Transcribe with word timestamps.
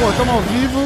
Pô, 0.00 0.10
estamos 0.10 0.34
ao 0.34 0.40
vivo. 0.42 0.78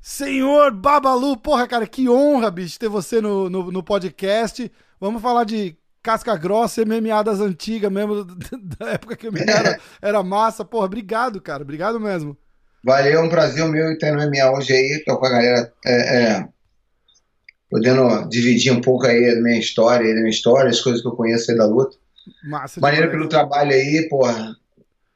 Senhor 0.00 0.70
Babalu, 0.72 1.36
porra, 1.36 1.66
cara, 1.66 1.86
que 1.86 2.08
honra, 2.08 2.50
bicho, 2.50 2.78
ter 2.78 2.88
você 2.88 3.20
no, 3.20 3.50
no, 3.50 3.70
no 3.70 3.82
podcast. 3.82 4.70
Vamos 4.98 5.20
falar 5.20 5.44
de 5.44 5.76
casca 6.02 6.36
grossa, 6.36 6.84
MMA 6.84 7.22
das 7.24 7.40
antigas 7.40 7.90
mesmo, 7.90 8.24
da 8.78 8.92
época 8.92 9.16
que 9.16 9.30
MMA 9.30 9.40
era, 9.40 9.80
era 10.00 10.22
massa. 10.22 10.64
Porra, 10.64 10.86
obrigado, 10.86 11.40
cara, 11.40 11.62
obrigado 11.62 12.00
mesmo. 12.00 12.36
Valeu, 12.86 13.18
é 13.18 13.20
um 13.20 13.28
prazer 13.28 13.66
meu 13.66 13.90
estar 13.90 14.12
no 14.12 14.30
MMA 14.30 14.48
hoje 14.52 14.72
aí, 14.72 15.02
tô 15.04 15.18
com 15.18 15.26
a 15.26 15.30
galera 15.30 15.72
é, 15.84 16.18
é, 16.18 16.48
podendo 17.68 18.28
dividir 18.28 18.72
um 18.72 18.80
pouco 18.80 19.04
aí 19.08 19.34
da 19.34 19.40
minha 19.40 19.58
história, 19.58 20.14
da 20.14 20.20
minha 20.20 20.30
história, 20.30 20.70
as 20.70 20.80
coisas 20.80 21.02
que 21.02 21.08
eu 21.08 21.16
conheço 21.16 21.50
aí 21.50 21.56
da 21.56 21.66
luta. 21.66 21.96
Massa 22.44 22.80
Maneiro 22.80 23.10
pelo 23.10 23.28
trabalho 23.28 23.72
aí, 23.72 24.06
porra, 24.08 24.54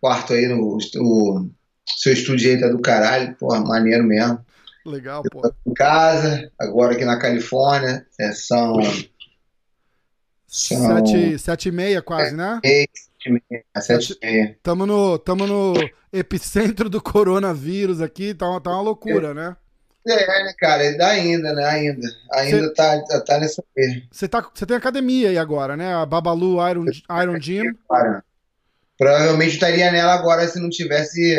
quarto 0.00 0.32
aí 0.32 0.48
no 0.48 0.78
o, 0.78 1.48
seu 1.96 2.12
estúdio 2.12 2.50
aí 2.50 2.60
tá 2.60 2.66
do 2.66 2.80
caralho, 2.80 3.36
porra, 3.36 3.60
maneiro 3.60 4.02
mesmo. 4.02 4.44
Legal, 4.84 5.22
Eu 5.24 5.30
pô. 5.30 5.54
em 5.64 5.72
casa, 5.72 6.50
agora 6.58 6.94
aqui 6.94 7.04
na 7.04 7.20
Califórnia, 7.20 8.04
é, 8.18 8.32
são 8.32 8.80
são 10.48 11.06
Sete, 11.06 11.38
sete 11.38 11.68
e 11.68 11.72
meia 11.72 12.02
quase, 12.02 12.34
né? 12.34 12.58
sete 12.64 13.09
e. 14.22 14.56
Tamo 14.62 14.86
no, 14.86 15.18
tamo 15.18 15.46
no 15.46 15.74
epicentro 16.12 16.88
do 16.88 17.00
coronavírus 17.02 18.00
aqui, 18.00 18.34
tá 18.34 18.48
uma, 18.48 18.60
tá 18.60 18.70
uma 18.70 18.82
loucura, 18.82 19.34
né? 19.34 19.56
É, 20.06 20.44
né, 20.44 20.54
cara, 20.58 20.82
ainda, 20.82 21.52
né, 21.52 21.64
ainda, 21.66 22.08
ainda 22.32 22.68
Cê- 22.68 22.74
tá, 22.74 23.20
tá 23.22 23.38
nessa 23.38 23.62
Você 24.10 24.26
tá, 24.26 24.48
você 24.52 24.64
tem 24.64 24.74
academia 24.76 25.28
aí 25.28 25.36
agora, 25.36 25.76
né? 25.76 25.94
A 25.94 26.06
Babalu 26.06 26.56
Iron, 26.70 26.84
Iron 27.22 27.38
Gym. 27.38 27.74
Cara, 27.88 28.24
provavelmente 28.98 29.54
estaria 29.54 29.92
nela 29.92 30.14
agora 30.14 30.48
se 30.48 30.58
não 30.58 30.70
tivesse 30.70 31.36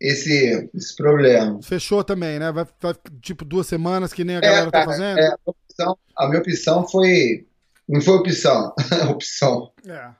esse, 0.00 0.70
esse 0.72 0.94
problema. 0.96 1.60
Fechou 1.62 2.04
também, 2.04 2.38
né? 2.38 2.52
Vai, 2.52 2.66
vai, 2.80 2.94
tipo 3.20 3.44
duas 3.44 3.66
semanas 3.66 4.12
que 4.12 4.22
nem 4.22 4.36
a 4.36 4.38
É, 4.38 4.42
galera 4.42 4.70
tá 4.70 4.78
cara, 4.80 4.90
fazendo. 4.92 5.18
é, 5.18 5.26
a, 5.26 5.38
opção- 5.44 5.98
a 6.16 6.28
minha 6.28 6.40
opção 6.40 6.88
foi. 6.88 7.46
Não 7.88 8.00
foi 8.00 8.14
opção. 8.14 8.72
opção. 9.10 9.72
É. 9.86 10.10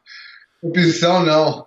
Opção 0.64 1.22
não. 1.22 1.66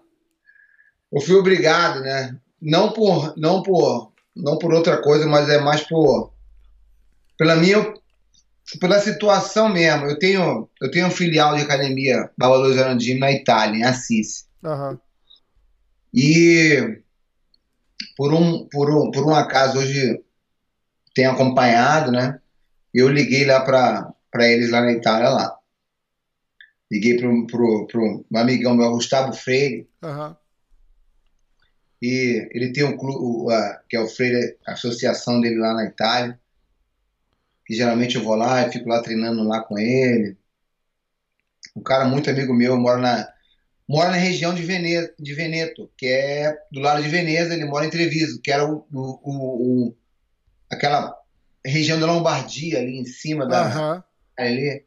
Eu 1.12 1.22
fui 1.22 1.36
obrigado, 1.36 2.02
né? 2.02 2.36
Não 2.60 2.92
por, 2.92 3.38
não 3.38 3.62
por, 3.62 4.12
não 4.36 4.58
por 4.58 4.74
outra 4.74 5.02
coisa, 5.02 5.28
mas 5.28 5.48
é 5.50 5.60
mais 5.60 5.82
por 5.82 6.34
pela 7.38 7.56
minha 7.56 7.94
pela 8.80 9.00
situação 9.00 9.70
mesmo. 9.70 10.08
Eu 10.08 10.18
tenho 10.18 10.68
eu 10.82 10.90
tenho 10.90 11.06
um 11.06 11.12
filial 11.12 11.56
de 11.56 11.62
academia 11.62 12.32
Babalu 12.36 12.74
Zarandim 12.74 13.20
na 13.20 13.32
Itália, 13.32 13.78
em 13.78 13.84
Assis. 13.84 14.48
Aham. 14.64 15.00
E 16.12 17.00
por 18.16 18.34
um, 18.34 18.68
por 18.68 18.90
um, 18.90 19.12
por 19.12 19.28
um 19.28 19.36
acaso 19.36 19.78
hoje 19.78 20.24
tenho 21.14 21.32
acompanhado, 21.32 22.12
né? 22.12 22.40
Eu 22.92 23.10
liguei 23.10 23.46
lá 23.46 23.62
para 23.62 24.48
eles 24.48 24.72
lá 24.72 24.82
na 24.82 24.92
Itália 24.92 25.30
lá. 25.30 25.57
Liguei 26.90 27.18
para 27.18 27.28
um 27.30 27.46
amigão 28.36 28.76
meu, 28.76 28.92
Gustavo 28.92 29.34
Freire, 29.34 29.90
Aham. 30.02 30.38
e 32.02 32.48
ele 32.52 32.72
tem 32.72 32.84
um 32.86 32.96
clube, 32.96 33.18
o, 33.20 33.50
a- 33.50 33.82
que 33.90 33.98
é 33.98 34.00
o 34.00 34.08
Freire, 34.08 34.58
a 34.66 34.74
associação 34.74 35.42
dele 35.42 35.58
lá 35.58 35.74
na 35.74 35.86
Itália. 35.86 36.40
Que 37.66 37.74
geralmente 37.76 38.16
eu 38.16 38.24
vou 38.24 38.36
lá 38.36 38.66
e 38.66 38.72
fico 38.72 38.88
lá 38.88 39.02
treinando 39.02 39.44
lá 39.44 39.62
com 39.62 39.78
ele. 39.78 40.38
Um 41.76 41.82
cara 41.84 42.06
muito 42.06 42.30
amigo 42.30 42.54
meu, 42.54 42.78
mora 42.78 42.98
na, 43.02 43.28
mora 43.88 44.10
na 44.12 44.16
região 44.16 44.54
de, 44.56 44.62
Vene, 44.64 45.10
de 45.20 45.34
Veneto, 45.34 45.92
que 45.98 46.06
é 46.08 46.58
do 46.72 46.80
lado 46.80 47.04
de 47.04 47.10
Veneza, 47.10 47.54
ele 47.54 47.66
mora 47.66 47.86
em 47.86 47.90
Treviso, 47.90 48.40
que 48.42 48.50
era 48.52 48.66
o, 48.66 48.88
o, 48.94 49.20
o- 49.30 49.88
o- 49.90 49.98
aquela 50.72 51.14
região 51.66 52.00
da 52.00 52.06
Lombardia 52.06 52.80
ali 52.80 52.98
em 52.98 53.06
cima 53.06 53.46
da 53.46 53.66
Aham. 53.68 54.04
ali. 54.40 54.86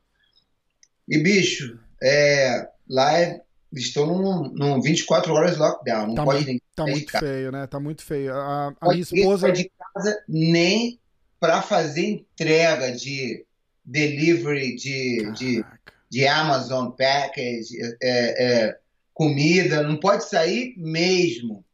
E 1.07 1.19
bicho, 1.19 1.79
é, 2.03 2.69
lá 2.89 3.19
é, 3.19 3.41
estão 3.73 4.07
num, 4.07 4.49
num 4.53 4.81
24 4.81 5.33
horas 5.33 5.57
lockdown, 5.57 6.09
não 6.09 6.15
Tá 6.15 6.25
pode 6.25 6.37
muito- 6.39 6.47
ninguém 6.49 6.63
Tá 6.75 6.83
sair 6.85 6.93
de 6.93 6.99
muito 7.01 7.13
casa. 7.13 7.27
feio, 7.27 7.53
né? 7.53 7.67
Tá 7.67 7.81
muito 7.81 8.03
feio. 8.05 8.35
A, 8.35 8.69
a 8.69 8.73
Pode 8.73 8.93
minha 8.93 9.03
esposa. 9.03 9.53
de 9.53 9.71
casa 9.95 10.23
nem 10.29 10.99
para 11.39 11.63
fazer 11.63 12.07
entrega 12.07 12.93
de 12.93 13.45
delivery 13.85 14.75
de, 14.77 15.33
de 15.33 15.63
Caraca. 15.63 15.93
de 16.11 16.27
Amazon 16.27 16.91
Package, 16.91 17.69
é, 18.03 18.67
é, 18.67 18.79
comida, 19.15 19.83
não 19.83 19.97
pode 19.99 20.25
sair 20.29 20.75
mesmo. 20.77 21.65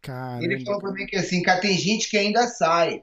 Ele 0.40 0.64
falou 0.64 0.80
Caramba. 0.80 0.80
pra 0.80 0.92
mim 0.92 1.06
que 1.06 1.16
assim, 1.16 1.42
cara, 1.42 1.60
tem 1.60 1.76
gente 1.76 2.08
que 2.10 2.16
ainda 2.16 2.46
sai. 2.48 3.02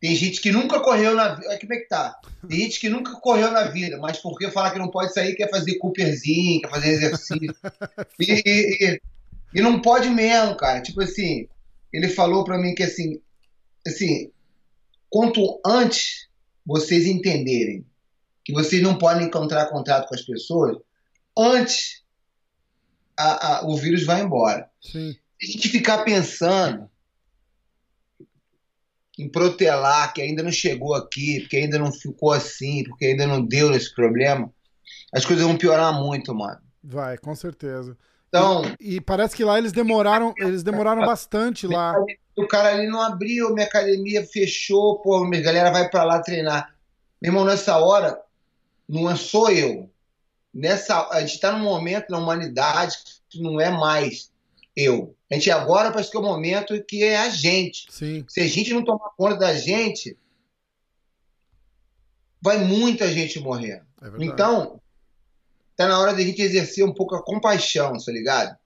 Tem 0.00 0.14
gente 0.16 0.40
que 0.40 0.50
nunca 0.50 0.80
correu 0.80 1.14
na 1.14 1.34
vida. 1.34 1.58
Como 1.60 1.74
é 1.74 1.76
que 1.78 1.88
tá? 1.88 2.18
Tem 2.48 2.58
gente 2.60 2.80
que 2.80 2.88
nunca 2.88 3.12
correu 3.20 3.50
na 3.50 3.64
vida, 3.64 3.98
mas 3.98 4.18
porque 4.18 4.50
fala 4.50 4.70
que 4.70 4.78
não 4.78 4.90
pode 4.90 5.12
sair, 5.12 5.34
quer 5.34 5.50
fazer 5.50 5.76
Cooperzinho, 5.76 6.62
quer 6.62 6.70
fazer 6.70 6.88
exercício. 6.90 7.54
E, 8.18 8.42
e- 8.46 9.00
e- 9.54 9.60
não 9.62 9.80
pode 9.80 10.08
mesmo, 10.08 10.56
cara. 10.56 10.80
Tipo 10.80 11.02
assim, 11.02 11.46
ele 11.92 12.08
falou 12.08 12.44
pra 12.44 12.56
mim 12.58 12.74
que 12.74 12.82
assim, 12.82 13.20
assim, 13.86 14.30
quanto 15.10 15.60
antes 15.66 16.28
vocês 16.64 17.06
entenderem 17.06 17.84
que 18.44 18.52
vocês 18.52 18.82
não 18.82 18.96
podem 18.96 19.26
encontrar 19.26 19.66
contato 19.66 20.08
com 20.08 20.14
as 20.14 20.22
pessoas, 20.22 20.76
antes 21.36 22.02
a- 23.16 23.58
a- 23.58 23.66
o 23.66 23.76
vírus 23.76 24.04
vai 24.04 24.22
embora. 24.22 24.68
Sim. 24.80 25.12
Se 25.40 25.46
a 25.48 25.52
gente 25.52 25.68
ficar 25.68 26.04
pensando 26.04 26.89
em 29.20 29.28
protelar, 29.28 30.12
que 30.14 30.22
ainda 30.22 30.42
não 30.42 30.50
chegou 30.50 30.94
aqui, 30.94 31.40
porque 31.40 31.58
ainda 31.58 31.78
não 31.78 31.92
ficou 31.92 32.32
assim, 32.32 32.82
porque 32.84 33.06
ainda 33.06 33.26
não 33.26 33.44
deu 33.44 33.72
esse 33.72 33.94
problema, 33.94 34.50
as 35.12 35.26
coisas 35.26 35.44
vão 35.44 35.56
piorar 35.56 35.92
muito, 35.92 36.34
mano. 36.34 36.58
Vai, 36.82 37.18
com 37.18 37.34
certeza. 37.34 37.96
Então, 38.28 38.62
E 38.80 39.00
parece 39.00 39.36
que 39.36 39.44
lá 39.44 39.58
eles 39.58 39.72
demoraram, 39.72 40.32
eles 40.38 40.62
demoraram 40.62 41.04
bastante 41.04 41.66
lá. 41.66 41.94
o 42.36 42.46
cara 42.46 42.70
ali 42.70 42.86
não 42.86 43.02
abriu, 43.02 43.52
minha 43.52 43.66
academia 43.66 44.24
fechou, 44.24 45.00
pô, 45.00 45.24
minha 45.24 45.42
galera 45.42 45.70
vai 45.70 45.88
pra 45.90 46.04
lá 46.04 46.20
treinar. 46.20 46.74
Meu 47.20 47.30
irmão, 47.30 47.44
nessa 47.44 47.76
hora, 47.78 48.18
não 48.88 49.10
é 49.10 49.16
só 49.16 49.50
eu. 49.50 49.90
Nessa, 50.54 51.08
a 51.10 51.20
gente 51.20 51.40
tá 51.40 51.52
num 51.52 51.64
momento 51.64 52.08
na 52.08 52.18
humanidade 52.18 52.96
que 53.28 53.42
não 53.42 53.60
é 53.60 53.70
mais 53.70 54.32
eu. 54.74 55.14
A 55.30 55.34
gente 55.34 55.50
agora 55.50 55.92
parece 55.92 56.10
que 56.10 56.16
é 56.16 56.20
o 56.20 56.24
momento 56.24 56.82
que 56.84 57.04
é 57.04 57.16
a 57.18 57.28
gente. 57.28 57.86
Sim. 57.90 58.24
Se 58.28 58.40
a 58.40 58.48
gente 58.48 58.72
não 58.72 58.84
tomar 58.84 59.10
conta 59.16 59.36
da 59.36 59.54
gente, 59.54 60.16
vai 62.42 62.58
muita 62.58 63.08
gente 63.12 63.38
morrer. 63.38 63.82
É. 64.02 64.08
Então, 64.18 64.80
tá 65.76 65.86
na 65.86 65.98
hora 65.98 66.14
de 66.14 66.22
a 66.22 66.24
gente 66.24 66.42
exercer 66.42 66.84
um 66.84 66.92
pouco 66.92 67.14
a 67.14 67.22
compaixão, 67.22 67.92
tá 67.92 68.10
ligado? 68.12 68.56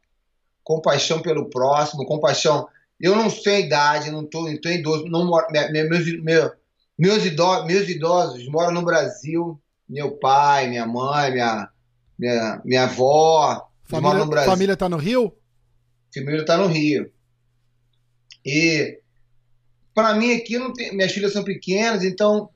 Compaixão 0.63 1.21
pelo 1.21 1.51
próximo, 1.51 2.07
compaixão. 2.07 2.67
Eu 2.99 3.15
não 3.15 3.29
sei 3.29 3.57
a 3.57 3.61
idade, 3.61 4.11
não 4.11 4.25
tô, 4.25 4.49
não 4.49 4.59
tô 4.61 4.69
idoso, 4.69 5.05
não 5.07 5.27
moro, 5.27 5.47
meus, 5.51 6.23
meu- 6.23 6.53
meus, 6.99 7.25
idosos, 7.27 7.67
meus 7.67 7.89
idosos 7.89 8.49
moram 8.49 8.73
no 8.73 8.83
Brasil. 8.85 9.61
Meu 9.87 10.13
pai, 10.13 10.69
minha 10.69 10.87
mãe, 10.87 11.31
minha, 11.33 11.69
minha, 12.19 12.63
minha 12.65 12.85
avó, 12.85 13.69
moram 13.91 14.03
família, 14.03 14.19
no 14.25 14.27
Brasil 14.31 14.51
família 14.51 14.77
tá 14.77 14.89
no 14.89 14.97
Rio? 14.97 15.37
Primeiro 16.15 16.43
está 16.43 16.57
no 16.57 16.67
Rio. 16.67 17.11
E 18.45 19.01
para 19.95 20.15
mim 20.15 20.33
aqui 20.35 20.59
não 20.59 20.73
tem, 20.73 20.95
minhas 20.95 21.13
filhas 21.13 21.33
são 21.33 21.45
pequenas, 21.45 22.03
então 22.05 22.51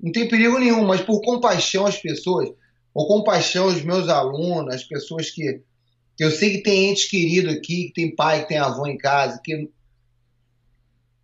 não 0.00 0.12
tem 0.12 0.28
perigo 0.28 0.58
nenhum, 0.58 0.86
mas 0.86 1.00
por 1.00 1.20
compaixão 1.20 1.86
às 1.86 1.98
pessoas, 1.98 2.50
ou 2.94 3.06
compaixão 3.06 3.64
aos 3.64 3.82
meus 3.82 4.08
alunos, 4.08 4.74
as 4.74 4.84
pessoas 4.84 5.30
que 5.30 5.62
eu 6.18 6.30
sei 6.30 6.56
que 6.56 6.62
tem 6.62 6.90
ente 6.90 7.08
querido 7.08 7.50
aqui, 7.50 7.86
que 7.86 7.92
tem 7.92 8.14
pai, 8.14 8.42
que 8.42 8.48
tem 8.48 8.58
avô 8.58 8.86
em 8.86 8.96
casa, 8.96 9.40
que 9.42 9.70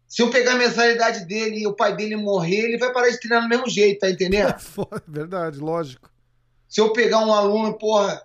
Se 0.07 0.23
eu 0.23 0.31
pegar 0.31 0.53
a 0.53 0.59
mensalidade 0.59 1.25
dele 1.27 1.61
e 1.61 1.67
o 1.67 1.75
pai 1.75 1.97
dele 1.97 2.15
morrer, 2.15 2.67
ele 2.67 2.79
vai 2.79 2.93
parar 2.93 3.09
de 3.09 3.19
treinar 3.19 3.43
do 3.43 3.49
mesmo 3.49 3.69
jeito, 3.69 4.01
tá 4.01 4.11
entendendo? 4.11 4.55
Verdade, 5.09 5.59
lógico. 5.59 6.09
Se 6.69 6.81
eu 6.81 6.93
pegar 6.93 7.27
um 7.27 7.33
aluno, 7.33 7.77
porra, 7.77 8.23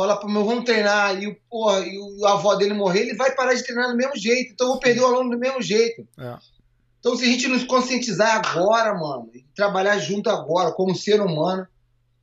falar 0.00 0.16
para 0.16 0.30
meu, 0.30 0.44
vamos 0.44 0.64
treinar, 0.64 1.22
e, 1.22 1.34
porra, 1.50 1.80
e 1.80 1.98
o 1.98 2.26
avó 2.26 2.54
dele 2.54 2.72
morrer, 2.72 3.00
ele 3.00 3.14
vai 3.14 3.34
parar 3.34 3.52
de 3.52 3.62
treinar 3.62 3.90
do 3.90 3.96
mesmo 3.96 4.16
jeito. 4.16 4.52
Então 4.52 4.66
eu 4.66 4.72
vou 4.72 4.80
perder 4.80 5.00
o 5.00 5.06
aluno 5.06 5.30
do 5.30 5.38
mesmo 5.38 5.60
jeito. 5.60 6.06
É. 6.18 6.36
Então, 6.98 7.16
se 7.16 7.24
a 7.24 7.28
gente 7.28 7.48
nos 7.48 7.64
conscientizar 7.64 8.36
agora, 8.36 8.94
mano, 8.94 9.30
e 9.34 9.44
trabalhar 9.54 9.98
junto 9.98 10.30
agora, 10.30 10.72
como 10.72 10.94
ser 10.94 11.20
humano, 11.20 11.66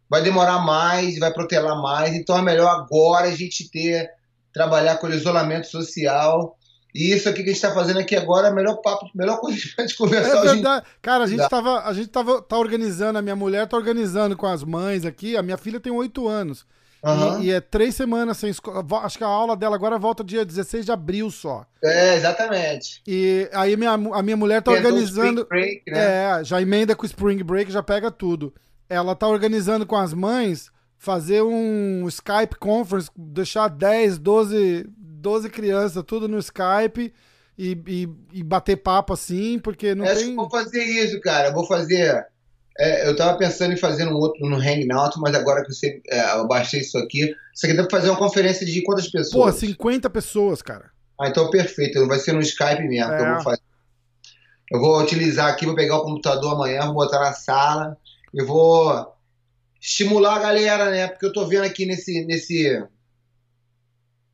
vai 0.10 0.24
demorar 0.24 0.60
mais, 0.60 1.20
vai 1.20 1.32
protelar 1.32 1.80
mais. 1.82 2.16
Então, 2.16 2.38
é 2.38 2.42
melhor 2.42 2.70
agora 2.70 3.28
a 3.28 3.36
gente 3.36 3.70
ter, 3.70 4.10
trabalhar 4.52 4.98
com 4.98 5.08
o 5.08 5.14
isolamento 5.14 5.68
social 5.68 6.58
e 6.98 7.14
isso 7.14 7.30
aqui 7.30 7.44
que 7.44 7.50
a 7.52 7.54
gente 7.54 7.64
está 7.64 7.72
fazendo 7.76 8.00
aqui 8.00 8.16
agora 8.16 8.48
é 8.48 8.52
o 8.52 8.56
melhor 8.56 8.78
papo, 8.78 9.06
a 9.06 9.10
melhor 9.14 9.40
coisa 9.40 9.60
pra 9.76 9.86
gente 9.86 9.96
conversar 9.96 10.38
é 10.38 10.54
verdade. 10.54 10.86
Hoje. 10.88 10.96
Cara, 11.00 11.24
a 11.26 11.28
gente, 11.28 11.48
tava, 11.48 11.80
a 11.84 11.94
gente 11.94 12.08
tava, 12.08 12.42
tá 12.42 12.58
organizando, 12.58 13.20
a 13.20 13.22
minha 13.22 13.36
mulher 13.36 13.68
tá 13.68 13.78
organizando 13.78 14.36
com 14.36 14.48
as 14.48 14.64
mães 14.64 15.06
aqui. 15.06 15.38
A 15.38 15.44
minha 15.44 15.58
filha 15.58 15.80
tem 15.80 15.92
oito 15.92 16.28
anos. 16.28 16.66
Uhum. 17.04 17.42
E, 17.42 17.48
e, 17.48 17.52
é 17.52 17.62
três 17.62 17.96
semanas 17.96 18.38
sem 18.38 18.50
escola. 18.50 18.86
Acho 19.04 19.18
que 19.18 19.24
a 19.24 19.28
aula 19.28 19.56
dela 19.56 19.76
agora 19.76 19.98
volta 20.00 20.24
dia 20.24 20.44
16 20.44 20.86
de 20.86 20.92
abril 20.92 21.30
só. 21.30 21.66
É, 21.84 22.16
exatamente. 22.16 23.02
E 23.08 23.50
aí 23.54 23.78
minha, 23.78 23.92
a 23.92 24.24
minha 24.24 24.38
mulher 24.38 24.62
tá 24.62 24.72
organizando. 24.72 25.46
Break, 25.46 25.84
né? 25.88 26.40
É, 26.40 26.44
já 26.44 26.62
emenda 26.62 26.96
com 26.96 27.04
o 27.04 27.06
Spring 27.06 27.44
Break, 27.44 27.72
já 27.72 27.84
pega 27.84 28.10
tudo. 28.10 28.54
Ela 28.90 29.16
tá 29.16 29.28
organizando 29.28 29.86
com 29.86 29.96
as 29.96 30.14
mães 30.14 30.72
fazer 30.98 31.44
um 31.44 32.08
Skype 32.08 32.56
conference, 32.60 33.10
deixar 33.16 33.68
10, 33.68 34.18
12, 34.18 34.88
12 34.98 35.50
crianças, 35.50 36.04
tudo 36.06 36.28
no 36.28 36.40
Skype 36.40 37.14
e, 37.58 37.72
e, 37.88 38.10
e 38.34 38.44
bater 38.44 38.78
papo 38.78 39.14
assim, 39.14 39.60
porque 39.60 39.94
não 39.96 40.06
Acho 40.06 40.22
tem... 40.22 40.30
que 40.30 40.36
vou 40.36 40.50
fazer 40.50 40.84
isso, 40.84 41.20
cara. 41.22 41.52
Vou 41.52 41.66
fazer... 41.66 42.26
É, 42.80 43.08
eu 43.08 43.16
tava 43.16 43.38
pensando 43.38 43.74
em 43.74 43.78
fazer 43.78 44.08
um 44.08 44.16
outro 44.16 44.48
no 44.48 44.58
Hangout, 44.58 45.20
mas 45.20 45.34
agora 45.34 45.64
que 45.64 45.74
você, 45.74 46.02
é, 46.08 46.38
eu 46.38 46.48
baixei 46.48 46.82
isso 46.82 46.98
aqui, 46.98 47.36
isso 47.54 47.66
aqui 47.66 47.74
dá 47.74 47.84
pra 47.84 48.00
fazer 48.00 48.10
uma 48.10 48.20
conferência 48.20 48.66
de 48.66 48.84
quantas 48.84 49.10
pessoas? 49.10 49.56
Pô, 49.56 49.60
50 49.60 50.10
pessoas, 50.10 50.62
cara. 50.62 50.92
Ah, 51.20 51.28
então 51.28 51.50
perfeito. 51.50 52.06
Vai 52.08 52.20
ser 52.20 52.34
no 52.34 52.42
Skype 52.42 52.84
mesmo 52.84 53.12
é. 53.12 53.18
que 53.18 53.24
eu 53.24 53.28
vou 53.28 53.38
é. 53.38 53.44
fazer. 53.44 53.62
Eu 54.72 54.80
vou 54.80 55.02
utilizar 55.02 55.48
aqui, 55.48 55.66
vou 55.66 55.76
pegar 55.76 55.98
o 55.98 56.04
computador 56.04 56.54
amanhã, 56.54 56.86
vou 56.86 56.96
botar 56.96 57.20
na 57.20 57.34
sala 57.34 57.98
e 58.34 58.44
vou 58.44 59.14
estimular 59.82 60.36
a 60.36 60.40
galera, 60.40 60.92
né? 60.92 61.08
Porque 61.08 61.26
eu 61.26 61.34
tô 61.34 61.48
vendo 61.48 61.64
aqui 61.64 61.86
nesse, 61.86 62.26
nesse 62.26 62.84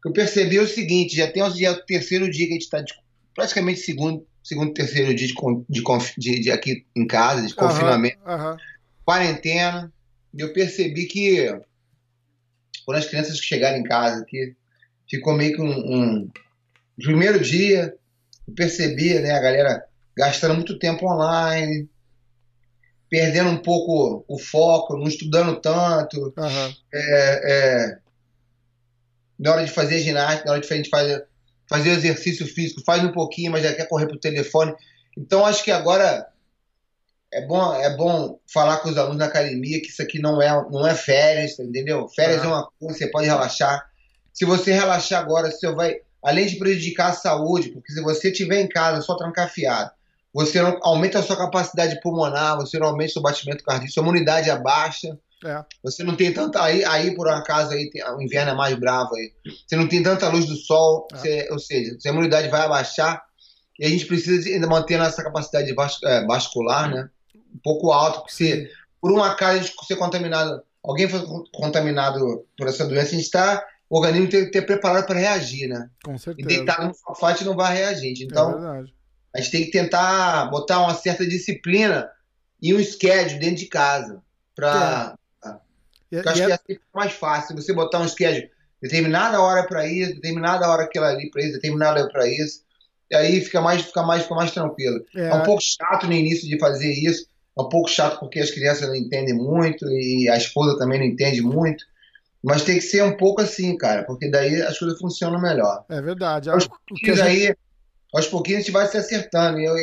eu 0.06 0.12
percebi 0.12 0.58
é 0.58 0.62
o 0.62 0.68
seguinte, 0.68 1.16
já 1.16 1.32
tem 1.32 1.44
já 1.56 1.72
o 1.72 1.86
terceiro 1.86 2.30
dia 2.30 2.46
que 2.46 2.52
a 2.52 2.56
gente 2.56 2.64
está 2.64 2.84
praticamente 3.34 3.80
segundo, 3.80 4.26
segundo, 4.44 4.74
terceiro 4.74 5.14
dia 5.16 5.28
de, 5.28 5.34
de, 5.70 5.84
de, 6.18 6.40
de 6.42 6.52
aqui 6.52 6.86
em 6.96 7.08
casa, 7.08 7.46
de 7.48 7.56
confinamento, 7.56 8.18
uhum. 8.26 8.58
quarentena, 9.06 9.92
e 10.34 10.42
eu 10.42 10.52
percebi 10.52 11.06
que 11.06 11.48
quando 12.86 12.98
as 12.98 13.06
crianças 13.06 13.38
chegaram 13.38 13.78
em 13.78 13.84
casa 13.84 14.22
aqui, 14.22 14.56
ficou 15.10 15.34
meio 15.34 15.56
que 15.56 15.62
um, 15.62 15.70
um 15.70 16.32
primeiro 16.98 17.40
dia, 17.40 17.96
eu 18.48 18.54
percebi, 18.54 19.18
né, 19.20 19.32
a 19.32 19.42
galera 19.42 19.84
gastando 20.16 20.56
muito 20.56 20.78
tempo 20.78 21.06
online, 21.06 21.88
perdendo 23.10 23.50
um 23.50 23.58
pouco 23.58 24.26
o 24.28 24.40
foco, 24.40 24.98
não 24.98 25.08
estudando 25.08 25.60
tanto, 25.62 26.34
uhum. 26.36 26.74
é, 26.94 27.52
é, 27.52 27.98
na 29.40 29.52
hora 29.52 29.66
de 29.66 29.72
fazer 29.72 30.00
ginástica, 30.00 30.46
na 30.46 30.54
hora 30.54 30.62
de 30.62 30.90
fazer, 30.90 31.26
fazer 31.74 31.90
exercício 31.90 32.46
físico, 32.46 32.84
faz 32.86 33.04
um 33.04 33.12
pouquinho, 33.12 33.52
mas 33.52 33.64
já 33.64 33.74
quer 33.74 33.88
correr 33.88 34.06
pro 34.06 34.20
telefone. 34.20 34.76
Então 35.18 35.44
acho 35.44 35.64
que 35.64 35.72
agora 35.72 36.28
é 37.32 37.42
bom, 37.48 37.74
é 37.74 37.98
bom 37.98 38.40
falar 38.46 38.78
com 38.78 38.90
os 38.90 38.98
alunos 38.98 39.18
da 39.18 39.26
academia 39.26 39.82
que 39.82 39.88
isso 39.88 40.04
aqui 40.04 40.20
não 40.20 40.40
é, 40.40 40.50
não 40.70 40.86
é 40.86 40.94
férias, 40.94 41.58
entendeu? 41.58 42.08
Férias 42.10 42.44
é 42.44 42.48
uma 42.48 42.70
coisa, 42.80 42.96
você 42.96 43.08
pode 43.08 43.26
relaxar. 43.26 43.90
Se 44.32 44.46
você 44.46 44.72
relaxar 44.72 45.20
agora, 45.20 45.50
você 45.50 45.72
vai, 45.72 45.96
além 46.24 46.46
de 46.46 46.58
prejudicar 46.58 47.10
a 47.10 47.14
saúde, 47.14 47.70
porque 47.70 47.92
se 47.92 48.02
você 48.04 48.30
estiver 48.30 48.62
em 48.62 48.70
casa 48.70 49.02
só 49.02 49.16
trancafiado, 49.16 49.90
você 50.32 50.62
não 50.62 50.78
aumenta 50.84 51.18
a 51.18 51.24
sua 51.24 51.36
capacidade 51.36 52.00
pulmonar, 52.02 52.56
você 52.58 52.78
não 52.78 52.88
aumenta 52.88 53.10
o 53.10 53.14
seu 53.14 53.22
batimento 53.24 53.64
cardíaco, 53.64 53.92
sua 53.92 54.04
imunidade 54.04 54.52
abaixa. 54.52 55.18
É 55.44 55.50
é. 55.50 55.66
Você 55.84 56.04
não 56.04 56.16
tem 56.16 56.34
tanta. 56.34 56.64
Aí, 56.64 56.84
aí 56.86 57.16
por 57.16 57.28
um 57.28 57.32
acaso, 57.32 57.72
aí 57.72 57.90
tem, 57.90 58.04
o 58.04 58.22
inverno 58.22 58.52
é 58.52 58.56
mais 58.56 58.76
bravo 58.76 59.16
aí. 59.16 59.32
Você 59.68 59.76
não 59.76 59.88
tem 59.88 60.02
tanta 60.02 60.30
luz 60.30 60.46
do 60.46 60.56
sol, 60.56 61.08
é. 61.12 61.18
você, 61.18 61.48
ou 61.52 61.60
seja, 61.60 61.98
a 62.06 62.10
imunidade 62.10 62.50
vai 62.50 62.62
abaixar 62.62 63.22
e 63.80 63.86
a 63.86 63.90
gente 63.90 64.06
precisa 64.06 64.50
ainda 64.50 64.68
manter 64.68 64.98
nossa 64.98 65.24
capacidade 65.24 65.74
vas, 65.74 65.98
é, 66.04 66.26
vascular, 66.26 66.90
né? 66.90 67.10
Um 67.54 67.60
pouco 67.64 67.92
alto, 67.92 68.20
porque 68.20 68.34
se 68.34 68.70
por 69.02 69.12
um 69.12 69.22
acaso 69.22 69.60
a 69.60 69.62
gente 69.62 69.86
ser 69.86 69.96
contaminado, 69.96 70.62
alguém 70.84 71.08
foi 71.08 71.22
contaminado 71.54 72.46
por 72.58 72.68
essa 72.68 72.86
doença, 72.86 73.10
a 73.10 73.16
gente 73.16 73.24
está. 73.24 73.66
O 73.90 73.98
organismo 73.98 74.30
tem 74.30 74.46
que 74.46 74.52
ter 74.52 74.64
preparado 74.64 75.06
para 75.06 75.20
reagir, 75.20 75.68
né? 75.68 75.90
Com 76.04 76.18
certeza. 76.18 76.50
E 76.50 76.56
deitar 76.56 76.88
no 76.88 76.96
sofá 76.96 77.36
não 77.44 77.56
vai 77.56 77.76
reagir. 77.76 78.14
Então, 78.24 78.76
é 78.76 78.84
a 79.36 79.42
gente 79.42 79.52
tem 79.52 79.66
que 79.66 79.72
tentar 79.72 80.46
botar 80.50 80.80
uma 80.80 80.94
certa 80.94 81.28
disciplina 81.28 82.10
e 82.62 82.74
um 82.74 82.84
schedule 82.84 83.40
dentro 83.40 83.58
de 83.58 83.66
casa 83.66 84.22
para 84.56 85.18
eu 86.18 86.30
acho 86.30 86.46
que 86.46 86.52
é 86.52 86.54
assim 86.54 86.80
mais 86.94 87.14
fácil. 87.14 87.56
Você 87.56 87.74
botar 87.74 88.00
um 88.00 88.08
schedule, 88.08 88.50
determinada 88.82 89.42
hora 89.42 89.66
para 89.66 89.88
isso, 89.88 90.16
determinada 90.16 90.68
hora 90.70 90.84
aquela 90.84 91.10
ali 91.10 91.30
para 91.32 91.42
isso, 91.42 91.54
determinada 91.54 92.02
hora 92.02 92.10
para 92.12 92.28
isso. 92.28 92.62
E 93.10 93.16
aí 93.16 93.42
fica 93.42 93.62
mais, 93.62 93.82
fica 93.82 94.04
mais, 94.04 94.24
fica 94.24 94.36
mais 94.36 94.52
tranquilo. 94.52 95.04
É. 95.16 95.30
é 95.30 95.34
um 95.34 95.44
pouco 95.44 95.62
chato 95.62 96.08
no 96.08 96.14
início 96.14 96.48
de 96.48 96.58
fazer 96.60 96.92
isso. 96.92 97.26
É 97.58 97.62
um 97.62 97.70
pouco 97.70 97.90
chato 97.90 98.20
porque 98.20 98.40
as 98.40 98.52
crianças 98.52 98.88
não 98.88 98.96
entendem 98.96 99.36
muito 99.36 99.86
e 99.88 100.28
a 100.30 100.38
esposa 100.38 100.78
também 100.78 101.00
não 101.00 101.06
entende 101.06 101.42
muito. 101.42 101.84
Mas 102.44 102.64
tem 102.64 102.76
que 102.76 102.82
ser 102.82 103.04
um 103.04 103.16
pouco 103.16 103.42
assim, 103.42 103.78
cara, 103.78 104.04
porque 104.04 104.30
daí 104.30 104.62
as 104.62 104.78
coisas 104.78 105.00
funcionam 105.00 105.40
melhor. 105.40 105.86
É 105.90 106.02
verdade. 106.02 106.50
Aos 106.50 106.68
pouquinhos, 106.68 107.20
gente... 107.20 107.28
aí, 107.28 107.56
aos 108.14 108.28
pouquinhos 108.28 108.60
a 108.60 108.64
gente 108.64 108.74
vai 108.74 108.88
se 108.88 108.98
acertando. 108.98 109.60
E 109.60 109.66
eu, 109.66 109.76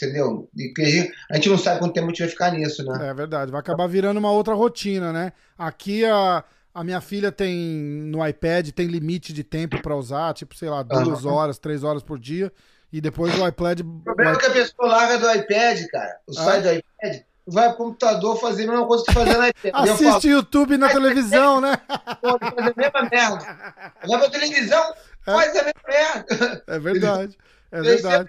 entendeu? 0.00 0.48
E 0.54 1.10
a 1.30 1.34
gente 1.34 1.48
não 1.48 1.58
sabe 1.58 1.78
quanto 1.78 1.94
tempo 1.94 2.06
a 2.06 2.10
gente 2.10 2.20
vai 2.20 2.28
ficar 2.28 2.52
nisso, 2.52 2.84
né? 2.84 3.08
É 3.08 3.14
verdade, 3.14 3.50
vai 3.50 3.60
acabar 3.60 3.86
virando 3.86 4.18
uma 4.18 4.30
outra 4.30 4.54
rotina, 4.54 5.12
né? 5.12 5.32
Aqui 5.58 6.04
a, 6.04 6.44
a 6.74 6.84
minha 6.84 7.00
filha 7.00 7.32
tem 7.32 7.56
no 7.56 8.26
iPad 8.26 8.70
tem 8.70 8.86
limite 8.86 9.32
de 9.32 9.42
tempo 9.42 9.80
para 9.80 9.96
usar, 9.96 10.34
tipo, 10.34 10.54
sei 10.54 10.68
lá, 10.68 10.82
duas 10.82 11.24
uhum. 11.24 11.32
horas, 11.32 11.58
três 11.58 11.82
horas 11.82 12.02
por 12.02 12.18
dia. 12.18 12.52
E 12.92 13.00
depois 13.00 13.36
o 13.36 13.46
iPad. 13.46 13.80
O 13.80 14.00
problema 14.04 14.36
é 14.36 14.38
que 14.38 14.46
a 14.46 14.50
pessoa 14.50 14.88
larga 14.88 15.18
do 15.18 15.30
iPad, 15.30 15.86
cara. 15.90 16.16
O 16.26 16.32
ah. 16.38 16.44
sai 16.44 16.62
do 16.62 16.72
iPad, 16.72 17.22
vai 17.46 17.68
pro 17.68 17.78
computador 17.78 18.38
fazer 18.38 18.64
a 18.64 18.66
mesma 18.68 18.86
coisa 18.86 19.04
que 19.04 19.12
fazer 19.12 19.36
no 19.36 19.46
iPad. 19.46 19.74
Assiste 19.74 20.04
falo, 20.04 20.26
YouTube 20.28 20.78
na 20.78 20.88
televisão, 20.88 21.60
né? 21.60 21.76
Pode 22.22 22.44
fazer 22.54 22.70
a 22.70 22.74
mesma 22.76 23.08
merda. 23.10 23.74
Vai 24.06 24.18
pra 24.18 24.30
televisão, 24.30 24.94
é. 25.26 25.32
faz 25.32 25.56
a 25.56 25.64
mesma 25.64 25.82
merda. 25.88 26.64
É 26.66 26.78
verdade. 26.78 27.38
É 27.72 27.82
verdade 27.82 28.28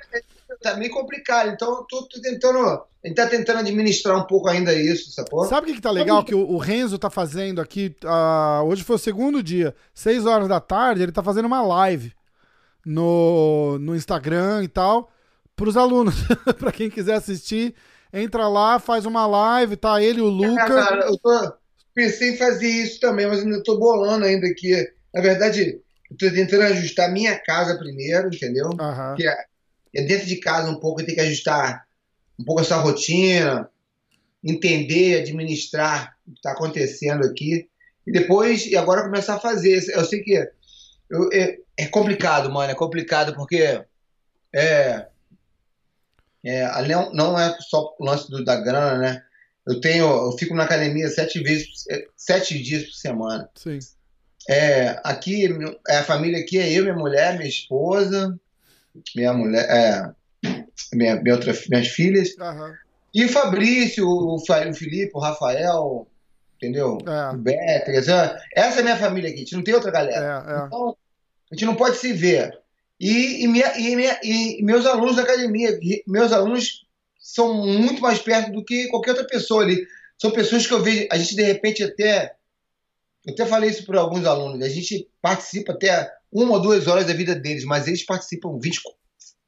tá 0.61 0.75
meio 0.75 0.91
complicado. 0.91 1.49
Então, 1.49 1.69
eu 1.69 1.83
tô, 1.83 2.03
tô, 2.07 2.21
tentando. 2.21 2.59
A 2.59 3.07
gente 3.07 3.15
tá 3.15 3.27
tentando 3.27 3.59
administrar 3.59 4.17
um 4.17 4.25
pouco 4.25 4.47
ainda 4.47 4.73
isso, 4.73 5.11
sacou? 5.11 5.45
Sabe 5.45 5.65
o 5.65 5.69
que, 5.69 5.75
que 5.75 5.81
tá 5.81 5.91
legal? 5.91 6.23
Que 6.23 6.35
o, 6.35 6.39
o 6.39 6.57
Renzo 6.57 6.97
tá 6.97 7.09
fazendo 7.09 7.61
aqui. 7.61 7.95
Uh, 8.03 8.65
hoje 8.65 8.83
foi 8.83 8.95
o 8.95 8.99
segundo 8.99 9.41
dia, 9.41 9.75
6 9.93 10.25
horas 10.25 10.47
da 10.47 10.59
tarde, 10.59 11.03
ele 11.03 11.11
tá 11.11 11.23
fazendo 11.23 11.45
uma 11.45 11.61
live 11.61 12.13
no, 12.85 13.77
no 13.79 13.95
Instagram 13.95 14.63
e 14.63 14.67
tal, 14.67 15.11
pros 15.55 15.75
alunos. 15.75 16.15
pra 16.57 16.71
quem 16.71 16.89
quiser 16.89 17.15
assistir, 17.15 17.75
entra 18.13 18.47
lá, 18.47 18.79
faz 18.79 19.05
uma 19.05 19.27
live, 19.27 19.75
tá 19.75 20.01
ele 20.01 20.19
e 20.19 20.23
o 20.23 20.29
Luca. 20.29 20.63
É, 20.63 20.67
cara, 20.67 21.05
eu 21.05 21.17
tô, 21.17 21.53
pensei 21.93 22.31
em 22.31 22.37
fazer 22.37 22.67
isso 22.67 22.99
também, 22.99 23.27
mas 23.27 23.39
ainda 23.39 23.61
tô 23.63 23.77
bolando 23.77 24.25
ainda 24.25 24.47
aqui. 24.47 24.73
Na 25.13 25.21
verdade, 25.21 25.81
eu 26.09 26.17
tô 26.17 26.33
tentando 26.33 26.63
ajustar 26.63 27.09
a 27.09 27.11
minha 27.11 27.37
casa 27.39 27.77
primeiro, 27.77 28.27
entendeu? 28.27 28.67
Uhum. 28.67 29.15
Que 29.15 29.27
é 29.27 29.35
dentro 30.05 30.27
de 30.27 30.37
casa 30.37 30.69
um 30.69 30.79
pouco, 30.79 31.03
tem 31.03 31.15
que 31.15 31.21
ajustar 31.21 31.85
um 32.39 32.43
pouco 32.43 32.61
essa 32.61 32.77
rotina, 32.77 33.69
entender, 34.43 35.21
administrar 35.21 36.15
o 36.27 36.31
que 36.31 36.37
está 36.37 36.51
acontecendo 36.51 37.25
aqui. 37.25 37.69
E 38.05 38.11
depois, 38.11 38.65
e 38.65 38.75
agora 38.77 39.03
começar 39.03 39.35
a 39.35 39.39
fazer. 39.39 39.83
Eu 39.93 40.05
sei 40.05 40.21
que 40.21 40.47
eu, 41.09 41.29
é, 41.33 41.57
é, 41.77 41.87
complicado, 41.87 42.51
mano, 42.51 42.71
é 42.71 42.75
complicado 42.75 43.33
porque 43.35 43.83
é, 44.53 45.07
é, 46.43 46.87
não, 46.87 47.11
não 47.13 47.39
é 47.39 47.57
só 47.59 47.95
o 47.99 48.05
lance 48.05 48.29
do, 48.29 48.43
da 48.43 48.55
grana, 48.55 48.97
né? 48.97 49.23
Eu 49.65 49.81
tenho, 49.81 50.05
eu 50.05 50.31
fico 50.37 50.55
na 50.55 50.63
academia 50.63 51.09
sete 51.09 51.41
vezes, 51.41 51.85
sete 52.15 52.61
dias 52.61 52.83
por 52.83 52.93
semana. 52.93 53.49
Sim. 53.55 53.79
É, 54.49 55.01
aqui, 55.03 55.49
é, 55.89 55.97
a 55.97 56.03
família 56.03 56.39
aqui 56.39 56.57
é 56.57 56.71
eu, 56.71 56.83
minha 56.83 56.95
mulher, 56.95 57.37
minha 57.37 57.49
esposa, 57.49 58.39
minha 59.15 59.33
mulher, 59.33 59.65
é, 59.69 60.11
minha, 60.93 61.15
minha 61.21 61.35
outra, 61.35 61.53
minhas 61.69 61.87
filhas. 61.87 62.35
Uhum. 62.37 62.73
E 63.13 63.25
o 63.25 63.29
Fabrício, 63.29 64.07
o, 64.07 64.35
o 64.35 64.73
Felipe, 64.73 65.11
o 65.13 65.19
Rafael, 65.19 66.07
entendeu? 66.55 66.97
É. 67.05 67.35
O 67.35 67.37
Beto, 67.37 67.91
essa 67.91 68.39
é 68.55 68.79
a 68.79 68.83
minha 68.83 68.97
família 68.97 69.29
aqui, 69.29 69.39
a 69.39 69.43
gente 69.43 69.55
não 69.55 69.63
tem 69.63 69.73
outra 69.73 69.91
galera. 69.91 70.45
É, 70.47 70.53
é. 70.53 70.65
então, 70.65 70.95
a 71.51 71.55
gente 71.55 71.65
não 71.65 71.75
pode 71.75 71.97
se 71.97 72.13
ver. 72.13 72.57
E, 72.99 73.43
e, 73.43 73.47
minha, 73.47 73.77
e, 73.77 73.95
minha, 73.95 74.19
e 74.23 74.63
meus 74.63 74.85
alunos 74.85 75.15
da 75.15 75.23
academia, 75.23 75.79
meus 76.07 76.31
alunos 76.31 76.85
são 77.19 77.53
muito 77.53 78.01
mais 78.01 78.19
perto 78.19 78.51
do 78.51 78.63
que 78.63 78.87
qualquer 78.87 79.11
outra 79.11 79.27
pessoa 79.27 79.63
ali. 79.63 79.85
São 80.17 80.31
pessoas 80.31 80.65
que 80.65 80.73
eu 80.73 80.81
vejo, 80.81 81.07
a 81.11 81.17
gente 81.17 81.35
de 81.35 81.43
repente 81.43 81.83
até. 81.83 82.35
Eu 83.25 83.33
até 83.33 83.45
falei 83.45 83.69
isso 83.69 83.85
para 83.85 83.99
alguns 83.99 84.25
alunos, 84.25 84.65
a 84.65 84.69
gente 84.69 85.07
participa 85.21 85.73
até 85.73 86.11
uma 86.31 86.53
ou 86.53 86.61
duas 86.61 86.87
horas 86.87 87.05
da 87.05 87.13
vida 87.13 87.35
deles, 87.35 87.63
mas 87.63 87.87
eles 87.87 88.05
participam 88.05 88.59
20 88.61 88.81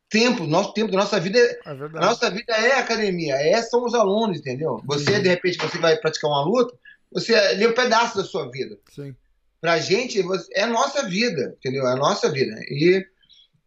tempo, 0.10 0.48
nosso 0.48 0.74
tempo 0.74 0.92
da 0.92 0.98
nossa 0.98 1.20
vida, 1.20 1.38
é, 1.38 1.60
é 1.66 1.70
a 1.70 1.76
nossa 1.76 2.30
vida 2.32 2.52
é 2.54 2.80
academia, 2.80 3.36
é 3.36 3.62
são 3.62 3.86
os 3.86 3.94
alunos, 3.94 4.40
entendeu? 4.40 4.82
Você 4.86 5.16
uhum. 5.16 5.22
de 5.22 5.30
repente 5.30 5.58
você 5.58 5.78
vai 5.78 5.96
praticar 5.98 6.32
uma 6.32 6.44
luta, 6.44 6.76
você 7.12 7.40
lê 7.54 7.68
um 7.68 7.74
pedaço 7.74 8.18
da 8.18 8.24
sua 8.24 8.50
vida. 8.50 8.78
Sim. 8.94 9.16
Pra 9.62 9.78
gente 9.78 10.24
é 10.54 10.64
a 10.64 10.68
nossa 10.68 11.08
vida, 11.08 11.56
entendeu? 11.60 11.88
É 11.88 11.94
a 11.94 11.98
nossa 11.98 12.32
vida. 12.32 12.56
E 12.70 13.06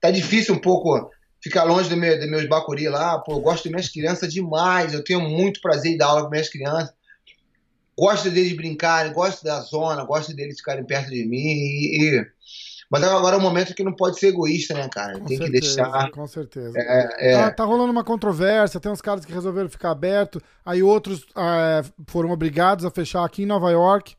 tá 0.01 0.11
difícil 0.11 0.55
um 0.55 0.59
pouco 0.59 1.11
ficar 1.41 1.65
longe 1.65 1.89
dos 1.89 1.99
meu, 1.99 2.19
meus 2.29 2.49
bacuri 2.49 2.89
lá. 2.89 3.19
Pô, 3.19 3.33
eu 3.35 3.41
gosto 3.41 3.65
das 3.65 3.73
minhas 3.73 3.89
crianças 3.89 4.33
demais. 4.33 4.95
Eu 4.95 5.05
tenho 5.05 5.21
muito 5.21 5.61
prazer 5.61 5.93
em 5.93 5.97
dar 5.97 6.07
aula 6.07 6.25
com 6.25 6.31
minhas 6.31 6.49
crianças. 6.49 6.95
Gosto 7.97 8.31
deles 8.31 8.57
brincarem, 8.57 9.13
gosto 9.13 9.45
da 9.45 9.61
zona, 9.61 10.03
gosto 10.05 10.35
deles 10.35 10.57
ficarem 10.57 10.85
perto 10.85 11.11
de 11.11 11.27
mim. 11.27 11.37
E, 11.37 12.17
e... 12.17 12.27
Mas 12.93 13.05
agora 13.05 13.37
é 13.37 13.39
um 13.39 13.43
momento 13.43 13.75
que 13.75 13.83
não 13.83 13.95
pode 13.95 14.19
ser 14.19 14.27
egoísta, 14.27 14.75
né, 14.75 14.87
cara? 14.87 15.19
Com 15.19 15.25
tem 15.25 15.39
certeza, 15.39 15.51
que 15.51 15.61
deixar. 15.61 16.11
Com 16.11 16.27
certeza. 16.27 16.79
É, 16.79 17.33
é... 17.33 17.37
Tá, 17.39 17.51
tá, 17.51 17.65
rolando 17.65 17.91
uma 17.91 18.05
controvérsia, 18.05 18.79
tem 18.79 18.93
uns 18.93 19.01
caras 19.01 19.25
que 19.25 19.33
resolveram 19.33 19.71
ficar 19.71 19.93
aberto, 19.93 20.43
aí 20.63 20.83
outros 20.83 21.25
é, 21.35 21.83
foram 22.07 22.31
obrigados 22.31 22.85
a 22.85 22.91
fechar 22.91 23.25
aqui 23.25 23.45
em 23.45 23.47
Nova 23.47 23.71
York. 23.71 24.15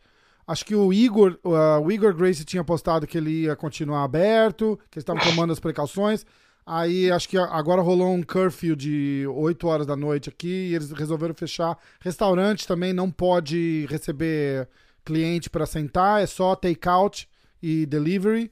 Acho 0.48 0.66
que 0.66 0.74
o 0.74 0.92
Igor, 0.92 1.38
uh, 1.46 1.86
o 1.86 1.92
Igor 1.92 2.16
Grace 2.16 2.44
tinha 2.44 2.64
postado 2.64 3.06
que 3.06 3.16
ele 3.16 3.44
ia 3.44 3.56
continuar 3.56 4.04
aberto, 4.04 4.80
que 4.90 4.98
eles 4.98 5.04
estavam 5.04 5.22
tomando 5.30 5.54
as 5.54 5.60
precauções. 5.60 6.26
Aí 6.66 7.12
acho 7.12 7.30
que 7.30 7.38
agora 7.38 7.80
rolou 7.80 8.12
um 8.12 8.24
curfew 8.24 8.76
de 8.76 9.24
8 9.28 9.68
horas 9.68 9.86
da 9.86 9.96
noite 9.96 10.30
aqui 10.30 10.72
e 10.72 10.76
eles 10.76 10.92
resolveram 10.92 11.36
fechar. 11.36 11.78
Restaurante 12.00 12.68
também 12.68 12.92
não 12.92 13.12
pode 13.12 13.86
receber 13.88 14.68
cliente 15.06 15.48
para 15.48 15.68
sentar, 15.68 16.24
é 16.24 16.26
só 16.26 16.56
take-out 16.56 17.30
e 17.62 17.86
delivery. 17.86 18.52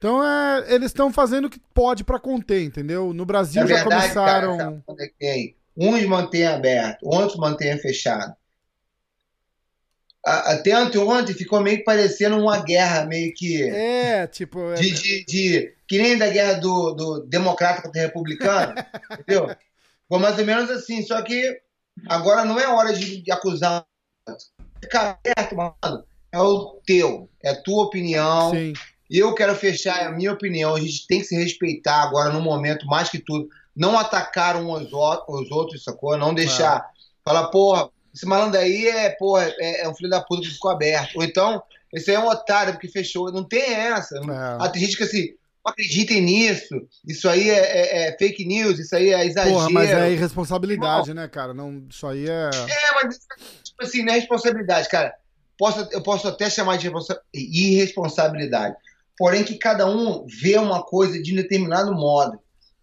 Então 0.00 0.24
é, 0.24 0.64
eles 0.74 0.86
estão 0.86 1.12
fazendo 1.12 1.44
o 1.44 1.50
que 1.50 1.60
pode 1.74 2.04
para 2.04 2.18
conter, 2.18 2.62
entendeu? 2.62 3.12
No 3.12 3.26
Brasil 3.26 3.62
é 3.62 3.66
já 3.66 3.74
verdade, 3.74 4.02
começaram. 4.02 4.56
Cara, 4.56 4.82
Uns 5.76 6.04
mantêm 6.06 6.46
aberto, 6.46 7.06
outros 7.06 7.38
mantêm 7.38 7.78
fechado 7.78 8.34
até 10.24 10.74
ontem 10.76 11.34
ficou 11.34 11.60
meio 11.60 11.82
parecendo 11.82 12.36
uma 12.36 12.62
guerra, 12.62 13.06
meio 13.06 13.32
que. 13.34 13.62
É, 13.70 14.26
tipo. 14.26 14.72
É... 14.72 14.74
De, 14.74 14.90
de, 14.90 15.24
de, 15.24 15.74
que 15.88 15.98
nem 15.98 16.18
da 16.18 16.28
guerra 16.28 16.54
do, 16.54 16.92
do 16.92 17.20
democrata 17.26 17.82
contra 17.82 18.00
o 18.00 18.04
republicano, 18.04 18.74
entendeu? 19.12 19.56
Foi 20.08 20.18
mais 20.18 20.38
ou 20.38 20.44
menos 20.44 20.70
assim, 20.70 21.02
só 21.02 21.20
que 21.22 21.60
agora 22.08 22.44
não 22.44 22.58
é 22.60 22.68
hora 22.68 22.92
de, 22.92 23.22
de 23.22 23.32
acusar. 23.32 23.84
Fica 24.82 25.18
aberto, 25.24 25.56
mano. 25.56 26.04
É 26.32 26.38
o 26.38 26.80
teu, 26.86 27.28
é 27.42 27.50
a 27.50 27.62
tua 27.62 27.84
opinião. 27.84 28.50
Sim. 28.50 28.72
Eu 29.10 29.34
quero 29.34 29.54
fechar, 29.56 30.02
é 30.02 30.06
a 30.06 30.12
minha 30.12 30.32
opinião. 30.32 30.74
A 30.74 30.80
gente 30.80 31.06
tem 31.06 31.20
que 31.20 31.26
se 31.26 31.36
respeitar 31.36 32.02
agora, 32.02 32.32
no 32.32 32.40
momento, 32.40 32.86
mais 32.86 33.08
que 33.08 33.18
tudo. 33.18 33.48
Não 33.74 33.98
atacar 33.98 34.56
uns 34.56 34.92
os 34.92 35.50
outros, 35.50 35.82
sacou? 35.82 36.16
Não 36.16 36.32
deixar. 36.32 36.78
É. 36.78 37.00
Falar, 37.24 37.48
porra, 37.48 37.90
esse 38.14 38.26
malandro 38.26 38.60
aí 38.60 38.86
é, 38.86 39.10
porra, 39.10 39.52
é, 39.58 39.82
é, 39.82 39.88
um 39.88 39.94
filho 39.94 40.10
da 40.10 40.20
puta 40.20 40.42
que 40.42 40.54
ficou 40.54 40.70
aberto. 40.70 41.16
Ou 41.16 41.24
então, 41.24 41.62
esse 41.92 42.10
aí 42.10 42.16
é 42.16 42.20
um 42.20 42.28
otário 42.28 42.72
porque 42.74 42.88
fechou. 42.88 43.32
Não 43.32 43.42
tem 43.42 43.74
essa. 43.74 44.16
É. 44.16 44.22
Ah, 44.60 44.68
tem 44.68 44.82
gente 44.82 44.96
que 44.96 45.02
assim, 45.02 45.34
não 45.64 45.72
acreditem 45.72 46.20
nisso. 46.20 46.74
Isso 47.06 47.28
aí 47.28 47.50
é, 47.50 47.58
é, 47.58 48.08
é, 48.08 48.18
fake 48.18 48.44
news, 48.44 48.78
isso 48.78 48.94
aí 48.94 49.12
é 49.12 49.26
exagero. 49.26 49.54
Porra, 49.54 49.70
mas 49.70 49.90
é 49.90 50.12
irresponsabilidade, 50.12 51.08
não. 51.08 51.22
né, 51.22 51.28
cara? 51.28 51.52
Não, 51.52 51.84
isso 51.88 52.06
aí 52.06 52.28
é. 52.28 52.50
É, 52.52 52.94
mas 53.02 53.18
tipo 53.64 53.82
assim, 53.82 54.04
não 54.04 54.12
é 54.12 54.16
responsabilidade, 54.16 54.88
cara. 54.88 55.14
Posso, 55.58 55.88
eu 55.92 56.02
posso 56.02 56.26
até 56.26 56.48
chamar 56.48 56.78
de 56.78 56.90
irresponsabilidade. 57.34 58.76
Porém, 59.20 59.44
que 59.44 59.58
cada 59.58 59.86
um 59.86 60.24
vê 60.24 60.56
uma 60.56 60.82
coisa 60.82 61.20
de 61.20 61.34
um 61.34 61.36
determinado 61.36 61.92
modo. 61.92 62.40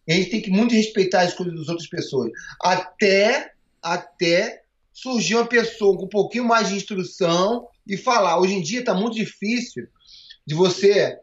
E 0.08 0.14
a 0.14 0.16
gente 0.16 0.30
tem 0.30 0.40
que 0.40 0.52
muito 0.52 0.76
respeitar 0.76 1.22
as 1.22 1.34
coisas 1.34 1.56
das 1.56 1.68
outras 1.68 1.90
pessoas. 1.90 2.32
Até, 2.62 3.54
até 3.82 4.62
surgir 4.94 5.34
uma 5.34 5.48
pessoa 5.48 5.98
com 5.98 6.06
um 6.06 6.08
pouquinho 6.08 6.46
mais 6.46 6.70
de 6.70 6.76
instrução 6.76 7.68
e 7.88 7.98
falar. 7.98 8.40
Hoje 8.40 8.54
em 8.54 8.62
dia 8.62 8.82
está 8.82 8.94
muito 8.94 9.16
difícil 9.16 9.88
de 10.46 10.54
você 10.54 11.20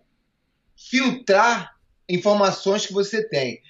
filtrar 0.76 1.76
informações 2.08 2.84
que 2.84 2.92
você 2.92 3.22
tem. 3.22 3.62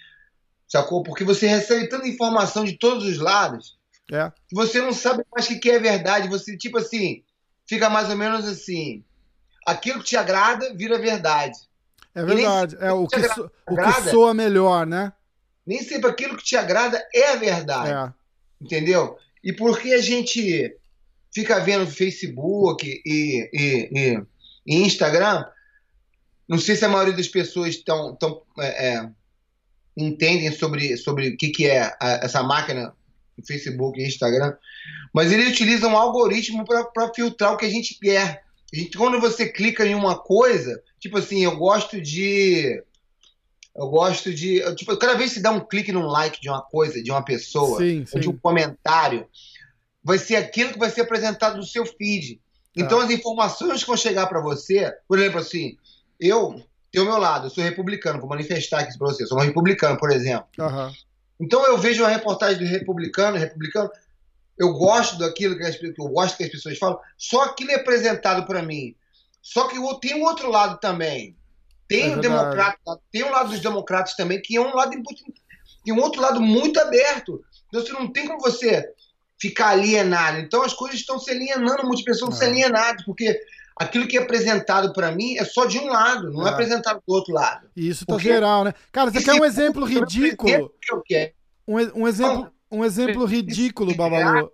Sacou? 0.66 1.02
Porque 1.02 1.24
você 1.24 1.46
recebe 1.46 1.90
tanta 1.90 2.08
informação 2.08 2.64
de 2.64 2.78
todos 2.78 3.04
os 3.04 3.18
lados 3.18 3.76
é. 4.10 4.32
que 4.48 4.54
você 4.54 4.80
não 4.80 4.94
sabe 4.94 5.22
mais 5.30 5.46
o 5.50 5.60
que 5.60 5.70
é 5.70 5.78
verdade. 5.78 6.26
Você, 6.26 6.56
tipo 6.56 6.78
assim, 6.78 7.22
fica 7.66 7.90
mais 7.90 8.08
ou 8.08 8.16
menos 8.16 8.46
assim. 8.46 9.04
Aquilo 9.66 10.00
que 10.00 10.06
te 10.06 10.16
agrada 10.16 10.74
vira 10.74 10.98
verdade. 10.98 11.58
É 12.14 12.24
verdade. 12.24 12.76
É 12.80 12.92
o 12.92 13.06
que, 13.06 13.16
agrada, 13.16 13.50
o 13.68 13.76
que 13.76 14.10
soa 14.10 14.34
melhor, 14.34 14.86
né? 14.86 15.12
Nem 15.66 15.82
sempre 15.82 16.10
aquilo 16.10 16.36
que 16.36 16.44
te 16.44 16.56
agrada 16.56 17.02
é 17.12 17.32
a 17.32 17.36
verdade. 17.36 17.90
É. 17.90 18.12
Entendeu? 18.60 19.18
E 19.42 19.52
por 19.52 19.78
que 19.78 19.92
a 19.92 20.00
gente 20.00 20.76
fica 21.34 21.60
vendo 21.60 21.86
Facebook 21.86 22.86
e, 23.04 23.50
e, 23.52 23.90
e, 23.92 24.22
e 24.66 24.82
Instagram? 24.82 25.44
Não 26.48 26.58
sei 26.58 26.76
se 26.76 26.84
a 26.84 26.88
maioria 26.88 27.14
das 27.14 27.28
pessoas 27.28 27.76
tão, 27.76 28.14
tão, 28.16 28.42
é, 28.58 28.88
é, 28.88 29.10
entendem 29.96 30.52
sobre, 30.52 30.96
sobre 30.96 31.30
o 31.30 31.36
que, 31.36 31.48
que 31.48 31.66
é 31.66 31.94
a, 32.00 32.20
essa 32.22 32.42
máquina 32.42 32.94
Facebook 33.46 34.00
e 34.00 34.06
Instagram, 34.06 34.54
mas 35.12 35.32
eles 35.32 35.50
utilizam 35.50 35.92
um 35.92 35.96
algoritmo 35.96 36.64
para 36.64 37.12
filtrar 37.12 37.52
o 37.52 37.56
que 37.56 37.66
a 37.66 37.70
gente 37.70 37.98
quer. 37.98 38.43
Quando 38.96 39.20
você 39.20 39.48
clica 39.48 39.86
em 39.86 39.94
uma 39.94 40.18
coisa, 40.18 40.82
tipo 40.98 41.18
assim, 41.18 41.44
eu 41.44 41.56
gosto 41.56 42.00
de 42.00 42.82
eu 43.76 43.88
gosto 43.88 44.32
de. 44.32 44.62
Tipo, 44.76 44.96
cada 44.96 45.14
vez 45.14 45.34
que 45.34 45.40
dá 45.40 45.50
um 45.50 45.60
clique 45.60 45.90
num 45.90 46.06
like 46.06 46.40
de 46.40 46.48
uma 46.48 46.62
coisa, 46.62 47.02
de 47.02 47.10
uma 47.10 47.24
pessoa, 47.24 47.80
sim, 47.80 48.06
sim. 48.06 48.20
de 48.20 48.28
um 48.28 48.36
comentário, 48.36 49.26
vai 50.02 50.16
ser 50.16 50.36
aquilo 50.36 50.72
que 50.72 50.78
vai 50.78 50.90
ser 50.90 51.00
apresentado 51.00 51.56
no 51.56 51.64
seu 51.64 51.84
feed. 51.84 52.40
Então 52.76 53.00
ah. 53.00 53.04
as 53.04 53.10
informações 53.10 53.80
que 53.80 53.86
vão 53.86 53.96
chegar 53.96 54.26
para 54.28 54.40
você, 54.40 54.92
por 55.08 55.18
exemplo, 55.18 55.40
assim, 55.40 55.76
eu 56.20 56.62
tenho 56.92 57.04
o 57.04 57.08
meu 57.08 57.18
lado, 57.18 57.46
eu 57.46 57.50
sou 57.50 57.64
republicano, 57.64 58.20
vou 58.20 58.28
manifestar 58.28 58.80
aqui 58.80 58.96
para 58.96 59.08
você, 59.08 59.24
eu 59.24 59.26
sou 59.26 59.38
um 59.38 59.42
republicano, 59.42 59.98
por 59.98 60.12
exemplo. 60.12 60.46
Uhum. 60.58 60.92
Então 61.40 61.66
eu 61.66 61.76
vejo 61.76 62.02
uma 62.02 62.10
reportagem 62.10 62.58
do 62.58 62.70
republicano, 62.70 63.36
republicano, 63.36 63.90
eu 64.58 64.72
gosto 64.72 65.18
daquilo 65.18 65.56
que, 65.56 65.64
as, 65.64 65.80
eu 65.82 66.08
gosto 66.08 66.36
que 66.36 66.44
as 66.44 66.50
pessoas 66.50 66.78
falam, 66.78 66.98
só 67.16 67.42
aquilo 67.44 67.72
é 67.72 67.76
apresentado 67.76 68.46
para 68.46 68.62
mim. 68.62 68.94
Só 69.42 69.68
que 69.68 69.76
tem 70.00 70.14
um 70.16 70.24
outro 70.24 70.50
lado 70.50 70.78
também. 70.80 71.36
Tem 71.88 72.12
é 72.12 72.16
o 72.16 72.20
democrata, 72.20 72.78
tem 73.12 73.24
um 73.24 73.30
lado 73.30 73.50
dos 73.50 73.60
democratas 73.60 74.14
também, 74.14 74.40
que 74.40 74.56
é 74.56 74.60
um 74.60 74.74
lado 74.74 74.92
muito, 74.92 75.22
tem 75.84 75.92
um 75.94 76.00
outro 76.00 76.20
lado 76.20 76.40
muito 76.40 76.80
aberto. 76.80 77.44
Então 77.68 77.84
você 77.84 77.92
não 77.92 78.10
tem 78.10 78.26
como 78.26 78.40
você 78.40 78.84
ficar 79.38 79.70
alienado. 79.70 80.38
Então 80.38 80.62
as 80.62 80.72
coisas 80.72 80.98
estão 80.98 81.18
se 81.18 81.30
alienando, 81.30 81.84
muitas 81.84 82.04
pessoas 82.04 82.32
estão 82.34 82.38
se 82.38 82.44
é. 82.44 82.48
alienando, 82.48 83.04
porque 83.04 83.38
aquilo 83.76 84.06
que 84.06 84.16
é 84.16 84.22
apresentado 84.22 84.92
para 84.92 85.12
mim 85.12 85.36
é 85.36 85.44
só 85.44 85.66
de 85.66 85.78
um 85.78 85.88
lado, 85.88 86.30
não 86.32 86.46
é, 86.46 86.50
é 86.50 86.52
apresentado 86.52 87.02
do 87.06 87.14
outro 87.14 87.34
lado. 87.34 87.68
Isso 87.76 88.06
tá 88.06 88.16
geral, 88.16 88.64
né? 88.64 88.72
Cara, 88.90 89.10
você 89.10 89.22
quer 89.22 89.34
um 89.34 89.44
exemplo 89.44 89.84
ridículo? 89.84 90.72
Um, 91.66 92.02
um 92.02 92.08
exemplo, 92.08 92.50
um 92.74 92.84
exemplo 92.84 93.24
ridículo, 93.24 93.94
Babalu. 93.94 94.50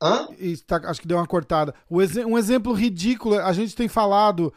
Hã? 0.00 0.28
Tá, 0.66 0.80
acho 0.84 1.00
que 1.00 1.06
deu 1.06 1.16
uma 1.16 1.26
cortada. 1.26 1.74
Um 1.90 2.36
exemplo 2.38 2.72
ridículo, 2.72 3.38
a 3.38 3.52
gente 3.52 3.74
tem 3.74 3.88
falado 3.88 4.52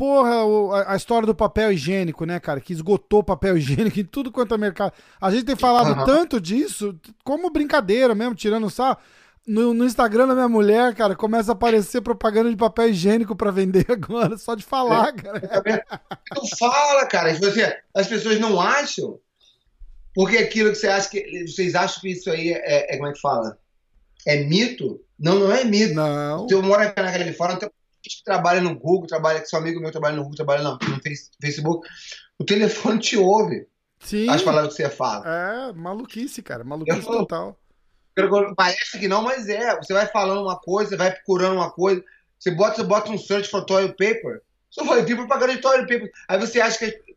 Porra, 0.00 0.86
a, 0.86 0.96
história 0.96 1.26
do 1.26 1.34
papel 1.34 1.72
higiênico, 1.72 2.24
né, 2.24 2.40
cara? 2.40 2.58
Que 2.58 2.72
esgotou 2.72 3.22
papel 3.22 3.54
higiênico 3.60 4.00
em 4.00 4.04
tudo 4.04 4.32
quanto 4.32 4.54
é 4.54 4.56
mercado. 4.56 4.94
A 5.20 5.30
gente 5.30 5.44
tem 5.44 5.54
falado 5.54 5.90
uhum. 5.90 6.06
tanto 6.06 6.40
disso, 6.40 6.98
como 7.22 7.50
brincadeira 7.50 8.14
mesmo, 8.14 8.34
tirando 8.34 8.70
só. 8.70 8.96
No, 9.46 9.74
no, 9.74 9.84
Instagram 9.84 10.26
da 10.26 10.34
minha 10.34 10.48
mulher, 10.48 10.94
cara, 10.94 11.14
começa 11.14 11.52
a 11.52 11.54
aparecer 11.54 12.00
propaganda 12.00 12.48
de 12.48 12.56
papel 12.56 12.88
higiênico 12.88 13.36
para 13.36 13.50
vender 13.50 13.84
agora, 13.92 14.38
só 14.38 14.54
de 14.54 14.64
falar, 14.64 15.08
é, 15.08 15.12
cara. 15.12 15.84
Não 16.34 16.46
fala, 16.58 17.04
cara. 17.04 17.34
Você, 17.34 17.78
as 17.94 18.06
pessoas 18.06 18.40
não 18.40 18.58
acham, 18.58 19.18
porque 20.14 20.38
aquilo 20.38 20.70
que 20.70 20.76
você 20.76 20.88
acha 20.88 21.08
que. 21.08 21.46
Vocês 21.46 21.74
acham 21.74 22.00
que 22.00 22.10
isso 22.10 22.30
aí 22.30 22.52
é, 22.52 22.94
é 22.94 22.96
como 22.96 23.08
é 23.08 23.12
que 23.12 23.20
fala? 23.20 23.58
É 24.26 24.44
mito? 24.44 25.00
Não, 25.18 25.38
não 25.38 25.52
é 25.52 25.64
mito. 25.64 25.94
Não. 25.94 26.46
Eu 26.50 26.62
moro 26.62 26.82
na 26.82 26.92
Califórnia, 26.92 27.54
não 27.54 27.60
tem 27.60 27.70
que 28.02 28.24
trabalha 28.24 28.60
no 28.60 28.78
Google, 28.78 29.06
trabalha, 29.06 29.40
que 29.40 29.46
seu 29.46 29.58
amigo 29.58 29.80
meu 29.80 29.90
trabalha 29.90 30.16
no 30.16 30.22
Google, 30.22 30.36
trabalha 30.36 30.62
no, 30.62 30.72
no 30.72 31.00
Facebook, 31.40 31.86
o 32.38 32.44
telefone 32.44 32.98
te 32.98 33.16
ouve. 33.16 33.66
Sim. 34.00 34.28
As 34.30 34.42
palavras 34.42 34.74
que 34.74 34.82
você 34.82 34.88
fala. 34.88 35.24
É, 35.28 35.72
maluquice, 35.74 36.42
cara. 36.42 36.64
Maluquice 36.64 37.02
total. 37.02 37.58
Parece 38.56 38.98
que 38.98 39.06
não, 39.06 39.22
mas 39.22 39.48
é. 39.48 39.76
Você 39.76 39.92
vai 39.92 40.06
falando 40.06 40.42
uma 40.42 40.58
coisa, 40.58 40.96
vai 40.96 41.12
procurando 41.12 41.56
uma 41.56 41.70
coisa. 41.70 42.02
Você 42.38 42.50
bota, 42.50 42.76
você 42.76 42.82
bota 42.82 43.12
um 43.12 43.18
search 43.18 43.50
for 43.50 43.64
toilet 43.64 43.92
paper. 43.92 44.42
Só 44.70 44.84
foi 44.84 45.04
people 45.04 45.26
propaganda 45.26 45.54
de 45.54 45.60
toilet 45.60 45.86
paper. 45.86 46.10
Aí 46.28 46.38
você 46.38 46.60
acha 46.60 46.78
que. 46.78 47.09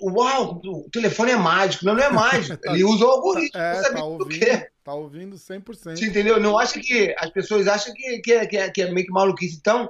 Uau, 0.00 0.60
o 0.64 0.90
telefone 0.90 1.32
é 1.32 1.36
mágico. 1.36 1.84
Não, 1.84 1.94
não 1.94 2.02
é 2.02 2.10
mágico. 2.10 2.58
Ele 2.64 2.84
usa 2.84 3.04
o 3.04 3.10
algoritmo. 3.10 3.60
É, 3.60 3.74
Você 3.74 3.92
tá 3.92 4.04
ouvindo, 4.04 4.38
quê? 4.38 4.68
tá 4.84 4.94
ouvindo 4.94 5.36
100%. 5.36 5.96
Você 5.96 6.06
entendeu? 6.06 6.38
Não 6.40 6.58
acha 6.58 6.78
que. 6.78 7.14
As 7.18 7.30
pessoas 7.30 7.66
acham 7.66 7.94
que, 7.94 8.18
que, 8.18 8.32
é, 8.32 8.46
que, 8.46 8.56
é, 8.56 8.70
que 8.70 8.82
é 8.82 8.90
meio 8.90 9.06
que 9.06 9.12
maluquice. 9.12 9.56
Então, 9.56 9.88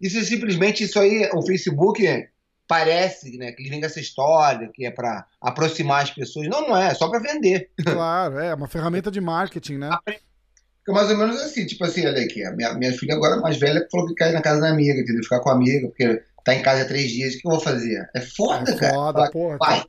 isso 0.00 0.18
é 0.18 0.22
simplesmente 0.22 0.84
isso 0.84 0.98
aí. 0.98 1.28
O 1.34 1.42
Facebook 1.42 2.28
parece 2.68 3.36
né, 3.38 3.50
que 3.52 3.62
ele 3.62 3.70
vem 3.70 3.80
com 3.80 3.86
essa 3.86 3.98
história, 3.98 4.70
que 4.72 4.84
é 4.84 4.90
para 4.90 5.26
aproximar 5.40 6.02
as 6.02 6.10
pessoas. 6.10 6.46
Não, 6.48 6.68
não 6.68 6.76
é. 6.76 6.88
É 6.88 6.94
só 6.94 7.08
para 7.08 7.18
vender. 7.18 7.70
Claro, 7.82 8.38
é 8.38 8.54
uma 8.54 8.68
ferramenta 8.68 9.10
de 9.10 9.20
marketing, 9.20 9.78
né? 9.78 9.90
Fica 10.06 10.92
mais 10.92 11.10
ou 11.10 11.16
menos 11.16 11.40
assim, 11.40 11.66
tipo 11.66 11.84
assim, 11.84 12.06
olha 12.06 12.22
aqui, 12.22 12.44
a 12.44 12.52
minha, 12.52 12.74
minha 12.74 12.92
filha 12.92 13.14
agora 13.14 13.40
mais 13.40 13.58
velha 13.58 13.86
falou 13.90 14.06
que 14.06 14.14
cai 14.14 14.32
na 14.32 14.42
casa 14.42 14.60
da 14.60 14.68
amiga, 14.68 15.00
entendeu? 15.00 15.22
Ficar 15.22 15.40
com 15.40 15.50
a 15.50 15.54
amiga, 15.54 15.88
porque 15.88 16.22
tá 16.48 16.54
em 16.54 16.62
casa 16.62 16.82
há 16.82 16.86
três 16.86 17.10
dias, 17.10 17.34
o 17.34 17.38
que 17.40 17.46
eu 17.46 17.50
vou 17.50 17.60
fazer? 17.60 18.08
É 18.16 18.20
foda, 18.22 18.70
É 18.70 18.76
cara. 18.76 18.94
foda, 18.94 19.18
Fala, 19.18 19.30
porra, 19.30 19.58
Pai, 19.58 19.84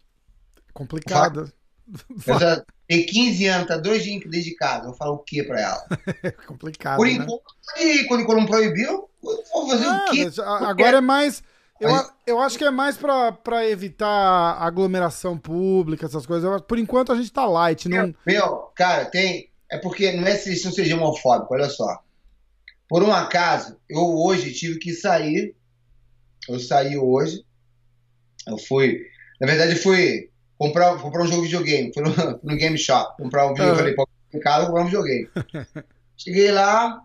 Complicado. 0.74 1.52
eu 2.28 2.40
já 2.40 2.64
tem 2.88 3.06
15 3.06 3.46
anos, 3.46 3.68
tá 3.68 3.78
dois 3.78 4.04
dias 4.04 4.22
desde 4.30 4.50
de 4.52 4.56
casa, 4.56 4.82
eu 4.84 4.90
vou 4.90 4.94
falar 4.96 5.12
o 5.12 5.20
que 5.20 5.42
pra 5.44 5.60
ela? 5.62 5.88
É 6.24 6.32
complicado. 6.46 6.98
Por 6.98 7.08
né? 7.08 7.14
enquanto, 7.14 7.44
e 7.80 8.04
quando, 8.06 8.26
quando 8.26 8.46
proibiu, 8.48 9.10
eu 9.24 9.44
vou 9.54 9.70
fazer 9.70 9.86
Ah, 9.86 10.06
o 10.10 10.12
quê? 10.12 10.28
agora 10.66 10.98
é 10.98 11.02
mais. 11.02 11.42
Eu, 11.80 11.90
eu 12.28 12.40
acho 12.42 12.58
que 12.58 12.66
é 12.66 12.70
mais 12.72 12.98
pra, 12.98 13.32
pra 13.32 13.66
evitar 13.68 14.58
aglomeração 14.62 15.38
pública, 15.38 16.06
essas 16.08 16.26
coisas. 16.26 16.62
Por 16.64 16.78
enquanto 16.78 17.14
a 17.14 17.16
gente 17.16 17.32
tá 17.32 17.46
light. 17.46 17.88
Não... 17.88 18.14
Meu, 18.28 18.70
cara, 18.76 19.06
tem. 19.06 19.50
É 19.72 19.78
porque 19.78 20.12
não 20.12 20.28
é 20.28 20.36
se 20.36 20.52
isso 20.52 20.66
não 20.66 20.74
seja 20.74 20.96
homofóbico, 20.98 21.54
olha 21.54 21.70
só. 21.70 22.00
Por 22.88 23.02
um 23.02 23.14
acaso, 23.14 23.78
eu 23.90 24.02
hoje 24.02 24.52
tive 24.54 24.78
que 24.78 24.94
sair. 24.94 25.56
Eu 26.50 26.60
saí 26.60 26.98
hoje. 26.98 27.46
Eu 28.48 28.58
fui. 28.58 29.06
Na 29.40 29.48
verdade, 29.48 29.76
fui 29.76 30.30
comprar, 30.58 30.98
comprar 30.98 31.24
um 31.24 31.28
jogo 31.28 31.44
de 31.44 31.48
videogame. 31.48 31.94
Fui 31.94 32.04
no, 32.04 32.10
no 32.44 32.58
Game 32.58 32.78
Shop. 32.78 33.16
Comprar 33.22 33.46
um 33.46 33.54
videogame. 33.54 33.76
Ah. 33.76 33.78
Falei, 33.78 33.96
pô, 33.96 34.10
em 34.34 34.40
casa, 34.40 34.66
comprar 34.66 34.82
um 34.82 34.86
videogame. 34.86 35.30
Cheguei 36.18 36.52
lá, 36.52 37.02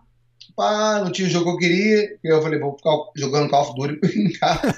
pá, 0.55 0.99
não 0.99 1.11
tinha 1.11 1.27
o 1.27 1.31
jogo 1.31 1.45
que 1.45 1.51
eu 1.51 1.69
queria. 1.69 2.17
Eu 2.23 2.41
falei, 2.41 2.59
vou 2.59 2.75
ficar 2.75 2.91
jogando 3.15 3.49
Call 3.49 3.61
of 3.61 3.75
Duty 3.75 3.99
em 4.19 4.31
casa. 4.33 4.75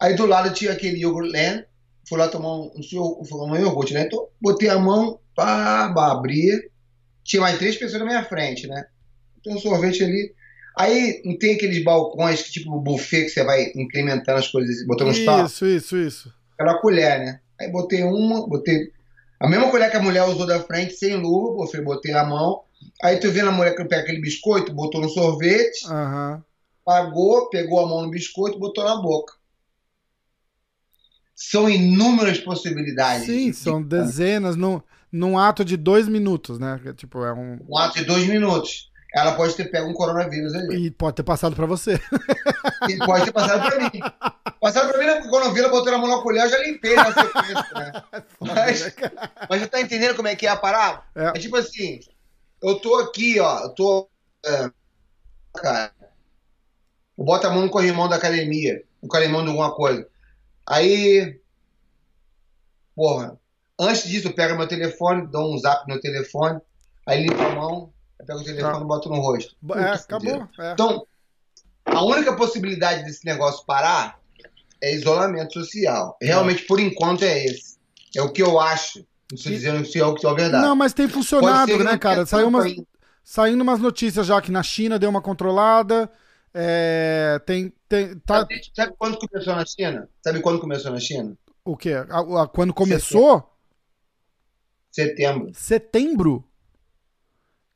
Aí 0.00 0.14
do 0.14 0.26
lado 0.26 0.52
tinha 0.52 0.72
aquele 0.72 1.00
Yogurt 1.00 1.30
Land. 1.30 1.66
Fui 2.08 2.18
lá 2.18 2.28
tomar 2.28 2.54
um, 2.54 2.72
um, 2.74 3.44
um 3.44 3.56
iogurte, 3.56 3.94
né? 3.94 4.02
Então, 4.02 4.28
botei 4.40 4.68
a 4.68 4.78
mão, 4.78 5.20
pá, 5.34 5.92
pá, 5.94 6.12
abri. 6.12 6.70
Tinha 7.22 7.40
mais 7.40 7.58
três 7.58 7.76
pessoas 7.76 8.00
na 8.00 8.06
minha 8.06 8.24
frente, 8.24 8.66
né? 8.66 8.86
Tem 9.42 9.54
um 9.54 9.58
sorvete 9.58 10.02
ali. 10.02 10.34
Aí 10.76 11.22
não 11.24 11.38
tem 11.38 11.54
aqueles 11.54 11.82
balcões 11.84 12.42
que 12.42 12.52
tipo 12.52 12.80
buffet 12.80 13.24
que 13.24 13.28
você 13.30 13.44
vai 13.44 13.70
incrementando 13.76 14.38
as 14.38 14.48
coisas, 14.48 14.84
botando 14.86 15.08
uns 15.08 15.24
topos. 15.24 15.52
Isso, 15.52 15.66
isso, 15.66 15.96
isso. 15.96 16.34
Aquela 16.54 16.78
colher, 16.80 17.18
né? 17.20 17.40
Aí 17.60 17.70
botei 17.70 18.02
uma, 18.02 18.46
botei 18.48 18.90
a 19.38 19.48
mesma 19.48 19.70
colher 19.70 19.90
que 19.90 19.96
a 19.96 20.02
mulher 20.02 20.24
usou 20.24 20.46
da 20.46 20.60
frente, 20.60 20.94
sem 20.94 21.14
luva, 21.16 21.54
botei, 21.56 21.80
botei 21.80 22.12
a 22.12 22.24
mão. 22.24 22.62
Aí 23.02 23.18
tu 23.18 23.30
vendo 23.30 23.48
a 23.48 23.52
mulher 23.52 23.74
que 23.76 23.84
pega 23.84 24.02
aquele 24.02 24.20
biscoito, 24.20 24.72
botou 24.72 25.00
no 25.00 25.08
sorvete, 25.08 25.86
Aham. 25.86 26.42
pagou, 26.84 27.48
pegou 27.50 27.80
a 27.80 27.88
mão 27.88 28.02
no 28.02 28.10
biscoito 28.10 28.56
e 28.56 28.60
botou 28.60 28.84
na 28.84 28.96
boca. 29.00 29.32
São 31.36 31.68
inúmeras 31.68 32.38
possibilidades. 32.38 33.26
Sim, 33.26 33.50
de- 33.50 33.56
são 33.56 33.82
de- 33.82 33.88
dezenas 33.88 34.56
num, 34.56 34.80
num 35.10 35.38
ato 35.38 35.64
de 35.64 35.76
dois 35.76 36.08
minutos, 36.08 36.58
né? 36.58 36.80
Tipo, 36.96 37.24
é 37.24 37.32
um. 37.32 37.58
Um 37.68 37.78
ato 37.78 37.98
de 37.98 38.04
dois 38.04 38.26
minutos. 38.26 38.90
Ela 39.14 39.36
pode 39.36 39.54
ter 39.54 39.70
pego 39.70 39.88
um 39.88 39.94
coronavírus 39.94 40.52
ali. 40.54 40.86
E 40.86 40.90
pode 40.90 41.14
ter 41.14 41.22
passado 41.22 41.54
pra 41.54 41.66
você. 41.66 42.00
E 42.88 42.98
pode 42.98 43.26
ter 43.26 43.32
passado 43.32 43.70
pra 43.70 43.78
mim. 43.78 44.00
Passaram 44.60 44.88
pra 44.88 44.98
mim, 44.98 45.06
né? 45.06 45.22
Quando 45.28 45.44
eu 45.44 45.52
vi 45.52 45.60
ela 45.60 45.68
botando 45.68 45.94
a 45.94 45.98
mão 45.98 46.08
na 46.08 46.20
colher, 46.20 46.42
eu 46.42 46.48
já 46.50 46.58
limpei 46.58 46.96
na 46.96 47.12
sequência, 47.12 47.66
né? 47.74 47.92
Mas, 48.40 48.94
mas 49.48 49.60
você 49.60 49.66
tá 49.68 49.80
entendendo 49.80 50.16
como 50.16 50.26
é 50.26 50.34
que 50.34 50.46
é 50.46 50.50
a 50.50 50.56
parada? 50.56 51.02
É. 51.14 51.28
É 51.28 51.32
tipo 51.32 51.56
assim, 51.56 52.00
eu 52.62 52.80
tô 52.80 52.96
aqui, 52.96 53.38
ó, 53.38 53.60
eu 53.60 53.68
tô. 53.70 54.08
é, 54.44 54.70
cara, 55.54 55.92
eu 57.16 57.24
boto 57.24 57.46
a 57.46 57.50
mão 57.50 57.62
no 57.62 57.70
corrimão 57.70 58.08
da 58.08 58.16
academia, 58.16 58.82
no 59.00 59.08
corrimão 59.08 59.42
de 59.42 59.48
alguma 59.50 59.72
coisa. 59.74 60.08
Aí. 60.66 61.38
Porra, 62.96 63.38
antes 63.78 64.08
disso, 64.08 64.28
eu 64.28 64.34
pego 64.34 64.56
meu 64.56 64.66
telefone, 64.66 65.26
dou 65.28 65.54
um 65.54 65.58
zap 65.58 65.82
no 65.82 65.94
meu 65.94 66.00
telefone, 66.00 66.60
aí 67.06 67.22
limpo 67.22 67.42
a 67.42 67.50
mão, 67.50 67.93
eu 68.32 68.36
pego 68.36 68.40
o 68.40 68.44
telefone 68.44 68.84
e 68.84 68.86
boto 68.86 69.08
no 69.08 69.20
rosto. 69.20 69.54
É, 69.54 69.66
Puta, 69.66 69.94
acabou. 69.94 70.48
É. 70.58 70.72
então, 70.72 71.06
a 71.84 72.04
única 72.04 72.34
possibilidade 72.36 73.04
desse 73.04 73.24
negócio 73.24 73.64
parar 73.66 74.18
é 74.82 74.94
isolamento 74.94 75.52
social. 75.54 76.16
Realmente, 76.20 76.64
por 76.64 76.80
enquanto, 76.80 77.22
é 77.24 77.44
esse. 77.44 77.76
É 78.16 78.22
o 78.22 78.32
que 78.32 78.42
eu 78.42 78.60
acho. 78.60 78.98
Não 79.30 79.36
estou 79.36 79.52
dizendo 79.52 79.84
se 79.86 79.98
é 79.98 80.04
o 80.06 80.14
que 80.14 80.26
é 80.26 80.34
verdade. 80.34 80.64
Não, 80.64 80.76
mas 80.76 80.92
tem 80.92 81.08
funcionado, 81.08 81.76
né, 81.82 81.98
cara? 81.98 82.16
tenha 82.16 82.26
Saiu 82.26 82.48
umas, 82.48 82.72
saindo 83.22 83.62
umas 83.62 83.80
notícias 83.80 84.26
já 84.26 84.40
que 84.40 84.50
na 84.52 84.62
China 84.62 84.98
deu 84.98 85.10
uma 85.10 85.22
controlada. 85.22 86.10
É, 86.52 87.40
tem, 87.44 87.72
tem, 87.88 88.16
tá, 88.20 88.40
Sabe, 88.40 88.60
sabe 88.74 88.94
quando 88.96 89.18
começou 89.18 89.56
na 89.56 89.66
China? 89.66 90.08
Sabe 90.22 90.40
quando 90.40 90.60
começou 90.60 90.92
na 90.92 91.00
China? 91.00 91.36
o 91.64 91.76
quê? 91.76 91.94
A- 91.94 92.42
a- 92.42 92.46
quando 92.46 92.72
começou? 92.74 93.50
Setembro. 94.92 95.50
Setembro? 95.54 96.44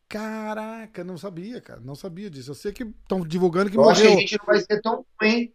Caraca, 0.08 1.04
não 1.04 1.18
sabia, 1.18 1.60
cara. 1.60 1.80
Não 1.84 1.94
sabia 1.94 2.30
disso. 2.30 2.50
Eu 2.50 2.54
sei 2.54 2.72
que 2.72 2.82
estão 2.82 3.20
divulgando 3.26 3.70
que 3.70 3.76
Eu 3.76 3.88
acho 3.88 4.00
que 4.00 4.06
a 4.06 4.10
morreu. 4.10 4.20
gente 4.26 4.38
não 4.38 4.46
vai 4.46 4.60
ser 4.60 4.80
tão 4.80 5.04
ruim. 5.20 5.52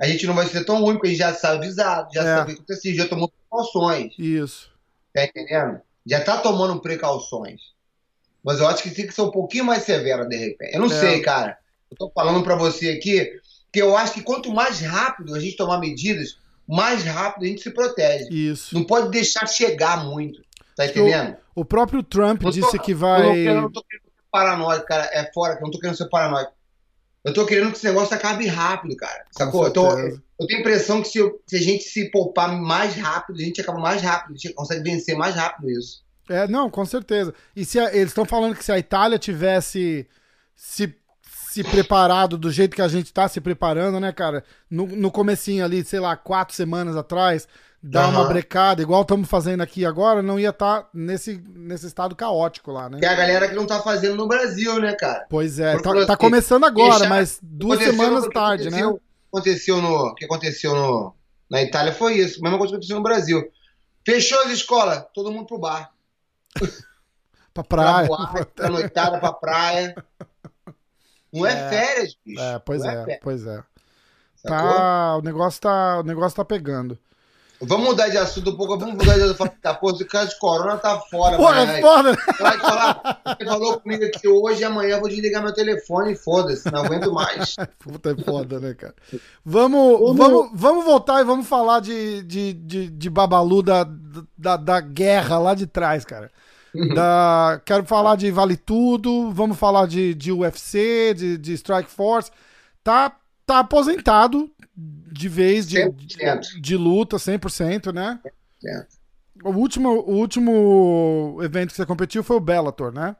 A 0.00 0.06
gente 0.08 0.26
não 0.26 0.34
vai 0.34 0.46
ser 0.46 0.64
tão 0.64 0.80
ruim, 0.80 0.94
porque 0.94 1.08
a 1.08 1.10
gente 1.10 1.18
já 1.18 1.34
sabe 1.34 1.64
avisado, 1.64 2.08
já 2.12 2.20
É. 2.22 2.24
sabe 2.24 2.42
o 2.42 2.54
que 2.54 2.60
aconteceu, 2.62 2.94
já 2.94 3.06
tomou 3.06 3.28
precauções. 3.30 4.12
Isso. 4.18 4.70
Tá 5.12 5.24
entendendo? 5.24 5.80
Já 6.06 6.20
tá 6.24 6.38
tomando 6.38 6.80
precauções. 6.80 7.60
Mas 8.42 8.58
eu 8.58 8.66
acho 8.66 8.82
que 8.82 8.90
tem 8.90 9.06
que 9.06 9.14
ser 9.14 9.22
um 9.22 9.30
pouquinho 9.30 9.64
mais 9.64 9.84
severa, 9.84 10.26
de 10.26 10.36
repente. 10.36 10.74
Eu 10.74 10.80
não 10.80 10.88
É. 10.90 11.00
sei, 11.00 11.20
cara. 11.20 11.56
Eu 11.90 11.96
tô 11.96 12.10
falando 12.10 12.42
pra 12.42 12.56
você 12.56 12.90
aqui 12.90 13.38
que 13.72 13.80
eu 13.80 13.96
acho 13.96 14.14
que 14.14 14.22
quanto 14.22 14.52
mais 14.52 14.80
rápido 14.80 15.34
a 15.34 15.40
gente 15.40 15.56
tomar 15.56 15.78
medidas, 15.78 16.38
mais 16.66 17.04
rápido 17.04 17.44
a 17.44 17.46
gente 17.48 17.62
se 17.62 17.70
protege. 17.70 18.28
Isso. 18.30 18.74
Não 18.74 18.84
pode 18.84 19.10
deixar 19.10 19.46
chegar 19.46 20.04
muito. 20.04 20.42
Tá 20.76 20.86
entendendo? 20.86 21.36
O 21.54 21.64
próprio 21.64 22.02
Trump 22.02 22.42
tô- 22.42 22.50
disse 22.50 22.78
que 22.80 22.92
vai. 22.94 23.46
eu 23.46 23.62
não 23.62 23.70
tô 23.70 23.82
querendo 23.84 24.04
ser 24.04 24.24
paranoico, 24.30 24.86
cara. 24.86 25.08
É 25.12 25.30
fora, 25.32 25.56
que 25.56 25.62
eu 25.62 25.66
não 25.66 25.70
tô 25.70 25.78
querendo 25.78 25.96
ser 25.96 26.08
paranoico. 26.08 26.52
Eu 27.24 27.32
tô 27.32 27.46
querendo 27.46 27.70
que 27.70 27.76
esse 27.78 27.86
negócio 27.86 28.14
acabe 28.14 28.46
rápido, 28.46 28.96
cara. 28.96 29.24
Sacou? 29.30 29.66
Eu, 29.66 29.72
tenho 29.72 30.58
a 30.58 30.60
impressão 30.60 31.00
que 31.00 31.08
se, 31.08 31.18
eu- 31.18 31.40
se 31.46 31.56
a 31.56 31.60
gente 31.60 31.84
se 31.84 32.10
poupar 32.10 32.52
mais 32.52 32.96
rápido, 32.96 33.36
a 33.40 33.42
gente 33.42 33.60
acaba 33.60 33.78
mais 33.78 34.02
rápido. 34.02 34.34
A 34.34 34.36
gente 34.36 34.52
consegue 34.54 34.82
vencer 34.82 35.16
mais 35.16 35.34
rápido 35.36 35.70
isso. 35.70 36.02
É, 36.28 36.46
não, 36.48 36.68
com 36.68 36.84
certeza. 36.84 37.32
E 37.54 37.64
se 37.64 37.78
a- 37.78 37.94
eles 37.94 38.08
estão 38.08 38.24
falando 38.24 38.54
que 38.56 38.64
se 38.64 38.72
a 38.72 38.78
Itália 38.78 39.18
tivesse 39.18 40.06
se, 40.56 40.94
se 41.22 41.62
preparado 41.64 42.36
do 42.36 42.50
jeito 42.50 42.74
que 42.74 42.82
a 42.82 42.88
gente 42.88 43.12
tá 43.12 43.28
se 43.28 43.40
preparando, 43.40 44.00
né, 44.00 44.10
cara? 44.12 44.42
No, 44.68 44.86
no 44.86 45.10
comecinho 45.10 45.64
ali, 45.64 45.84
sei 45.84 46.00
lá, 46.00 46.16
quatro 46.16 46.54
semanas 46.54 46.96
atrás, 46.96 47.46
dar 47.86 48.08
uma 48.08 48.20
Aham. 48.20 48.28
brecada, 48.28 48.80
igual 48.80 49.02
estamos 49.02 49.28
fazendo 49.28 49.60
aqui 49.62 49.84
agora, 49.84 50.22
não 50.22 50.40
ia 50.40 50.48
estar 50.48 50.88
nesse, 50.94 51.36
nesse 51.54 51.86
estado 51.86 52.16
caótico 52.16 52.72
lá, 52.72 52.88
né? 52.88 52.98
Que 52.98 53.04
é 53.04 53.08
a 53.08 53.14
galera 53.14 53.46
que 53.48 53.54
não 53.54 53.66
tá 53.66 53.80
fazendo 53.80 54.16
no 54.16 54.26
Brasil, 54.26 54.80
né, 54.80 54.94
cara? 54.94 55.26
Pois 55.28 55.58
é, 55.58 55.74
Por 55.74 55.82
tá, 55.82 56.06
tá 56.06 56.16
começando 56.16 56.64
agora, 56.64 56.90
deixar- 57.00 57.08
mas 57.10 57.38
duas 57.42 57.78
semanas 57.80 58.26
tarde, 58.32 58.70
né? 58.70 58.80
aconteceu- 59.30 59.82
no, 59.82 59.94
o 60.08 60.14
que 60.14 60.24
aconteceu 60.24 60.74
no, 60.74 61.14
na 61.50 61.60
Itália 61.62 61.92
foi 61.92 62.14
isso. 62.14 62.38
A 62.40 62.42
mesma 62.42 62.56
coisa 62.56 62.70
que 62.72 62.76
aconteceu 62.76 62.96
no 62.96 63.02
Brasil. 63.02 63.50
Fechou 64.06 64.40
as 64.42 64.50
escolas, 64.50 65.04
todo 65.12 65.30
mundo 65.30 65.46
pro 65.46 65.58
bar. 65.58 65.90
Pra 66.54 66.64
Pra 67.52 67.64
praia. 67.64 68.06
boate, 68.08 68.46
pra 68.54 68.68
noitada, 68.70 69.18
pra 69.18 69.32
praia. 69.32 69.94
Não 71.32 71.44
é, 71.46 71.52
É. 71.52 71.68
férias, 71.68 72.16
bicho. 72.24 72.40
É, 72.40 72.58
pois 72.60 72.82
Não 72.82 72.90
é, 72.90 72.94
férias, 73.04 73.18
pois 73.22 73.46
é. 73.46 73.62
Tá, 74.42 75.16
o 75.16 75.22
negócio 75.22 75.60
tá, 75.60 76.00
o 76.00 76.02
negócio 76.02 76.36
tá 76.36 76.44
pegando. 76.44 76.98
Vamos 77.66 77.86
mudar 77.88 78.08
de 78.08 78.18
assunto 78.18 78.50
um 78.50 78.56
pouco. 78.56 78.78
Vamos 78.78 78.94
mudar 78.94 79.14
de 79.14 79.22
assunto. 79.22 79.36
Falar, 79.36 79.54
Tá, 79.64 79.72
pô, 79.72 79.90
esse 79.90 80.04
caso 80.04 80.28
de 80.28 80.38
corona 80.38 80.76
tá 80.76 81.00
fora, 81.10 81.38
Porra, 81.38 81.62
é 81.62 81.80
foda? 81.80 82.18
Vai 82.38 82.58
falar, 82.58 83.22
você 83.26 83.44
falou 83.46 83.80
comigo 83.80 84.04
que 84.10 84.28
hoje 84.28 84.60
e 84.60 84.64
amanhã 84.64 84.96
eu 84.96 85.00
vou 85.00 85.08
desligar 85.08 85.42
meu 85.42 85.54
telefone 85.54 86.12
e 86.12 86.16
foda-se, 86.16 86.70
não 86.70 86.84
aguento 86.84 87.10
mais. 87.10 87.56
Puta, 87.78 88.10
é 88.10 88.22
foda, 88.22 88.60
né, 88.60 88.74
cara? 88.74 88.94
Vamos, 89.42 90.16
vamos, 90.16 90.50
vamos 90.52 90.84
voltar 90.84 91.22
e 91.22 91.24
vamos 91.24 91.46
falar 91.46 91.80
de, 91.80 92.22
de, 92.24 92.52
de, 92.52 92.90
de 92.90 93.08
Babalu 93.08 93.62
da, 93.62 93.88
da, 94.36 94.58
da 94.58 94.80
guerra 94.80 95.38
lá 95.38 95.54
de 95.54 95.66
trás, 95.66 96.04
cara. 96.04 96.30
Da, 96.94 97.60
quero 97.64 97.84
falar 97.84 98.16
de 98.16 98.30
Vale 98.30 98.56
Tudo, 98.56 99.30
vamos 99.32 99.56
falar 99.56 99.86
de, 99.86 100.12
de 100.12 100.30
UFC, 100.30 101.14
de, 101.14 101.38
de 101.38 101.54
Strike 101.54 101.88
Force. 101.88 102.30
Tá, 102.82 103.16
tá 103.46 103.60
aposentado 103.60 104.50
de 104.76 105.28
vez 105.28 105.66
de, 105.68 105.78
100%. 105.78 106.40
de, 106.40 106.60
de 106.60 106.76
luta, 106.76 107.16
100%, 107.16 107.92
né? 107.92 108.20
100%. 108.62 108.86
O 109.44 109.50
último, 109.50 109.90
o 109.90 110.14
último 110.14 111.38
evento 111.42 111.70
que 111.70 111.76
você 111.76 111.84
competiu 111.84 112.22
foi 112.22 112.36
o 112.36 112.40
Bellator, 112.40 112.92
né? 112.92 113.16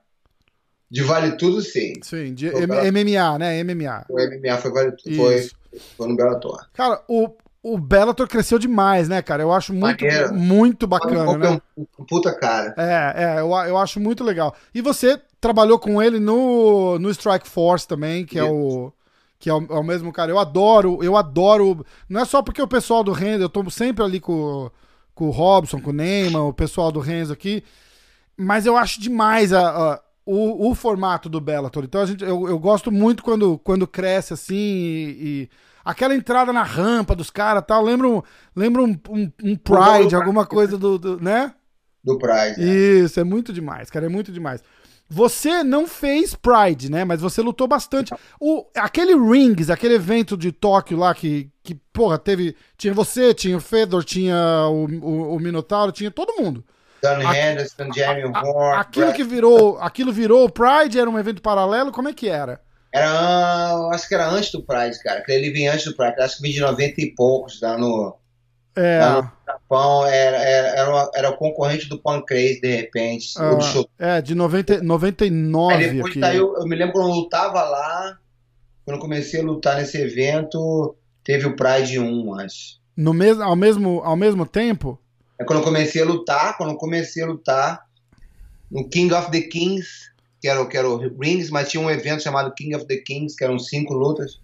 De 0.90 1.02
Vale 1.02 1.36
Tudo, 1.36 1.60
sim. 1.60 1.94
Sim, 2.02 2.34
de. 2.34 2.50
MMA, 2.50 3.38
né? 3.38 3.62
MMA. 3.64 4.06
O 4.08 4.14
MMA 4.14 4.58
foi 4.58 4.70
Vale 4.70 4.92
Tudo. 4.92 5.16
Foi, 5.16 5.34
Isso. 5.36 5.56
foi 5.96 6.08
no 6.08 6.16
Bellator. 6.16 6.68
Cara, 6.72 7.02
o, 7.08 7.30
o 7.62 7.76
Bellator 7.76 8.28
cresceu 8.28 8.58
demais, 8.58 9.08
né, 9.08 9.20
cara? 9.20 9.42
Eu 9.42 9.52
acho 9.52 9.72
muito, 9.72 10.04
Maneiro. 10.04 10.34
muito 10.34 10.86
bacana, 10.86 11.36
né? 11.36 11.60
um, 11.76 11.86
um 11.98 12.04
puta 12.04 12.32
cara. 12.32 12.74
É, 12.78 13.24
é, 13.24 13.40
eu, 13.40 13.50
eu 13.50 13.76
acho 13.76 13.98
muito 13.98 14.22
legal. 14.22 14.54
E 14.72 14.80
você 14.80 15.20
trabalhou 15.40 15.78
com 15.78 16.00
ele 16.00 16.20
no, 16.20 16.98
no 16.98 17.10
Strike 17.10 17.48
Force 17.48 17.88
também, 17.88 18.24
que 18.24 18.38
é 18.38 18.44
o 18.44 18.92
que 19.44 19.50
é 19.50 19.54
o, 19.54 19.58
é 19.70 19.78
o 19.78 19.84
mesmo 19.84 20.10
cara. 20.10 20.32
Eu 20.32 20.38
adoro, 20.38 21.02
eu 21.04 21.16
adoro. 21.16 21.84
Não 22.08 22.22
é 22.22 22.24
só 22.24 22.40
porque 22.42 22.62
o 22.62 22.66
pessoal 22.68 23.04
do 23.04 23.12
Renzo, 23.12 23.42
eu 23.44 23.48
tô 23.50 23.68
sempre 23.68 24.02
ali 24.02 24.18
com, 24.18 24.70
com 25.14 25.26
o 25.28 25.30
Robson, 25.30 25.80
com 25.80 25.90
o 25.90 25.92
Neyman, 25.92 26.40
o 26.48 26.52
pessoal 26.54 26.90
do 26.90 26.98
Renzo 27.00 27.32
aqui, 27.34 27.62
mas 28.36 28.66
eu 28.66 28.76
acho 28.76 29.00
demais 29.00 29.52
a, 29.52 29.94
a- 29.94 30.02
o, 30.26 30.70
o 30.70 30.74
formato 30.74 31.28
do 31.28 31.40
Bellator. 31.40 31.84
Então 31.84 32.00
a 32.02 32.06
gente, 32.06 32.24
eu, 32.24 32.48
eu 32.48 32.58
gosto 32.58 32.90
muito 32.92 33.22
quando, 33.22 33.58
quando 33.58 33.86
cresce 33.86 34.32
assim 34.34 34.54
e, 34.56 35.42
e 35.44 35.50
aquela 35.84 36.14
entrada 36.14 36.52
na 36.52 36.62
rampa 36.62 37.14
dos 37.14 37.30
caras, 37.30 37.64
tal. 37.66 37.82
Lembro, 37.84 38.24
lembro 38.56 38.84
um, 38.84 38.98
um, 39.10 39.32
um 39.44 39.56
Pride, 39.56 40.14
alguma 40.16 40.46
coisa 40.46 40.78
do, 40.78 40.98
do 40.98 41.20
né? 41.20 41.54
Do 42.04 42.18
Pride. 42.18 42.62
né? 42.62 42.80
Isso, 43.04 43.18
é 43.18 43.24
muito 43.24 43.52
demais, 43.52 43.90
cara, 43.90 44.06
é 44.06 44.08
muito 44.08 44.30
demais. 44.30 44.62
Você 45.14 45.62
não 45.62 45.86
fez 45.86 46.34
Pride, 46.34 46.90
né? 46.90 47.04
Mas 47.04 47.20
você 47.20 47.40
lutou 47.40 47.68
bastante. 47.68 48.12
O, 48.40 48.66
aquele 48.76 49.14
Rings, 49.14 49.70
aquele 49.70 49.94
evento 49.94 50.36
de 50.36 50.50
Tóquio 50.50 50.98
lá 50.98 51.14
que, 51.14 51.48
que 51.62 51.76
porra, 51.92 52.18
teve. 52.18 52.56
Tinha 52.76 52.92
você, 52.92 53.32
tinha 53.32 53.56
o 53.56 53.60
Fedor, 53.60 54.02
tinha 54.02 54.36
o, 54.68 54.86
o, 54.86 55.36
o 55.36 55.38
Minotauro, 55.38 55.92
tinha 55.92 56.10
todo 56.10 56.34
mundo. 56.42 56.64
Dan 57.00 57.20
Henderson, 57.20 57.92
Jamie 57.94 58.24
Horn. 58.24 58.80
aquilo 58.80 59.12
que 59.12 59.22
virou. 59.22 59.78
Aquilo 59.78 60.12
virou 60.12 60.50
Pride, 60.50 60.98
era 60.98 61.08
um 61.08 61.18
evento 61.18 61.40
paralelo, 61.40 61.92
como 61.92 62.08
é 62.08 62.12
que 62.12 62.28
era? 62.28 62.60
Era, 62.92 63.08
ah, 63.08 63.90
acho 63.92 64.08
que 64.08 64.14
era 64.14 64.28
antes 64.28 64.50
do 64.50 64.62
Pride, 64.62 65.00
cara. 65.02 65.20
Que 65.20 65.30
ele 65.30 65.50
vinha 65.50 65.72
antes 65.72 65.84
do 65.84 65.94
Pride. 65.94 66.20
Acho 66.20 66.36
que 66.36 66.42
vinha 66.42 66.54
de 66.54 66.60
90 66.60 67.00
e 67.00 67.14
poucos, 67.14 67.60
lá 67.60 67.78
no 67.78 68.16
É. 68.76 68.98
no 68.98 69.30
Japão. 69.46 70.06
Era, 70.06 70.36
era, 70.36 71.10
era, 71.14 71.30
o 71.30 71.36
concorrente 71.36 71.88
do 71.88 71.98
Pancrase, 71.98 72.60
de 72.60 72.76
repente. 72.76 73.34
ah, 73.38 73.58
é, 73.98 74.22
de 74.22 74.34
90, 74.34 74.82
99 74.82 75.74
Aí 75.74 75.90
depois 75.92 76.10
aqui. 76.12 76.20
saiu, 76.20 76.54
eu 76.56 76.66
me 76.66 76.76
lembro 76.76 76.94
quando 76.94 77.08
eu 77.08 77.14
lutava 77.14 77.62
lá, 77.62 78.18
quando 78.84 78.96
eu 78.96 79.00
comecei 79.00 79.40
a 79.40 79.44
lutar 79.44 79.76
nesse 79.76 79.98
evento, 79.98 80.94
teve 81.22 81.46
o 81.46 81.56
Pride 81.56 81.98
1, 81.98 82.40
acho. 82.40 82.80
No 82.96 83.12
mes, 83.12 83.40
ao, 83.40 83.56
mesmo, 83.56 84.00
ao 84.04 84.16
mesmo 84.16 84.46
tempo? 84.46 84.98
É 85.38 85.44
quando 85.44 85.60
eu 85.60 85.64
comecei 85.64 86.02
a 86.02 86.04
lutar, 86.04 86.56
quando 86.56 86.70
eu 86.70 86.76
comecei 86.76 87.22
a 87.22 87.26
lutar 87.26 87.84
no 88.70 88.88
King 88.88 89.12
of 89.14 89.30
the 89.30 89.40
Kings, 89.40 90.12
que 90.40 90.48
era, 90.48 90.64
que 90.66 90.76
era 90.76 90.88
o 90.88 90.96
Rings, 91.18 91.50
mas 91.50 91.70
tinha 91.70 91.82
um 91.82 91.90
evento 91.90 92.22
chamado 92.22 92.54
King 92.54 92.76
of 92.76 92.86
the 92.86 92.98
Kings, 92.98 93.36
que 93.36 93.42
eram 93.42 93.58
cinco 93.58 93.94
lutas. 93.94 94.40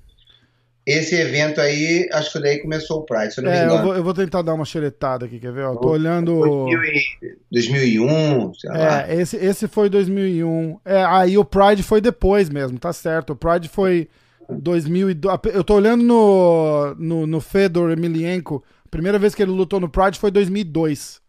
Esse 0.91 1.15
evento 1.15 1.61
aí, 1.61 2.09
acho 2.13 2.33
que 2.33 2.41
daí 2.41 2.59
começou 2.61 2.99
o 2.99 3.05
Pride, 3.05 3.33
se 3.33 3.41
eu 3.41 3.45
não 3.45 3.51
me 3.51 3.57
É, 3.57 3.61
eu 3.61 3.65
engano. 3.67 3.83
vou, 3.85 3.95
eu 3.97 4.03
vou 4.05 4.15
tentar 4.15 4.43
dar 4.43 4.55
uma 4.55 4.65
xeretada 4.65 5.27
aqui, 5.27 5.39
quer 5.39 5.53
ver? 5.53 5.65
ó? 5.65 5.77
tô 5.77 5.91
olhando. 5.91 6.35
2000 6.41 6.83
e- 6.85 7.37
2001, 7.51 8.55
sei 8.55 8.71
lá. 8.71 9.09
É, 9.09 9.15
esse, 9.21 9.37
esse 9.37 9.69
foi 9.69 9.89
2001. 9.89 10.79
É, 10.85 11.05
aí 11.05 11.37
o 11.39 11.45
Pride 11.45 11.83
foi 11.83 12.01
depois 12.01 12.49
mesmo, 12.49 12.79
tá 12.79 12.93
certo. 12.93 13.35
O 13.35 13.37
Pride 13.37 13.69
foi 13.69 14.09
2002. 14.49 15.39
Eu 15.55 15.63
tô 15.63 15.75
olhando 15.75 16.03
no, 16.03 16.95
no, 16.99 17.27
no 17.27 17.41
Fedor 17.41 17.91
Emelianenko. 17.91 18.65
A 18.85 18.89
primeira 18.89 19.19
vez 19.19 19.35
que 19.35 19.43
ele 19.43 19.53
lutou 19.53 19.79
no 19.81 19.89
Pride 19.89 20.19
foi 20.19 20.31
2002. 20.31 21.21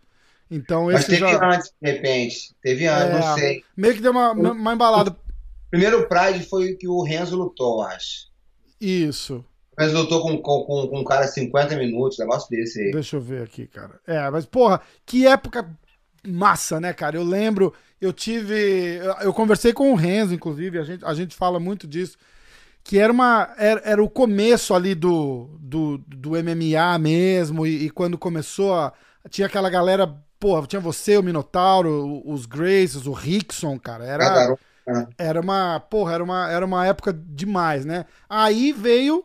Então 0.50 0.86
Mas 0.86 1.06
teve 1.06 1.20
já. 1.20 1.50
antes, 1.54 1.72
de 1.82 1.92
repente. 1.92 2.56
Teve 2.62 2.88
antes, 2.88 3.16
É, 3.16 3.20
não 3.20 3.36
sei. 3.36 3.64
Meio 3.78 3.94
que 3.94 4.02
deu 4.02 4.12
uma, 4.12 4.32
uma 4.32 4.74
embalada. 4.74 5.16
Primeiro 5.70 6.08
Pride 6.08 6.46
foi 6.50 6.74
o 6.74 6.78
que 6.78 6.88
o 6.88 7.02
Renzo 7.04 7.38
lutou, 7.38 7.82
acho. 7.84 8.30
Isso. 8.80 9.46
Renzo 9.78 9.98
lutou 9.98 10.22
com, 10.22 10.38
com, 10.38 10.88
com, 10.88 11.00
um 11.00 11.04
cara 11.04 11.28
50 11.28 11.76
minutos, 11.76 12.20
negócio 12.20 12.50
desse 12.50 12.82
aí. 12.82 12.92
Deixa 12.92 13.16
eu 13.16 13.22
ver 13.22 13.44
aqui, 13.44 13.68
cara. 13.68 14.00
É, 14.06 14.30
mas 14.30 14.46
porra, 14.46 14.82
que 15.06 15.26
época 15.26 15.70
massa, 16.28 16.80
né, 16.80 16.94
cara? 16.94 17.16
Eu 17.16 17.24
lembro, 17.24 17.74
eu 18.00 18.12
tive. 18.12 19.00
Eu, 19.22 19.34
conversei 19.34 19.74
com 19.74 19.92
o 19.92 19.96
Renzo, 19.96 20.34
inclusive, 20.34 20.78
a 20.78 20.84
gente, 20.84 21.06
a 21.06 21.14
gente 21.14 21.36
fala 21.36 21.60
muito 21.60 21.88
disso. 21.88 22.18
Que 22.84 23.00
era 23.00 23.14
uma. 23.14 23.54
Era, 23.58 23.82
era 23.86 24.04
o 24.04 24.10
começo 24.10 24.74
ali 24.74 24.96
do, 24.96 25.58
do, 25.60 25.98
do 26.00 26.32
MMA 26.32 26.98
mesmo, 27.00 27.66
e, 27.66 27.86
e 27.86 27.90
quando 27.90 28.18
começou 28.18 28.74
a. 28.74 28.94
Tinha 29.30 29.48
aquela 29.48 29.70
galera. 29.70 30.14
Porra, 30.40 30.66
tinha 30.66 30.80
você, 30.80 31.18
o 31.18 31.24
Minotauro, 31.24 32.24
os 32.26 32.48
Graces, 32.48 33.06
o 33.06 33.12
Rickson, 33.12 33.78
cara. 33.78 34.04
Era, 34.04 34.52
um. 34.52 35.08
era 35.16 35.40
uma. 35.40 35.80
Porra, 35.80 36.16
era 36.16 36.24
uma, 36.24 36.52
era 36.52 36.66
uma 36.66 36.88
época 36.88 37.14
demais, 37.14 37.86
né? 37.86 38.06
Aí 38.28 38.72
veio 38.72 39.24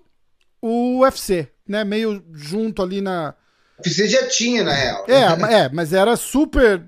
o 0.66 1.00
UFC, 1.00 1.48
né? 1.68 1.85
Meio 1.85 2.22
junto 2.33 2.83
ali 2.83 3.00
na. 3.00 3.35
Você 3.85 4.09
já 4.09 4.26
tinha, 4.29 4.64
na 4.64 4.72
real. 4.72 5.05
É, 5.09 5.55
é, 5.64 5.68
mas 5.68 5.92
era 5.92 6.16
super. 6.16 6.85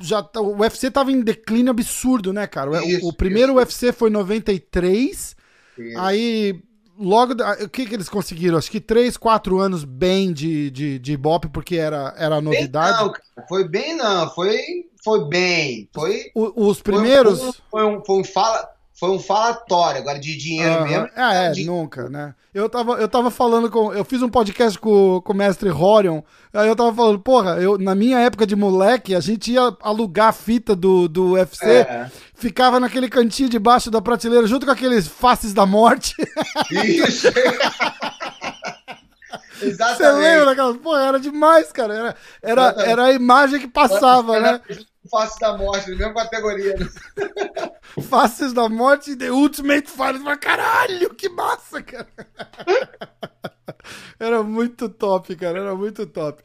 Já, 0.00 0.20
o 0.36 0.58
UFC 0.60 0.90
tava 0.90 1.10
em 1.10 1.20
declínio 1.22 1.70
absurdo, 1.70 2.32
né, 2.32 2.46
cara? 2.46 2.70
O, 2.70 2.80
Isso, 2.80 3.08
o 3.08 3.12
primeiro 3.12 3.52
isso. 3.52 3.58
UFC 3.58 3.92
foi 3.92 4.10
em 4.10 4.12
93. 4.12 5.36
Isso. 5.78 5.98
Aí, 5.98 6.60
logo. 6.98 7.34
O 7.64 7.68
que, 7.68 7.86
que 7.86 7.94
eles 7.94 8.08
conseguiram? 8.08 8.58
Acho 8.58 8.70
que 8.70 8.80
3, 8.80 9.16
4 9.16 9.58
anos 9.58 9.84
bem 9.84 10.32
de, 10.32 10.70
de, 10.70 10.98
de 10.98 11.12
Ibope, 11.12 11.48
porque 11.48 11.76
era, 11.76 12.14
era 12.18 12.36
a 12.36 12.40
Bem 12.40 12.44
novidade. 12.52 12.98
não, 13.02 13.10
cara. 13.10 13.46
Foi 13.48 13.66
bem 13.66 13.96
não. 13.96 14.30
Foi, 14.30 14.58
foi 15.02 15.28
bem. 15.28 15.88
Foi. 15.94 16.24
O- 16.34 16.66
os 16.68 16.76
foi- 16.78 16.84
primeiros. 16.92 17.60
Foi 17.70 17.84
um, 17.84 18.04
foi 18.04 18.20
um, 18.20 18.24
fala, 18.24 18.68
foi 19.00 19.10
um 19.10 19.18
falatório. 19.18 20.00
Agora 20.02 20.18
de 20.20 20.36
dinheiro 20.36 20.74
Aham. 20.74 20.84
mesmo. 20.86 21.08
Ah, 21.16 21.34
é, 21.34 21.50
de- 21.50 21.64
nunca, 21.64 22.08
né? 22.08 22.34
Eu 22.52 22.68
tava, 22.68 22.94
eu 22.94 23.08
tava 23.08 23.30
falando 23.30 23.70
com. 23.70 23.92
Eu 23.92 24.04
fiz 24.04 24.20
um 24.22 24.28
podcast 24.28 24.76
com, 24.78 25.20
com 25.24 25.32
o 25.32 25.36
mestre 25.36 25.70
Horion. 25.70 26.20
Aí 26.52 26.68
eu 26.68 26.74
tava 26.76 26.92
falando, 26.92 27.18
porra, 27.20 27.52
eu, 27.60 27.78
na 27.78 27.94
minha 27.94 28.18
época 28.18 28.44
de 28.44 28.56
moleque, 28.56 29.14
a 29.14 29.20
gente 29.20 29.52
ia 29.52 29.72
alugar 29.80 30.28
a 30.28 30.32
fita 30.32 30.74
do, 30.74 31.08
do 31.08 31.32
UFC, 31.34 31.64
É. 31.64 32.10
ficava 32.34 32.80
naquele 32.80 33.08
cantinho 33.08 33.48
debaixo 33.48 33.88
da 33.90 34.02
prateleira, 34.02 34.46
junto 34.48 34.66
com 34.66 34.72
aqueles 34.72 35.06
faces 35.06 35.52
da 35.54 35.64
morte. 35.64 36.14
Isso. 36.72 37.28
Você 39.60 39.66
Exatamente. 39.66 40.22
lembra 40.24 40.46
daquelas? 40.46 40.76
Pô, 40.78 40.96
era 40.96 41.20
demais, 41.20 41.70
cara. 41.70 41.92
Era, 41.94 42.16
era, 42.42 42.62
Exatamente. 42.62 42.90
era 42.90 43.04
a 43.04 43.12
imagem 43.12 43.60
que 43.60 43.68
passava, 43.68 44.40
né? 44.40 44.60
Face 45.10 45.38
da 45.40 45.56
morte, 45.56 45.90
na 45.90 45.96
mesma 45.96 46.14
categoria. 46.14 46.74
né? 46.76 46.88
Faces 48.08 48.52
da 48.52 48.68
morte 48.68 49.12
e 49.12 49.16
The 49.16 49.30
Ultimate 49.30 49.90
Fighter. 49.90 50.20
Mas 50.20 50.38
caralho, 50.38 51.14
que 51.14 51.28
massa, 51.28 51.82
cara. 51.82 52.08
Era 54.18 54.42
muito 54.42 54.88
top, 54.88 55.34
cara. 55.36 55.58
Era 55.58 55.74
muito 55.74 56.06
top. 56.06 56.42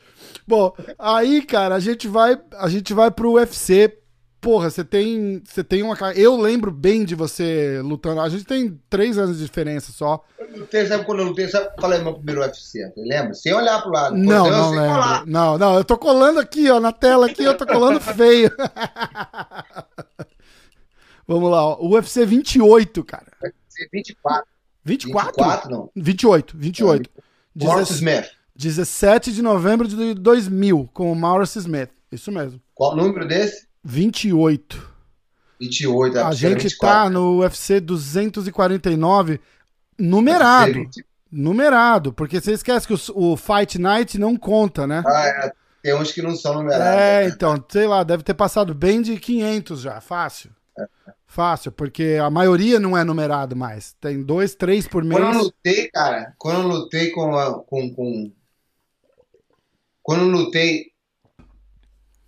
Bom, 0.47 0.75
aí, 0.97 1.41
cara, 1.43 1.75
a 1.75 1.79
gente 1.79 2.07
vai, 2.07 2.39
a 2.53 2.69
gente 2.69 2.93
vai 2.93 3.11
pro 3.11 3.33
UFC. 3.33 3.97
Porra, 4.45 4.69
você 4.69 4.83
tem, 4.83 5.41
você 5.43 5.63
tem 5.63 5.81
uma 5.81 5.97
cara. 5.97 6.15
Eu 6.15 6.39
lembro 6.39 6.71
bem 6.71 7.03
de 7.03 7.15
você 7.15 7.81
lutando. 7.83 8.21
A 8.21 8.29
gente 8.29 8.43
tem 8.43 8.79
três 8.87 9.17
anos 9.17 9.39
de 9.39 9.43
diferença 9.43 9.91
só. 9.91 10.23
Eu 10.37 10.59
lutei, 10.59 10.85
sabe 10.85 11.03
quando 11.03 11.21
eu 11.21 11.25
lutei? 11.29 11.49
Sabe 11.49 11.75
qual 11.75 11.91
é 11.91 11.97
o 11.97 12.03
meu 12.03 12.13
primeiro 12.13 12.41
UFC? 12.41 12.93
Lembra? 12.95 13.33
Sem 13.33 13.51
olhar 13.55 13.81
pro 13.81 13.91
lado. 13.91 14.15
Não, 14.15 14.45
eu 14.45 14.51
não 14.51 14.69
sei 14.69 14.79
lembro. 14.81 15.25
Não, 15.25 15.57
não, 15.57 15.75
eu 15.77 15.83
tô 15.83 15.97
colando 15.97 16.39
aqui, 16.39 16.69
ó, 16.69 16.79
na 16.79 16.91
tela 16.91 17.25
aqui, 17.25 17.43
eu 17.43 17.57
tô 17.57 17.65
colando 17.65 17.99
feio. 17.99 18.51
Vamos 21.27 21.49
lá, 21.49 21.65
ó. 21.65 21.83
UFC 21.83 22.23
28, 22.23 23.03
cara. 23.03 23.25
UFC 23.41 23.89
24. 23.91 24.45
24? 24.83 25.43
24, 25.43 25.71
não. 25.71 25.89
28, 25.95 26.55
28. 26.55 27.09
Morris 27.55 27.87
Deze- 27.87 27.93
Smith. 27.95 28.25
17 28.55 29.33
de 29.33 29.41
novembro 29.41 29.87
de 29.87 30.13
2000, 30.13 30.87
com 30.93 31.11
o 31.11 31.15
Maurice 31.15 31.57
Smith. 31.57 31.89
Isso 32.11 32.31
mesmo. 32.31 32.61
Qual 32.75 32.93
o 32.93 32.95
número 32.95 33.27
desse? 33.27 33.64
28. 33.85 34.95
28. 35.61 36.17
A 36.19 36.27
acho 36.27 36.39
que 36.39 36.45
era 36.45 36.53
gente 36.55 36.63
24. 36.63 36.77
tá 37.03 37.09
no 37.09 37.39
UFC 37.39 37.79
249, 37.79 39.39
numerado. 39.97 40.79
UFC 40.79 41.05
Numerado, 41.31 42.13
porque 42.13 42.39
você 42.39 42.53
esquece 42.53 42.87
que 42.87 42.93
o, 42.93 42.99
o 43.33 43.35
Fight 43.35 43.77
Night 43.77 44.17
não 44.17 44.37
conta, 44.37 44.87
né? 44.87 45.03
Ah, 45.05 45.27
é. 45.27 45.53
Tem 45.83 45.93
uns 45.93 46.11
que 46.11 46.21
não 46.21 46.33
são 46.35 46.53
numerados. 46.53 46.85
É, 46.87 47.23
né? 47.23 47.29
então, 47.29 47.63
sei 47.67 47.85
lá, 47.87 48.03
deve 48.03 48.23
ter 48.23 48.33
passado 48.33 48.73
bem 48.73 49.01
de 49.01 49.19
500 49.19 49.81
já, 49.81 49.99
fácil. 49.99 50.51
Fácil, 51.27 51.73
porque 51.73 52.17
a 52.21 52.29
maioria 52.29 52.79
não 52.79 52.97
é 52.97 53.03
numerado 53.03 53.53
mais. 53.55 53.93
Tem 53.99 54.23
dois, 54.23 54.55
três 54.55 54.87
por 54.87 55.03
Quando 55.05 55.17
eu 55.23 55.29
mês. 55.31 55.43
lutei, 55.43 55.89
cara, 55.89 56.33
quando 56.37 56.61
eu 56.61 56.67
lutei 56.67 57.09
com, 57.11 57.35
a- 57.35 57.59
com, 57.63 57.93
com 57.93 58.31
quando 60.01 60.21
eu 60.21 60.29
lutei 60.29 60.85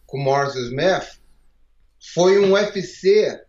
com 0.05 0.17
o 0.17 0.23
Morris 0.23 0.55
Smith, 0.55 1.19
foi 2.13 2.39
um 2.39 2.53
UFC 2.53 3.41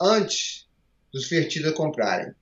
antes 0.00 0.66
dos 1.12 1.26
Fertitta 1.26 1.72
comprarem. 1.72 2.32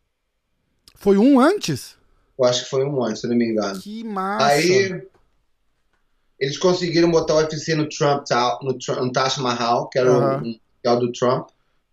Foi 0.95 1.17
um 1.17 1.41
antes? 1.41 1.97
Eu 2.39 2.45
acho 2.45 2.65
que 2.65 2.71
foi 2.71 2.85
um 2.85 3.03
antes, 3.03 3.21
se 3.23 3.27
não 3.29 3.37
me 3.37 3.47
engano. 3.47 3.81
Que 3.81 4.05
massa. 4.05 4.47
Aí 4.47 5.03
eles 6.39 6.59
conseguiram 6.59 7.11
botar 7.11 7.35
o 7.35 7.39
UFC 7.39 7.75
no 7.75 7.89
Trump 7.89 8.25
no, 8.63 8.73
no 9.05 9.13
Taj 9.13 9.41
Mahal, 9.41 9.89
que 9.89 9.99
era 9.99 10.13
o- 10.13 10.17
Aham. 10.17 10.43
um, 10.45 10.53
que 10.53 10.61
é 10.89 10.91
o 10.91 10.97
do 11.01 11.13
Trump. 11.13 11.49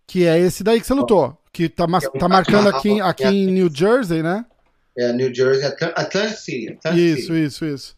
Que 0.06 0.24
é 0.26 0.38
esse 0.38 0.62
daí 0.62 0.80
que 0.80 0.86
você 0.86 0.94
lutou. 0.94 1.36
Que 1.52 1.68
tá, 1.68 1.86
mas- 1.86 2.04
É 2.04 2.08
um 2.08 2.12
tá 2.12 2.28
marcando 2.28 2.68
aqui, 2.68 2.90
Mahal, 2.96 3.10
aqui 3.10 3.24
em 3.24 3.46
New 3.46 3.68
Jersey, 3.72 4.22
né? 4.22 4.44
É, 4.96 5.12
New 5.12 5.34
Jersey, 5.34 5.64
Atl- 5.66 5.92
Atlantic 5.96 6.38
City. 6.38 6.68
Atlantic 6.74 7.00
Isso, 7.02 7.22
City. 7.26 7.44
isso, 7.44 7.64
isso. 7.64 7.96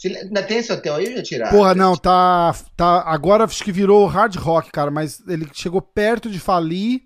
Se- 0.00 0.16
Ainda 0.16 0.42
tem 0.44 0.58
esse 0.58 0.72
hotel 0.72 0.94
aí 0.94 1.08
ou 1.08 1.16
já 1.16 1.22
tiraram? 1.22 1.50
Porra, 1.56 1.74
não, 1.74 1.96
tá, 1.96 2.54
tá. 2.76 3.02
Agora 3.04 3.42
acho 3.44 3.64
que 3.64 3.72
virou 3.72 4.06
hard 4.06 4.36
rock, 4.36 4.70
cara, 4.70 4.90
mas 4.92 5.20
ele 5.26 5.48
chegou 5.52 5.82
perto 5.82 6.30
de 6.30 6.38
falir. 6.38 7.02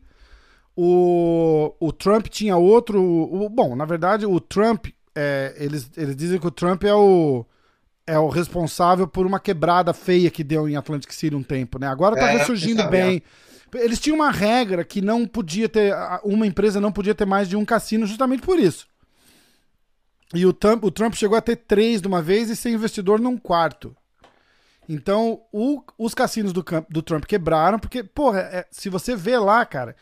O, 0.77 1.75
o 1.81 1.93
Trump 1.93 2.27
tinha 2.29 2.57
outro. 2.57 3.03
o- 3.03 3.49
bom, 3.49 3.77
na 3.77 3.85
verdade, 3.85 4.27
o 4.27 4.41
Trump. 4.41 4.87
é, 5.15 5.55
eles, 5.59 5.91
eles 5.97 6.17
dizem 6.17 6.39
que 6.39 6.47
o 6.47 6.51
Trump 6.51 6.85
é 6.85 6.95
o. 6.95 7.45
É 8.07 8.19
o 8.19 8.29
responsável 8.29 9.07
por 9.07 9.25
uma 9.27 9.39
quebrada 9.39 9.93
feia 9.93 10.31
que 10.31 10.43
deu 10.43 10.69
em 10.69 10.75
Atlantic 10.75 11.13
City 11.13 11.37
um 11.37 11.43
tempo, 11.43 11.79
né? 11.79 11.87
Agora 11.87 12.17
tá 12.17 12.33
É, 12.33 12.39
ressurgindo 12.39 12.83
bem. 12.89 13.23
Eles 13.75 14.01
tinham 14.01 14.17
uma 14.17 14.31
regra 14.31 14.85
que 14.85 15.01
não 15.01 15.25
podia 15.27 15.69
ter. 15.69 15.95
Uma 16.25 16.47
empresa 16.47 16.81
não 16.81 16.91
podia 16.91 17.15
ter 17.15 17.25
mais 17.27 17.49
de 17.49 17.57
um 17.57 17.65
cassino 17.65 18.05
justamente 18.07 18.43
por 18.43 18.59
isso. 18.59 18.87
E 20.35 20.47
o 20.47 20.53
Trump, 20.53 20.85
o 20.85 20.91
Trump 20.91 21.15
chegou 21.15 21.37
a 21.37 21.41
ter 21.43 21.57
três 21.57 22.01
de 22.01 22.09
uma 22.09 22.23
vez 22.23 22.49
e 22.51 22.57
ser 22.57 22.71
investidor 22.71 23.21
num 23.21 23.37
quarto. 23.37 23.95
Então, 24.89 25.41
o- 25.53 25.83
os 25.99 26.15
cassinos 26.15 26.53
do, 26.53 26.65
do 26.91 27.03
Trump 27.03 27.25
quebraram, 27.25 27.79
porque, 27.79 28.03
porra, 28.03 28.41
é- 28.41 28.67
se 28.71 28.89
você 28.89 29.15
vê 29.15 29.39
lá, 29.39 29.65
cara, 29.65 29.95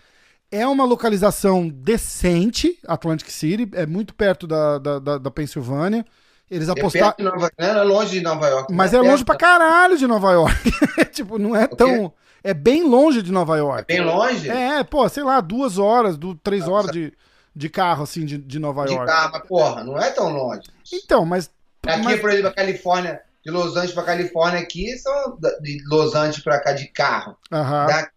é 0.51 0.67
uma 0.67 0.85
localização 0.85 1.69
decente, 1.69 2.79
Atlantic 2.87 3.31
City, 3.31 3.69
é 3.75 3.87
muito 3.87 4.15
perto 4.15 4.47
da, 4.47 4.79
da, 4.79 4.99
da, 4.99 5.19
da 5.19 5.31
Pensilvânia. 5.31 6.05
Eles 6.51 6.69
É 6.69 6.73
apostaram. 6.73 7.15
de 7.17 7.23
Nova... 7.25 7.51
Não 7.59 7.67
é 7.69 7.83
longe 7.85 8.11
de 8.11 8.21
Nova 8.21 8.49
York. 8.49 8.73
Mas 8.75 8.91
né? 8.93 8.99
é 8.99 9.03
longe 9.03 9.25
pra 9.25 9.37
caralho 9.37 9.97
de 9.97 10.07
Nova 10.07 10.33
York. 10.33 10.73
tipo, 11.13 11.39
não 11.39 11.55
é 11.55 11.67
tão. 11.69 12.13
É 12.43 12.53
bem 12.55 12.83
longe 12.83 13.23
de 13.23 13.31
Nova 13.31 13.57
York. 13.57 13.85
Bem 13.87 14.01
longe? 14.05 14.49
É, 14.49 14.83
pô, 14.83 15.09
sei 15.09 15.23
lá, 15.23 15.41
duas 15.41 15.79
horas, 15.79 16.19
três 16.43 16.63
Nossa. 16.63 16.73
horas 16.73 16.91
de, 16.91 17.13
de 17.61 17.69
carro, 17.69 18.03
assim, 18.05 18.25
de, 18.25 18.39
de 18.39 18.59
Nova 18.59 18.85
de 18.87 18.93
York. 18.95 19.07
carro, 19.07 19.31
mas 19.33 19.47
porra, 19.47 19.85
não 19.85 19.99
é 19.99 20.11
tão 20.11 20.31
longe. 20.31 20.63
Então, 20.93 21.25
mas. 21.25 21.51
Aqui, 21.87 22.03
mas- 22.03 22.21
por 22.21 22.31
exemplo, 22.31 22.49
a 22.49 22.55
Califórnia, 22.55 23.21
de 23.45 23.51
Los 23.51 23.77
Angeles 23.77 23.93
pra 23.93 24.03
Califórnia 24.03 24.61
aqui, 24.61 24.97
são 24.99 25.39
de 25.61 25.79
Los 25.89 26.15
Angeles 26.15 26.41
pra 26.43 26.61
cá 26.61 26.73
de 26.73 26.87
carro. 26.89 27.37
Daqui 27.51 28.11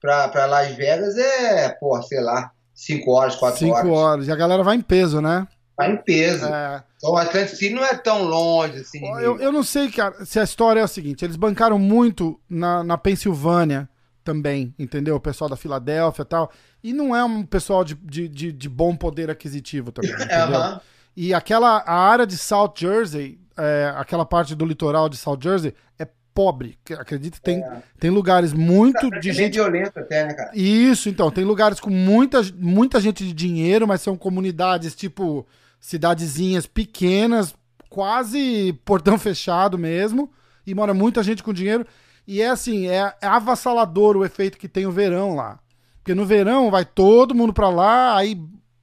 pra, 0.00 0.28
pra 0.28 0.46
Las 0.46 0.72
Vegas 0.74 1.16
é, 1.16 1.70
porra, 1.70 2.02
sei 2.02 2.20
lá, 2.20 2.50
5 2.74 3.10
horas, 3.10 3.36
4 3.36 3.58
Cinco 3.58 3.74
horas. 3.76 3.90
horas. 3.90 4.28
E 4.28 4.32
a 4.32 4.36
galera 4.36 4.62
vai 4.62 4.76
em 4.76 4.80
peso, 4.82 5.20
né? 5.20 5.46
Vai 5.76 5.90
em 5.92 5.96
peso. 5.96 6.46
É. 6.46 6.82
Então 6.96 7.10
o 7.10 7.16
Atlantic 7.16 7.56
City 7.56 7.74
não 7.74 7.84
é 7.84 7.94
tão 7.96 8.22
longe 8.22 8.78
assim. 8.80 9.00
de 9.00 9.22
Eu, 9.24 9.40
eu 9.40 9.50
não 9.50 9.62
sei, 9.64 9.90
cara, 9.90 10.24
se 10.24 10.38
a 10.38 10.44
história 10.44 10.80
é 10.80 10.84
o 10.84 10.88
seguinte: 10.88 11.24
eles 11.24 11.36
bancaram 11.36 11.78
muito 11.78 12.38
na, 12.48 12.84
na 12.84 12.96
Pensilvânia 12.96 13.88
também, 14.22 14.72
entendeu? 14.78 15.16
O 15.16 15.20
pessoal 15.20 15.50
da 15.50 15.56
Filadélfia 15.56 16.22
e 16.22 16.26
tal. 16.26 16.50
E 16.84 16.92
não 16.92 17.16
é 17.16 17.24
um 17.24 17.42
pessoal 17.44 17.82
de, 17.82 17.94
de, 17.94 18.28
de, 18.28 18.52
de 18.52 18.68
bom 18.68 18.94
poder 18.94 19.30
aquisitivo 19.30 19.90
também, 19.90 20.10
É, 20.12 20.14
entendeu? 20.22 20.60
aham. 20.60 20.80
E 21.16 21.32
aquela 21.32 21.78
a 21.78 21.94
área 21.94 22.26
de 22.26 22.36
South 22.36 22.74
Jersey, 22.76 23.38
é, 23.56 23.92
aquela 23.96 24.26
parte 24.26 24.54
do 24.54 24.66
litoral 24.66 25.08
de 25.08 25.16
South 25.16 25.38
Jersey, 25.40 25.72
é 25.98 26.06
pobre. 26.34 26.76
Acredito 26.98 27.34
que 27.34 27.40
tem, 27.40 27.64
tem 27.98 28.10
lugares 28.10 28.52
muito 28.52 29.06
É 29.14 29.20
de 29.20 29.32
gente. 29.32 29.54
violento 29.54 29.98
até, 29.98 30.26
né, 30.26 30.34
cara? 30.34 30.50
Isso, 30.54 31.08
então, 31.08 31.30
tem 31.30 31.44
lugares 31.44 31.80
com 31.80 31.88
muita, 31.88 32.40
muita 32.56 33.00
gente 33.00 33.24
de 33.24 33.32
dinheiro, 33.32 33.86
mas 33.88 34.02
são 34.02 34.16
comunidades 34.16 34.94
tipo 34.94 35.46
cidadezinhas 35.80 36.66
pequenas, 36.66 37.54
quase 37.88 38.72
portão 38.84 39.16
fechado 39.18 39.78
mesmo, 39.78 40.30
e 40.66 40.74
mora 40.74 40.92
muita 40.92 41.22
gente 41.22 41.42
com 41.42 41.52
dinheiro. 41.52 41.86
E 42.26 42.42
é 42.42 42.48
assim, 42.48 42.88
é, 42.88 43.14
é 43.22 43.26
avassalador 43.26 44.16
o 44.16 44.24
efeito 44.24 44.58
que 44.58 44.68
tem 44.68 44.84
o 44.86 44.90
verão 44.92 45.34
lá. 45.36 45.60
Porque 46.04 46.14
no 46.14 46.26
verão 46.26 46.70
vai 46.70 46.84
todo 46.84 47.34
mundo 47.34 47.54
pra 47.54 47.70
lá, 47.70 48.14
aí 48.14 48.38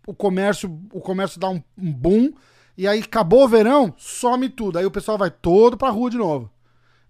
o 0.08 0.14
comércio, 0.14 0.82
o 0.92 1.00
comércio 1.00 1.40
dá 1.40 1.48
um, 1.50 1.62
um 1.78 1.94
boom, 1.94 2.34
e 2.76 2.88
aí 2.88 3.00
acabou 3.00 3.44
o 3.44 3.48
verão, 3.48 3.94
some 3.96 4.50
tudo. 4.50 4.80
Aí 4.80 4.86
o 4.88 4.92
pessoal 4.92 5.20
vai 5.20 5.30
todo 5.30 5.78
pra 5.78 5.92
rua 5.92 6.10
de 6.10 6.18
novo. 6.18 6.50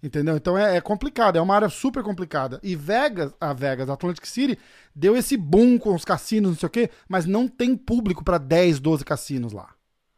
Entendeu? 0.02 0.36
Então 0.36 0.58
é, 0.58 0.76
é 0.76 0.80
complicado, 0.82 1.36
é 1.36 1.40
uma 1.40 1.54
área 1.54 1.70
super 1.70 2.02
complicada. 2.02 2.60
E 2.62 2.76
Vegas, 2.76 3.32
a 3.40 3.54
Vegas, 3.54 3.88
Atlantic 3.88 4.26
City, 4.26 4.58
deu 4.94 5.16
esse 5.16 5.34
boom 5.34 5.78
com 5.78 5.94
os 5.94 6.04
cassinos, 6.04 6.50
não 6.50 6.58
sei 6.58 6.66
o 6.66 6.70
quê, 6.70 6.90
mas 7.08 7.24
não 7.24 7.48
tem 7.48 7.74
público 7.74 8.22
pra 8.22 8.36
10, 8.36 8.80
12 8.80 9.06
cassinos 9.06 9.54
lá. 9.54 9.70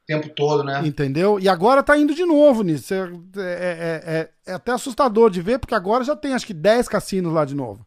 O 0.03 0.07
tempo 0.09 0.29
todo, 0.31 0.65
né? 0.65 0.83
Entendeu? 0.85 1.39
E 1.39 1.49
agora 1.49 1.85
tá 1.85 1.97
indo 1.97 2.17
de 2.17 2.25
novo 2.25 2.65
nisso. 2.65 2.93
É, 2.93 2.99
é- 2.99 3.11
é- 3.37 4.31
é- 4.47 4.55
até 4.55 4.73
assustador 4.73 5.31
de 5.31 5.41
ver, 5.41 5.61
porque 5.61 5.75
agora 5.75 6.03
já 6.03 6.17
tem 6.17 6.35
acho 6.35 6.47
que 6.47 6.53
10 6.55 6.89
cassinos 6.89 7.33
lá 7.33 7.45
de 7.45 7.55
novo. 7.55 7.87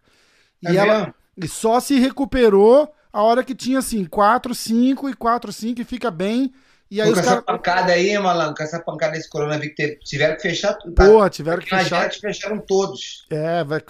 E, 0.64 0.68
É 0.70 0.76
ela? 0.78 1.14
E 1.38 1.48
só 1.48 1.80
se 1.80 2.00
recuperou 2.00 2.94
a 3.12 3.22
hora 3.22 3.44
que 3.44 3.56
tinha 3.56 3.80
assim, 3.80 4.06
4, 4.06 4.54
5 4.54 5.10
e 5.10 5.14
4, 5.14 5.52
5 5.52 5.82
e 5.82 5.84
fica 5.84 6.12
bem. 6.12 6.54
E 6.90 7.02
aí 7.02 7.08
Com 7.08 7.14
os 7.14 7.20
essa 7.20 7.42
pancada 7.42 7.92
aí, 7.92 8.18
malandro, 8.18 8.56
com 8.56 8.64
essa 8.64 8.80
pancada 8.80 9.14
desse 9.14 9.30
coronavírus, 9.30 9.76
que 9.76 10.00
tiveram 10.04 10.36
que 10.36 10.42
fechar 10.42 10.74
tudo. 10.74 10.94
Porra, 10.96 11.30
tiveram 11.30 11.62
que 11.62 11.70
fechar. 11.70 12.04
redes 12.04 12.18
fecharam 12.18 12.60
todos. 12.60 13.26
É, 13.30 13.64
vai, 13.64 13.82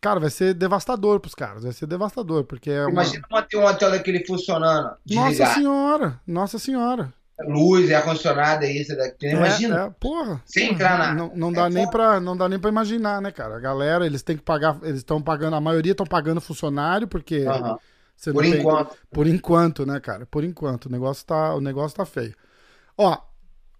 cara, 0.00 0.20
vai 0.20 0.30
ser 0.30 0.54
devastador 0.54 1.18
pros 1.18 1.34
caras. 1.34 1.64
Vai 1.64 1.72
ser 1.72 1.86
devastador, 1.86 2.44
porque 2.44 2.70
é 2.70 2.82
uma. 2.82 2.90
Imagina 2.90 3.26
manter 3.30 3.56
um 3.56 3.64
hotel 3.64 3.90
daquele 3.90 4.24
funcionando, 4.24 4.96
Nossa 5.10 5.28
desligar. 5.30 5.54
senhora, 5.54 6.20
nossa 6.26 6.58
senhora. 6.58 7.12
Luz, 7.46 7.90
ar-condicionado, 7.92 8.64
é 8.64 8.72
isso 8.72 8.96
daqui. 8.96 9.28
Imagina. 9.28 9.82
É, 9.82 9.86
é, 9.86 9.90
porra. 10.00 10.42
Sem 10.44 10.72
entrar 10.72 10.98
na- 10.98 11.14
Não, 11.14 11.32
não 11.36 11.52
dá 11.52 11.66
é 11.66 11.70
nem 11.70 11.88
para 11.88 12.18
não 12.18 12.36
dá 12.36 12.48
nem 12.48 12.58
para 12.58 12.70
imaginar, 12.70 13.22
né, 13.22 13.30
cara? 13.30 13.56
A 13.56 13.60
galera, 13.60 14.04
eles 14.04 14.22
têm 14.22 14.36
que 14.36 14.42
pagar, 14.42 14.76
eles 14.82 14.98
estão 14.98 15.22
pagando, 15.22 15.54
a 15.54 15.60
maioria 15.60 15.92
estão 15.92 16.06
pagando 16.06 16.40
funcionário 16.40 17.06
porque 17.06 17.44
Aham. 17.46 17.78
você 18.16 18.32
Por 18.32 18.42
não 18.42 18.50
tem- 18.50 18.60
enquanto. 18.60 18.96
por 19.12 19.26
enquanto, 19.28 19.86
né, 19.86 20.00
cara? 20.00 20.26
Por 20.26 20.42
enquanto, 20.42 20.86
o 20.86 20.90
negócio 20.92 21.24
tá, 21.24 21.54
o 21.54 21.60
negócio 21.60 21.96
tá 21.96 22.04
feio. 22.04 22.34
Ó, 22.96 23.16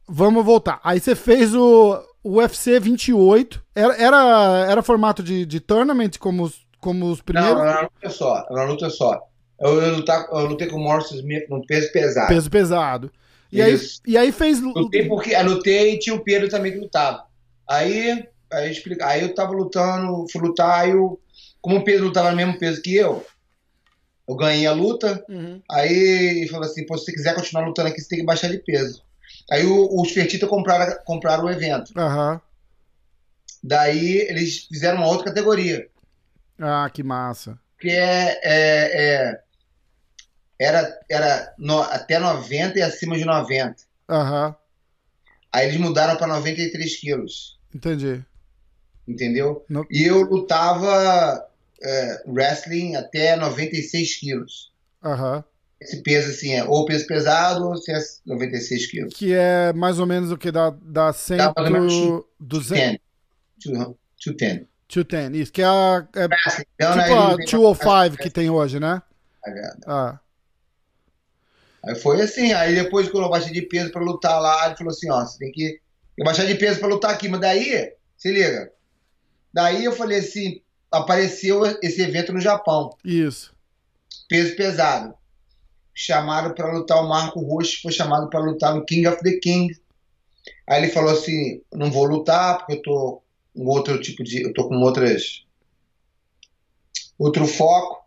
vamos 0.09 0.45
voltar. 0.45 0.81
Aí 0.85 1.01
você 1.01 1.17
fez 1.17 1.53
o, 1.55 2.01
o 2.23 2.37
UFC 2.37 2.79
28. 2.79 3.61
Era, 3.75 3.97
era, 4.01 4.67
era 4.71 4.83
formato 4.83 5.21
de, 5.23 5.45
de 5.45 5.59
tournament 5.59 6.13
como 6.21 6.45
os, 6.45 6.65
como 6.81 7.07
os 7.11 7.19
Não, 7.19 7.25
primeiros? 7.25 7.61
era 7.61 7.71
uma 7.73 7.83
luta 7.83 8.11
só. 8.11 8.37
Era 8.49 8.55
uma 8.55 8.65
luta 8.65 8.91
só. 8.91 9.21
Eu, 9.61 9.83
eu, 9.83 9.97
lutar- 9.97 10.29
eu 10.31 10.47
lutei 10.47 10.69
com 10.69 10.77
o 10.77 10.81
Morris 10.81 11.11
Smith 11.11 11.49
no 11.51 11.61
peso 11.67 11.91
pesado. 11.91 12.29
Peso 12.29 12.49
pesado. 12.49 13.11
E 13.51 13.63
aí, 13.63 13.79
e 14.07 14.17
aí 14.19 14.31
fez. 14.33 14.61
Lutei 14.61 15.09
porque 15.09 15.35
lutei 15.43 15.95
e 15.95 15.99
tinha 15.99 16.15
o 16.15 16.23
Pedro 16.23 16.49
também 16.49 16.73
que 16.73 16.79
lutava. 16.79 17.25
Aí, 17.69 18.27
aí, 18.53 18.71
explica, 18.71 19.07
aí 19.07 19.23
eu 19.23 19.35
tava 19.35 19.53
lutando, 19.53 20.27
fui 20.31 20.41
lutar, 20.43 20.81
aí 20.81 20.91
eu, 20.91 21.21
como 21.61 21.77
o 21.79 21.85
Pedro 21.85 22.07
lutava 22.07 22.31
no 22.31 22.37
mesmo 22.37 22.59
peso 22.59 22.81
que 22.83 22.95
eu, 22.95 23.25
eu 24.29 24.37
ganhei 24.37 24.67
a 24.67 24.73
luta, 24.73 25.25
Uhum. 25.29 25.63
aí 25.71 25.93
ele 26.41 26.49
falou 26.49 26.67
assim, 26.67 26.85
pô, 26.85 26.97
se 26.99 27.07
você 27.07 27.13
quiser 27.13 27.35
continuar 27.35 27.67
lutando 27.67 27.89
aqui, 27.89 28.01
você 28.01 28.09
tem 28.09 28.19
que 28.21 28.25
baixar 28.27 28.49
de 28.51 28.59
peso. 28.59 29.03
Aí 29.51 29.65
o- 29.65 30.01
os 30.01 30.11
Fertita 30.13 30.47
compraram, 30.47 30.97
compraram 31.05 31.45
o 31.45 31.51
evento. 31.51 31.93
Aham. 31.99 32.41
Daí 33.63 34.19
eles 34.29 34.65
fizeram 34.67 34.99
uma 34.99 35.09
outra 35.09 35.27
categoria, 35.27 35.89
Ah, 36.61 36.89
que 36.93 37.03
massa. 37.03 37.59
que 37.81 37.91
é, 37.91 38.39
é- 38.43 39.05
é- 39.05 39.41
era, 40.59 40.99
era 41.11 41.55
no- 41.59 41.83
até 41.83 42.19
90 42.19 42.79
e 42.79 42.83
acima 42.83 43.17
de 43.17 43.25
90. 43.25 43.77
Aham. 44.09 44.55
Aí 45.53 45.67
eles 45.69 45.79
mudaram 45.81 46.17
para 46.17 46.27
93 46.27 46.97
quilos. 46.97 47.59
Entendi. 47.75 48.25
entendeu? 49.07 49.65
No- 49.69 49.87
E 49.91 50.05
eu 50.05 50.21
lutava 50.23 51.47
é, 51.83 52.23
wrestling 52.27 52.95
até 52.97 53.37
96 53.37 54.17
quilos. 54.19 54.71
Aham. 55.03 55.43
Esse 55.81 56.03
peso, 56.03 56.31
assim, 56.31 56.53
é 56.55 56.65
ou 56.65 56.85
peso 56.85 57.07
pesado 57.07 57.65
ou 57.69 57.77
se 57.77 57.93
é 57.93 57.99
96 58.27 58.91
quilos. 58.91 59.15
Que 59.15 59.33
é 59.33 59.73
mais 59.73 59.99
ou 60.01 60.07
menos 60.07 60.31
o 60.33 60.37
que 60.37 60.51
dá, 60.51 60.75
dá 60.83 61.13
100. 61.13 61.37
Dá 61.39 61.53
mais 61.57 61.69
ou 61.69 61.73
menos 61.73 62.25
200. 62.41 62.79
10. 62.79 62.99
210. 63.65 64.67
210. 64.89 65.35
Isso, 65.43 65.53
que 65.53 65.63
é, 65.63 65.67
a, 65.67 66.07
é 66.17 66.27
Wrestling. 66.27 66.65
Então, 66.75 66.93
tipo 66.93 67.15
a 67.15 67.33
ele- 67.35 67.45
205 67.47 68.17
que 68.19 68.31
tem 68.31 68.51
hoje, 68.51 68.81
né? 68.81 69.01
Ah, 69.87 70.19
Aí 71.85 71.95
foi 71.95 72.21
assim, 72.21 72.53
aí 72.53 72.75
depois 72.75 73.09
quando 73.09 73.25
eu 73.25 73.31
baixei 73.31 73.53
de 73.53 73.63
peso 73.63 73.93
pra 73.93 74.03
lutar 74.03 74.41
lá, 74.41 74.67
ele 74.67 74.77
falou 74.77 74.93
assim, 74.93 75.11
ó, 75.11 75.25
você 75.25 75.39
tem 75.39 75.53
que 75.53 75.81
eu 76.17 76.25
baixar 76.25 76.45
de 76.45 76.57
peso 76.57 76.81
pra 76.81 76.89
lutar 76.89 77.13
aqui, 77.13 77.29
mas 77.29 77.41
daí, 77.41 77.93
se 78.17 78.33
liga. 78.33 78.73
Daí 79.53 79.85
eu 79.85 79.93
falei 79.93 80.19
assim, 80.19 80.61
apareceu 80.91 81.65
esse 81.83 82.03
evento 82.03 82.33
no 82.33 82.41
Japão. 82.41 82.97
isso. 83.05 83.55
peso 84.29 84.57
pesado. 84.57 85.15
Chamaram 85.95 86.55
para 86.55 86.73
lutar 86.73 87.03
o 87.03 87.09
Marco 87.09 87.41
Rocha, 87.41 87.79
foi 87.83 87.93
chamado 87.93 88.29
para 88.29 88.41
lutar 88.41 88.75
no 88.75 88.85
King 88.85 89.07
of 89.07 89.23
the 89.23 89.39
King. 89.39 89.77
Aí 90.69 90.83
ele 90.83 90.93
falou 90.93 91.11
assim: 91.11 91.61
não 91.73 91.91
vou 91.91 92.05
lutar 92.05 92.59
porque 92.59 92.75
eu 92.75 92.83
tô 92.83 93.23
com 93.55 93.67
outro 93.67 94.01
tipo 94.01 94.23
de, 94.23 94.43
eu 94.43 94.53
tô 94.53 94.69
com 94.69 94.77
outras 94.77 95.45
outro 97.19 97.47
foco. 97.47 98.07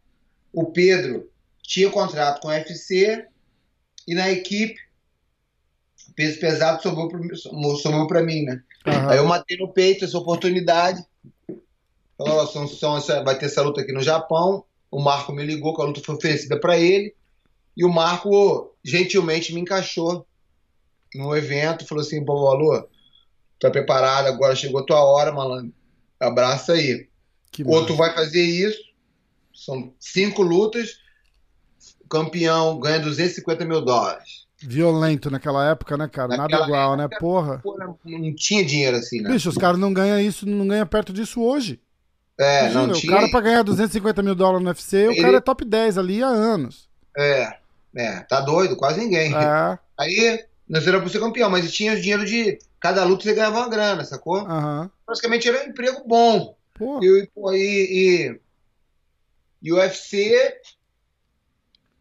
O 0.53 0.71
Pedro 0.71 1.29
tinha 1.61 1.89
contrato 1.89 2.41
com 2.41 2.47
o 2.47 2.51
UFC 2.51 3.27
e 4.11 4.15
na 4.15 4.29
equipe 4.29 4.75
peso 6.15 6.39
pesado 6.39 6.81
sobrou 6.81 7.07
para 8.07 8.21
mim, 8.21 8.43
né? 8.43 8.61
Aham. 8.85 9.09
Aí 9.09 9.17
eu 9.17 9.25
matei 9.25 9.57
no 9.57 9.71
peito 9.71 10.03
essa 10.03 10.17
oportunidade. 10.17 11.03
Falou, 12.17 12.45
são, 12.47 12.67
são 12.67 12.97
essa- 12.97 13.23
vai 13.23 13.37
ter 13.37 13.45
essa 13.45 13.61
luta 13.61 13.81
aqui 13.81 13.91
no 13.91 14.01
Japão. 14.01 14.65
o 14.93 14.99
Marco 14.99 15.31
me 15.31 15.45
ligou 15.45 15.73
que 15.73 15.81
a 15.81 15.85
luta 15.85 16.01
foi 16.03 16.15
oferecida 16.15 16.59
para 16.59 16.77
ele. 16.77 17.15
E 17.77 17.85
o 17.85 17.89
Marco 17.89 18.75
gentilmente 18.83 19.53
me 19.53 19.61
encaixou 19.61 20.27
no 21.15 21.33
evento. 21.33 21.85
Falou 21.87 22.01
assim: 22.03 22.23
pô, 22.25 22.47
Alô, 22.49 22.85
tá 23.57 23.71
preparado, 23.71 24.27
agora 24.27 24.53
chegou 24.53 24.81
a 24.81 24.85
tua 24.85 25.01
hora, 25.01 25.31
malandro. 25.31 25.73
Abraça 26.19 26.73
aí. 26.73 27.07
Que 27.53 27.63
Outro 27.63 27.95
massa. 27.95 28.13
vai 28.13 28.13
fazer 28.25 28.41
isso. 28.43 28.81
São 29.53 29.93
cinco 29.97 30.41
lutas. 30.41 30.97
O 32.11 32.23
campeão 32.23 32.77
ganha 32.77 32.99
250 32.99 33.63
mil 33.63 33.79
dólares. 33.79 34.45
Violento 34.61 35.31
naquela 35.31 35.69
época, 35.71 35.95
né, 35.95 36.09
cara? 36.09 36.27
Nada 36.27 36.43
Naquela 36.43 36.65
igual, 36.67 36.97
né? 36.97 37.05
época- 37.05 37.19
Porra. 37.21 37.59
Pô, 37.63 37.77
não, 37.77 37.97
não 38.03 38.35
tinha 38.35 38.65
dinheiro 38.65 38.97
assim, 38.97 39.21
né? 39.21 39.29
Bicho, 39.31 39.47
os 39.47 39.57
caras 39.57 39.79
não 39.79 39.93
ganham 39.93 40.19
isso, 40.19 40.45
não 40.45 40.67
ganham 40.67 40.85
perto 40.85 41.13
disso 41.13 41.41
hoje. 41.41 41.79
é, 42.37 42.61
Imagina, 42.63 42.87
não 42.87 42.93
o 42.93 42.97
tinha. 42.99 43.13
cara 43.13 43.29
pra 43.29 43.39
ganhar 43.39 43.63
250 43.63 44.21
mil 44.21 44.35
dólares 44.35 44.61
no 44.61 44.67
UFC, 44.69 45.07
o 45.07 45.11
Ele- 45.13 45.21
cara 45.21 45.37
é 45.37 45.41
top 45.41 45.63
10 45.63 45.97
ali 45.97 46.21
há 46.21 46.27
anos. 46.27 46.89
É, 47.17 47.55
é, 47.95 48.19
tá 48.21 48.41
doido, 48.41 48.75
quase 48.75 48.99
ninguém. 48.99 49.33
É, 49.33 49.79
Aí, 49.97 50.43
nós 50.67 50.85
era 50.85 50.99
pra 50.99 51.07
ser 51.09 51.19
campeão, 51.19 51.49
mas 51.49 51.71
tinha 51.71 51.93
o 51.93 52.01
dinheiro 52.01 52.25
de. 52.25 52.59
Cada 52.79 53.03
luta 53.05 53.23
você 53.23 53.33
ganhava 53.33 53.57
uma 53.59 53.69
grana, 53.69 54.03
sacou? 54.03 54.39
aham. 54.39 54.91
Praticamente 55.05 55.47
era 55.47 55.63
um 55.65 55.69
emprego 55.69 56.03
bom. 56.05 56.55
Pô, 56.73 56.99
E, 57.03 57.29
e, 57.53 58.31
e, 58.33 58.39
e 59.63 59.71
o 59.71 59.77
UFC. 59.77 60.33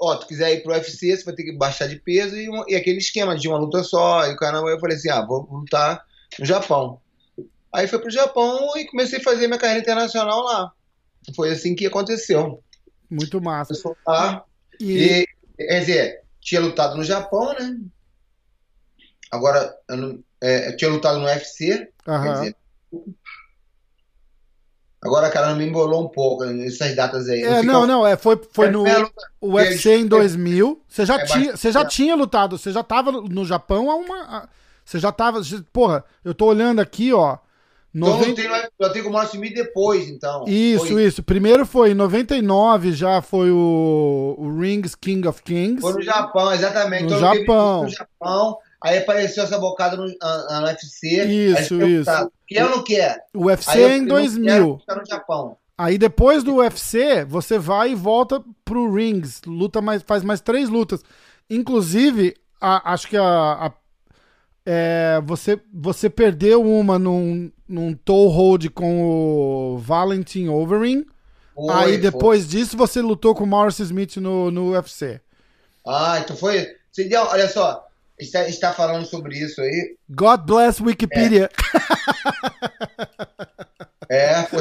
Ó, 0.01 0.17
tu 0.17 0.27
quiser 0.27 0.53
ir 0.55 0.63
pro 0.63 0.73
UFC, 0.73 1.17
você 1.17 1.25
vai 1.25 1.35
ter 1.35 1.45
que 1.45 1.53
baixar 1.53 1.87
de 1.87 1.97
peso 1.97 2.37
e, 2.37 2.49
e 2.69 2.75
aquele 2.75 2.99
esquema 2.99 3.37
de 3.37 3.49
uma 3.49 3.59
luta 3.59 3.83
só. 3.85 4.27
E 4.27 4.33
o 4.33 4.37
caramba, 4.37 4.71
eu 4.71 4.81
falei 4.81 4.97
assim: 4.97 5.11
ah, 5.11 5.25
vou 5.25 5.47
lutar 5.51 6.03
no 6.39 6.47
Japão. 6.47 7.01
Aí 7.75 7.87
fui 7.87 7.99
pro 7.99 8.11
Japão 8.11 8.77
e 8.77 8.87
comecei 8.87 9.19
a 9.19 9.23
fazer 9.23 9.47
minha 9.47 9.59
carreira 9.59 9.81
internacional 9.83 10.43
lá. 10.43 10.73
Foi 11.37 11.51
assim 11.51 11.75
que 11.75 11.87
aconteceu. 11.87 12.63
muito 13.11 13.41
massa. 13.41 13.75
Eu 13.75 13.97
lá. 14.07 14.45
E, 14.81 14.97
E, 14.99 15.29
quer 15.57 15.81
dizer, 15.81 16.21
tinha 16.41 16.61
lutado 16.61 16.97
no 16.97 17.05
Japão, 17.05 17.53
né? 17.53 17.77
Agora, 19.31 19.73
eu, 19.89 19.97
não- 19.97 20.25
é, 20.43 20.69
eu 20.69 20.77
tinha 20.77 20.91
lutado 20.91 21.19
no 21.19 21.27
UFC, 21.27 21.89
quer 22.05 22.11
aham. 22.11 22.33
dizer. 22.33 22.57
Agora, 25.03 25.31
cara, 25.31 25.55
me 25.55 25.67
embolou 25.67 26.05
um 26.05 26.09
pouco 26.09 26.45
essas 26.45 26.95
datas 26.95 27.29
aí. 27.29 27.43
É, 27.43 27.63
não, 27.63 27.87
não, 27.87 28.07
é, 28.07 28.17
foi, 28.17 28.39
foi 28.53 28.67
É, 28.67 28.71
no 28.71 28.85
UFC 29.41 29.97
em 29.97 30.07
2000. 30.07 30.83
Você 30.87 31.07
já, 31.07 31.15
É 31.17 31.25
tinha, 31.25 31.57
você 31.57 31.73
já 31.73 31.85
tinha 31.85 32.15
lutado, 32.15 32.59
você 32.59 32.71
já 32.71 32.83
tava 32.83 33.11
no 33.11 33.45
Japão 33.45 33.91
há 33.91 33.97
uma. 33.97 34.49
Você 34.85 34.99
já 34.99 35.11
tava. 35.11 35.41
Porra, 35.73 36.05
eu 36.23 36.35
tô 36.35 36.47
olhando 36.47 36.81
aqui, 36.81 37.13
ó. 37.13 37.39
Então, 37.95 38.09
eu 38.09 38.19
90... 38.19 38.35
tenho, 38.35 38.69
eu 38.79 38.93
tenho 38.93 39.05
como 39.05 39.19
assumir 39.19 39.53
depois, 39.53 40.09
então. 40.09 40.45
Isso, 40.47 40.87
foi, 40.87 41.05
isso. 41.05 41.23
Primeiro 41.23 41.67
foi 41.67 41.91
em 41.91 41.95
99, 41.95 42.93
já 42.93 43.21
foi 43.21 43.51
o, 43.51 44.37
o 44.39 44.61
Rings 44.61 44.95
King 44.95 45.27
of 45.27 45.43
Kings. 45.43 45.81
Foi 45.81 45.95
no 45.95 46.03
Japão, 46.03 46.53
exatamente. 46.53 47.05
No 47.05 47.17
Então, 47.17 47.35
Japão. 47.35 47.83
No 47.85 47.89
Japão. 47.89 48.59
Aí 48.83 48.99
apareceu 48.99 49.45
essa 49.45 49.59
bocada 49.59 49.97
no, 49.97 50.07
na- 50.07 50.63
UFC. 50.65 51.25
Isso, 51.27 51.83
isso. 51.83 52.11
Quer 52.47 52.65
ou 52.65 52.71
não 52.71 52.83
quer? 52.85 53.25
O 53.35 53.45
UFC 53.47 53.71
Aí 53.71 53.83
é 53.83 53.97
em 53.97 54.01
não 54.01 54.17
quero 54.17 54.29
2000. 54.33 54.79
ficar 54.79 54.97
no 54.97 55.07
Japão. 55.07 55.57
Aí 55.77 55.97
depois 55.99 56.43
do 56.43 56.57
UFC, 56.57 57.25
você 57.25 57.59
vai 57.59 57.93
e 57.93 57.95
volta 57.95 58.43
pro 58.65 58.93
Rings. 58.93 59.41
Luta 59.47 59.81
mais, 59.81 60.03
faz 60.03 60.23
mais 60.23 60.41
três 60.41 60.69
lutas. 60.69 61.03
Inclusive, 61.49 62.35
a- 62.61 62.93
acho 62.93 63.09
que 63.09 63.17
a. 63.17 63.23
a- 63.67 63.73
é, 64.67 65.21
você, 65.25 65.59
você 65.73 66.09
perdeu 66.11 66.63
uma 66.63 66.99
num, 66.99 67.51
num 67.67 67.95
toe 67.95 68.31
hold 68.33 68.67
com 68.71 69.03
o 69.75 69.79
Valentin 69.79 70.49
Overing. 70.49 71.05
Foi, 71.55 71.75
aí 71.75 71.89
foi. 71.93 71.99
depois 71.99 72.47
disso 72.49 72.77
você 72.77 73.01
lutou 73.03 73.35
com 73.35 73.45
o 73.45 73.47
Morris 73.47 73.79
Smith 73.81 74.17
no, 74.19 74.51
no 74.51 74.73
UFC. 74.73 75.21
Ah, 75.87 76.21
então 76.23 76.37
foi. 76.37 76.69
Você 76.93 77.05
deu, 77.05 77.23
olha 77.23 77.49
só, 77.49 77.87
está, 78.21 78.49
está 78.49 78.73
falando 78.73 79.07
sobre 79.07 79.39
isso 79.39 79.61
aí. 79.61 79.97
God 80.09 80.41
bless 80.43 80.83
Wikipedia. 80.83 81.51
É, 84.11 84.43
pô, 84.43 84.57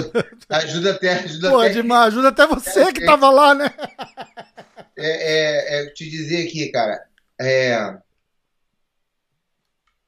ajuda 0.48 0.92
até, 0.92 1.14
ajuda 1.24 1.50
Pô, 1.50 1.60
até. 1.60 1.70
demais, 1.70 2.14
ajuda 2.14 2.28
até 2.28 2.46
você 2.46 2.94
que 2.94 3.04
tava 3.04 3.32
lá, 3.32 3.56
né? 3.56 3.74
É, 4.96 5.80
é, 5.80 5.82
é, 5.82 5.86
te 5.88 6.08
dizer 6.08 6.46
aqui, 6.46 6.72
cara. 6.72 7.04
É, 7.42 7.98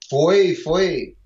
foi, 0.08 0.54
foi, 0.54 1.16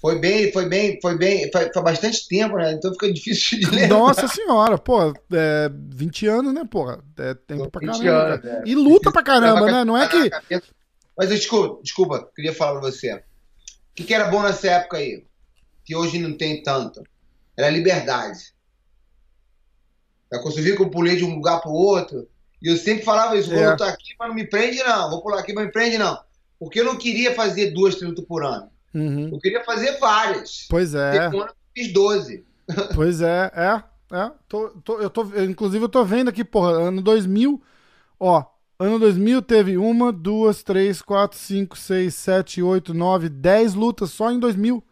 foi 0.00 0.18
bem, 0.18 0.50
foi 0.50 0.68
bem, 0.68 0.98
foi 1.00 1.16
bem, 1.16 1.48
foi, 1.52 1.72
foi 1.72 1.82
bastante 1.84 2.26
tempo, 2.26 2.56
né? 2.56 2.72
Então 2.72 2.90
fica 2.90 3.12
difícil 3.12 3.60
de 3.60 3.66
lembrar. 3.70 3.98
Nossa 3.98 4.26
senhora, 4.26 4.76
pô, 4.76 5.12
é 5.32 5.70
20 5.90 6.26
anos, 6.26 6.52
né, 6.52 6.64
porra? 6.68 7.04
É 7.18 7.34
tempo 7.34 7.70
pra 7.70 7.80
20 7.80 8.02
caramba. 8.02 8.34
anos, 8.34 8.44
é. 8.44 8.62
E 8.66 8.74
luta 8.74 9.12
pra 9.12 9.22
caramba, 9.22 9.70
né? 9.70 9.84
Não 9.84 9.96
é 9.96 10.08
que. 10.08 10.28
Mas 11.16 11.28
desculpa, 11.28 11.82
desculpa, 11.82 12.30
queria 12.34 12.54
falar 12.54 12.80
pra 12.80 12.90
você. 12.90 13.14
O 13.14 13.22
que, 13.94 14.04
que 14.04 14.14
era 14.14 14.28
bom 14.30 14.42
nessa 14.42 14.68
época 14.70 14.96
aí? 14.96 15.24
Que 15.84 15.94
hoje 15.94 16.18
não 16.18 16.36
tem 16.36 16.62
tanto. 16.62 17.02
Era 17.56 17.68
liberdade. 17.68 18.52
É 20.32 20.38
Você 20.40 20.62
viu 20.62 20.76
que 20.76 20.82
eu 20.82 20.90
pulei 20.90 21.16
de 21.16 21.24
um 21.24 21.34
lugar 21.34 21.60
pro 21.60 21.70
outro. 21.70 22.26
E 22.62 22.68
eu 22.68 22.76
sempre 22.76 23.04
falava 23.04 23.36
isso, 23.36 23.50
vou 23.50 23.58
É. 23.58 23.70
lutar 23.70 23.88
aqui, 23.88 24.14
mas 24.18 24.28
não 24.28 24.34
me 24.34 24.46
prende 24.46 24.78
não. 24.78 25.10
Vou 25.10 25.20
pular 25.22 25.40
aqui, 25.40 25.52
mas 25.52 25.62
não 25.62 25.66
me 25.66 25.72
prende 25.72 25.98
não. 25.98 26.18
Porque 26.58 26.80
eu 26.80 26.84
não 26.84 26.96
queria 26.96 27.34
fazer 27.34 27.72
duas, 27.72 27.96
três 27.96 28.08
lutas 28.08 28.24
por 28.24 28.44
ano. 28.44 28.70
Uhum. 28.94 29.30
Eu 29.32 29.38
queria 29.40 29.64
fazer 29.64 29.98
várias. 29.98 30.66
Pois 30.70 30.94
é, 30.94 31.10
Teve 31.12 31.36
um 31.36 31.40
ano 31.42 31.50
eu 31.50 31.54
fiz 31.82 31.92
12. 31.92 32.46
pois 32.94 33.20
é, 33.20 33.50
é, 33.54 33.82
é. 34.16 34.30
Tô, 34.48 34.68
tô- 34.84 35.00
eu 35.00 35.10
tô, 35.10 35.24
eu, 35.32 35.44
inclusive, 35.44 35.84
eu 35.84 35.88
tô 35.88 36.04
vendo 36.04 36.28
aqui, 36.28 36.44
porra, 36.44 36.70
ano 36.72 37.02
2000, 37.02 37.60
ó, 38.18 38.44
ano 38.78 38.98
2000 38.98 39.42
teve 39.42 39.76
uma, 39.78 40.12
duas, 40.12 40.62
três, 40.62 41.02
quatro, 41.02 41.38
cinco, 41.38 41.76
seis, 41.76 42.14
sete, 42.14 42.62
oito, 42.62 42.94
nove, 42.94 43.28
dez 43.28 43.74
lutas 43.74 44.10
só 44.10 44.30
em 44.30 44.38
2000. 44.38 44.82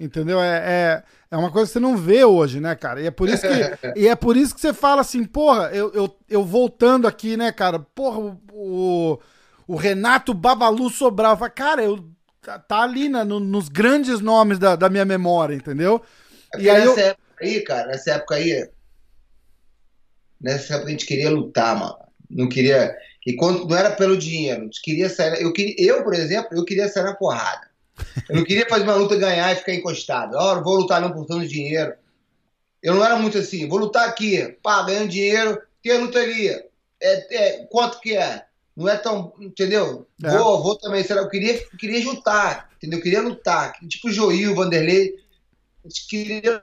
Entendeu? 0.00 0.40
É, 0.42 0.58
é, 0.58 1.04
é 1.32 1.36
uma 1.36 1.50
coisa 1.52 1.68
que 1.68 1.74
você 1.74 1.80
não 1.80 1.96
vê 1.96 2.24
hoje, 2.24 2.60
né, 2.60 2.74
cara? 2.74 3.00
E 3.00 3.06
é 3.06 3.10
por 3.10 3.28
isso 3.28 3.46
que, 3.46 3.70
e 3.94 4.08
é 4.08 4.16
por 4.16 4.36
isso 4.36 4.54
que 4.54 4.60
você 4.60 4.72
fala 4.72 5.00
assim, 5.02 5.24
porra, 5.24 5.70
eu, 5.72 5.92
eu, 5.92 6.16
eu 6.28 6.44
voltando 6.44 7.06
aqui, 7.06 7.36
né, 7.36 7.52
cara? 7.52 7.78
Porra, 7.78 8.18
o, 8.18 8.40
o, 8.52 9.20
o 9.68 9.76
Renato 9.76 10.34
Babalu 10.34 10.90
Sobral, 10.90 11.36
fala, 11.36 11.50
cara, 11.50 11.84
eu, 11.84 12.10
tá, 12.40 12.58
tá 12.58 12.82
ali 12.82 13.08
né, 13.08 13.22
no- 13.24 13.40
nos 13.40 13.68
grandes 13.68 14.20
nomes 14.20 14.58
da, 14.58 14.76
da 14.76 14.88
minha 14.90 15.04
memória, 15.04 15.54
entendeu? 15.54 16.02
Porque 16.50 16.64
E 16.64 16.70
aí 16.70 16.82
nessa 16.82 17.00
eu, 17.00 17.02
época 17.02 17.44
aí, 17.44 17.62
cara, 17.64 17.88
nessa 17.88 18.12
época 18.12 18.34
aí, 18.36 18.70
nessa 20.40 20.74
época 20.74 20.88
a 20.88 20.90
gente 20.92 21.06
queria 21.06 21.30
lutar, 21.30 21.74
mano. 21.78 21.96
Não 22.32 22.48
queria. 22.48 22.96
E 23.26 23.34
quando 23.34 23.66
não 23.66 23.76
era 23.76 23.90
pelo 23.90 24.16
dinheiro, 24.16 24.68
queria 24.82 25.08
sair. 25.08 25.40
Eu, 25.42 25.52
queria, 25.52 25.74
eu, 25.78 26.02
por 26.02 26.14
exemplo, 26.14 26.56
eu 26.56 26.64
queria 26.64 26.88
sair 26.88 27.04
na 27.04 27.14
porrada. 27.14 27.70
Eu 28.28 28.36
não 28.36 28.44
queria 28.44 28.66
fazer 28.68 28.84
uma 28.84 28.94
luta 28.94 29.16
ganhar 29.16 29.52
e 29.52 29.56
ficar 29.56 29.74
encostado. 29.74 30.34
Ó, 30.36 30.56
não 30.56 30.64
vou 30.64 30.76
lutar 30.76 31.00
não 31.00 31.12
por 31.12 31.26
tanto 31.26 31.46
dinheiro. 31.46 31.94
Eu 32.82 32.94
não 32.94 33.04
era 33.04 33.16
muito 33.16 33.38
assim, 33.38 33.68
vou 33.68 33.78
lutar 33.78 34.08
aqui, 34.08 34.56
pá, 34.60 34.82
ganhando 34.82 35.08
dinheiro, 35.08 35.60
tem 35.82 35.92
a 35.92 35.98
luta 35.98 36.18
ali. 36.18 36.48
É, 36.48 37.36
é, 37.60 37.66
quanto 37.66 38.00
que 38.00 38.16
é? 38.16 38.44
Não 38.76 38.88
é 38.88 38.96
tão. 38.96 39.32
Entendeu? 39.40 40.06
É. 40.24 40.30
Vou, 40.30 40.62
vou 40.62 40.76
também. 40.76 41.04
Será? 41.04 41.20
Eu 41.20 41.28
queria, 41.28 41.54
eu 41.54 41.78
queria 41.78 42.00
juntar, 42.00 42.70
entendeu? 42.76 42.98
Eu 42.98 43.02
queria 43.02 43.22
lutar. 43.22 43.72
Tipo 43.88 44.08
o 44.08 44.12
Joil, 44.12 44.52
o 44.52 44.54
Vanderlei. 44.54 45.14
Gente 45.84 46.06
queria 46.08 46.62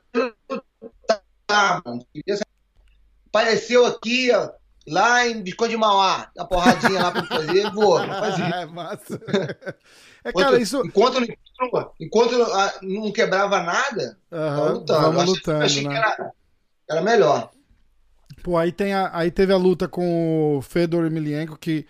lutar, 0.49 1.81
mano. 1.85 2.05
Queria- 2.13 2.39
Apareceu 3.27 3.85
aqui, 3.85 4.31
ó, 4.31 4.49
lá 4.89 5.27
em 5.27 5.41
Biscoito 5.41 5.71
de 5.71 5.77
Mauá, 5.77 6.29
a 6.37 6.45
porradinha 6.45 7.01
lá 7.01 7.11
pra 7.11 7.23
fazer, 7.25 7.71
vou, 7.71 7.97
vou 7.99 8.07
fazer. 8.07 8.43
é 8.53 8.65
massa. 8.65 9.21
É, 10.23 10.33
cara, 10.33 10.57
Enquanto, 10.57 10.61
isso. 10.61 10.81
enquanto, 10.85 11.19
não- 11.21 11.91
enquanto 11.99 12.43
ah, 12.43 12.73
não 12.81 13.11
quebrava 13.11 13.61
nada, 13.63 14.17
tava 14.29 14.45
Aham, 14.45 14.69
lutando. 14.73 15.01
vamos 15.01 15.21
achei- 15.23 15.33
lutando, 15.35 15.63
achei 15.63 15.83
né? 15.87 15.89
que 15.89 15.95
era, 15.97 16.31
era 16.89 17.01
melhor. 17.01 17.49
Pô, 18.43 18.57
aí, 18.57 18.71
tem 18.71 18.93
a- 18.93 19.09
aí 19.13 19.31
teve 19.31 19.53
a 19.53 19.57
luta 19.57 19.87
com 19.87 20.57
o 20.57 20.61
Fedor 20.61 21.05
Emelianenko, 21.05 21.57
que 21.57 21.85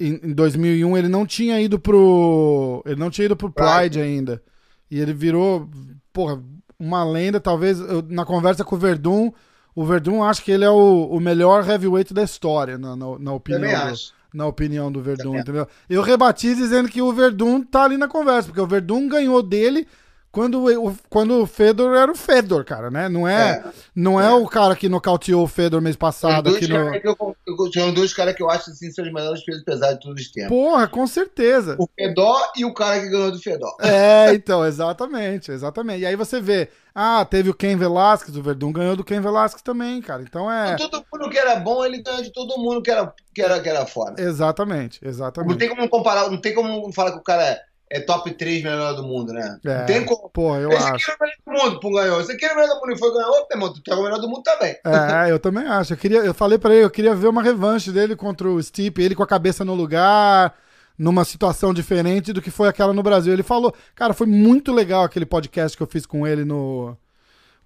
em, 0.00 0.18
em 0.22 0.32
2001 0.32 0.96
ele 0.96 1.08
não 1.08 1.26
tinha 1.26 1.60
ido 1.60 1.78
pro. 1.78 2.82
Ele 2.86 2.98
não 2.98 3.10
tinha 3.10 3.26
ido 3.26 3.36
pro 3.36 3.52
Pride 3.52 4.00
ainda. 4.00 4.42
E 4.90 4.98
ele 5.00 5.12
virou, 5.14 5.68
porra, 6.12 6.42
uma 6.78 7.04
lenda. 7.04 7.40
Talvez 7.40 7.78
eu- 7.80 8.02
na 8.08 8.24
conversa 8.24 8.64
com 8.64 8.74
o 8.76 8.78
Verdun, 8.78 9.30
o 9.74 9.84
Verdun 9.84 10.22
acha 10.22 10.42
que 10.42 10.50
ele 10.50 10.64
é 10.64 10.70
o, 10.70 11.06
o 11.10 11.20
melhor 11.20 11.68
heavyweight 11.68 12.12
da 12.12 12.22
história, 12.22 12.76
na, 12.78 12.94
na, 12.96 13.18
na 13.18 13.32
opinião 13.32 13.60
Também 13.62 13.76
do, 13.86 13.92
acho. 13.92 14.12
na 14.32 14.46
opinião 14.46 14.92
do 14.92 15.00
Verdun, 15.00 15.24
Também. 15.24 15.40
entendeu? 15.40 15.68
Eu 15.88 16.02
rebati 16.02 16.54
dizendo 16.54 16.88
que 16.88 17.00
o 17.02 17.12
Verdun 17.12 17.62
tá 17.62 17.84
ali 17.84 17.96
na 17.96 18.08
conversa, 18.08 18.48
porque 18.48 18.60
o 18.60 18.66
Verdun 18.66 19.08
ganhou 19.08 19.42
dele 19.42 19.86
quando, 20.32 20.64
o- 20.64 20.96
quando 21.10 21.42
o 21.42 21.46
Fedor 21.46 21.94
era 21.94 22.10
o 22.10 22.14
Fedor, 22.16 22.64
cara, 22.64 22.90
né? 22.90 23.06
Não 23.08 23.28
é, 23.28 23.50
É. 23.64 23.64
não 23.94 24.18
é, 24.20 24.32
o 24.32 24.46
cara 24.48 24.74
que 24.74 24.88
nocauteou 24.88 25.44
o 25.44 25.46
Fedor 25.46 25.80
mês 25.82 25.94
passado 25.94 26.50
dois 26.50 26.66
no. 26.66 26.90
que 27.00 27.06
eu- 27.06 27.36
eu- 27.46 27.72
são 27.72 27.92
dois 27.92 28.14
caras 28.14 28.34
que 28.34 28.42
eu 28.42 28.48
acho 28.50 28.70
assim, 28.70 28.90
são 28.90 29.04
os 29.04 29.12
melhores 29.12 29.44
pesos 29.44 29.62
pesados 29.62 29.96
de 29.96 30.00
todos 30.00 30.22
os 30.22 30.32
tempos. 30.32 30.48
Porra, 30.48 30.88
com 30.88 31.06
certeza. 31.06 31.76
O 31.78 31.86
Fedor 31.94 32.40
e 32.56 32.64
o 32.64 32.72
cara 32.72 32.98
que 33.00 33.08
ganhou 33.10 33.30
do 33.30 33.38
Fedor. 33.38 33.76
É, 33.80 34.32
então, 34.32 34.64
exatamente, 34.64 35.52
exatamente. 35.52 36.00
E 36.00 36.06
aí 36.06 36.16
você 36.16 36.40
vê, 36.40 36.70
ah, 36.94 37.24
teve 37.24 37.50
o 37.50 37.54
Ken 37.54 37.76
Velasquez, 37.76 38.34
o 38.34 38.42
Verdun 38.42 38.72
ganhou 38.72 38.96
do 38.96 39.04
Ken 39.04 39.20
Velasquez 39.20 39.60
também, 39.62 40.00
cara. 40.00 40.22
Então 40.22 40.50
é. 40.50 40.76
Todo 40.76 41.04
mundo 41.12 41.28
que 41.30 41.36
era 41.38 41.56
bom, 41.56 41.84
ele 41.84 42.02
ganhou 42.02 42.22
de 42.22 42.32
todo 42.32 42.56
mundo 42.58 42.80
que 42.82 42.90
era, 42.90 43.12
que 43.34 43.42
era, 43.42 43.60
que 43.60 43.68
era 43.68 43.84
foda. 43.84 44.14
Exatamente, 44.20 44.98
Não 45.02 45.10
exatamente. 45.10 45.58
tem 45.58 45.68
como 45.68 45.86
comparar, 45.90 46.30
não 46.30 46.38
tem 46.40 46.54
como 46.54 46.90
falar 46.92 47.12
que 47.12 47.18
o 47.18 47.22
cara 47.22 47.42
é, 47.44 47.60
é 47.94 48.00
top 48.00 48.30
3 48.32 48.62
melhor 48.62 48.94
do 48.96 49.02
mundo, 49.02 49.32
né? 49.34 49.58
É, 49.64 49.78
Não 49.80 49.86
tem 49.86 50.04
como. 50.04 50.30
Porra, 50.30 50.60
eu 50.60 50.70
Esse 50.72 50.82
acho. 50.82 50.94
aqui 50.94 51.04
era 51.10 51.16
o 51.16 51.22
melhor 51.22 51.36
do 51.44 51.52
mundo, 51.70 51.80
pô, 51.80 51.92
ganhou. 51.92 52.20
Esse 52.22 52.32
aqui 52.32 52.46
o 52.46 52.56
melhor 52.56 52.68
do 52.68 52.80
mundo 52.80 52.92
e 52.92 52.98
foi 52.98 53.12
ganhou, 53.12 53.32
meu 53.32 53.46
irmão, 53.52 53.72
tu 53.74 53.80
é 53.92 53.94
o 53.94 54.02
melhor 54.02 54.18
do 54.18 54.28
mundo 54.28 54.42
também. 54.42 54.76
É, 54.84 55.30
eu 55.30 55.38
também 55.38 55.66
acho. 55.66 55.92
Eu, 55.92 55.96
queria, 55.98 56.18
eu 56.20 56.32
falei 56.32 56.58
pra 56.58 56.74
ele, 56.74 56.84
eu 56.84 56.90
queria 56.90 57.14
ver 57.14 57.28
uma 57.28 57.42
revanche 57.42 57.92
dele 57.92 58.16
contra 58.16 58.48
o 58.48 58.62
Stipe, 58.62 59.02
ele 59.02 59.14
com 59.14 59.22
a 59.22 59.26
cabeça 59.26 59.64
no 59.64 59.74
lugar, 59.74 60.54
numa 60.98 61.24
situação 61.24 61.74
diferente 61.74 62.32
do 62.32 62.40
que 62.40 62.50
foi 62.50 62.68
aquela 62.68 62.92
no 62.94 63.02
Brasil. 63.02 63.32
Ele 63.32 63.42
falou, 63.42 63.74
cara, 63.94 64.14
foi 64.14 64.26
muito 64.26 64.72
legal 64.72 65.04
aquele 65.04 65.26
podcast 65.26 65.76
que 65.76 65.82
eu 65.82 65.86
fiz 65.86 66.06
com 66.06 66.26
ele 66.26 66.44
no. 66.44 66.96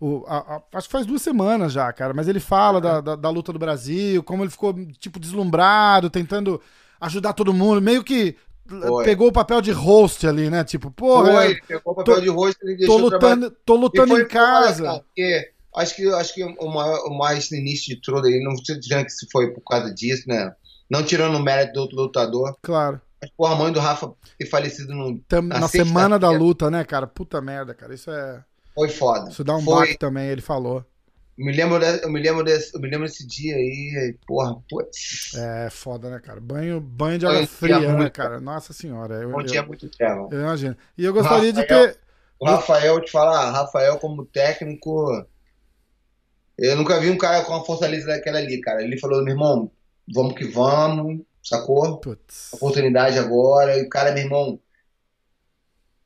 o- 0.01 0.25
a- 0.27 0.57
a- 0.57 0.63
acho 0.79 0.89
que 0.89 0.93
faz 0.93 1.07
duas 1.07 1.23
semanas 1.23 1.73
já, 1.73 1.91
cara. 1.93 2.13
Mas 2.13 2.27
ele 2.29 2.41
fala 2.41 2.81
da, 2.81 3.01
da, 3.01 3.17
da 3.17 3.31
luta 3.31 3.53
do 3.53 3.59
Brasil, 3.59 4.23
como 4.23 4.43
ele 4.43 4.51
ficou, 4.51 4.75
tipo, 4.99 5.19
deslumbrado, 5.21 6.11
tentando 6.11 6.61
ajudar 7.01 7.33
todo 7.33 7.53
mundo, 7.55 7.81
meio 7.81 8.03
que 8.05 8.37
Foi. 8.69 9.05
pegou 9.05 9.29
o 9.29 9.33
papel 9.33 9.61
de 9.61 9.71
host 9.73 10.27
ali, 10.27 10.51
né? 10.51 10.65
Tipo, 10.65 10.91
porra, 10.91 11.33
Foi, 11.33 11.55
pegou 11.67 11.93
o 11.93 11.97
papel 11.97 12.15
tô- 12.17 12.21
de 12.21 12.29
rosto 12.29 12.59
e 12.69 12.73
tô 12.73 12.77
deixou 12.79 13.11
trabalhar. 13.11 13.35
lutando, 13.35 13.57
tô 13.65 13.77
lutando 13.77 14.19
em 14.21 14.27
casa. 14.29 15.03
porque 15.05 15.51
acho 15.77 15.95
que, 15.97 16.09
acho 16.09 16.35
que 16.35 16.45
o, 16.45 16.69
maior, 16.69 16.99
o 17.07 17.17
mais 17.19 17.51
início 17.53 17.95
de 17.95 18.01
tudo 18.01 18.27
aí, 18.27 18.41
não 18.43 18.53
estou 18.53 18.79
dizendo 18.79 19.05
que 19.05 19.11
se 19.11 19.27
foi 19.31 19.53
por 19.53 19.61
causa 19.63 19.93
disso, 19.95 20.25
né? 20.29 20.53
Não 20.91 21.03
tirando 21.03 21.37
o 21.37 21.43
mérito 21.43 21.75
do 21.75 21.81
outro 21.81 21.97
lutador, 21.97 22.57
Claro. 22.63 23.01
mas 23.21 23.31
porra, 23.37 23.55
a 23.55 23.59
mãe 23.59 23.73
do 23.73 23.81
Rafa 23.81 24.13
ter 24.39 24.47
falecido 24.47 24.95
no, 24.95 25.19
Tam- 25.29 25.43
Na 25.43 25.61
na 25.61 25.69
semana 25.69 26.19
da 26.19 26.31
luta, 26.31 26.71
né, 26.71 26.85
cara? 26.85 27.07
Puta 27.07 27.41
merda, 27.41 27.75
cara. 27.75 27.93
Isso 27.95 28.11
é. 28.11 28.43
foi 28.75 28.89
foda. 28.89 29.31
Isso 29.31 29.43
dá 29.43 29.57
um 29.57 29.63
foi, 29.63 29.75
baque 29.87 29.99
também, 29.99 30.29
ele 30.29 30.41
falou. 30.43 30.85
Me 31.45 31.53
lembro, 31.53 31.79
de- 31.79 32.03
eu 32.03 32.11
me 32.11 32.21
lembro 32.21 32.43
desse, 32.45 32.75
eu 32.75 32.81
me 32.81 32.89
lembro 32.89 33.07
desse 33.07 33.27
dia 33.27 33.55
aí, 33.57 34.17
porra, 34.27 34.57
putz. 34.69 35.35
É 35.35 35.69
foda, 35.71 36.09
né, 36.11 36.19
cara? 36.19 36.41
Banho, 36.41 36.81
banho 36.81 37.19
de 37.19 37.27
um 37.27 37.29
água 37.31 37.47
fria, 37.47 37.79
né, 37.81 37.89
muito- 37.89 38.13
cara? 38.13 38.41
Nossa 38.41 38.73
senhora. 38.73 39.17
Eu, 39.23 39.31
Bom 39.31 39.41
eu, 39.41 39.47
dia 39.47 39.63
muito 39.63 39.89
treva. 39.91 40.29
eu 40.31 40.41
imagino. 40.41 40.77
E 40.97 41.05
eu 41.05 41.13
gostaria 41.13 41.53
de 41.53 41.61
Rafael. 41.61 41.93
ter. 41.93 41.99
O 42.39 42.47
Rafael, 42.47 43.01
te 43.01 43.11
falar, 43.11 43.51
Rafael 43.51 43.99
como 43.99 44.25
técnico, 44.27 45.27
eu 46.59 46.77
nunca 46.77 46.99
vi 47.01 47.11
um 47.11 47.19
cara 47.19 47.45
com 47.45 47.55
a 47.55 47.65
fortaleza 47.65 48.07
daquela 48.07 48.39
ali, 48.39 48.61
cara. 48.61 48.83
Ele 48.83 48.99
falou, 48.99 49.23
meu 49.23 49.35
irmão, 49.35 49.71
vamos 50.13 50.35
que 50.35 50.45
vamos, 50.47 51.21
sacou? 51.43 51.99
Putz. 51.99 52.53
Oportunidade 52.55 53.19
agora. 53.19 53.77
E 53.79 53.83
o 53.83 53.89
cara, 53.89 54.13
meu 54.13 54.23
irmão, 54.25 54.59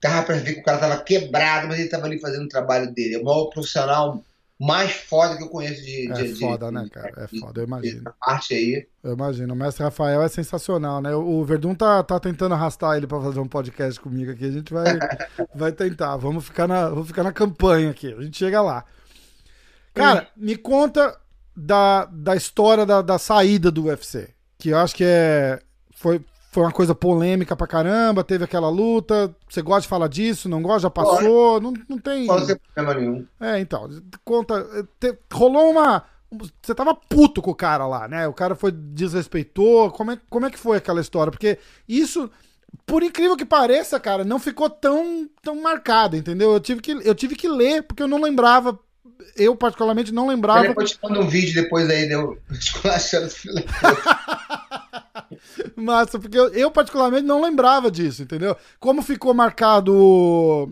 dava 0.02 0.24
pra 0.26 0.36
ver 0.36 0.54
que 0.54 0.60
o 0.60 0.64
cara 0.64 0.78
tava 0.78 1.02
quebrado, 1.02 1.68
mas 1.68 1.78
ele 1.78 1.88
tava 1.88 2.06
ali 2.06 2.18
fazendo 2.18 2.44
o 2.44 2.48
trabalho 2.48 2.92
dele. 2.92 3.16
É 3.16 3.18
o 3.18 3.24
maior 3.24 3.46
profissional 3.46 4.24
mais 4.60 4.92
foda 4.92 5.36
que 5.38 5.42
eu 5.42 5.48
conheço 5.48 5.82
de, 5.82 6.10
É 6.10 6.14
de, 6.14 6.34
de- 6.34 6.40
foda, 6.40 6.70
né, 6.70 6.84
de- 6.84 6.90
cara? 6.90 7.12
É 7.16 7.38
foda, 7.40 7.60
eu 7.62 7.64
imagino. 7.66 8.12
parte 8.20 8.52
aí. 8.52 8.86
Eu 9.02 9.14
imagino. 9.14 9.54
O 9.54 9.56
mestre 9.56 9.82
Rafael 9.82 10.22
é 10.22 10.28
sensacional, 10.28 11.00
né? 11.00 11.14
O 11.14 11.42
Verdun 11.44 11.74
tá, 11.74 12.02
tá 12.02 12.20
tentando 12.20 12.54
arrastar 12.54 12.96
ele 12.98 13.06
pra 13.06 13.18
fazer 13.20 13.40
um 13.40 13.48
podcast 13.48 13.98
comigo 13.98 14.30
aqui. 14.30 14.44
A 14.44 14.50
gente 14.50 14.70
vai, 14.72 14.84
vai 15.54 15.72
tentar. 15.72 16.16
Vamos 16.18 16.44
ficar, 16.44 16.68
na, 16.68 16.90
vamos 16.90 17.06
ficar 17.08 17.22
na 17.22 17.32
campanha 17.32 17.90
aqui. 17.90 18.12
A 18.12 18.20
gente 18.20 18.36
chega 18.36 18.60
lá. 18.60 18.84
Cara, 19.94 20.28
me 20.36 20.56
conta 20.56 21.18
da, 21.56 22.04
da 22.04 22.36
história 22.36 22.84
da, 22.86 23.02
da 23.02 23.18
saída 23.18 23.70
do 23.70 23.84
UFC. 23.86 24.28
Que 24.58 24.68
eu 24.70 24.78
acho 24.78 24.94
que 24.94 25.04
é. 25.04 25.58
Foi, 25.96 26.20
foi 26.50 26.64
uma 26.64 26.72
coisa 26.72 26.94
polêmica 26.94 27.54
pra 27.54 27.66
caramba. 27.66 28.24
Teve 28.24 28.44
aquela 28.44 28.68
luta. 28.68 29.34
Você 29.48 29.62
gosta 29.62 29.82
de 29.82 29.88
falar 29.88 30.08
disso? 30.08 30.48
Não 30.48 30.60
gosta? 30.60 30.80
Já 30.82 30.90
passou? 30.90 31.60
Não, 31.60 31.72
não 31.88 31.96
tem. 31.98 32.26
Não 32.26 32.44
sem 32.44 32.56
problema 32.74 33.00
nenhum. 33.00 33.26
É, 33.40 33.60
então, 33.60 33.88
conta. 34.24 34.66
te- 34.98 35.16
rolou 35.32 35.70
uma. 35.70 36.02
Você 36.62 36.74
tava 36.74 36.94
puto 36.94 37.40
com 37.40 37.50
o 37.52 37.54
cara 37.56 37.86
lá, 37.86 38.06
né? 38.08 38.26
O 38.26 38.32
cara 38.32 38.54
foi 38.54 38.72
desrespeitou. 38.72 39.90
Como 39.92 40.10
é, 40.10 40.18
como 40.28 40.46
é 40.46 40.50
que 40.50 40.58
foi 40.58 40.76
aquela 40.76 41.00
história? 41.00 41.30
Porque 41.30 41.58
isso, 41.88 42.28
por 42.84 43.02
incrível 43.02 43.36
que 43.36 43.44
pareça, 43.44 43.98
cara, 44.00 44.24
não 44.24 44.38
ficou 44.38 44.68
tão, 44.68 45.28
tão 45.42 45.60
marcado, 45.60 46.16
entendeu? 46.16 46.52
Eu 46.52 46.60
tive, 46.60 46.80
que, 46.80 46.92
eu 46.92 47.14
tive 47.14 47.34
que 47.36 47.48
ler, 47.48 47.82
porque 47.84 48.02
eu 48.02 48.08
não 48.08 48.20
lembrava. 48.20 48.78
Eu, 49.36 49.54
particularmente, 49.54 50.12
não 50.12 50.26
lembrava. 50.26 50.68
Depois 50.68 50.92
te 50.92 50.98
manda 51.02 51.20
um 51.20 51.28
vídeo 51.28 51.62
depois 51.62 51.88
aí, 51.90 52.08
deu 52.08 52.38
esculachando 52.50 53.26
esse 53.26 53.36
filho 53.38 53.54
da 53.54 53.62
puta. 53.62 55.19
Massa, 55.76 56.18
porque 56.18 56.38
eu, 56.38 56.48
eu, 56.48 56.70
particularmente 56.70 57.26
não 57.26 57.42
lembrava 57.42 57.90
disso, 57.90 58.22
entendeu? 58.22 58.56
Como 58.78 59.02
ficou 59.02 59.32
marcado. 59.34 60.70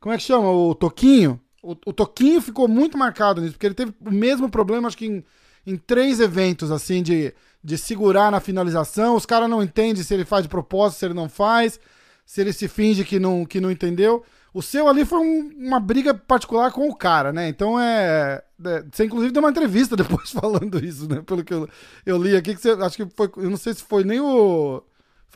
Como 0.00 0.14
é 0.14 0.16
que 0.16 0.22
chama? 0.22 0.50
O 0.50 0.74
Toquinho. 0.74 1.40
O, 1.62 1.72
o 1.86 1.92
Toquinho 1.92 2.40
ficou 2.40 2.68
muito 2.68 2.96
marcado 2.96 3.40
nisso, 3.40 3.54
porque 3.54 3.66
ele 3.66 3.74
teve 3.74 3.92
o 4.00 4.10
mesmo 4.10 4.48
problema, 4.48 4.86
acho 4.86 4.96
que 4.96 5.06
em, 5.06 5.24
em 5.66 5.76
três 5.76 6.20
eventos, 6.20 6.70
assim, 6.70 7.02
de, 7.02 7.34
de 7.62 7.76
segurar 7.76 8.30
na 8.30 8.40
finalização. 8.40 9.16
Os 9.16 9.26
caras 9.26 9.50
não 9.50 9.62
entendem 9.62 10.02
se 10.02 10.14
ele 10.14 10.24
faz 10.24 10.44
de 10.44 10.48
propósito, 10.48 11.00
se 11.00 11.06
ele 11.06 11.14
não 11.14 11.28
faz, 11.28 11.80
se 12.24 12.40
ele 12.40 12.52
se 12.52 12.68
finge 12.68 13.04
que 13.04 13.18
não, 13.18 13.44
que 13.44 13.60
não 13.60 13.70
entendeu. 13.70 14.24
O 14.56 14.62
seu 14.62 14.88
ali 14.88 15.04
foi 15.04 15.18
um- 15.18 15.50
uma 15.58 15.78
briga 15.78 16.14
particular 16.14 16.72
com 16.72 16.88
o 16.88 16.96
cara, 16.96 17.30
né? 17.32 17.46
Então 17.48 17.78
é. 17.78 18.42
é, 18.64 18.84
Você 18.90 19.04
inclusive 19.04 19.32
deu 19.32 19.42
uma 19.42 19.50
entrevista 19.50 19.94
depois 19.96 20.30
falando 20.30 20.82
isso, 20.82 21.06
né? 21.08 21.20
Pelo 21.26 21.44
que 21.44 21.52
eu, 21.52 21.68
eu 22.06 22.16
li 22.22 22.34
aqui, 22.34 22.54
que 22.54 22.60
você. 22.62 22.70
Acho 22.70 22.96
que 22.96 23.06
foi. 23.14 23.30
Eu 23.36 23.50
não 23.50 23.56
sei 23.58 23.74
se 23.74 23.82
foi 23.82 24.02
nem 24.04 24.18
o. 24.20 24.82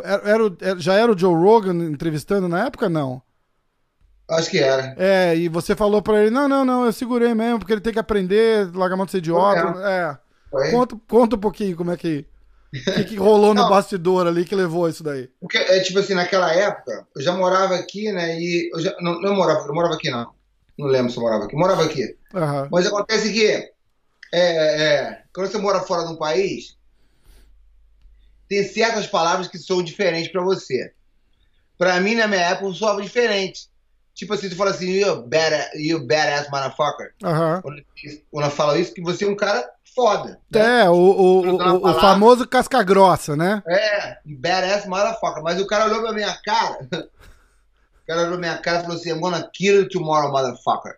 Era, 0.03 0.23
era 0.31 0.43
era- 0.61 0.81
já 0.81 0.95
era 0.95 1.13
o 1.13 1.19
Joe 1.19 1.35
Rogan 1.35 1.75
entrevistando 1.85 2.49
na 2.49 2.67
época? 2.67 2.89
Não. 2.89 3.21
Acho 4.31 4.49
que 4.51 4.59
era. 4.59 4.95
É, 4.97 5.37
e 5.37 5.49
você 5.49 5.75
falou 5.77 6.01
pra 6.01 6.21
ele: 6.23 6.31
não, 6.31 6.49
não, 6.49 6.65
não, 6.65 6.87
eu 6.87 6.93
segurei 6.93 7.35
mesmo, 7.35 7.59
porque 7.59 7.73
ele 7.75 7.81
tem 7.81 7.93
que 7.93 7.99
aprender, 7.99 8.75
largar 8.75 8.95
a 8.95 8.97
mão 8.97 9.05
de 9.07 9.13
ser 9.13 9.19
idiota. 9.19 9.79
É. 9.87 10.17
Foi. 10.51 10.71
Conta, 10.71 10.97
conta 11.07 11.37
um 11.37 11.41
pouquinho 11.41 11.77
como 11.77 11.91
é 11.91 11.97
que. 11.97 12.25
O 12.73 12.93
que, 12.93 13.05
que 13.05 13.17
rolou 13.17 13.53
no 13.53 13.63
Não. 13.63 13.69
bastidor 13.69 14.27
ali 14.27 14.45
que 14.45 14.55
levou 14.55 14.89
isso 14.89 15.03
daí? 15.03 15.29
Porque, 15.41 15.59
é, 15.59 15.81
tipo 15.81 15.99
assim, 15.99 16.15
naquela 16.15 16.53
época, 16.55 17.07
eu 17.17 17.23
já 17.23 17.33
morava 17.33 17.75
aqui, 17.75 18.13
né? 18.13 18.39
E 18.41 18.71
eu 18.73 18.81
já, 18.81 18.95
não, 19.01 19.21
não 19.21 19.35
morava, 19.35 19.67
eu 19.67 19.75
morava 19.75 19.95
aqui, 19.95 20.09
não. 20.09 20.33
Não 20.79 20.87
lembro 20.87 21.11
se 21.11 21.19
eu 21.19 21.23
morava 21.23 21.45
aqui. 21.45 21.57
Morava 21.57 21.85
aqui. 21.85 22.17
Aham. 22.33 22.69
Mas 22.71 22.87
acontece 22.87 23.33
que, 23.33 23.47
é, 24.33 25.03
é, 25.03 25.23
quando 25.35 25.51
você 25.51 25.59
mora 25.59 25.81
fora 25.81 26.07
de 26.07 26.13
um 26.13 26.17
país, 26.17 26.77
tem 28.49 28.63
certas 28.63 29.07
palavras 29.07 29.49
que 29.49 29.59
são 29.59 29.83
diferentes 29.83 30.31
pra 30.31 30.43
você. 30.43 30.93
Pra 31.77 32.01
mim, 32.01 32.15
na 32.15 32.29
minha 32.29 32.43
época, 32.43 32.73
soava 32.73 33.03
diferente. 33.03 33.69
Tipo 34.15 34.35
assim, 34.35 34.49
tu 34.49 34.57
fala 34.57 34.71
assim, 34.71 34.91
you, 34.91 35.23
badass, 35.27 35.71
you 35.75 36.07
badass 36.07 36.49
motherfucker. 36.51 37.15
Aham. 37.25 37.63
Quando, 37.63 37.83
quando 38.31 38.45
eu 38.45 38.51
falo 38.51 38.77
isso, 38.77 38.93
que 38.93 39.01
você 39.01 39.25
é 39.25 39.29
um 39.29 39.37
cara 39.37 39.69
foda. 39.95 40.41
né? 40.51 40.83
É, 40.83 40.91
o, 40.91 40.95
o, 40.95 41.41
o, 41.57 41.91
o- 41.91 42.01
famoso 42.01 42.47
casca 42.47 42.83
grossa, 42.83 43.37
né? 43.37 43.63
É, 43.67 44.19
badass 44.25 44.87
motherfucker. 44.87 45.43
Mas 45.43 45.61
o 45.61 45.67
cara 45.67 45.87
olhou 45.87 46.03
pra 46.03 46.13
minha 46.13 46.35
cara. 46.45 46.79
O 48.03 48.13
cara 48.13 48.23
olhou 48.27 48.39
pra 48.39 48.41
minha 48.41 48.59
cara 48.59 48.79
e 48.79 48.83
falou 48.83 48.97
assim: 48.97 49.11
I'm 49.13 49.21
gonna 49.21 49.49
kill 49.53 49.83
you 49.83 49.89
tomorrow, 49.89 50.33
motherfucker. 50.33 50.97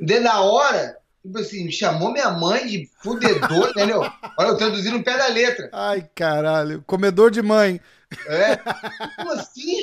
Dentro 0.00 0.24
da 0.24 0.40
hora, 0.40 0.96
tipo 1.22 1.38
assim, 1.38 1.64
me 1.66 1.70
chamou 1.72 2.10
minha 2.12 2.30
mãe 2.30 2.66
de 2.66 2.88
fudedor, 3.02 3.68
entendeu? 3.76 4.00
Olha, 4.38 4.48
eu 4.48 4.56
traduzi 4.56 4.90
no 4.90 5.04
pé 5.04 5.18
da 5.18 5.26
letra. 5.26 5.68
Ai, 5.70 6.08
caralho. 6.14 6.82
Comedor 6.86 7.30
de 7.30 7.42
mãe. 7.42 7.78
É. 8.26 8.56
Como 9.16 9.32
assim? 9.32 9.82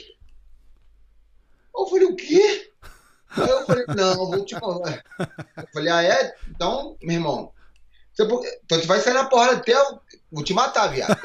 Eu 1.77 1.85
falei, 1.85 2.05
o 2.07 2.15
quê? 2.15 2.71
Aí 3.37 3.47
eu 3.49 3.65
falei, 3.67 3.85
não, 3.89 4.11
eu 4.13 4.25
vou 4.31 4.43
te 4.45 4.57
falar. 4.59 5.03
Eu 5.57 5.67
falei, 5.71 5.91
ah, 5.93 6.01
é? 6.03 6.33
Então, 6.49 6.97
meu 7.03 7.17
irmão, 7.17 7.51
então 8.23 8.79
tu 8.81 8.87
vai 8.87 8.99
sair 8.99 9.13
na 9.13 9.25
porrada 9.25 9.57
até 9.57 9.73
eu 9.73 9.99
vou 10.31 10.43
te 10.43 10.53
matar, 10.53 10.87
viado. 10.87 11.15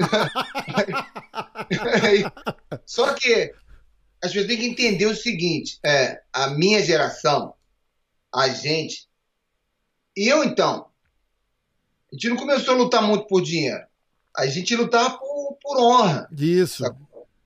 Só 2.85 3.15
que 3.15 3.53
as 4.23 4.31
pessoas 4.31 4.47
têm 4.47 4.59
que 4.59 4.67
entender 4.67 5.07
o 5.07 5.17
seguinte: 5.17 5.79
é, 5.85 6.21
a 6.33 6.49
minha 6.49 6.83
geração, 6.83 7.55
a 8.35 8.49
gente, 8.49 9.09
e 10.17 10.29
eu 10.29 10.45
então, 10.45 10.87
a 12.13 12.15
gente 12.15 12.29
não 12.29 12.37
começou 12.37 12.75
a 12.75 12.79
lutar 12.79 13.03
muito 13.03 13.27
por 13.27 13.43
dinheiro. 13.43 13.83
A 14.37 14.47
gente 14.47 14.75
lutava 14.77 15.19
por, 15.19 15.59
por 15.61 15.79
honra 15.79 16.29
Isso. 16.37 16.85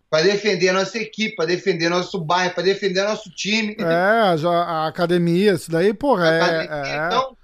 para 0.09 0.24
defender 0.24 0.68
a 0.68 0.72
nossa 0.72 0.99
equipe, 0.99 1.34
para 1.34 1.47
defender 1.47 1.88
nosso 1.88 2.20
bairro, 2.20 2.55
para 2.55 2.62
defender 2.62 3.03
nosso 3.05 3.30
time. 3.30 3.76
É, 3.78 4.36
já, 4.36 4.51
a 4.51 4.86
academia, 4.86 5.55
isso 5.55 5.70
daí, 5.70 5.92
porra, 5.94 6.28
é. 6.28 6.40
Academia, 6.40 6.92
é- 6.92 7.07
Então, 7.07 7.36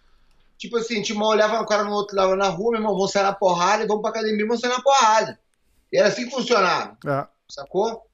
tipo 0.62 0.76
assim, 0.76 0.94
a 0.94 0.96
gente 0.98 1.12
olhava 1.12 1.60
o 1.60 1.66
cara 1.66 1.82
no 1.82 1.90
outro 1.90 2.16
lado 2.16 2.36
na 2.36 2.48
rua, 2.48 2.70
meu 2.70 2.80
irmão, 2.80 2.94
vamos 2.94 3.10
sair 3.10 3.24
na 3.24 3.32
porrada 3.32 3.84
vamos 3.84 4.00
pra 4.00 4.10
academia, 4.10 4.46
vamos 4.46 4.60
sair 4.60 4.70
na 4.70 4.80
porrada. 4.80 5.36
E 5.92 5.98
era 5.98 6.06
assim 6.06 6.24
que 6.24 6.30
funcionava, 6.30 6.96
é. 7.04 7.26
sacou? 7.48 8.06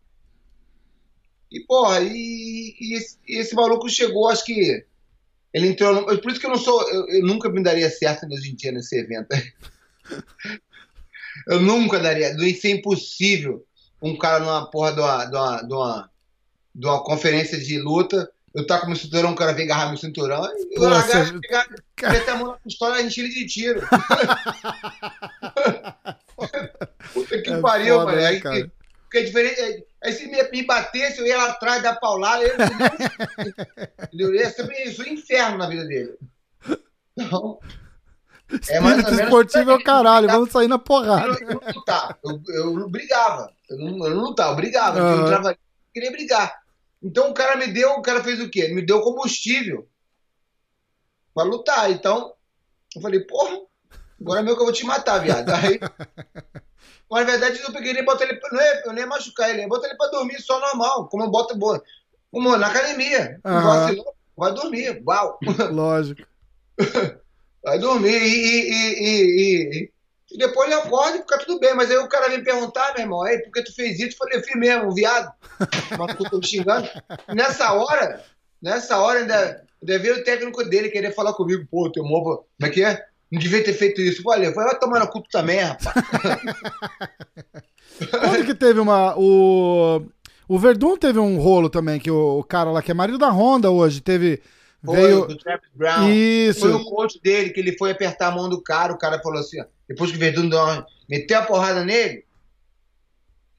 E, 1.52 1.60
porra, 1.60 2.00
e, 2.00 2.74
e, 2.80 2.96
esse, 2.96 3.18
e 3.28 3.38
esse 3.38 3.54
maluco 3.54 3.88
chegou, 3.88 4.28
acho 4.28 4.46
que. 4.46 4.84
Ele 5.52 5.68
entrou. 5.68 5.94
No, 5.94 6.06
por 6.06 6.30
isso 6.30 6.40
que 6.40 6.46
eu 6.46 6.50
não 6.50 6.58
sou. 6.58 6.80
Eu, 6.90 7.06
eu 7.08 7.26
nunca 7.26 7.50
me 7.50 7.62
daria 7.62 7.90
certo 7.90 8.26
hoje 8.26 8.50
em 8.50 8.54
dia 8.54 8.72
nesse 8.72 8.98
evento. 8.98 9.28
eu 11.46 11.60
nunca 11.60 11.98
daria. 11.98 12.34
Isso 12.46 12.66
é 12.66 12.70
impossível 12.70 13.66
um 14.00 14.16
cara 14.16 14.40
numa 14.40 14.70
porra 14.70 14.92
de 14.92 15.00
uma, 15.00 15.24
de 15.24 15.36
uma, 15.36 15.62
de 15.62 15.74
uma, 15.74 16.10
de 16.74 16.86
uma 16.86 17.04
conferência 17.04 17.58
de 17.58 17.78
luta. 17.78 18.30
Eu 18.58 18.66
tá 18.66 18.80
com 18.80 18.88
meu 18.88 18.96
cinturão, 18.96 19.30
o 19.30 19.36
cara 19.36 19.52
vem 19.52 19.66
agarrar 19.66 19.86
meu 19.86 19.96
cinturão. 19.96 20.44
Eu 20.44 20.66
Pô, 20.74 20.88
largar, 20.88 21.24
você- 21.26 21.38
pegar, 21.38 21.64
meter 22.10 22.30
a 22.30 22.34
mão 22.34 22.48
na 22.48 22.54
pistola 22.58 23.00
e 23.00 23.06
encher 23.06 23.24
ele 23.24 23.32
de 23.32 23.46
tiro. 23.46 23.80
Puta 27.14 27.40
que 27.40 27.50
É 27.50 27.60
pariu, 27.60 27.94
foda, 27.94 28.06
mano. 28.06 28.18
né, 28.18 28.26
Aí, 28.26 28.40
cara? 28.40 28.70
porque 29.02 29.18
é 29.18 29.22
diferente. 29.22 29.60
é- 29.60 29.84
Aí 30.04 30.12
se 30.12 30.26
me, 30.26 30.42
me 30.50 30.62
batesse, 30.64 31.20
eu 31.20 31.26
ia 31.26 31.36
lá 31.36 31.50
atrás 31.50 31.82
da 31.84 31.94
paulada. 31.94 32.42
Eu, 32.44 32.56
eu 34.18 34.34
ia 34.34 34.50
ser 34.50 34.68
isso, 34.86 35.02
um 35.02 35.06
inferno 35.06 35.58
na 35.58 35.68
vida 35.68 35.84
dele. 35.84 36.16
Então, 37.16 37.58
é 38.68 38.80
mais 38.80 38.98
Espírito 38.98 39.22
esportivo 39.24 39.70
é 39.70 39.74
o 39.74 39.82
caralho, 39.84 40.26
vamos 40.28 40.50
sair 40.50 40.66
na 40.68 40.74
eu, 40.76 40.78
porrada. 40.80 41.26
eu 41.40 41.46
não 41.48 41.60
lutava. 41.74 42.18
Eu, 42.24 42.42
eu 42.80 42.88
brigava. 42.88 43.52
Eu 43.70 43.78
não, 43.78 44.06
eu 44.06 44.14
não 44.16 44.22
lutava, 44.24 44.50
eu 44.52 44.56
brigava. 44.56 44.98
Eu 44.98 45.22
entrava 45.22 45.48
ali, 45.48 45.58
eu 45.58 45.92
queria 45.94 46.10
brigar. 46.10 46.60
Então 47.02 47.30
o 47.30 47.34
cara 47.34 47.56
me 47.56 47.66
deu, 47.68 47.90
o 47.92 48.02
cara 48.02 48.22
fez 48.24 48.40
o 48.40 48.50
quê? 48.50 48.68
Me 48.68 48.82
deu 48.84 49.00
combustível 49.02 49.88
pra 51.34 51.44
lutar. 51.44 51.90
Então, 51.90 52.34
eu 52.96 53.00
falei, 53.02 53.20
porra, 53.20 53.60
agora 54.20 54.40
é 54.40 54.42
meu 54.42 54.54
que 54.56 54.60
eu 54.62 54.66
vou 54.66 54.72
te 54.74 54.84
matar, 54.84 55.18
viado. 55.18 55.48
Aí, 55.50 55.78
mas 57.10 57.24
na 57.26 57.32
verdade 57.32 57.60
eu 57.60 57.72
peguei 57.72 57.90
ele 57.90 58.00
e 58.00 58.04
botei 58.04 58.28
ele. 58.28 58.40
pra- 58.40 58.50
Não 58.50 58.60
ia, 58.60 58.82
eu 58.86 58.92
nem 58.92 59.00
ia 59.04 59.06
machucar 59.08 59.50
ele, 59.50 59.64
eu 59.64 59.68
botei 59.68 59.88
ele 59.90 59.96
pra 59.98 60.08
dormir 60.08 60.40
só 60.42 60.58
normal, 60.60 61.08
como 61.08 61.24
eu 61.24 61.30
boto 61.30 61.56
boa. 61.56 61.82
Como 62.30 62.56
na 62.56 62.66
academia. 62.66 63.40
Vacilou, 63.62 64.14
vai 64.36 64.52
dormir. 64.52 65.02
Uau! 65.06 65.38
Lógico. 65.72 66.22
Vai 67.60 67.76
dormir 67.80 68.10
e, 68.16 68.70
e, 68.70 68.94
e, 69.02 69.82
e, 69.82 69.92
e- 70.30 70.38
depois 70.38 70.70
ele 70.70 70.80
acorda 70.80 71.16
e 71.16 71.20
fica 71.20 71.38
tudo 71.38 71.58
bem. 71.60 71.74
Mas 71.74 71.90
aí 71.90 71.96
o 71.98 72.08
cara 72.08 72.28
vem 72.28 72.42
perguntar, 72.42 72.92
meu 72.94 73.02
irmão, 73.02 73.22
aí, 73.22 73.38
por 73.42 73.52
que 73.52 73.62
tu 73.62 73.74
fez 73.74 73.98
isso? 73.98 74.14
Eu 74.14 74.18
falei, 74.18 74.38
eu 74.38 74.42
fiz 74.42 74.56
mesmo, 74.56 74.90
um 74.90 74.94
viado. 74.94 75.32
Mas 75.98 76.16
tu 76.16 76.30
tô 76.30 76.38
me 76.38 76.46
xingando. 76.46 76.88
E 77.28 77.34
nessa 77.34 77.72
hora, 77.72 78.24
nessa 78.60 78.98
hora 78.98 79.20
ainda, 79.20 79.64
ainda 79.80 79.98
veio 79.98 80.16
o 80.16 80.24
técnico 80.24 80.64
dele 80.64 80.90
querer 80.90 81.14
falar 81.14 81.32
comigo, 81.34 81.66
pô, 81.70 81.90
teu 81.90 82.04
movo, 82.04 82.46
como 82.58 82.70
é 82.70 82.70
que 82.70 82.82
é? 82.82 83.04
Não 83.30 83.38
devia 83.38 83.62
ter 83.62 83.74
feito 83.74 84.00
isso. 84.00 84.22
Olha, 84.26 84.50
vai 84.52 84.78
tomar 84.78 85.00
no 85.00 85.08
cu 85.08 85.22
também, 85.30 85.60
rapaz. 85.60 85.94
Quando 88.10 88.46
que 88.46 88.54
teve 88.54 88.80
uma. 88.80 89.14
O, 89.18 90.02
o 90.48 90.58
Verdun 90.58 90.96
teve 90.96 91.18
um 91.18 91.38
rolo 91.38 91.68
também, 91.68 91.98
que 91.98 92.10
o, 92.10 92.38
o 92.38 92.44
cara 92.44 92.70
lá, 92.70 92.80
que 92.80 92.90
é 92.90 92.94
marido 92.94 93.18
da 93.18 93.30
Honda 93.30 93.70
hoje, 93.70 94.00
teve. 94.00 94.40
Foi 94.84 94.96
veio. 94.96 95.26
do 95.26 95.36
Travis 95.36 95.68
Brown. 95.74 96.08
Isso. 96.08 96.60
Foi 96.60 96.72
o 96.72 96.84
coach 96.84 97.20
dele 97.20 97.50
que 97.50 97.58
ele 97.60 97.76
foi 97.76 97.90
apertar 97.90 98.28
a 98.28 98.30
mão 98.30 98.48
do 98.48 98.62
cara, 98.62 98.92
o 98.92 98.98
cara 98.98 99.20
falou 99.20 99.40
assim, 99.40 99.60
ó, 99.60 99.64
depois 99.88 100.10
que 100.10 100.16
o 100.16 100.20
Verdun 100.20 100.48
uma- 100.48 100.86
meteu 101.08 101.38
a 101.38 101.42
porrada 101.46 101.84
nele, 101.84 102.26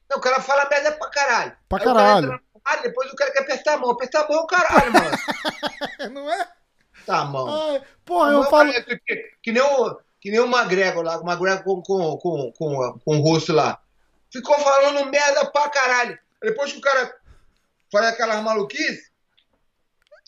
não, 0.09 0.17
o 0.17 0.21
cara 0.21 0.41
fala 0.41 0.67
merda 0.69 0.91
pra 0.93 1.09
caralho. 1.09 1.53
Pra 1.67 1.77
Aí 1.79 1.83
caralho. 1.83 2.39
porrada, 2.53 2.81
depois 2.83 3.11
o 3.11 3.15
cara 3.15 3.31
quer 3.31 3.41
apertar 3.41 3.73
a 3.73 3.77
mão. 3.77 3.91
Apertar 3.91 4.21
a 4.23 4.27
mão 4.27 4.37
é 4.37 4.41
o 4.41 4.47
caralho, 4.47 4.91
mano. 4.93 5.17
Não 6.13 6.31
é? 6.31 6.47
Tá 7.05 7.25
mão. 7.25 7.47
Ai, 7.47 7.81
porra, 8.05 8.31
eu 8.31 8.41
mão 8.41 8.49
falo. 8.49 8.71
Que, 8.73 9.31
que 9.41 9.51
nem 9.51 9.61
o, 9.61 9.99
que 10.19 10.31
nem 10.31 10.39
o 10.39 10.47
Magrego 10.47 11.01
lá, 11.01 11.17
o 11.19 11.25
Magrego 11.25 11.63
com, 11.63 11.81
com, 11.81 12.17
com, 12.17 12.51
com, 12.53 12.99
com 13.05 13.17
o 13.17 13.21
russo 13.21 13.53
lá. 13.53 13.79
Ficou 14.31 14.57
falando 14.59 15.09
merda 15.11 15.45
pra 15.51 15.69
caralho. 15.69 16.17
Depois 16.41 16.71
que 16.71 16.77
o 16.79 16.81
cara 16.81 17.15
faz 17.91 18.05
aquelas 18.07 18.41
maluquices, 18.43 19.09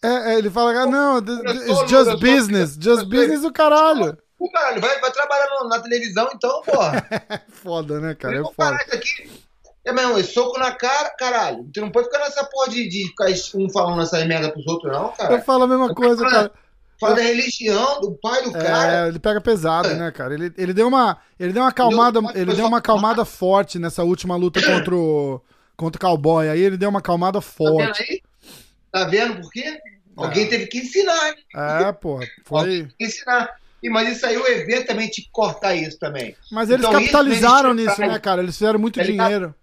É, 0.04 0.34
é, 0.34 0.38
ele 0.38 0.50
fala, 0.50 0.72
ah, 0.82 0.86
não, 0.86 1.18
it's 1.20 1.90
just 1.90 2.20
business, 2.20 2.76
just 2.80 3.04
eu- 3.04 3.10
business 3.10 3.42
do 3.42 3.52
caralho. 3.54 4.18
O 4.46 4.52
caralho 4.52 4.82
vai, 4.82 5.00
vai 5.00 5.12
trabalhar 5.12 5.48
no- 5.62 5.70
na 5.70 5.80
televisão 5.80 6.30
então, 6.34 6.62
porra. 6.64 7.06
Foda, 7.50 8.00
né, 8.00 8.16
cara? 8.16 8.38
É 8.38 8.42
Vou 8.42 8.54
foda. 8.54 8.76
isso 8.86 8.96
aqui. 8.96 9.32
É 9.84 9.92
mesmo, 9.92 10.18
é 10.20 10.24
soco 10.24 10.60
na 10.60 10.72
cara, 10.72 11.10
caralho. 11.18 11.68
Tu 11.74 11.82
não 11.82 11.90
pode 11.92 12.06
ficar 12.08 12.20
nessa 12.20 12.44
porra 12.44 12.70
de, 12.70 12.88
de 12.88 13.08
ficar 13.08 13.26
um 13.56 13.70
falando 13.70 14.02
essas 14.04 14.26
merda 14.28 14.52
pros 14.52 14.66
outros, 14.68 14.92
não, 14.92 15.06
Eu 15.06 15.10
cara. 15.14 15.42
falo 15.42 15.64
a 15.64 15.68
mesma 15.68 15.94
coisa, 15.96 16.28
cara. 16.30 16.52
Fala 17.00 17.16
da 17.16 17.22
religião, 17.24 18.00
do 18.00 18.12
pai 18.22 18.44
do 18.44 18.52
cara. 18.52 19.06
É, 19.06 19.08
ele 19.08 19.18
pega 19.18 19.42
pesado, 19.42 19.90
né, 19.96 20.12
cara? 20.12 20.36
Ele, 20.36 20.54
ele 20.56 20.72
deu 20.72 20.88
uma, 20.88 21.18
ele 21.40 21.52
deu 21.52 21.64
uma 21.64 21.70
acalmada, 21.70 22.20
ele 22.36 22.54
deu 22.54 22.68
uma 22.68 22.78
acalmada 22.78 23.26
forte 23.26 23.80
nessa 23.80 24.04
última 24.04 24.36
luta 24.36 24.62
contra 24.64 24.96
o 24.96 25.42
contra 25.76 25.98
o 25.98 26.00
Cowboy. 26.00 26.48
Aí 26.48 26.62
ele 26.62 26.78
deu 26.78 26.90
uma 26.90 27.00
acalmada 27.00 27.42
Tá 27.42 27.48
vendo 27.48 27.52
forte. 27.58 28.04
aí? 28.04 28.22
Tá 28.92 29.06
vendo 29.06 29.42
por 29.42 29.50
quê? 29.52 29.80
Alguém 30.16 30.48
teve 30.48 30.68
que 30.68 30.78
ensinar, 30.78 31.30
hein? 31.30 31.36
É, 31.56 31.92
porra, 31.92 32.24
foi. 32.46 32.60
Alguém 32.60 32.82
teve 32.84 32.94
que 33.00 33.06
ensinar. 33.06 33.50
E, 33.82 33.90
mas 33.90 34.16
isso 34.16 34.26
aí, 34.26 34.38
o 34.38 34.48
evento 34.48 34.88
também 34.88 35.10
tinha 35.10 35.26
que 35.26 35.32
cortar 35.32 35.74
isso 35.76 35.98
também. 35.98 36.36
Mas 36.52 36.70
eles 36.70 36.86
Então, 36.86 37.00
capitalizaram 37.00 37.74
nisso, 37.74 38.00
né, 38.00 38.20
cara? 38.20 38.42
Eles 38.44 38.56
fizeram 38.56 38.80
muito 38.80 39.00
Tá 39.00 39.06
dinheiro. 39.06 39.56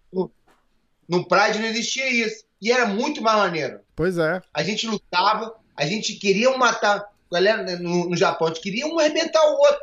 No 1.09 1.27
Pride 1.27 1.59
não 1.59 1.69
existia 1.69 2.11
isso. 2.11 2.45
E 2.61 2.73
era 2.73 2.87
muito 2.87 3.23
mais 3.23 3.39
maneiro. 3.39 3.81
Pois 3.95 4.19
é. 4.19 4.43
A 4.53 4.63
gente 4.63 4.87
lutava, 4.87 5.55
a 5.77 5.87
gente 5.87 6.15
queria 6.15 6.57
matar. 6.59 7.07
Galera, 7.31 7.63
né, 7.63 7.77
no, 7.77 8.11
no 8.11 8.17
Japão, 8.17 8.49
a 8.49 8.51
gente 8.51 8.63
queria 8.63 8.87
um 8.87 8.99
arrebentar 8.99 9.41
o 9.41 9.59
outro. 9.59 9.81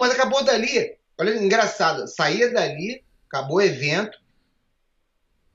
Mas 0.00 0.12
acabou 0.12 0.44
dali. 0.44 0.96
Olha, 1.18 1.36
engraçado. 1.36 2.06
Saía 2.06 2.52
dali, 2.52 3.02
acabou 3.28 3.56
o 3.56 3.62
evento. 3.62 4.18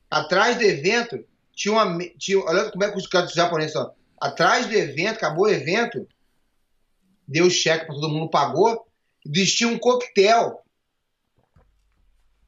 Atrás 0.09 0.57
do 0.57 0.63
evento, 0.63 1.24
tinha 1.53 1.74
uma. 1.74 1.99
Tinha, 2.18 2.39
olha 2.39 2.72
como 2.72 2.84
é 2.84 2.91
que 2.91 2.97
os 2.97 3.07
caras 3.07 3.32
japoneses 3.32 3.74
são. 3.74 3.91
Atrás 4.20 4.65
do 4.65 4.74
evento, 4.74 5.18
acabou 5.18 5.45
o 5.45 5.49
evento, 5.49 6.07
deu 7.28 7.45
o 7.45 7.51
cheque 7.51 7.86
para 7.86 7.95
todo 7.95 8.09
mundo, 8.09 8.30
pagou, 8.30 8.86
vestia 9.25 9.67
um 9.67 9.78
coquetel. 9.78 10.61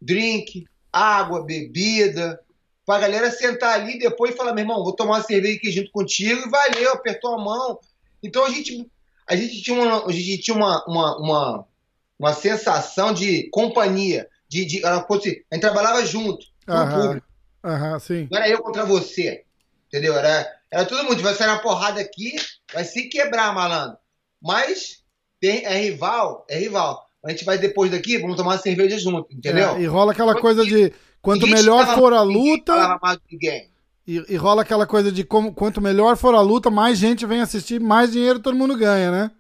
Drink, 0.02 0.66
água, 0.92 1.44
bebida, 1.44 2.40
pra 2.86 3.00
galera 3.00 3.30
sentar 3.30 3.80
ali 3.80 3.96
e 3.96 4.00
depois 4.00 4.36
falar, 4.36 4.54
meu 4.54 4.64
irmão, 4.64 4.84
vou 4.84 4.96
tomar 4.96 5.18
uma 5.18 5.24
cerveja 5.24 5.58
aqui 5.58 5.72
junto 5.72 5.92
contigo, 5.92 6.48
e 6.48 6.50
valeu, 6.50 6.94
apertou 6.94 7.36
a 7.36 7.44
mão. 7.44 7.80
Então 8.24 8.46
a 8.46 8.50
gente, 8.50 8.90
a 9.28 9.36
gente 9.36 9.62
tinha 9.62 9.80
uma, 9.80 10.08
a 10.08 10.12
gente 10.12 10.38
tinha 10.40 10.56
uma, 10.56 10.84
uma, 10.86 11.18
uma, 11.18 11.68
uma 12.18 12.34
sensação 12.34 13.14
de 13.14 13.50
companhia, 13.52 14.28
de, 14.48 14.66
de 14.66 14.86
a 14.86 15.06
gente 15.14 15.62
trabalhava 15.62 16.06
junto, 16.06 16.48
com 16.66 16.74
o 16.74 17.02
público. 17.02 17.28
Aham, 17.64 18.00
sim. 18.00 18.28
Não 18.32 18.40
era 18.40 18.50
eu 18.50 18.64
contra 18.64 18.86
você, 18.86 19.44
entendeu? 19.88 20.16
Era, 20.18 20.52
era 20.72 20.86
todo 20.86 21.04
mundo, 21.04 21.22
vai 21.22 21.36
sair 21.36 21.48
na 21.48 21.60
porrada 21.60 22.00
aqui, 22.00 22.36
vai 22.74 22.86
se 22.86 23.04
quebrar, 23.04 23.54
malandro. 23.54 23.98
Mas 24.42 25.00
tem, 25.40 25.66
é 25.66 25.78
rival, 25.82 26.46
é 26.50 26.58
rival. 26.58 27.06
A 27.24 27.32
gente 27.32 27.44
vai 27.44 27.58
depois 27.58 27.92
daqui, 27.92 28.18
vamos 28.18 28.38
tomar 28.38 28.52
uma 28.52 28.58
cerveja 28.58 28.98
junto, 28.98 29.28
entendeu? 29.34 29.76
É, 29.76 29.82
e 29.82 29.86
rola 29.86 30.12
aquela 30.14 30.34
coisa 30.36 30.64
de 30.66 30.94
quanto 31.22 31.46
melhor 31.48 31.86
for 31.96 32.14
a 32.14 32.22
luta, 32.22 32.98
e, 34.08 34.24
e 34.30 34.36
rola 34.38 34.62
aquela 34.62 34.88
coisa 34.88 35.12
de 35.12 35.24
como, 35.24 35.54
quanto 35.54 35.82
melhor 35.82 36.16
for 36.16 36.34
a 36.34 36.42
luta, 36.42 36.70
mais 36.70 36.98
gente 36.98 37.26
vem 37.26 37.42
assistir, 37.42 37.80
mais 37.80 38.12
dinheiro 38.12 38.40
todo 38.40 38.56
mundo 38.58 38.78
ganha, 38.78 39.12
né? 39.12 39.32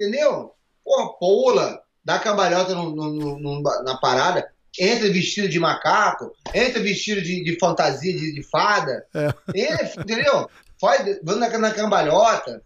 Entendeu? 0.00 0.52
Porra, 0.84 1.12
pula, 1.18 1.80
dá 2.04 2.18
cambalhota 2.18 2.74
no- 2.74 2.94
no- 2.94 3.38
no- 3.38 3.62
na 3.82 3.96
parada, 3.96 4.48
entra 4.78 5.10
vestido 5.10 5.48
de 5.48 5.58
macaco, 5.58 6.30
entra 6.54 6.80
vestido 6.80 7.20
de, 7.20 7.42
de 7.42 7.58
fantasia 7.58 8.12
de, 8.16 8.32
de 8.34 8.42
fada, 8.44 9.04
É. 9.12 9.34
entra, 9.54 10.00
entendeu? 10.00 10.48
Faz, 10.80 11.18
vai 11.22 11.36
na, 11.36 11.58
na 11.58 11.70
cambalhota, 11.72 12.62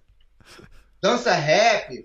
dança 1.00 1.32
rap, 1.32 2.04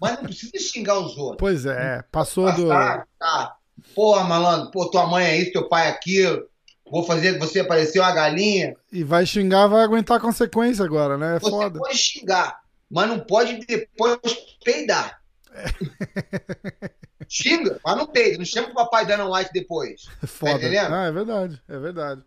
mas 0.00 0.14
não 0.16 0.24
precisa 0.24 0.58
xingar 0.58 0.98
os 0.98 1.16
outros. 1.16 1.38
Pois 1.38 1.66
é, 1.66 2.02
passou 2.10 2.52
do. 2.52 2.68
Tá, 2.68 3.06
tá. 3.18 3.56
Porra, 3.94 4.24
malandro, 4.24 4.70
pô, 4.70 4.90
tua 4.90 5.06
mãe 5.06 5.24
é 5.26 5.36
isso, 5.36 5.52
teu 5.52 5.68
pai 5.68 5.86
é 5.86 5.90
aquilo, 5.90 6.46
vou 6.90 7.04
fazer 7.04 7.38
você 7.38 7.60
aparecer 7.60 7.98
uma 8.00 8.12
galinha. 8.12 8.76
E 8.92 9.02
vai 9.02 9.24
xingar, 9.26 9.66
vai 9.66 9.82
aguentar 9.82 10.18
a 10.18 10.20
consequência 10.20 10.84
agora, 10.84 11.16
né? 11.18 11.36
É 11.36 11.40
Você 11.40 11.50
foda. 11.50 11.78
pode 11.78 11.96
xingar, 11.96 12.60
mas 12.90 13.08
não 13.08 13.20
pode 13.20 13.64
depois 13.66 14.20
peidar. 14.64 15.20
Xinga, 17.28 17.80
mas 17.84 17.96
não 17.96 18.06
peida. 18.06 18.36
Não 18.38 18.44
chama 18.44 18.68
o 18.68 18.74
papai 18.74 19.06
Dana 19.06 19.24
White 19.28 19.50
depois. 19.54 20.02
É 20.22 20.26
foda. 20.26 20.52
entendendo? 20.54 20.92
Ah, 20.94 21.04
é 21.06 21.12
verdade, 21.12 21.62
é 21.68 21.78
verdade. 21.78 22.22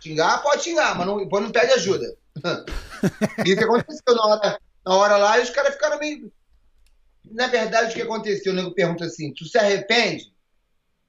Xingar, 0.00 0.42
pode 0.42 0.62
xingar, 0.62 0.96
mas 0.96 1.06
não, 1.06 1.18
depois 1.18 1.42
não 1.44 1.50
pede 1.50 1.72
ajuda. 1.72 2.06
o 3.38 3.44
que 3.44 3.52
aconteceu 3.52 4.14
na 4.14 4.24
hora, 4.24 4.60
na 4.84 4.94
hora 4.94 5.16
lá, 5.16 5.38
e 5.38 5.42
os 5.42 5.50
caras 5.50 5.74
ficaram 5.74 5.98
meio. 5.98 6.32
Na 7.30 7.46
verdade, 7.48 7.92
o 7.92 7.94
que 7.94 8.02
aconteceu? 8.02 8.52
O 8.52 8.56
nego 8.56 8.72
pergunta 8.74 9.04
assim: 9.04 9.32
tu 9.34 9.44
se 9.44 9.58
arrepende? 9.58 10.32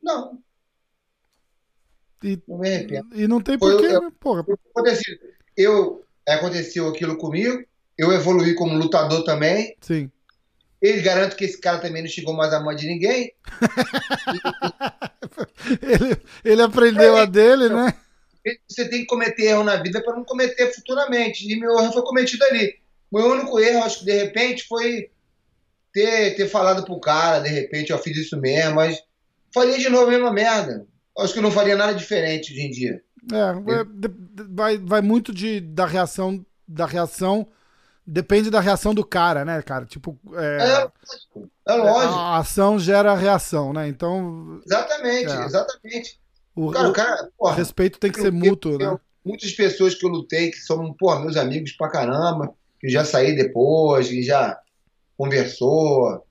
Não, 0.01 0.41
E, 2.23 2.39
não 2.47 2.57
me 2.59 2.67
arrependo. 2.67 3.07
e 3.13 3.27
não 3.27 3.41
tem 3.41 3.57
porquê, 3.57 3.85
eu- 3.87 4.01
né? 4.01 4.11
Porra. 4.19 4.45
Aconteceu, 4.75 5.15
eu, 5.55 6.05
aconteceu 6.27 6.87
aquilo 6.89 7.17
comigo, 7.17 7.63
eu 7.97 8.11
evoluí 8.11 8.55
como 8.55 8.77
lutador 8.77 9.23
também. 9.23 9.75
Sim. 9.81 10.11
Ele 10.81 11.01
garante 11.01 11.35
que 11.35 11.45
esse 11.45 11.59
cara 11.61 11.77
também 11.79 12.01
não 12.01 12.09
chegou 12.09 12.33
mais 12.33 12.51
a 12.51 12.59
mão 12.59 12.75
de 12.75 12.87
ninguém. 12.87 13.33
Ele, 15.81 16.17
ele 16.43 16.61
aprendeu 16.61 17.15
a 17.17 17.25
dele, 17.25 17.69
né? 17.69 17.93
você 18.67 18.89
tem 18.89 19.01
que 19.01 19.05
cometer 19.05 19.43
erro 19.43 19.63
na 19.63 19.75
vida 19.77 20.01
para 20.03 20.15
não 20.15 20.23
cometer 20.23 20.73
futuramente. 20.73 21.47
E 21.47 21.59
meu 21.59 21.77
erro 21.77 21.93
foi 21.93 22.01
cometido 22.01 22.43
ali. 22.45 22.80
Meu 23.11 23.31
único 23.31 23.59
erro, 23.59 23.83
acho 23.83 23.99
que 23.99 24.05
de 24.05 24.13
repente, 24.13 24.65
foi 24.67 25.09
ter, 25.93 26.35
ter 26.35 26.47
falado 26.47 26.85
pro 26.85 26.99
cara, 26.99 27.39
de 27.39 27.49
repente, 27.49 27.91
eu 27.91 27.97
fiz 27.97 28.17
isso 28.17 28.39
mesmo, 28.39 28.75
mas 28.75 29.01
faria 29.53 29.77
de 29.77 29.89
novo 29.89 30.07
a 30.07 30.11
mesma 30.11 30.31
merda. 30.31 30.85
Acho 31.17 31.33
que 31.33 31.39
eu 31.39 31.43
não 31.43 31.51
faria 31.51 31.75
nada 31.75 31.93
diferente 31.93 32.53
hoje 32.53 32.61
em 32.61 32.71
dia. 32.71 33.01
É, 33.31 33.53
vai, 34.49 34.77
vai 34.77 35.01
muito 35.01 35.33
de, 35.33 35.59
da 35.59 35.85
reação, 35.85 36.43
da 36.67 36.85
reação, 36.85 37.47
depende 38.05 38.49
da 38.49 38.59
reação 38.59 38.93
do 38.93 39.05
cara, 39.05 39.45
né, 39.45 39.61
cara? 39.61 39.85
Tipo, 39.85 40.17
é, 40.33 40.57
é 40.57 40.79
lógico. 40.79 41.51
É 41.67 41.73
lógico. 41.73 42.13
A 42.13 42.37
ação 42.37 42.79
gera 42.79 43.13
reação, 43.13 43.73
né? 43.73 43.87
Então. 43.87 44.59
Exatamente, 44.65 45.31
é. 45.31 45.45
exatamente. 45.45 46.19
O, 46.55 46.71
cara, 46.71 46.89
o, 46.89 46.93
cara, 46.93 47.29
porra, 47.37 47.55
respeito 47.55 47.99
tem 47.99 48.11
que 48.11 48.21
ser 48.21 48.31
mútuo, 48.31 48.77
né? 48.77 48.97
Muitas 49.23 49.51
pessoas 49.51 49.93
que 49.93 50.05
eu 50.05 50.09
lutei 50.09 50.49
que 50.49 50.57
são, 50.57 50.93
pô, 50.93 51.17
meus 51.19 51.37
amigos 51.37 51.73
pra 51.73 51.91
caramba, 51.91 52.53
que 52.81 52.89
já 52.89 53.05
saí 53.05 53.35
depois, 53.35 54.09
que 54.09 54.23
já 54.23 54.59
conversou. 55.15 56.25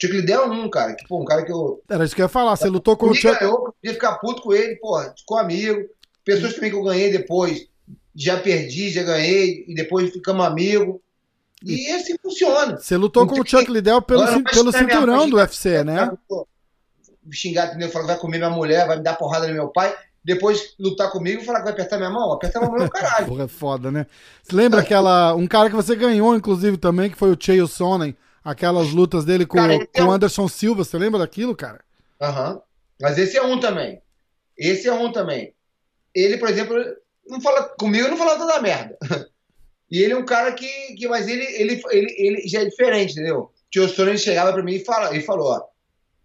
Chuck 0.00 0.14
Liddell 0.14 0.44
é 0.44 0.46
um, 0.46 0.70
cara. 0.70 0.94
Que, 0.94 1.06
pô, 1.08 1.20
um 1.20 1.24
cara 1.24 1.44
que 1.44 1.50
eu. 1.50 1.82
Era 1.90 2.04
isso 2.04 2.14
que 2.14 2.22
eu 2.22 2.26
ia 2.26 2.28
falar. 2.28 2.54
Você 2.54 2.68
lutou 2.68 2.96
com 2.96 3.06
o 3.06 3.14
Chuck. 3.14 3.42
Eu 3.42 3.74
podia 3.74 3.94
ficar 3.94 4.14
puto 4.18 4.42
com 4.42 4.54
ele, 4.54 4.76
pô, 4.76 5.02
ficou 5.18 5.38
amigo. 5.38 5.88
Pessoas 6.24 6.54
também 6.54 6.70
que 6.70 6.76
eu 6.76 6.84
ganhei 6.84 7.10
depois, 7.10 7.66
já 8.14 8.38
perdi, 8.38 8.90
já 8.90 9.02
ganhei, 9.02 9.64
e 9.66 9.74
depois 9.74 10.10
ficamos 10.12 10.46
amigos. 10.46 11.00
E, 11.64 11.90
assim 11.90 12.16
funciona. 12.22 12.76
Você 12.76 12.96
lutou 12.96 13.26
com 13.26 13.40
o 13.40 13.46
Chuck 13.46 13.68
Liddell 13.68 14.00
pelo, 14.00 14.44
pelo 14.44 14.70
cinturão 14.70 15.28
do 15.28 15.36
UFC, 15.36 15.82
né? 15.82 16.12
Xingar, 17.32 17.68
entendeu? 17.68 17.90
Falar 17.90 18.04
que 18.04 18.12
vai 18.12 18.20
comer 18.20 18.38
minha 18.38 18.50
mulher, 18.50 18.86
vai 18.86 18.98
me 18.98 19.02
dar 19.02 19.16
porrada 19.16 19.48
no 19.48 19.54
meu 19.54 19.68
pai 19.68 19.92
depois 20.24 20.74
lutar 20.78 21.10
comigo 21.10 21.42
e 21.42 21.44
falar 21.44 21.60
que 21.60 21.64
vai 21.64 21.72
apertar 21.72 21.96
minha 21.96 22.10
mão, 22.10 22.32
apertar 22.32 22.60
minha 22.60 22.70
mão 22.70 22.84
é 22.84 22.88
caralho. 22.88 23.26
Porra, 23.28 23.44
é 23.44 23.48
foda, 23.48 23.90
né? 23.90 24.06
Você 24.42 24.54
lembra 24.54 24.80
aquela. 24.80 25.34
Um 25.34 25.46
cara 25.46 25.70
que 25.70 25.76
você 25.76 25.96
ganhou, 25.96 26.34
inclusive, 26.34 26.76
também, 26.76 27.10
que 27.10 27.16
foi 27.16 27.30
o 27.30 27.36
Chael 27.38 27.66
Sonnen, 27.66 28.16
aquelas 28.44 28.92
lutas 28.92 29.24
dele 29.24 29.46
com, 29.46 29.56
cara, 29.56 29.86
com 29.86 30.02
o 30.02 30.12
é 30.12 30.14
Anderson 30.14 30.48
Silva, 30.48 30.84
você 30.84 30.98
lembra 30.98 31.20
daquilo, 31.20 31.54
cara? 31.56 31.80
Aham. 32.20 32.54
Uhum. 32.54 32.60
Mas 33.00 33.16
esse 33.16 33.36
é 33.36 33.42
um 33.42 33.60
também. 33.60 34.02
Esse 34.56 34.88
é 34.88 34.92
um 34.92 35.12
também. 35.12 35.54
Ele, 36.14 36.36
por 36.36 36.48
exemplo, 36.48 36.74
não 37.26 37.40
fala 37.40 37.62
comigo, 37.78 38.08
não 38.08 38.16
fala 38.16 38.38
toda 38.38 38.60
merda. 38.60 38.96
E 39.90 40.02
ele 40.02 40.12
é 40.12 40.16
um 40.18 40.24
cara 40.26 40.52
que. 40.52 40.68
que 40.98 41.08
mas 41.08 41.26
ele, 41.26 41.42
ele, 41.42 41.82
ele, 41.90 42.14
ele 42.18 42.46
já 42.46 42.60
é 42.60 42.66
diferente, 42.66 43.12
entendeu? 43.12 43.38
O 43.38 43.50
Tio 43.70 43.88
Sonnen 43.88 44.18
chegava 44.18 44.52
pra 44.52 44.62
mim 44.62 44.74
e, 44.74 44.84
fala, 44.84 45.16
e 45.16 45.22
falou: 45.22 45.46
ó 45.46 45.62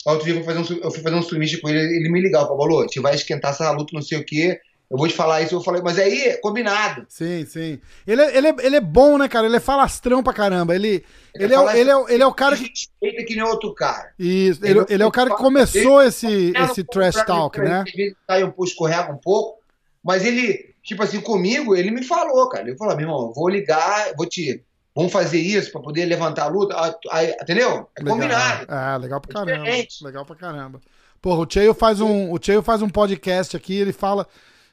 Outro 0.05 0.25
dia 0.25 0.33
eu 0.33 0.43
fui 0.43 0.53
fazer 0.53 0.73
um, 0.73 0.77
eu 0.79 0.91
fui 0.91 1.01
fazer 1.01 1.15
um 1.15 1.21
submit 1.21 1.61
com 1.61 1.69
ele, 1.69 1.79
ele 1.79 2.09
me 2.09 2.21
ligava, 2.21 2.47
falou, 2.47 2.81
gente 2.81 2.99
vai 2.99 3.15
esquentar 3.15 3.51
essa 3.51 3.71
luta, 3.71 3.91
não 3.93 4.01
sei 4.01 4.17
o 4.17 4.25
quê. 4.25 4.59
Eu 4.91 4.97
vou 4.97 5.07
te 5.07 5.13
falar 5.15 5.41
isso, 5.41 5.55
eu 5.55 5.61
falei, 5.61 5.81
mas 5.81 5.97
aí, 5.97 6.37
combinado. 6.39 7.05
Sim, 7.09 7.45
sim. 7.47 7.79
Ele, 8.05 8.21
é, 8.21 8.37
ele, 8.37 8.47
é, 8.49 8.55
ele 8.59 8.75
é 8.75 8.81
bom, 8.81 9.17
né, 9.17 9.27
cara? 9.27 9.47
Ele 9.47 9.55
é 9.55 9.59
falastrão 9.59 10.21
pra 10.21 10.33
caramba. 10.33 10.75
Ele, 10.75 11.03
ele, 11.33 11.45
ele, 11.45 11.55
é, 11.55 11.79
ele, 11.79 11.89
é, 11.89 12.05
ele 12.09 12.23
é 12.23 12.27
o 12.27 12.33
cara 12.33 12.55
que. 12.55 12.67
Respeita 12.69 13.25
que 13.25 13.33
nem 13.33 13.43
outro 13.43 13.73
cara. 13.73 14.13
Isso, 14.19 14.63
ele, 14.63 14.85
ele 14.87 15.01
é 15.01 15.05
o 15.05 15.11
cara 15.11 15.31
que 15.31 15.37
começou 15.37 15.99
ele, 15.99 16.09
esse, 16.09 16.53
esse 16.55 16.83
trash 16.83 17.25
talk, 17.25 17.59
né? 17.59 17.83
Às 17.87 17.91
vezes 17.91 18.15
sai 18.27 18.43
um 18.43 18.51
pouco, 18.51 18.65
escorrega 18.65 19.11
um 19.11 19.17
pouco, 19.17 19.57
mas 20.03 20.23
ele, 20.23 20.75
tipo 20.83 21.01
assim, 21.01 21.21
comigo, 21.21 21.75
ele 21.75 21.89
me 21.89 22.03
falou, 22.03 22.47
cara. 22.49 22.67
Ele 22.67 22.77
falou, 22.77 22.95
meu 22.95 23.07
irmão, 23.07 23.33
vou 23.33 23.49
ligar, 23.49 24.13
vou 24.15 24.27
te 24.27 24.63
vamos 24.95 25.11
fazer 25.11 25.39
isso 25.39 25.71
para 25.71 25.81
poder 25.81 26.05
levantar 26.05 26.43
a 26.43 26.47
luta, 26.47 26.75
aí, 27.11 27.35
entendeu? 27.41 27.89
É 27.95 28.01
legal. 28.01 28.17
combinado. 28.17 28.73
É, 28.73 28.97
legal 28.97 29.21
pra 29.21 29.31
é 29.31 29.33
caramba. 29.33 29.69
É 29.69 29.87
legal 30.01 30.25
pra 30.25 30.35
caramba. 30.35 30.81
Porra, 31.21 31.45
o 31.45 31.49
Cheio 31.49 31.73
faz 31.73 32.01
um, 32.01 32.31
o 32.31 32.39
Cheio 32.41 32.61
faz 32.61 32.81
um 32.81 32.89
podcast 32.89 33.55
aqui, 33.55 33.75
ele 33.75 33.93
fala, 33.93 34.27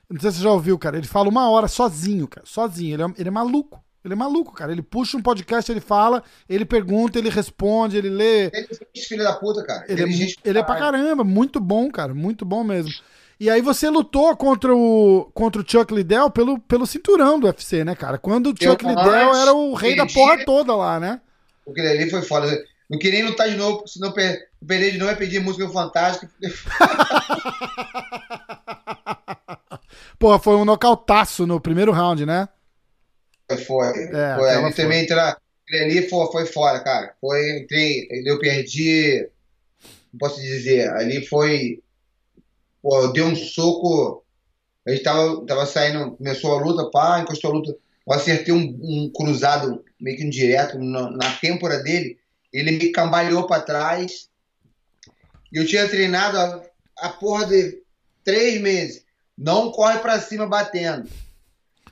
não 0.09 0.21
sei 0.21 0.31
se 0.31 0.39
você 0.39 0.45
já 0.45 0.51
ouviu, 0.51 0.79
cara, 0.79 0.97
ele 0.97 1.07
fala 1.07 1.29
uma 1.29 1.49
hora 1.49 1.69
sozinho, 1.69 2.27
cara, 2.27 2.47
sozinho, 2.47 2.95
ele 2.95 3.03
é, 3.03 3.07
ele 3.19 3.29
é 3.29 3.33
maluco. 3.33 3.83
Ele 4.03 4.15
é 4.15 4.17
maluco, 4.17 4.55
cara. 4.55 4.73
Ele 4.73 4.81
puxa 4.81 5.19
um 5.19 5.23
podcast, 5.23 5.71
ele 5.71 5.79
fala, 5.79 6.25
ele 6.49 6.65
pergunta, 6.65 7.19
ele 7.19 7.29
responde, 7.29 7.99
ele 7.99 8.09
lê. 8.09 8.47
Ele 8.47 8.69
é 8.97 9.01
filho 9.01 9.23
da 9.23 9.35
puta, 9.35 9.63
cara. 9.63 9.85
Ele, 9.89 10.05
ele, 10.05 10.25
é, 10.25 10.49
ele 10.49 10.59
é 10.59 10.63
pra 10.63 10.77
caramba, 10.77 11.23
muito 11.23 11.61
bom, 11.61 11.91
cara. 11.91 12.15
Muito 12.15 12.43
bom 12.45 12.65
mesmo. 12.65 12.93
E 13.41 13.49
aí 13.49 13.63
você 13.63 13.89
lutou 13.89 14.37
contra 14.37 14.77
o, 14.77 15.31
contra 15.33 15.63
o 15.63 15.65
Chuck 15.67 15.95
Liddell 15.95 16.31
pelo, 16.31 16.59
pelo 16.61 16.87
cinturão 16.87 17.41
do 17.41 17.47
UFC, 17.47 17.83
né, 17.83 17.95
cara? 17.95 18.19
Quando 18.19 18.49
o 18.49 18.51
Chuck 18.51 18.85
Liddell 18.85 19.35
era 19.35 19.55
o 19.55 19.73
rei 19.73 19.97
da 19.97 20.05
porra 20.05 20.45
toda 20.45 20.77
lá, 20.77 21.01
né? 21.01 21.23
Porque 21.65 21.81
ali 21.81 22.11
foi 22.11 22.21
foda. 22.21 22.63
Não 22.91 22.99
queria 22.99 23.25
lutar 23.25 23.49
de 23.49 23.57
novo, 23.57 23.89
se 23.89 23.99
não 23.99 24.13
per 24.13 24.51
perder 24.67 24.91
de 24.91 24.99
novo 24.99 25.11
é 25.11 25.15
pedir 25.15 25.41
música 25.41 25.67
fantástica. 25.71 26.31
Porra, 30.19 30.39
foi 30.39 30.57
um 30.57 30.67
nocautaço 30.67 31.47
no 31.47 31.59
primeiro 31.59 31.93
round, 31.93 32.27
né? 32.27 32.47
Foi. 33.67 33.89
É, 33.89 34.37
foi. 34.37 34.61
Foi. 34.61 34.73
também 34.75 35.05
entrar. 35.05 35.39
Ali 35.73 36.07
foi, 36.11 36.31
foi 36.31 36.45
fora, 36.45 36.81
cara. 36.81 37.15
Foi, 37.19 37.59
entrei, 37.59 38.07
eu 38.27 38.39
perdi. 38.39 39.27
Não 40.13 40.19
posso 40.19 40.39
dizer, 40.43 40.91
ali 40.91 41.25
foi 41.27 41.81
Pô, 42.83 43.03
eu 43.03 43.13
dei 43.13 43.23
um 43.23 43.37
soco. 43.37 44.25
A 44.87 44.91
gente 44.91 45.03
tava, 45.03 45.45
tava 45.47 45.67
saindo, 45.67 46.13
começou 46.13 46.59
a 46.59 46.63
luta, 46.63 46.91
pá, 46.91 47.21
encostou 47.21 47.51
a 47.51 47.55
luta. 47.55 47.77
Eu 48.07 48.13
acertei 48.15 48.53
um, 48.53 48.79
um 48.83 49.13
cruzado 49.15 49.85
meio 50.01 50.17
que 50.17 50.25
indireto 50.25 50.79
na, 50.79 51.11
na 51.11 51.33
têmpora 51.37 51.79
dele. 51.83 52.19
Ele 52.53 52.73
me 52.73 52.91
cambaleou 52.91 53.47
para 53.47 53.63
trás. 53.63 54.29
E 55.53 55.59
eu 55.59 55.67
tinha 55.67 55.89
treinado 55.89 56.39
a, 56.39 56.63
a 56.99 57.09
porra 57.11 57.47
de 57.47 57.83
três 58.25 58.61
meses. 58.61 59.05
Não 59.37 59.71
corre 59.71 59.99
para 59.99 60.21
cima 60.21 60.47
batendo. 60.47 61.09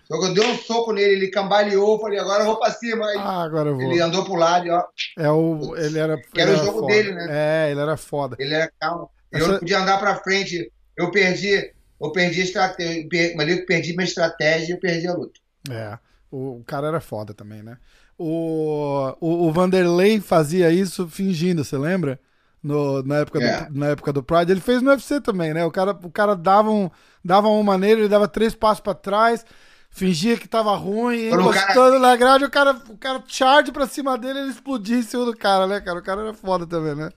Só 0.09 0.19
que 0.19 0.25
eu 0.25 0.35
dei 0.35 0.45
um 0.45 0.57
soco 0.57 0.93
nele, 0.93 1.13
ele 1.13 1.29
cambaleou, 1.29 2.01
falei, 2.01 2.19
agora 2.19 2.43
eu 2.43 2.47
vou 2.47 2.59
pra 2.59 2.71
cima. 2.71 3.07
Aí 3.07 3.19
ah, 3.19 3.43
agora 3.43 3.69
eu 3.69 3.77
vou. 3.77 3.83
Ele 3.83 4.01
andou 4.01 4.25
pro 4.25 4.37
lado 4.37 4.67
e 4.67 4.71
ó. 4.71 4.83
É 5.19 5.31
o. 5.31 5.77
Ele 5.77 5.99
era. 5.99 6.17
Que 6.17 6.41
era 6.41 6.53
o 6.53 6.57
jogo 6.57 6.81
foda. 6.81 6.87
dele, 6.87 7.13
né? 7.13 7.27
É, 7.29 7.71
ele 7.71 7.81
era 7.81 7.97
foda. 7.97 8.37
Ele 8.39 8.55
era 8.55 8.73
calmo. 8.81 9.11
Eu 9.31 9.41
Essa... 9.41 9.53
não 9.53 9.59
podia 9.59 9.79
andar 9.79 9.99
pra 9.99 10.17
frente 10.17 10.73
eu 10.99 11.11
perdi, 11.13 11.73
eu 12.01 12.13
perdi 12.13 12.41
a 12.41 12.45
estratégia, 12.45 13.09
mas 13.37 13.49
eu 13.49 13.65
perdi 13.65 13.93
minha 13.93 14.05
estratégia 14.05 14.73
e 14.73 14.73
eu 14.73 14.81
perdi 14.81 15.07
a 15.07 15.15
luta. 15.15 15.41
É, 15.71 15.99
o 16.31 16.63
cara 16.67 16.89
era 16.89 17.01
foda 17.01 17.33
também, 17.33 17.63
né? 17.63 17.79
O, 18.19 19.15
o, 19.21 19.47
o 19.47 19.53
Vanderlei 19.53 20.21
fazia 20.21 20.73
isso 20.73 21.07
fingindo, 21.07 21.65
você 21.65 21.79
lembra? 21.79 22.19
No, 22.61 23.01
na, 23.05 23.19
época 23.19 23.41
é. 23.41 23.67
do, 23.67 23.79
na 23.79 23.87
época 23.87 24.13
do 24.13 24.25
Pride. 24.25 24.51
Ele 24.51 24.61
fez 24.61 24.83
no 24.83 24.91
UFC 24.91 25.21
também, 25.21 25.55
né? 25.55 25.65
O 25.65 25.71
cara, 25.71 25.93
o 25.93 26.11
cara 26.11 26.35
dava, 26.35 26.69
um, 26.69 26.91
dava 27.25 27.47
uma 27.47 27.63
maneira, 27.63 28.01
ele 28.01 28.09
dava 28.09 28.27
três 28.27 28.57
passos 28.57 28.81
para 28.81 28.95
trás, 28.95 29.47
fingia 29.89 30.37
que 30.37 30.49
tava 30.49 30.75
ruim, 30.75 31.29
encostando 31.29 31.53
cara... 31.53 31.99
na 32.01 32.17
grade, 32.17 32.45
o 32.45 32.51
cara, 32.51 32.73
o 32.89 32.99
cara 32.99 33.23
charge 33.29 33.71
pra 33.71 33.87
cima 33.87 34.19
dele 34.19 34.41
ele 34.41 34.51
explodia 34.51 34.97
em 34.97 35.03
cima 35.03 35.25
do 35.25 35.37
cara, 35.37 35.69
né, 35.69 35.81
cara? 35.81 36.01
O 36.01 36.03
cara 36.03 36.23
era 36.23 36.35
foda 36.35 36.67
também, 36.67 36.97
né? 36.97 37.11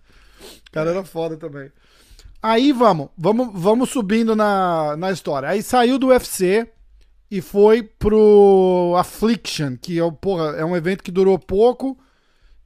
O 0.67 0.71
cara 0.71 0.91
era 0.91 1.03
foda 1.03 1.35
também. 1.35 1.71
Aí 2.41 2.71
vamos, 2.71 3.09
vamos, 3.17 3.49
vamos 3.53 3.89
subindo 3.89 4.35
na, 4.35 4.95
na 4.97 5.11
história. 5.11 5.49
Aí 5.49 5.61
saiu 5.61 5.99
do 5.99 6.07
UFC 6.07 6.67
e 7.29 7.39
foi 7.39 7.83
pro 7.83 8.95
Affliction, 8.97 9.77
que 9.77 9.99
é, 9.99 10.11
porra, 10.11 10.55
é 10.57 10.65
um 10.65 10.75
evento 10.75 11.03
que 11.03 11.11
durou 11.11 11.37
pouco. 11.37 11.97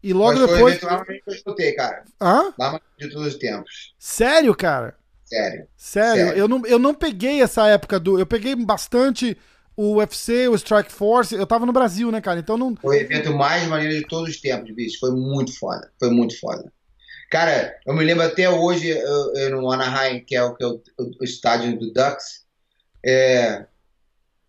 E 0.01 0.13
logo 0.13 0.39
Mas 0.39 0.49
depois. 0.49 0.79
Foi 0.79 0.89
o 0.89 0.93
evento 0.93 1.23
que 1.23 1.29
eu 1.29 1.33
escutei, 1.33 1.71
cara. 1.73 2.03
Hã? 2.21 2.53
Lá 2.57 2.79
de 2.97 3.09
todos 3.09 3.27
os 3.27 3.35
tempos. 3.35 3.93
Sério, 3.99 4.55
cara? 4.55 4.95
Sério. 5.23 5.67
Sério. 5.75 6.25
Sério. 6.25 6.39
Eu, 6.39 6.47
não, 6.47 6.65
eu 6.65 6.79
não 6.79 6.93
peguei 6.93 7.41
essa 7.41 7.67
época 7.67 7.99
do. 7.99 8.19
Eu 8.19 8.25
peguei 8.25 8.55
bastante 8.55 9.35
o 9.75 9.95
UFC, 9.95 10.47
o 10.47 10.55
Strike 10.55 10.91
Force. 10.91 11.35
Eu 11.35 11.45
tava 11.45 11.65
no 11.65 11.73
Brasil, 11.73 12.11
né, 12.11 12.21
cara? 12.21 12.39
Então 12.39 12.57
não. 12.57 12.75
Foi 12.75 12.97
o 12.97 13.01
evento 13.01 13.33
mais 13.33 13.67
maneiro 13.67 13.95
de 13.95 14.07
todos 14.07 14.29
os 14.29 14.39
tempos, 14.39 14.73
bicho. 14.73 14.99
Foi 14.99 15.11
muito 15.11 15.57
foda. 15.57 15.91
Foi 15.99 16.09
muito 16.09 16.39
foda. 16.39 16.71
Cara, 17.29 17.75
eu 17.85 17.93
me 17.93 18.03
lembro 18.03 18.23
até 18.23 18.49
hoje, 18.49 18.87
eu, 18.89 19.33
eu, 19.35 19.51
no 19.51 19.71
Anaheim, 19.71 20.23
que 20.23 20.35
é 20.35 20.43
o, 20.43 20.55
que 20.55 20.63
é 20.63 20.67
o, 20.67 20.81
o 21.19 21.23
estádio 21.23 21.77
do 21.77 21.91
Ducks, 21.91 22.45
é, 23.05 23.65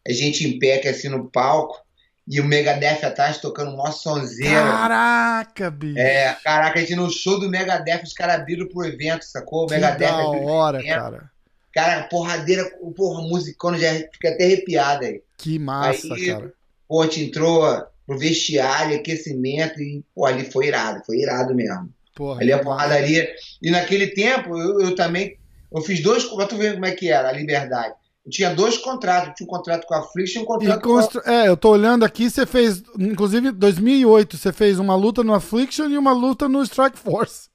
a 0.06 0.12
gente 0.12 0.46
em 0.46 0.58
pé 0.58 0.76
aqui 0.76 0.88
assim 0.88 1.08
no 1.08 1.30
palco, 1.30 1.84
e 2.28 2.40
o 2.40 2.44
Megadeth 2.44 3.04
atrás 3.04 3.38
tocando 3.38 3.70
um 3.70 3.76
maior 3.76 3.92
sonzeira. 3.92 4.60
Caraca, 4.60 5.70
bicho! 5.70 5.98
É, 5.98 6.36
caraca, 6.42 6.78
a 6.78 6.82
gente 6.82 6.96
no 6.96 7.08
show 7.08 7.38
do 7.38 7.48
Megadeth, 7.48 8.02
os 8.02 8.12
caras 8.12 8.36
abriram 8.36 8.66
pro 8.68 8.84
evento, 8.84 9.24
sacou? 9.24 9.64
O 9.64 9.66
que 9.66 9.74
Megadeth. 9.74 10.06
Da 10.06 10.26
hora, 10.26 10.84
cara. 10.84 11.30
Cara, 11.72 12.04
porradeira, 12.04 12.64
porra, 12.96 13.22
musicando 13.22 13.78
já 13.78 13.92
fica 13.92 14.30
até 14.30 14.44
arrepiado 14.44 15.04
aí. 15.04 15.22
Que 15.36 15.58
massa, 15.58 16.14
aí, 16.14 16.26
cara. 16.26 16.52
Pô, 16.88 17.02
a 17.02 17.04
gente 17.04 17.24
entrou 17.24 17.86
pro 18.06 18.18
vestiário, 18.18 18.96
aquecimento, 18.96 19.80
e, 19.80 20.02
pô, 20.14 20.24
ali 20.24 20.50
foi 20.50 20.68
irado, 20.68 21.04
foi 21.04 21.18
irado 21.18 21.54
mesmo. 21.54 21.92
Porra, 22.16 22.40
ali 22.40 22.50
a 22.50 22.58
porradaria. 22.58 23.28
E 23.62 23.70
naquele 23.70 24.08
tempo, 24.08 24.58
eu, 24.58 24.80
eu 24.80 24.94
também. 24.94 25.36
Eu 25.70 25.82
fiz 25.82 26.02
dois. 26.02 26.24
Pra 26.24 26.46
tu 26.46 26.56
ver 26.56 26.72
como 26.72 26.86
é 26.86 26.92
que 26.92 27.10
era 27.10 27.28
a 27.28 27.32
liberdade. 27.32 27.94
Eu 28.24 28.32
tinha 28.32 28.54
dois 28.54 28.78
contratos. 28.78 29.28
Eu 29.28 29.34
tinha 29.34 29.46
um 29.46 29.50
contrato 29.50 29.86
com 29.86 29.94
a 29.94 30.02
Flix 30.02 30.34
e 30.34 30.38
um 30.38 30.44
contrato 30.46 30.80
e 30.80 30.82
com 30.82 30.98
a... 30.98 31.32
É, 31.32 31.46
eu 31.46 31.56
tô 31.56 31.70
olhando 31.70 32.04
aqui, 32.04 32.30
você 32.30 32.46
fez, 32.46 32.82
inclusive, 32.98 33.52
2008, 33.52 34.36
você 34.36 34.50
fez 34.50 34.78
uma 34.78 34.96
luta 34.96 35.22
no 35.22 35.34
Affliction 35.34 35.88
e 35.90 35.98
uma 35.98 36.12
luta 36.12 36.48
no 36.48 36.62
Strike 36.62 36.98
Force. 36.98 37.50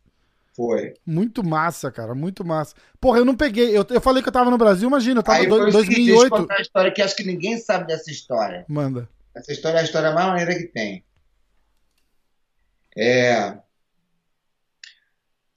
Foi. 0.55 0.93
Muito 1.05 1.43
massa, 1.43 1.89
cara, 1.89 2.14
muito 2.14 2.45
massa. 2.45 2.76
Porra, 2.99 3.18
eu 3.18 3.26
não 3.26 3.36
peguei. 3.36 3.76
Eu, 3.76 3.86
eu 3.89 3.99
falei 4.01 4.22
que 4.22 4.30
eu 4.30 4.34
tava 4.34 4.51
no 4.51 4.57
Brasil, 4.57 4.88
imagina, 4.88 5.20
eu 5.20 5.24
tava 5.24 5.39
em 5.39 5.41
Aí 5.43 5.49
foi 5.49 5.59
o 5.59 5.72
seguinte, 5.72 5.88
deixa 5.88 6.12
eu 6.12 6.30
2008. 6.30 6.30
contar 6.30 6.53
uma 6.53 6.62
história 6.62 6.91
que 6.91 7.01
acho 7.01 7.16
que 7.16 7.24
ninguém 7.24 7.57
sabe 7.57 7.88
dessa 7.88 8.12
história. 8.12 8.64
Manda. 8.68 9.09
Essa 9.36 9.51
história 9.51 9.78
é 9.78 9.82
a 9.82 9.84
história 9.84 10.12
mais 10.12 10.28
maneira 10.28 10.53
que 10.55 10.66
tem. 10.66 11.03
É... 12.95 13.57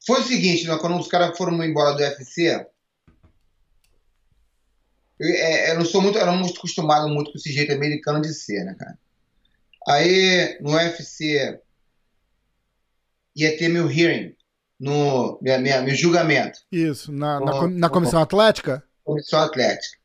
Foi 0.07 0.21
o 0.21 0.25
seguinte, 0.25 0.67
né, 0.67 0.77
quando 0.79 0.99
os 0.99 1.09
caras 1.09 1.37
foram 1.37 1.63
embora 1.65 1.93
do 1.95 2.03
UFC, 2.03 2.67
eu, 5.19 5.29
é, 5.29 5.71
eu 5.71 5.79
não 5.79 5.85
sou 5.85 6.03
muito, 6.03 6.19
eu 6.19 6.27
não 6.27 6.37
muito 6.37 6.59
acostumado 6.59 7.09
muito 7.09 7.31
com 7.33 7.39
esse 7.39 7.53
jeito 7.53 7.73
americano 7.73 8.21
de 8.21 8.35
ser, 8.35 8.65
né, 8.65 8.75
cara? 8.79 8.99
Aí 9.89 10.59
no 10.61 10.73
UFC 10.73 11.59
ia 13.37 13.57
ter 13.57 13.69
meu 13.69 13.91
hearing, 13.91 14.35
no 14.79 15.39
minha, 15.43 15.59
minha- 15.59 15.83
meu 15.83 15.95
julgamento, 15.95 16.59
Isso, 16.71 17.13
na, 17.13 17.41
na, 17.41 17.53
Ó, 17.55 17.59
com- 17.61 17.69
na 17.69 17.89
comissão 17.91 18.21
atlética? 18.21 18.85
comissão 19.05 19.41
atlética. 19.41 19.99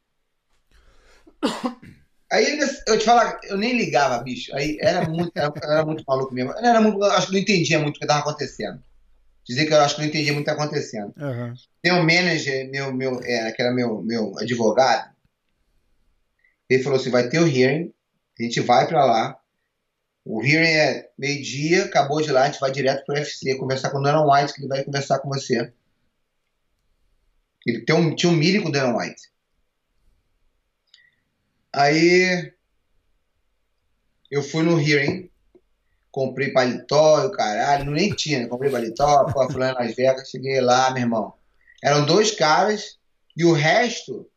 Aí 2.31 2.59
eu 2.87 2.99
te 2.99 3.05
falar, 3.05 3.39
eu 3.45 3.57
nem 3.57 3.75
ligava, 3.75 4.21
bicho. 4.23 4.55
Aí 4.55 4.77
era 4.81 5.07
muito, 5.09 5.31
era, 5.35 5.51
era 5.63 5.83
muito 5.85 6.03
maluco 6.07 6.31
mesmo. 6.31 6.51
Eu 6.51 6.57
era 6.63 6.79
muito, 6.79 7.03
acho 7.03 7.27
que 7.27 7.33
não 7.33 7.39
entendia 7.39 7.79
muito 7.79 7.95
o 7.95 7.99
que 7.99 8.05
estava 8.05 8.19
acontecendo. 8.19 8.83
Dizer 9.49 9.65
que 9.65 9.73
eu 9.73 9.81
acho 9.81 9.95
que 9.95 10.01
não 10.01 10.07
entendia 10.07 10.31
muito 10.31 10.43
o 10.43 10.45
que 10.45 10.51
estava 10.51 10.63
acontecendo. 10.63 11.11
Aham. 11.17 11.55
Meu 11.83 11.95
manager, 12.03 12.69
meu, 12.69 12.93
meu, 12.93 13.19
é, 13.23 13.51
que 13.51 13.59
era 13.59 13.73
meu, 13.73 13.99
meu 14.03 14.37
advogado, 14.37 15.11
ele 16.69 16.83
falou 16.83 16.99
assim: 16.99 17.09
vai 17.09 17.27
ter 17.29 17.39
o 17.39 17.47
hearing, 17.47 17.91
a 18.39 18.43
gente 18.43 18.59
vai 18.59 18.87
pra 18.87 19.03
lá. 19.03 19.39
O 20.23 20.43
hearing 20.43 20.67
é 20.67 21.09
meio-dia, 21.17 21.85
acabou 21.85 22.21
de 22.21 22.31
lá, 22.31 22.43
a 22.43 22.45
gente 22.45 22.59
vai 22.59 22.71
direto 22.71 23.03
pro 23.03 23.15
UFC 23.15 23.57
conversar 23.57 23.89
com 23.89 23.97
o 23.97 24.03
Dana 24.03 24.23
White, 24.23 24.53
que 24.53 24.61
ele 24.61 24.67
vai 24.67 24.83
conversar 24.83 25.17
com 25.17 25.29
você. 25.29 25.73
Ele 27.65 27.81
tem 27.81 27.95
um, 27.95 28.15
tinha 28.15 28.31
um 28.31 28.35
meeting 28.35 28.61
com 28.61 28.69
o 28.69 28.71
Dana 28.71 28.95
White. 28.95 29.31
Aí 31.73 32.53
eu 34.29 34.43
fui 34.43 34.61
no 34.61 34.79
hearing, 34.79 35.28
comprei 36.11 36.51
paletó 36.51 37.23
e 37.23 37.27
o 37.27 37.31
caralho, 37.31 37.85
não 37.85 37.93
nem 37.93 38.13
tinha, 38.13 38.39
né? 38.39 38.47
comprei 38.47 38.71
paletó, 38.71 39.27
fui 39.29 39.59
lá 39.59 39.71
em 39.71 39.73
Las 39.75 39.95
Vegas, 39.95 40.29
cheguei 40.29 40.59
lá, 40.61 40.91
meu 40.91 41.03
irmão. 41.03 41.33
Eram 41.83 42.05
dois 42.05 42.31
caras 42.31 42.97
e 43.35 43.45
o 43.45 43.53
resto 43.53 44.29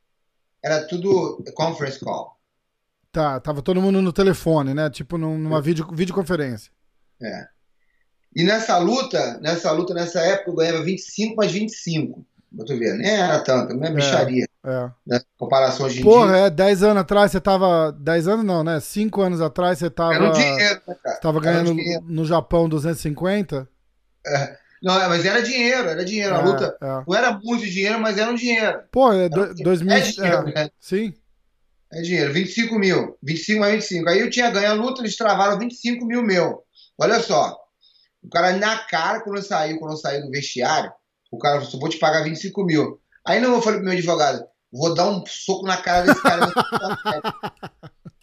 era 0.62 0.86
tudo 0.86 1.42
conference 1.54 1.98
call. 1.98 2.38
Tá, 3.10 3.38
tava 3.40 3.60
todo 3.60 3.80
mundo 3.82 4.00
no 4.00 4.12
telefone, 4.12 4.72
né? 4.72 4.88
Tipo 4.88 5.18
num- 5.18 5.36
numa 5.36 5.60
vídeo, 5.60 5.86
videoconferência. 5.92 6.72
É. 7.20 7.46
E 8.34 8.42
nessa 8.44 8.78
luta, 8.78 9.38
nessa 9.40 9.70
luta, 9.72 9.92
nessa 9.92 10.20
época, 10.20 10.50
eu 10.50 10.54
ganhava 10.54 10.82
25 10.82 11.36
mais 11.36 11.52
25. 11.52 12.24
Pra 12.56 12.64
tu 12.66 12.78
ver, 12.78 12.94
nem 12.98 13.10
era 13.10 13.42
tanto, 13.42 13.74
não 13.74 13.86
é 13.86 13.90
bicharia. 13.90 14.46
É. 14.64 14.90
Né? 15.06 15.20
Comparação 15.38 15.86
hoje 15.86 16.00
em 16.00 16.02
Porra, 16.02 16.32
dia. 16.34 16.46
é, 16.46 16.50
10 16.50 16.82
anos 16.82 17.00
atrás 17.02 17.32
você 17.32 17.40
tava. 17.40 17.92
10 17.92 18.28
anos 18.28 18.44
não, 18.44 18.62
né? 18.62 18.78
5 18.80 19.20
anos 19.22 19.40
atrás 19.40 19.78
você 19.78 19.90
tava. 19.90 20.14
Era 20.14 20.28
um 20.28 20.32
dinheiro, 20.32 20.82
né, 20.86 20.96
cara? 21.02 21.20
Tava 21.20 21.38
Era 21.38 21.44
ganhando 21.46 21.74
dinheiro. 21.74 22.04
no 22.06 22.24
Japão 22.24 22.68
250. 22.68 23.68
Não, 24.82 25.00
é, 25.00 25.08
mas 25.08 25.24
era 25.24 25.40
dinheiro, 25.42 25.88
era 25.88 26.04
dinheiro. 26.04 26.34
A 26.34 26.38
É, 26.38 26.42
luta 26.42 26.76
é. 26.80 26.86
não 27.06 27.14
era 27.16 27.32
muito 27.42 27.64
dinheiro, 27.64 28.00
mas 28.00 28.18
era 28.18 28.30
um 28.30 28.34
dinheiro. 28.34 28.82
Pô, 28.90 29.12
é 29.12 29.28
do, 29.28 29.40
um 29.42 29.54
dinheiro. 29.54 29.62
2000. 29.64 29.92
É 29.92 30.00
dinheiro, 30.00 30.48
é, 30.48 30.54
né? 30.54 30.70
Sim. 30.80 31.14
É 31.92 32.00
dinheiro, 32.02 32.32
25 32.32 32.78
mil. 32.78 33.16
25 33.22 33.60
mais 33.60 33.74
25. 33.74 34.08
Aí 34.08 34.20
eu 34.20 34.30
tinha 34.30 34.50
ganho 34.50 34.70
a 34.70 34.74
luta, 34.74 35.00
eles 35.02 35.16
travaram 35.16 35.58
25 35.58 36.04
mil 36.06 36.22
meu. 36.22 36.62
Olha 36.98 37.20
só. 37.20 37.56
O 38.22 38.28
cara 38.28 38.56
na 38.56 38.78
cara, 38.78 39.20
quando 39.20 39.36
eu 39.36 39.42
saí, 39.42 39.78
quando 39.78 39.92
eu 39.92 39.96
saí 39.96 40.20
do 40.22 40.30
vestiário, 40.30 40.92
o 41.32 41.38
cara 41.38 41.54
falou 41.54 41.68
assim, 41.68 41.78
vou 41.80 41.88
te 41.88 41.98
pagar 41.98 42.22
25 42.22 42.62
mil. 42.64 43.00
Aí 43.26 43.40
não, 43.40 43.54
eu 43.54 43.62
falei 43.62 43.78
pro 43.78 43.88
meu 43.88 43.96
advogado, 43.96 44.44
vou 44.70 44.94
dar 44.94 45.08
um 45.08 45.24
soco 45.26 45.66
na 45.66 45.78
cara 45.78 46.06
desse 46.06 46.22
cara. 46.22 46.52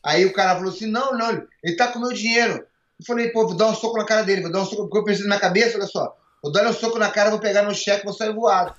Aí 0.06 0.26
o 0.26 0.34
cara 0.34 0.56
falou 0.56 0.72
assim, 0.72 0.86
não, 0.86 1.18
não, 1.18 1.44
ele 1.64 1.76
tá 1.76 1.88
com 1.88 1.98
o 1.98 2.02
meu 2.04 2.14
dinheiro. 2.14 2.54
Eu 3.00 3.06
falei, 3.06 3.30
pô, 3.30 3.48
vou 3.48 3.58
dar 3.58 3.68
um 3.68 3.76
soco 3.76 3.98
na 3.98 4.06
cara 4.06 4.22
dele, 4.22 4.42
vou 4.42 4.52
dar 4.52 4.62
um 4.62 4.66
soco, 4.66 4.84
porque 4.84 5.00
eu 5.00 5.04
pensei 5.04 5.24
na 5.24 5.30
minha 5.30 5.40
cabeça, 5.40 5.78
olha 5.78 5.88
só. 5.88 6.16
Vou 6.44 6.52
dar 6.52 6.68
um 6.68 6.74
soco 6.74 7.00
na 7.00 7.10
cara, 7.10 7.32
vou 7.32 7.40
pegar 7.40 7.64
no 7.64 7.74
cheque, 7.74 8.06
vou 8.06 8.14
sair 8.14 8.34
voado. 8.34 8.74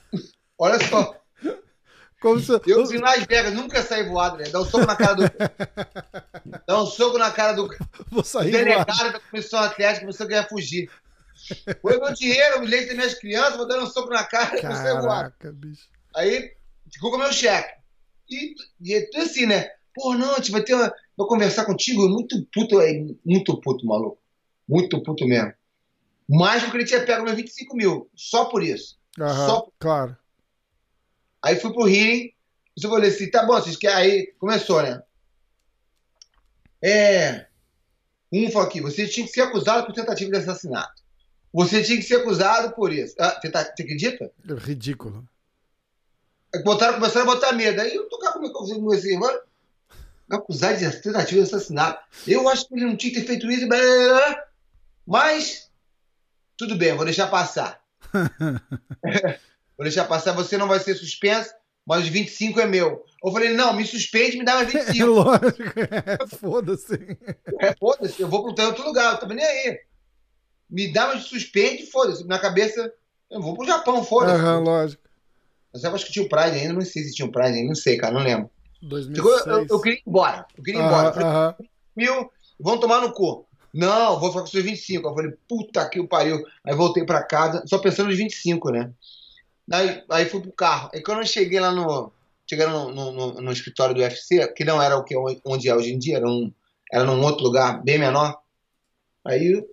Olha 0.57 0.79
só. 0.89 1.17
Como 2.21 2.39
se... 2.39 2.53
Eu 2.67 2.85
em 2.93 2.99
Las 2.99 3.25
Vegas 3.25 3.55
nunca 3.55 3.83
saí 3.83 4.07
voado, 4.07 4.37
né? 4.37 4.45
Dá 4.51 4.61
um 4.61 4.65
soco 4.65 4.87
na 4.87 4.95
cara 4.95 5.15
do. 5.15 5.23
Dá 6.67 6.83
um 6.83 6.87
soco 6.87 7.19
na 7.19 7.31
cara 7.31 7.55
do 7.55 7.69
Vou 8.11 8.23
sair 8.23 8.53
delegado 8.53 8.95
voado. 8.95 9.13
da 9.15 9.21
comissão 9.21 9.59
atlética, 9.59 10.07
você 10.07 10.27
quer 10.27 10.47
fugir. 10.49 10.91
Foi 11.83 11.99
meu 11.99 12.13
dinheiro, 12.15 12.61
o 12.61 12.65
leite 12.65 12.89
das 12.89 12.97
minhas 12.97 13.15
crianças, 13.15 13.57
vou 13.57 13.67
dar 13.67 13.81
um 13.81 13.87
soco 13.87 14.11
na 14.11 14.25
cara 14.25 14.57
e 14.57 14.61
você 14.61 14.93
voado. 14.93 15.07
Caraca, 15.07 15.53
bicho. 15.53 15.89
Aí 16.15 16.55
ficou 16.93 17.11
com 17.11 17.17
o 17.17 17.21
meu 17.21 17.33
cheque. 17.33 17.81
E, 18.29 18.55
e 18.81 18.95
é 18.95 19.09
assim, 19.21 19.47
né? 19.47 19.71
Pô, 19.95 20.15
não, 20.15 20.35
a 20.35 20.37
gente 20.37 20.53
vai 20.53 20.63
ter. 20.63 20.75
Uma... 20.75 20.93
Vou 21.17 21.27
conversar 21.27 21.65
contigo, 21.65 22.09
muito 22.09 22.47
puto, 22.53 22.81
é, 22.81 22.93
muito 23.25 23.61
puto, 23.61 23.85
maluco. 23.87 24.19
Muito 24.69 25.03
puto 25.03 25.27
mesmo. 25.27 25.53
Mais 26.29 26.63
porque 26.63 26.79
ele 26.79 26.87
tinha 26.87 27.05
pego 27.05 27.25
meus 27.25 27.37
25 27.37 27.77
mil, 27.77 28.11
só 28.15 28.45
por 28.45 28.63
isso. 28.63 28.97
Aham, 29.19 29.47
Só- 29.47 29.69
claro. 29.81 30.17
Aí 31.43 31.57
fui 31.57 31.73
pro 31.73 31.89
hearing, 31.89 32.33
eu 32.81 32.91
falei 32.91 33.11
assim, 33.11 33.31
tá 33.31 33.45
bom, 33.45 33.55
vocês 33.55 33.77
querem? 33.77 33.97
Aí 33.97 34.27
começou, 34.39 34.81
né? 34.83 35.03
É. 36.83 37.47
Um 38.33 38.49
falou 38.51 38.69
aqui, 38.69 38.81
você 38.81 39.09
tinha 39.09 39.27
que 39.27 39.33
ser 39.33 39.43
acusado 39.43 39.87
por 39.87 39.93
tentativa 39.93 40.31
de 40.31 40.37
assassinato. 40.37 41.00
Você 41.53 41.83
tinha 41.83 41.99
que 41.99 42.05
ser 42.05 42.17
acusado 42.17 42.75
por 42.75 42.93
isso. 42.93 43.15
Ah, 43.19 43.39
você, 43.41 43.51
tá, 43.51 43.65
você 43.65 43.83
acredita? 43.83 44.31
Ridículo. 44.45 45.27
Aí 46.55 46.63
botaram, 46.63 46.95
começaram 46.95 47.31
a 47.31 47.35
botar 47.35 47.53
medo. 47.53 47.81
Aí 47.81 47.95
eu 47.95 48.09
tocava 48.09 48.35
como 48.35 48.47
é 48.47 48.99
que 48.99 49.13
eu 49.13 49.21
mano. 49.21 49.41
Acusado 50.31 50.79
de 50.79 51.03
tentativa 51.03 51.41
de 51.43 51.47
assassinato. 51.47 52.05
Eu 52.27 52.49
acho 52.49 52.69
que 52.69 52.75
ele 52.75 52.87
não 52.87 52.97
tinha 52.97 53.13
que 53.13 53.21
ter 53.21 53.27
feito 53.27 53.51
isso, 53.51 53.67
mas 55.05 55.69
tudo 56.57 56.77
bem, 56.77 56.95
vou 56.95 57.05
deixar 57.05 57.27
passar. 57.27 57.83
vou 59.77 59.83
deixar 59.83 60.05
passar, 60.05 60.33
você 60.33 60.57
não 60.57 60.69
vai 60.69 60.79
ser 60.79 60.95
suspenso, 60.95 61.53
mas 61.85 62.05
os 62.05 62.09
25 62.09 62.61
é 62.61 62.67
meu. 62.67 63.05
Eu 63.25 63.33
falei, 63.33 63.55
não, 63.55 63.73
me 63.75 63.85
suspende, 63.85 64.39
me 64.39 64.45
dá 64.45 64.55
mais 64.55 64.69
É 64.75 64.85
25. 64.85 65.07
lógico, 65.09 65.81
é, 65.81 66.37
foda-se. 66.37 67.19
É, 67.59 67.75
foda-se, 67.75 68.21
eu 68.21 68.29
vou 68.29 68.55
pro 68.55 68.67
outro 68.67 68.85
lugar, 68.85 69.15
eu 69.15 69.19
tô 69.19 69.27
nem 69.27 69.45
aí. 69.45 69.81
Me 70.71 70.93
dá, 70.93 71.09
mas 71.09 71.25
suspende, 71.25 71.87
foda-se. 71.87 72.27
Na 72.27 72.39
cabeça, 72.39 72.93
eu 73.31 73.41
vou 73.41 73.55
pro 73.57 73.67
Japão, 73.67 74.05
foda-se. 74.05 74.35
Aham, 74.35 74.61
lógico. 74.61 75.03
Mas 75.73 75.85
eu 75.85 75.95
acho 75.95 76.07
que 76.07 76.13
tinha 76.13 76.25
o 76.25 76.29
Pride 76.29 76.57
ainda, 76.59 76.73
não 76.75 76.81
sei 76.83 77.03
se 77.05 77.15
tinha 77.15 77.27
o 77.27 77.33
Pride 77.33 77.49
ainda, 77.59 77.69
não 77.69 77.75
sei, 77.75 77.97
cara, 77.97 78.13
não 78.15 78.23
lembro. 78.23 78.51
2006. 78.83 79.43
Chegou, 79.43 79.55
eu, 79.61 79.67
eu 79.71 79.81
queria 79.81 79.99
ir 79.99 80.03
embora, 80.07 80.47
eu 80.57 80.65
queria 80.65 80.81
ir 80.81 80.85
embora. 80.85 81.09
Eu 81.09 81.13
falei, 81.13 81.29
mil, 81.97 82.33
vão 82.59 82.79
tomar 82.81 83.01
no 83.01 83.13
cu. 83.13 83.47
Não, 83.73 84.19
vou 84.19 84.31
ficar 84.31 84.41
com 84.41 84.47
seus 84.49 84.65
25. 84.65 85.09
Eu 85.09 85.15
falei, 85.15 85.33
puta 85.49 85.89
que 85.89 86.01
o 86.01 86.09
pariu. 86.09 86.43
Aí 86.65 86.75
voltei 86.75 87.05
pra 87.05 87.23
casa, 87.23 87.63
só 87.67 87.79
pensando 87.79 88.09
nos 88.09 88.17
25, 88.19 88.71
né? 88.71 88.91
Aí, 89.71 90.03
aí 90.11 90.25
fui 90.27 90.41
pro 90.41 90.51
carro. 90.53 90.91
Aí 90.93 91.03
quando 91.03 91.19
eu 91.19 91.27
cheguei 91.27 91.61
lá 91.61 91.71
no. 91.71 92.13
Cheguei 92.49 92.67
no, 92.67 92.91
no, 92.93 93.13
no- 93.13 93.41
no 93.41 93.53
escritório 93.53 93.95
do 93.95 94.01
UFC, 94.01 94.49
que 94.55 94.65
não 94.65 94.83
era 94.83 94.97
o 94.97 95.05
que 95.05 95.15
é 95.15 95.19
onde 95.45 95.69
é 95.69 95.75
hoje 95.77 95.93
em 95.93 95.99
dia, 96.01 96.17
era, 96.17 96.27
um, 96.29 96.53
era 96.93 97.05
num 97.05 97.23
outro 97.23 97.45
lugar 97.45 97.81
bem 97.85 97.97
menor. 97.97 98.37
Aí 99.25 99.65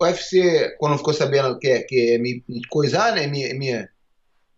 o 0.00 0.04
UFC, 0.04 0.76
quando 0.78 0.96
ficou 0.98 1.12
sabendo 1.14 1.58
que, 1.58 1.80
que 1.80 2.12
ia 2.12 2.18
me 2.18 2.44
me 2.48 2.64
coisar, 2.68 3.14
né? 3.14 3.26
Me, 3.26 3.52
me, 3.54 3.72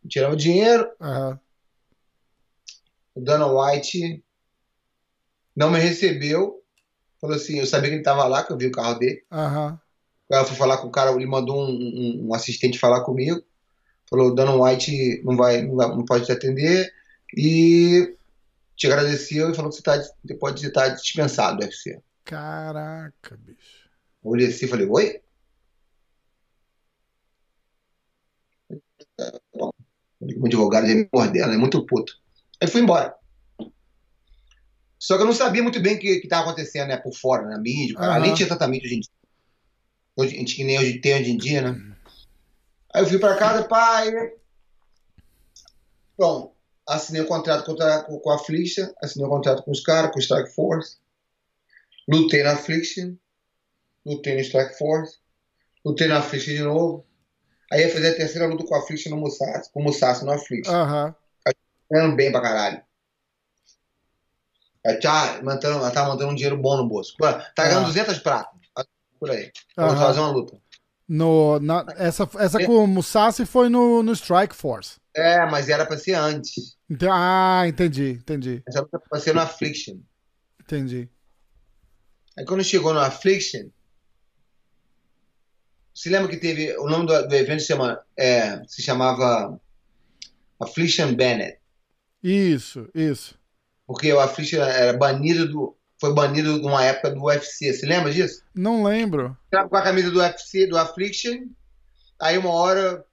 me 0.02 0.08
tirar 0.08 0.30
o 0.30 0.36
dinheiro, 0.36 0.88
aham. 1.00 1.38
o 3.14 3.20
Dana 3.20 3.46
White 3.46 4.22
não 5.56 5.70
me 5.70 5.78
recebeu. 5.78 6.62
Falou 7.20 7.36
assim, 7.36 7.58
eu 7.58 7.66
sabia 7.66 7.88
que 7.90 7.94
ele 7.96 8.00
estava 8.00 8.24
lá, 8.26 8.42
que 8.44 8.52
eu 8.52 8.56
vi 8.56 8.66
o 8.66 8.72
carro 8.72 8.98
dele. 8.98 9.22
Aham. 9.30 9.78
Ela 10.30 10.44
foi 10.44 10.56
falar 10.56 10.78
com 10.78 10.86
o 10.86 10.90
cara, 10.92 11.10
ele 11.12 11.26
mandou 11.26 11.56
um, 11.56 11.70
um- 11.70 12.28
um 12.28 12.34
assistente 12.34 12.78
falar 12.78 13.02
comigo. 13.02 13.42
Falou, 14.08 14.34
Dana 14.34 14.54
White 14.54 15.22
não 15.24 15.36
vai, 15.36 15.60
não, 15.62 15.76
vai- 15.76 15.88
não 15.88 16.04
pode 16.04 16.24
te 16.26 16.32
atender. 16.32 16.90
E 17.36 18.16
te 18.76 18.86
agradeceu 18.86 19.50
e 19.50 19.54
falou 19.54 19.70
que 19.70 19.76
você, 19.76 19.82
tá, 19.82 19.98
você 20.24 20.34
pode 20.34 20.66
estar 20.66 20.88
dispensado 20.90 21.58
do 21.58 21.64
UFC. 21.64 22.00
Caraca, 22.24 23.36
bicho. 23.36 23.88
Eu 24.24 24.30
olhei 24.30 24.46
assim 24.48 24.64
e 24.64 24.68
falei, 24.68 24.86
oi? 24.86 25.20
Bom. 29.54 29.70
O 30.20 30.46
advogado 30.46 30.86
já 30.86 30.94
me 30.94 31.08
mordendo, 31.12 31.52
é 31.52 31.56
muito 31.56 31.84
puto. 31.86 32.12
Aí 32.60 32.68
fui 32.68 32.82
embora. 32.82 33.14
Só 34.98 35.16
que 35.16 35.22
eu 35.22 35.26
não 35.26 35.32
sabia 35.32 35.62
muito 35.62 35.80
bem 35.80 35.96
o 35.96 35.98
que 35.98 36.08
estava 36.08 36.42
acontecendo, 36.42 36.88
né? 36.88 36.98
Por 36.98 37.14
fora, 37.14 37.48
na 37.48 37.58
mídia. 37.58 37.96
Aham. 37.98 38.20
Nem 38.20 38.34
tinha 38.34 38.46
mídia 38.68 38.86
hoje 38.86 38.96
em 38.96 39.00
dia. 39.00 39.10
Hoje, 40.16 40.44
que 40.44 40.64
nem 40.64 40.78
hoje 40.78 40.98
tem 41.00 41.14
hoje 41.14 41.30
em 41.30 41.38
dia, 41.38 41.62
né? 41.62 41.96
Aí 42.92 43.02
eu 43.02 43.06
fui 43.06 43.18
pra 43.18 43.36
casa, 43.36 43.66
pai. 43.66 44.10
Bom, 46.18 46.54
assinei 46.86 47.22
o 47.22 47.26
contrato 47.26 47.64
contra- 47.64 48.02
com, 48.02 48.30
a 48.30 48.34
Affliction, 48.34 48.92
assinei 49.02 49.26
o 49.26 49.30
contrato 49.30 49.62
com 49.62 49.70
os 49.70 49.80
caras, 49.80 50.10
com 50.12 50.18
o 50.18 50.22
Strike 50.22 50.50
Force. 50.50 50.98
Lutei 52.06 52.42
na 52.42 52.52
Affliction, 52.52 53.14
lutei 54.04 54.34
no 54.34 54.40
Strike 54.40 54.76
Force, 54.76 55.18
lutei 55.82 56.08
na 56.08 56.18
Affliction 56.18 56.52
de 56.52 56.62
novo. 56.62 57.06
Aí 57.72 57.82
ia 57.82 57.92
fazer 57.92 58.08
a 58.10 58.16
terceira 58.16 58.46
luta 58.48 58.64
com 58.64 58.74
o 58.74 58.78
Affliction 58.78 59.10
no 59.10 59.16
Musashi, 59.18 59.70
com 59.72 59.80
o 59.80 59.84
Musashi 59.84 60.24
no 60.24 60.32
Affliction. 60.32 60.72
Aham. 60.74 61.14
Ganhando 61.90 62.16
bem 62.16 62.30
pra 62.32 62.40
caralho. 62.40 62.82
Tá 65.02 65.40
mantendo, 65.42 65.74
ela 65.74 65.90
tá 65.90 66.04
mantendo 66.06 66.30
um 66.30 66.34
dinheiro 66.34 66.56
bom 66.56 66.76
no 66.76 66.88
bolso. 66.88 67.14
Tá 67.18 67.64
ganhando 67.64 67.82
Ah. 67.82 67.86
200 67.86 68.18
pratas. 68.18 68.58
Por 69.18 69.30
aí. 69.30 69.52
Pra 69.74 69.86
Aham. 69.86 69.96
fazer 69.98 70.20
uma 70.20 70.30
luta. 70.30 70.56
No, 71.06 71.58
na- 71.60 71.84
essa 71.98 72.28
essa 72.38 72.64
com 72.64 72.84
o 72.84 72.86
Musashi 72.86 73.44
foi 73.44 73.68
no, 73.68 74.02
no 74.02 74.12
Strike 74.14 74.54
Force. 74.54 74.98
É, 75.14 75.44
mas 75.50 75.68
era 75.68 75.84
pra 75.84 75.98
ser 75.98 76.14
antes. 76.14 76.76
Então, 76.88 77.10
ah, 77.12 77.64
entendi, 77.66 78.12
entendi, 78.12 78.62
Essa 78.66 78.80
luta 78.80 78.96
era 78.96 79.04
pra 79.10 79.20
ser 79.20 79.34
no 79.34 79.40
Affliction. 79.40 79.98
entendi. 80.60 81.08
Aí 82.38 82.44
quando 82.46 82.62
chegou 82.64 82.94
no 82.94 83.00
Affliction, 83.00 83.68
se 85.94 86.08
lembra 86.08 86.28
que 86.28 86.36
teve. 86.36 86.76
O 86.78 86.88
nome 86.88 87.06
do, 87.06 87.28
do 87.28 87.34
evento 87.34 87.60
se, 87.60 87.68
chama, 87.68 88.00
é, 88.16 88.62
se 88.66 88.82
chamava 88.82 89.60
Affliction 90.58 91.14
Bennett. 91.14 91.58
Isso, 92.22 92.88
isso. 92.94 93.38
Porque 93.86 94.12
o 94.12 94.20
Affliction 94.20 94.62
era 94.62 94.92
banido 94.96 95.48
do. 95.48 95.76
Foi 96.00 96.14
banido 96.14 96.58
numa 96.58 96.82
época 96.82 97.10
do 97.10 97.24
UFC. 97.24 97.72
Você 97.72 97.84
lembra 97.84 98.10
disso? 98.12 98.42
Não 98.54 98.82
lembro. 98.84 99.36
Tava 99.50 99.68
com 99.68 99.76
a 99.76 99.82
camisa 99.82 100.10
do 100.10 100.20
UFC, 100.20 100.66
do 100.66 100.78
Affliction. 100.78 101.48
Aí 102.18 102.38
uma 102.38 102.50
hora 102.50 103.04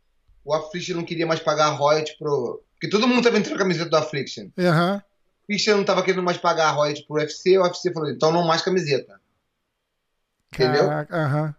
o 0.47 0.53
Affliction 0.53 0.95
não 0.95 1.03
queria 1.03 1.27
mais 1.27 1.41
pagar 1.41 1.71
royalty 1.71 2.17
pro. 2.17 2.63
Porque 2.73 2.89
todo 2.89 3.07
mundo 3.07 3.23
tava 3.23 3.37
entrando 3.37 3.57
com 3.57 3.63
a 3.63 3.65
camiseta 3.65 3.89
do 3.89 3.97
Affliction. 3.97 4.49
Aham. 4.57 4.95
O 4.95 5.43
Affliction 5.43 5.77
não 5.77 5.83
tava 5.83 6.03
querendo 6.03 6.23
mais 6.23 6.37
pagar 6.37 6.71
royalty 6.71 7.05
pro 7.05 7.17
UFC. 7.17 7.57
O 7.57 7.63
UFC 7.63 7.91
falou: 7.91 8.09
então 8.09 8.31
não 8.31 8.47
mais 8.47 8.61
camiseta. 8.61 9.19
Entendeu? 10.53 10.89
Aham. 11.11 11.53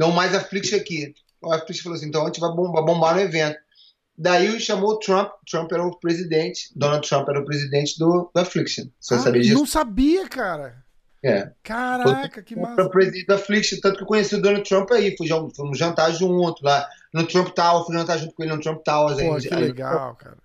Não 0.00 0.10
mais 0.10 0.34
Affliction 0.34 0.78
aqui. 0.78 1.12
O 1.42 1.52
Affliction 1.52 1.82
falou 1.84 1.96
assim: 1.98 2.06
então 2.08 2.22
a 2.22 2.26
gente 2.26 2.40
vai 2.40 2.50
bombar, 2.50 2.82
bombar 2.82 3.14
no 3.14 3.20
evento. 3.20 3.58
Daí 4.16 4.58
chamou 4.58 4.92
o 4.92 4.98
Trump. 4.98 5.30
Trump 5.50 5.70
era 5.72 5.84
o 5.86 5.98
presidente. 6.00 6.70
Donald 6.74 7.06
Trump 7.06 7.28
era 7.28 7.38
o 7.40 7.44
presidente 7.44 7.98
do, 7.98 8.30
do 8.34 8.40
Affliction. 8.40 8.84
Você 8.98 9.14
Ah, 9.14 9.18
sabia 9.18 9.42
disso? 9.42 9.54
Não 9.54 9.66
sabia, 9.66 10.26
cara. 10.26 10.82
É. 11.22 11.50
Caraca, 11.62 12.42
que 12.42 12.56
massa. 12.56 12.82
o 12.82 12.90
presidente 12.90 13.26
da 13.26 13.34
Affliction, 13.34 13.78
tanto 13.82 13.98
que 13.98 14.02
eu 14.02 14.06
conheci 14.06 14.34
o 14.34 14.40
Donald 14.40 14.66
Trump 14.66 14.90
aí. 14.92 15.14
Fui, 15.18 15.28
fomos 15.54 15.78
jantar 15.78 16.10
junto 16.12 16.64
lá. 16.64 16.88
No 17.12 17.26
Trump 17.26 17.48
Tower, 17.48 17.84
fui 17.84 17.94
jantar 17.94 18.18
junto 18.18 18.34
com 18.34 18.42
ele 18.42 18.54
no 18.54 18.60
Trump 18.60 18.82
Towers. 18.82 19.20
Pô, 19.20 19.34
aí, 19.34 19.42
que 19.42 19.54
aí, 19.54 19.60
legal, 19.64 20.14
cara. 20.14 20.38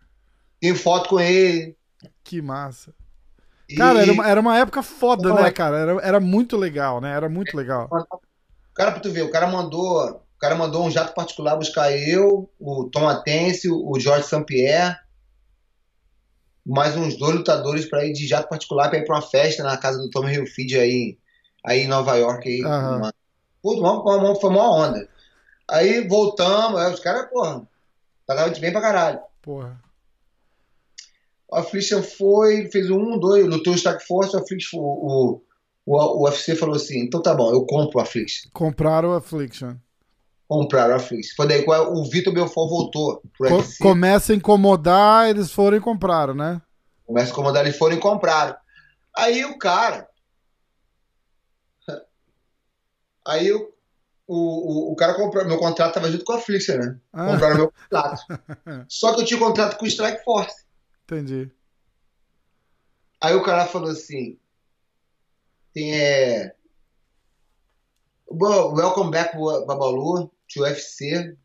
Tem 0.59 0.75
foto 0.75 1.09
com 1.09 1.19
ele. 1.19 1.77
Que 2.25 2.41
massa. 2.41 2.93
E- 3.69 3.75
Cara, 3.75 4.01
era 4.01 4.11
uma, 4.11 4.27
era 4.27 4.41
uma 4.41 4.57
época 4.57 4.83
foda, 4.83 5.33
né, 5.33 5.47
é- 5.47 5.51
cara? 5.51 5.77
Era, 5.77 5.91
era 6.01 6.19
muito 6.19 6.57
legal, 6.57 6.99
né? 6.99 7.11
Era 7.15 7.29
muito 7.29 7.55
legal. 7.55 7.89
Cara, 8.75 8.91
pra 8.91 8.99
tu 8.99 9.09
ver, 9.09 9.23
o 9.23 9.31
cara 9.31 9.47
mandou, 9.47 10.05
o 10.05 10.37
cara 10.37 10.53
mandou 10.53 10.85
um 10.85 10.91
jato 10.91 11.13
particular 11.13 11.55
buscar 11.55 11.97
eu, 11.97 12.49
o 12.59 12.89
Tom 12.91 13.07
Atense, 13.07 13.69
o 13.71 13.97
Jorge 13.97 14.27
St-Pierre, 14.27 14.97
mais 16.65 16.95
uns 16.97 17.17
dois 17.17 17.35
lutadores 17.35 17.85
pra 17.85 18.05
ir 18.05 18.11
de 18.11 18.27
jato 18.27 18.49
particular 18.49 18.89
pra 18.89 18.99
ir 18.99 19.05
pra 19.05 19.15
uma 19.15 19.21
festa 19.21 19.63
na 19.63 19.77
casa 19.77 19.97
do 19.97 20.09
Tommy 20.09 20.33
Hilfiger 20.33 20.81
aí, 20.81 21.17
aí 21.63 21.81
em 21.81 21.87
Nova 21.87 22.15
York. 22.17 22.49
Aí, 22.49 22.63
Aham. 22.65 23.11
uma, 23.63 24.17
uma, 24.17 24.35
foi 24.35 24.49
uma 24.49 24.69
onda. 24.69 25.07
Aí 25.69 26.05
voltamos, 26.07 26.79
aí 26.79 26.93
os 26.93 26.99
caras, 26.99 27.29
porra, 27.29 27.65
pagavam 28.27 28.51
de 28.51 28.59
bem 28.59 28.73
pra 28.73 28.81
caralho. 28.81 29.19
Porra. 29.41 29.79
O 31.47 31.55
Affliction 31.55 32.03
foi, 32.03 32.69
fez 32.71 32.89
1, 32.89 33.19
2, 33.19 33.47
lutou 33.47 33.73
o 33.73 33.77
Strike 33.77 34.05
Force, 34.05 34.35
o 34.35 34.39
Affliction, 34.39 34.79
o, 34.79 35.41
o, 35.85 35.95
o 35.97 36.23
UFC 36.25 36.55
falou 36.55 36.75
assim, 36.75 36.99
então 36.99 37.21
tá 37.21 37.33
bom, 37.33 37.51
eu 37.51 37.65
compro 37.65 37.99
o 37.99 38.01
Affliction. 38.01 38.49
Compraram 38.53 39.09
o 39.09 39.13
Affliction. 39.13 39.75
Compraram 40.47 40.93
o 40.93 40.97
Affliction. 40.97 41.35
Foi 41.35 41.47
daí 41.47 41.63
que 41.63 41.71
o 41.71 42.03
Vitor 42.05 42.33
Belfort 42.33 42.69
voltou 42.69 43.21
pro 43.37 43.49
Co- 43.49 43.55
UFC. 43.57 43.83
começa 43.83 44.33
a 44.33 44.35
incomodar, 44.35 45.29
eles 45.29 45.51
foram 45.51 45.77
e 45.77 45.81
compraram, 45.81 46.33
né? 46.33 46.61
Começa 47.05 47.29
a 47.29 47.33
incomodar, 47.33 47.65
eles 47.65 47.77
foram 47.77 47.95
e 47.95 47.99
compraram. 47.99 48.55
Aí 49.15 49.45
o 49.45 49.57
cara. 49.57 50.07
Aí 53.27 53.51
o, 53.51 53.73
o, 54.27 54.35
o, 54.35 54.93
o 54.93 54.95
cara 54.95 55.13
comprou. 55.15 55.45
Meu 55.45 55.57
contrato 55.57 55.93
tava 55.95 56.11
junto 56.11 56.23
com 56.25 56.33
a 56.33 56.37
Affliction, 56.37 56.77
né? 56.77 56.99
Ah. 57.13 57.25
Compraram 57.27 57.55
meu 57.55 57.71
contrato. 57.71 58.21
Só 58.87 59.13
que 59.15 59.21
eu 59.21 59.25
tinha 59.25 59.39
contrato 59.39 59.77
com 59.77 59.85
o 59.85 59.87
Strike 59.87 60.23
Force. 60.23 60.63
Entendi. 61.03 61.51
Aí 63.21 63.33
o 63.35 63.43
cara 63.43 63.65
falou 63.65 63.89
assim: 63.89 64.37
tem 65.75 65.95
é. 65.95 66.55
"Well, 68.31 68.73
Welcome 68.73 69.11
back, 69.11 69.35
Babalu, 69.37 70.31
to 70.53 70.61
UFC. 70.61 71.35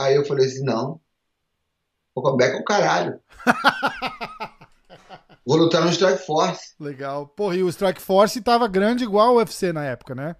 Aí 0.00 0.14
eu 0.16 0.24
falei 0.24 0.46
assim: 0.46 0.64
não. 0.64 0.98
Welcome 2.16 2.38
back 2.38 2.56
é 2.56 2.60
o 2.60 2.64
caralho. 2.64 3.20
Vou 5.44 5.56
lutar 5.56 5.82
no 5.84 5.90
Strike 5.90 6.24
Force. 6.24 6.72
Legal. 6.78 7.26
Porra, 7.26 7.56
e 7.56 7.62
o 7.64 7.68
Strike 7.68 8.00
Force 8.00 8.40
tava 8.40 8.68
grande 8.68 9.02
igual 9.04 9.34
o 9.34 9.38
UFC 9.38 9.72
na 9.72 9.84
época, 9.84 10.14
né? 10.14 10.36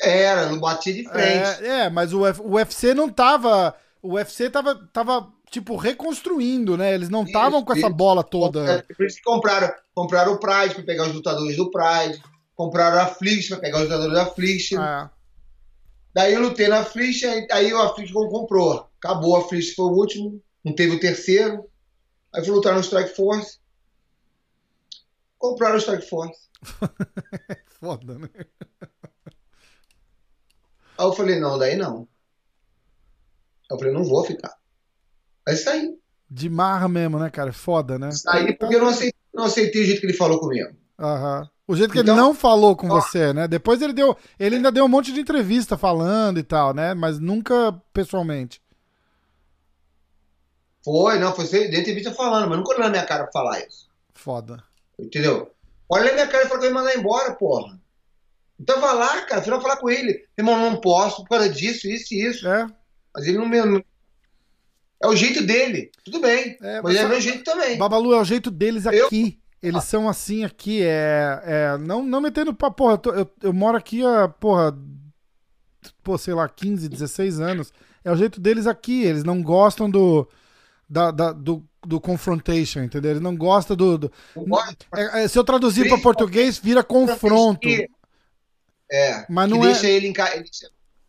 Era, 0.00 0.46
não 0.50 0.58
batia 0.60 0.92
de 0.92 1.04
frente. 1.08 1.64
É, 1.64 1.84
é, 1.84 1.90
mas 1.90 2.12
o, 2.12 2.28
Uf- 2.28 2.40
o 2.40 2.52
UFC 2.56 2.92
não 2.92 3.08
tava. 3.08 3.74
O 4.02 4.14
UFC 4.14 4.50
tava, 4.50 4.74
tava 4.92 5.32
tipo, 5.50 5.76
reconstruindo, 5.76 6.76
né? 6.76 6.92
Eles 6.92 7.08
não 7.08 7.22
estavam 7.24 7.64
com 7.64 7.72
essa 7.72 7.88
bola 7.88 8.22
toda. 8.24 8.70
É, 8.78 8.82
Por 8.94 9.06
isso 9.06 9.16
que 9.18 9.22
compraram, 9.22 9.72
compraram 9.94 10.32
o 10.32 10.38
Pride 10.40 10.74
para 10.74 10.84
pegar 10.84 11.04
os 11.06 11.14
lutadores 11.14 11.56
do 11.56 11.70
Pride. 11.70 12.20
Compraram 12.54 12.98
a 12.98 13.04
Affliction 13.04 13.56
para 13.56 13.62
pegar 13.62 13.78
os 13.78 13.84
lutadores 13.84 14.14
da 14.14 14.22
Affliction. 14.24 14.80
É. 14.82 15.10
Daí 16.14 16.34
eu 16.34 16.40
lutei 16.42 16.68
na 16.68 16.80
Affliction, 16.80 17.28
aí- 17.30 17.46
aí 17.50 17.72
o 17.72 17.78
Affliction 17.80 18.28
comprou. 18.28 18.90
Acabou, 18.98 19.36
a 19.36 19.40
Affliction 19.40 19.74
foi 19.74 19.84
o 19.86 19.96
último, 19.98 20.42
não 20.64 20.74
teve 20.74 20.96
o 20.96 21.00
terceiro. 21.00 21.68
Aí 22.34 22.44
fui 22.44 22.54
lutar 22.54 22.74
no 22.74 22.80
Strike 22.80 23.14
Force. 23.16 23.58
Compraram 25.38 25.76
o 25.76 25.80
Strike 25.80 26.08
Force. 26.08 26.40
Foda, 27.80 28.18
né? 28.18 28.28
Aí 30.98 31.06
eu 31.06 31.12
falei, 31.12 31.40
não, 31.40 31.58
daí 31.58 31.76
não. 31.76 32.00
Aí 33.62 33.74
eu 33.74 33.78
falei, 33.78 33.92
não 33.92 34.04
vou 34.04 34.24
ficar. 34.24 34.54
Aí 35.48 35.56
saí. 35.56 35.98
De 36.30 36.48
marra 36.48 36.88
mesmo, 36.88 37.18
né, 37.18 37.28
cara? 37.28 37.52
Foda, 37.52 37.98
né? 37.98 38.10
Saí 38.12 38.56
porque 38.56 38.76
eu 38.76 38.80
não 38.80 38.88
aceitei, 38.88 39.20
não 39.34 39.44
aceitei 39.44 39.82
o 39.82 39.84
jeito 39.84 40.00
que 40.00 40.06
ele 40.06 40.12
falou 40.16 40.38
comigo. 40.38 40.76
Aham. 41.02 41.48
O 41.66 41.74
jeito 41.76 41.92
que 41.92 42.00
Então- 42.00 42.14
ele 42.14 42.22
não 42.22 42.34
falou 42.34 42.76
com 42.76 42.88
Ó. 42.88 43.00
você, 43.00 43.32
né? 43.32 43.48
Depois 43.48 43.80
ele 43.80 43.92
deu. 43.92 44.16
Ele 44.38 44.56
ainda 44.56 44.70
deu 44.70 44.84
um 44.84 44.88
monte 44.88 45.12
de 45.12 45.20
entrevista 45.20 45.76
falando 45.78 46.38
e 46.38 46.42
tal, 46.42 46.74
né? 46.74 46.92
Mas 46.94 47.18
nunca 47.18 47.72
pessoalmente. 47.92 48.60
Foi, 50.84 51.18
não, 51.18 51.34
foi 51.34 51.46
dentro 51.46 51.70
de 51.70 51.80
entrevista 51.80 52.12
falando, 52.12 52.48
mas 52.48 52.58
nunca 52.58 52.70
olhou 52.70 52.82
na 52.84 52.90
minha 52.90 53.06
cara 53.06 53.24
pra 53.24 53.32
falar 53.32 53.60
isso. 53.60 53.88
Foda. 54.14 54.62
Entendeu? 54.98 55.50
Olha 55.88 56.06
na 56.06 56.12
minha 56.12 56.26
cara 56.26 56.44
e 56.44 56.48
fala 56.48 56.60
que 56.60 56.66
vai 56.66 56.74
me 56.74 56.74
mandar 56.80 56.96
embora, 56.98 57.34
porra. 57.34 57.80
Então 58.58 58.80
vai 58.80 58.94
lá, 58.94 59.22
cara, 59.22 59.42
você 59.42 59.50
vai 59.50 59.60
falar 59.60 59.76
com 59.76 59.88
ele. 59.90 60.24
Irmão, 60.36 60.58
não 60.58 60.80
posso 60.80 61.22
por 61.22 61.30
causa 61.30 61.48
disso, 61.48 61.86
isso 61.88 62.14
e 62.14 62.24
isso. 62.26 62.48
É, 62.48 62.66
Mas 63.14 63.26
ele 63.26 63.38
não 63.38 63.48
me. 63.48 63.84
É 65.02 65.06
o 65.06 65.16
jeito 65.16 65.44
dele. 65.44 65.90
Tudo 66.04 66.20
bem. 66.20 66.56
É, 66.62 66.80
mas 66.80 66.94
mas 66.94 66.96
é 66.96 67.06
o 67.06 67.08
meu 67.08 67.20
jeito 67.20 67.44
também. 67.44 67.76
Babalu 67.76 68.14
é 68.14 68.20
o 68.20 68.24
jeito 68.24 68.50
deles 68.50 68.86
Eu- 68.86 69.08
Eles 69.62 69.84
são 69.84 70.08
assim 70.08 70.44
aqui, 70.44 70.82
é. 70.82 71.40
é 71.44 71.78
não, 71.78 72.02
não 72.02 72.20
metendo 72.20 72.52
pra 72.52 72.70
porra. 72.70 72.94
Eu, 72.94 72.98
tô- 72.98 73.14
eu, 73.14 73.30
eu 73.42 73.52
moro 73.52 73.76
aqui 73.76 74.04
há, 74.04 74.28
porra. 74.28 74.76
Pô, 76.02 76.18
sei 76.18 76.34
lá, 76.34 76.48
15, 76.48 76.88
16 76.88 77.40
anos. 77.40 77.72
É 78.04 78.10
o 78.10 78.16
jeito 78.16 78.40
deles 78.40 78.66
aqui. 78.66 79.04
Eles 79.04 79.22
não 79.24 79.42
gostam 79.42 79.88
do. 79.88 80.28
Da, 80.88 81.10
da- 81.10 81.32
do, 81.32 81.64
do 81.86 82.00
confrontation, 82.00 82.80
entendeu? 82.82 83.12
Eles 83.12 83.22
não 83.22 83.36
gostam 83.36 83.76
do. 83.76 83.96
do-. 83.98 84.12
É, 84.94 85.24
é, 85.24 85.28
se 85.28 85.38
eu 85.38 85.44
traduzir 85.44 85.88
para 85.88 85.98
português, 85.98 86.58
vira 86.58 86.82
confronto. 86.82 87.68
É. 88.90 89.24
Mas 89.28 89.48
não 89.48 89.62
é- 89.64 89.68
deixa 89.72 89.88
ele 89.88 90.08
em 90.08 90.12
casa. 90.12 90.42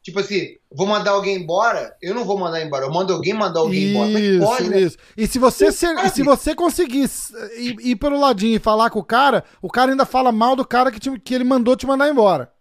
Tipo 0.04 0.20
assim, 0.20 0.58
vou 0.70 0.86
mandar 0.86 1.12
alguém 1.12 1.38
embora, 1.38 1.96
eu 2.02 2.14
não 2.14 2.26
vou 2.26 2.38
mandar 2.38 2.62
embora. 2.62 2.86
Eu 2.86 2.92
mando 2.92 3.14
alguém 3.14 3.34
mandar 3.34 3.62
alguém 3.62 3.92
embora. 3.92 4.12
Mas 4.12 4.22
Isso, 4.24 4.46
pode, 4.46 4.70
né? 4.70 4.80
isso. 4.82 4.98
E 5.16 5.26
se 5.26 5.40
você, 5.40 5.72
ser- 5.72 5.98
se 6.12 6.22
você 6.24 6.54
conseguir 6.54 7.10
ir, 7.58 7.76
ir 7.80 7.96
pelo 7.96 8.20
ladinho 8.20 8.58
e 8.58 8.60
falar 8.60 8.90
com 8.90 9.00
o 9.00 9.04
cara, 9.04 9.46
o 9.62 9.70
cara 9.70 9.92
ainda 9.92 10.06
fala 10.06 10.30
mal 10.32 10.58
do 10.58 10.66
cara 10.66 10.92
que, 10.92 11.00
te- 11.00 11.18
que 11.20 11.34
ele 11.34 11.46
mandou 11.46 11.78
te 11.78 11.88
mandar 11.88 12.10
embora. 12.10 12.52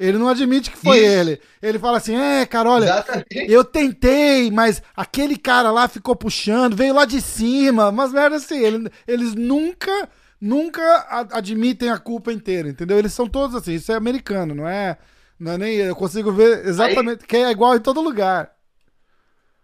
Ele 0.00 0.16
não 0.16 0.28
admite 0.28 0.70
que 0.70 0.78
foi 0.78 0.96
Isso. 0.98 1.06
ele. 1.06 1.40
Ele 1.60 1.78
fala 1.78 1.98
assim: 1.98 2.16
é, 2.16 2.46
cara, 2.46 2.70
olha, 2.70 2.84
Exatamente. 2.84 3.28
eu 3.52 3.62
tentei, 3.64 4.50
mas 4.50 4.80
aquele 4.96 5.36
cara 5.36 5.70
lá 5.70 5.88
ficou 5.88 6.16
puxando, 6.16 6.74
veio 6.76 6.94
lá 6.94 7.04
de 7.04 7.20
cima. 7.20 7.92
Mas 7.92 8.12
merda 8.12 8.36
assim, 8.36 8.60
ele- 8.64 8.90
eles 9.06 9.34
nunca, 9.34 10.08
nunca 10.40 11.26
admitem 11.32 11.90
a 11.90 11.98
culpa 11.98 12.32
inteira, 12.32 12.68
entendeu? 12.68 12.96
Eles 12.98 13.12
são 13.12 13.28
todos 13.28 13.54
assim, 13.56 13.74
isso 13.74 13.92
é 13.92 13.96
americano, 13.96 14.54
não 14.54 14.66
é? 14.68 14.96
Não 15.38 15.52
é 15.52 15.58
nem. 15.58 15.76
Eu 15.76 15.94
consigo 15.94 16.32
ver 16.32 16.66
exatamente, 16.66 17.26
que 17.26 17.36
é 17.36 17.50
igual 17.50 17.76
em 17.76 17.80
todo 17.80 18.00
lugar. 18.00 18.54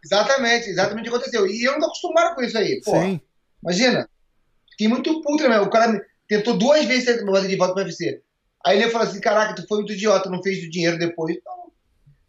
Exatamente, 0.05 0.69
exatamente 0.69 1.09
o 1.09 1.11
que 1.11 1.17
aconteceu. 1.17 1.47
E 1.47 1.65
eu 1.65 1.73
não 1.73 1.81
tô 1.81 1.87
acostumado 1.87 2.35
com 2.35 2.43
isso 2.43 2.57
aí. 2.59 2.81
Pô, 2.85 2.93
Sim. 2.93 3.21
imagina. 3.63 4.09
Fiquei 4.71 4.89
muito 4.89 5.21
puto, 5.23 5.49
né? 5.49 5.61
O 5.61 5.71
cara 5.71 6.05
tentou 6.29 6.57
duas 6.57 6.85
vezes 6.85 7.21
fazer 7.25 7.49
de 7.49 7.57
volta 7.57 7.75
pro 7.75 7.83
UFC. 7.83 8.21
Aí 8.65 8.83
ele 8.83 8.91
falou 8.91 9.07
assim: 9.07 9.21
caraca, 9.21 9.55
tu 9.55 9.67
foi 9.67 9.79
muito 9.79 9.93
idiota, 9.93 10.31
não 10.31 10.43
fez 10.43 10.65
o 10.65 10.71
dinheiro 10.71 10.99
depois. 10.99 11.37
Então, 11.37 11.73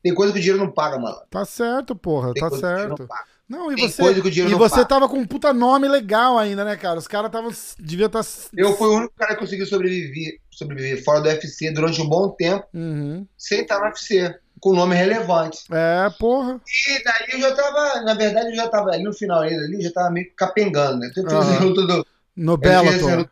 tem 0.01 0.13
coisa 0.13 0.31
que 0.31 0.39
o 0.39 0.41
dinheiro 0.41 0.63
não 0.63 0.71
paga, 0.71 0.97
mano. 0.97 1.17
Tá 1.29 1.43
certo, 1.45 1.95
porra, 1.95 2.33
Tem 2.33 2.41
tá 2.41 2.49
coisa 2.49 2.67
que 2.67 2.73
o 2.73 2.75
dinheiro 2.75 2.97
certo. 2.97 3.13
Não 3.47 3.71
e 3.71 3.75
Tem 3.75 3.87
você, 3.89 4.01
coisa 4.01 4.21
que 4.21 4.27
o 4.27 4.31
dinheiro 4.31 4.55
e 4.55 4.57
você 4.57 4.75
paga. 4.75 4.85
tava 4.87 5.09
com 5.09 5.17
um 5.19 5.25
puta 5.25 5.53
nome 5.53 5.87
legal 5.87 6.37
ainda, 6.37 6.63
né, 6.65 6.75
cara? 6.75 6.97
Os 6.99 7.07
caras 7.07 7.31
tava 7.31 7.49
devia 7.79 8.07
estar 8.07 8.21
Eu 8.55 8.75
fui 8.75 8.87
o 8.87 8.95
único 8.97 9.13
cara 9.15 9.33
que 9.35 9.39
conseguiu 9.41 9.65
sobreviver, 9.65 10.39
sobreviver 10.51 11.03
fora 11.03 11.21
do 11.21 11.27
UFC 11.29 11.71
durante 11.71 12.01
um 12.01 12.09
bom 12.09 12.29
tempo, 12.29 12.65
Uhum. 12.73 13.25
sem 13.37 13.61
estar 13.61 13.79
no 13.79 13.85
UFC, 13.85 14.33
com 14.59 14.73
nome 14.73 14.95
relevante. 14.95 15.59
É, 15.71 16.09
porra. 16.19 16.59
E 16.87 17.03
daí 17.03 17.27
eu 17.33 17.39
já 17.41 17.55
tava, 17.55 18.01
na 18.01 18.13
verdade, 18.15 18.49
eu 18.49 18.55
já 18.55 18.67
tava 18.67 18.89
ali 18.91 19.03
no 19.03 19.13
final 19.13 19.41
ali, 19.41 19.53
ali 19.53 19.75
eu 19.75 19.81
já 19.81 19.91
tava 19.91 20.09
meio 20.09 20.27
capengando, 20.35 20.99
né? 20.99 21.11
Aham. 21.17 21.57
a 21.57 21.59
luta 21.63 21.85
do, 21.85 22.05
No 22.35 22.57
Bellator. 22.57 23.27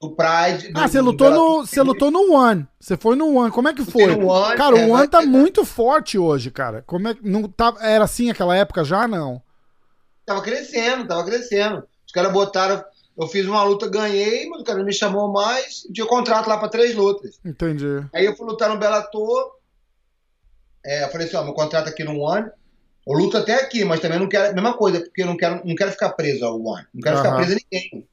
do 0.00 0.10
Pride. 0.14 0.68
do- 0.72 0.78
Ah, 0.78 0.86
você 0.86 0.98
do 0.98 1.04
lutou 1.06 1.28
Bellator. 1.30 1.56
no, 1.60 1.66
você 1.66 1.82
lutou 1.82 2.10
no 2.12 2.32
One. 2.32 2.68
Você 2.78 2.96
foi 2.96 3.16
no 3.16 3.34
One. 3.34 3.50
Como 3.50 3.68
é 3.68 3.74
que 3.74 3.84
foi? 3.84 4.14
no 4.14 4.28
One, 4.28 4.56
Cara, 4.56 4.78
é, 4.78 4.86
o 4.86 4.90
One 4.90 5.08
tá 5.08 5.22
muito 5.22 5.64
forte 5.64 6.16
hoje, 6.16 6.50
cara. 6.52 6.84
Como 6.86 7.08
é 7.08 7.16
não 7.20 7.48
tá 7.48 7.74
era 7.80 8.04
assim 8.04 8.30
aquela 8.30 8.54
época 8.56 8.84
já 8.84 9.08
não? 9.08 9.42
Tava 10.28 10.42
crescendo, 10.42 11.08
tava 11.08 11.24
crescendo. 11.24 11.88
Os 12.06 12.12
caras 12.12 12.30
botaram. 12.30 12.84
Eu 13.16 13.26
fiz 13.26 13.46
uma 13.46 13.62
luta, 13.64 13.88
ganhei, 13.88 14.46
mas 14.46 14.60
o 14.60 14.64
cara 14.64 14.78
não 14.78 14.84
me 14.84 14.92
chamou 14.92 15.32
mais. 15.32 15.84
Tinha 15.92 16.06
contrato 16.06 16.46
lá 16.48 16.58
pra 16.58 16.68
três 16.68 16.94
lutas. 16.94 17.40
Entendi. 17.42 18.04
Aí 18.14 18.26
eu 18.26 18.36
fui 18.36 18.46
lutar 18.46 18.68
no 18.68 18.78
Bellator. 18.78 19.52
É, 20.84 21.04
eu 21.04 21.08
falei 21.08 21.26
assim: 21.26 21.36
ó, 21.36 21.42
meu 21.44 21.54
contrato 21.54 21.88
aqui 21.88 22.04
no 22.04 22.18
One. 22.20 22.46
Eu 23.06 23.14
luto 23.14 23.38
até 23.38 23.54
aqui, 23.54 23.86
mas 23.86 24.00
também 24.00 24.18
não 24.18 24.28
quero. 24.28 24.54
Mesma 24.54 24.74
coisa, 24.76 25.00
porque 25.00 25.22
eu 25.22 25.26
não 25.26 25.36
quero, 25.36 25.66
não 25.66 25.74
quero 25.74 25.90
ficar 25.92 26.10
preso 26.10 26.44
ao 26.44 26.60
One. 26.62 26.86
Não 26.92 27.00
quero 27.00 27.16
ficar 27.16 27.30
Aham. 27.30 27.36
preso 27.38 27.52
a 27.52 27.56
ninguém. 27.72 28.08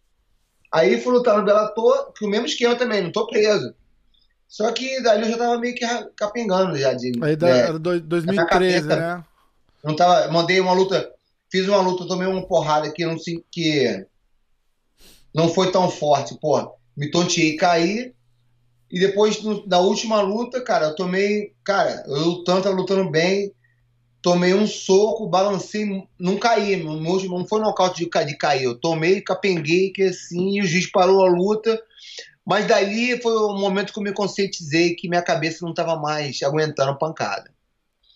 Aí 0.74 1.02
fui 1.02 1.12
lutar 1.14 1.38
no 1.38 1.44
Bellator, 1.44 2.14
que 2.14 2.26
o 2.26 2.30
mesmo 2.30 2.46
esquema 2.46 2.76
também, 2.78 3.04
não 3.04 3.12
tô 3.12 3.28
preso. 3.28 3.76
Só 4.48 4.72
que 4.72 5.02
dali 5.04 5.24
eu 5.24 5.32
já 5.32 5.38
tava 5.38 5.58
meio 5.60 5.76
que 5.76 5.86
capengando 6.16 6.78
já 6.78 6.94
de. 6.94 7.12
Aí 7.22 7.36
da, 7.36 7.50
é, 7.50 7.60
era 7.60 7.80
dois- 7.80 8.02
2013, 8.02 8.88
cabeça. 8.88 8.96
né? 9.02 9.24
não 9.84 9.96
tava, 9.96 10.32
mandei 10.32 10.60
uma 10.62 10.72
luta, 10.74 11.12
fiz 11.52 11.68
uma 11.68 11.82
luta, 11.82 12.08
tomei 12.08 12.28
uma 12.28 12.46
porrada 12.48 12.92
que 12.92 13.06
não 13.06 13.16
que 13.52 14.06
não 15.34 15.50
foi 15.50 15.72
tão 15.72 15.90
forte, 15.90 16.38
pô, 16.40 16.76
me 16.96 17.12
tonteei, 17.12 17.56
caí. 17.56 18.14
E 18.90 19.00
depois 19.00 19.42
no- 19.42 19.66
da 19.68 19.80
última 19.80 20.22
luta, 20.22 20.62
cara, 20.62 20.88
eu 20.88 20.96
tomei, 20.96 21.54
cara, 21.64 22.04
eu 22.08 22.20
lutando, 22.20 22.62
tava 22.62 22.76
lutando 22.76 23.10
bem, 23.10 23.52
tomei 24.22 24.54
um 24.54 24.66
soco, 24.68 25.28
balancei, 25.28 25.86
não 26.18 26.38
caí, 26.38 26.82
não, 26.82 26.96
não 27.00 27.46
foi 27.48 27.60
nocaute 27.60 28.04
de, 28.06 28.26
de 28.26 28.38
cair, 28.38 28.64
eu 28.64 28.76
tomei, 28.80 29.22
capenguei, 29.22 29.92
que 29.92 30.04
assim, 30.04 30.58
e 30.58 30.62
o 30.62 30.66
juiz 30.66 30.90
parou 30.90 31.26
a 31.26 31.30
luta. 31.30 31.82
Mas 32.46 32.68
dali 32.68 33.20
foi 33.22 33.34
o 33.36 33.54
momento 33.58 33.92
que 33.92 34.00
eu 34.00 34.04
me 34.04 34.14
conscientizei 34.14 34.94
que 34.96 35.10
minha 35.10 35.22
cabeça 35.24 35.60
não 35.64 35.72
estava 35.72 35.96
mais 35.96 36.42
aguentando 36.44 36.98
pancada. 36.98 37.52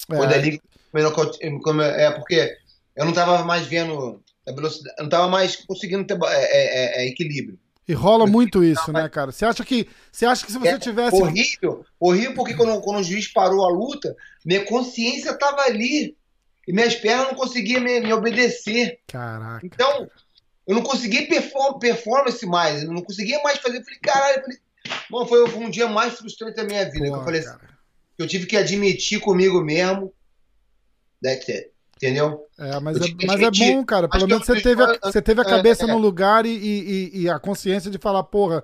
Foi 0.08 0.26
É, 0.26 0.30
dali 0.30 0.52
que 0.60 0.64
eu 0.94 1.04
nocaute- 1.04 1.40
como- 1.62 1.82
É 1.82 2.12
porque 2.12 2.56
eu 3.00 3.06
não 3.06 3.14
tava 3.14 3.44
mais 3.44 3.66
vendo 3.66 4.22
a 4.48 4.52
velocidade, 4.52 4.96
eu 4.98 5.04
não 5.04 5.10
tava 5.10 5.28
mais 5.30 5.56
conseguindo 5.56 6.06
ter 6.06 6.18
é, 6.22 6.28
é, 6.28 7.04
é, 7.04 7.08
equilíbrio. 7.08 7.58
E 7.88 7.94
rola 7.94 8.28
muito 8.28 8.64
isso, 8.64 8.92
né, 8.92 9.10
cara? 9.10 9.32
Você 9.32 9.46
acha 9.46 9.66
que 9.66 9.88
você 10.12 10.26
acha 10.26 10.46
que 10.46 10.52
se 10.52 10.60
você 10.60 10.68
É 10.68 10.78
tivesse 10.78 11.16
Horrível, 11.16 11.84
horrível 12.00 12.36
porque 12.36 12.54
quando, 12.54 12.80
quando 12.82 13.00
o 13.00 13.04
juiz 13.04 13.28
parou 13.32 13.66
a 13.66 13.72
luta, 13.72 14.16
minha 14.46 14.64
consciência 14.64 15.34
tava 15.34 15.62
ali 15.62 16.16
e 16.68 16.74
minhas 16.74 16.94
pernas 16.94 17.30
não 17.30 17.36
conseguiam 17.36 17.82
me, 17.82 18.00
me 18.00 18.14
obedecer. 18.14 19.00
Caraca. 19.08 19.66
Então, 19.66 20.08
eu 20.68 20.76
não 20.76 20.84
conseguia 20.84 21.28
perform, 21.28 21.80
performance 21.80 22.46
mais, 22.46 22.84
eu 22.84 22.92
não 22.92 23.02
conseguia 23.02 23.42
mais 23.42 23.58
fazer. 23.58 23.80
Eu 23.80 23.84
falei, 23.84 24.00
caralho, 24.00 24.38
eu 24.38 24.42
falei, 24.44 24.60
Bom, 25.10 25.26
foi, 25.26 25.50
um 25.56 25.70
dia 25.70 25.88
mais 25.88 26.14
frustrante 26.14 26.58
da 26.58 26.64
minha 26.64 26.86
vida. 26.86 27.06
que 27.06 27.12
eu 27.12 27.24
falei 27.24 27.42
assim, 27.42 27.58
eu 28.18 28.28
tive 28.28 28.46
que 28.46 28.58
admitir 28.58 29.20
comigo 29.20 29.62
mesmo. 29.62 30.14
That's 31.24 31.50
it. 31.50 31.72
Entendeu? 32.02 32.48
É, 32.58 32.80
mas, 32.80 32.96
é, 32.96 33.26
mas 33.28 33.42
é 33.42 33.52
bom, 33.52 33.84
cara. 33.84 34.08
Pelo 34.08 34.26
menos 34.26 34.46
você 34.46 34.62
teve, 34.62 34.82
a, 34.82 34.98
você 35.04 35.22
teve 35.22 35.42
a 35.42 35.46
cabeça 35.46 35.84
é. 35.84 35.88
no 35.88 35.98
lugar 35.98 36.46
e, 36.46 36.50
e- 36.50 37.22
e 37.24 37.30
a 37.30 37.38
consciência 37.38 37.92
de 37.92 37.98
falar, 37.98 38.24
porra, 38.24 38.64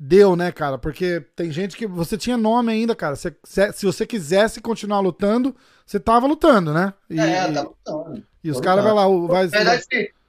deu, 0.00 0.34
né, 0.34 0.50
cara? 0.50 0.78
Porque 0.78 1.20
tem 1.36 1.52
gente 1.52 1.76
que. 1.76 1.86
Você 1.86 2.16
tinha 2.16 2.38
nome 2.38 2.72
ainda, 2.72 2.96
cara. 2.96 3.14
Você- 3.14 3.36
se, 3.44 3.72
se 3.74 3.84
você 3.84 4.06
quisesse 4.06 4.58
continuar 4.62 5.00
lutando, 5.00 5.54
você 5.84 6.00
tava 6.00 6.26
lutando, 6.26 6.72
né? 6.72 6.94
E, 7.10 7.20
é, 7.20 7.50
e- 7.50 7.52
tá 7.52 7.60
lutando. 7.60 8.26
e 8.42 8.50
os 8.50 8.58
caras 8.58 8.82
vai 8.82 8.94
lá, 8.94 9.06
o- 9.06 9.26
vai. 9.26 9.44
Na 9.44 9.50
verdade, 9.50 9.84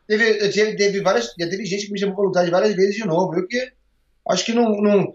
teve, 0.06 0.46
eu 0.46 0.52
tive, 0.52 0.76
teve 0.76 1.00
várias, 1.02 1.34
já 1.40 1.50
teve 1.50 1.66
gente 1.66 1.86
que 1.86 1.94
me 1.94 2.00
chamou 2.00 2.16
pra 2.16 2.26
lutar 2.26 2.52
várias 2.52 2.76
vezes 2.76 2.96
de 2.96 3.06
novo. 3.06 3.36
Eu 3.36 3.48
que 3.48 3.72
acho 4.30 4.46
que 4.46 4.52
não, 4.54 4.82
não, 4.82 5.14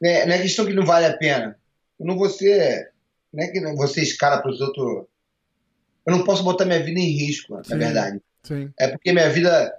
né, 0.00 0.26
não 0.26 0.32
é 0.34 0.38
questão 0.42 0.64
que 0.64 0.72
não 0.72 0.86
vale 0.86 1.06
a 1.06 1.16
pena. 1.16 1.56
Eu 1.98 2.06
não 2.06 2.16
vou 2.16 2.30
ser, 2.30 2.92
não 3.32 3.42
é 3.42 3.48
que 3.48 3.86
ser 3.88 4.02
escala 4.02 4.40
para 4.40 4.52
os 4.52 4.60
outros. 4.60 5.06
Eu 6.06 6.16
não 6.16 6.24
posso 6.24 6.42
botar 6.42 6.64
minha 6.64 6.82
vida 6.82 6.98
em 6.98 7.10
risco, 7.10 7.62
Sim. 7.64 7.70
na 7.70 7.76
verdade. 7.76 8.20
Sim. 8.42 8.70
É 8.78 8.88
porque 8.88 9.12
minha 9.12 9.30
vida, 9.30 9.72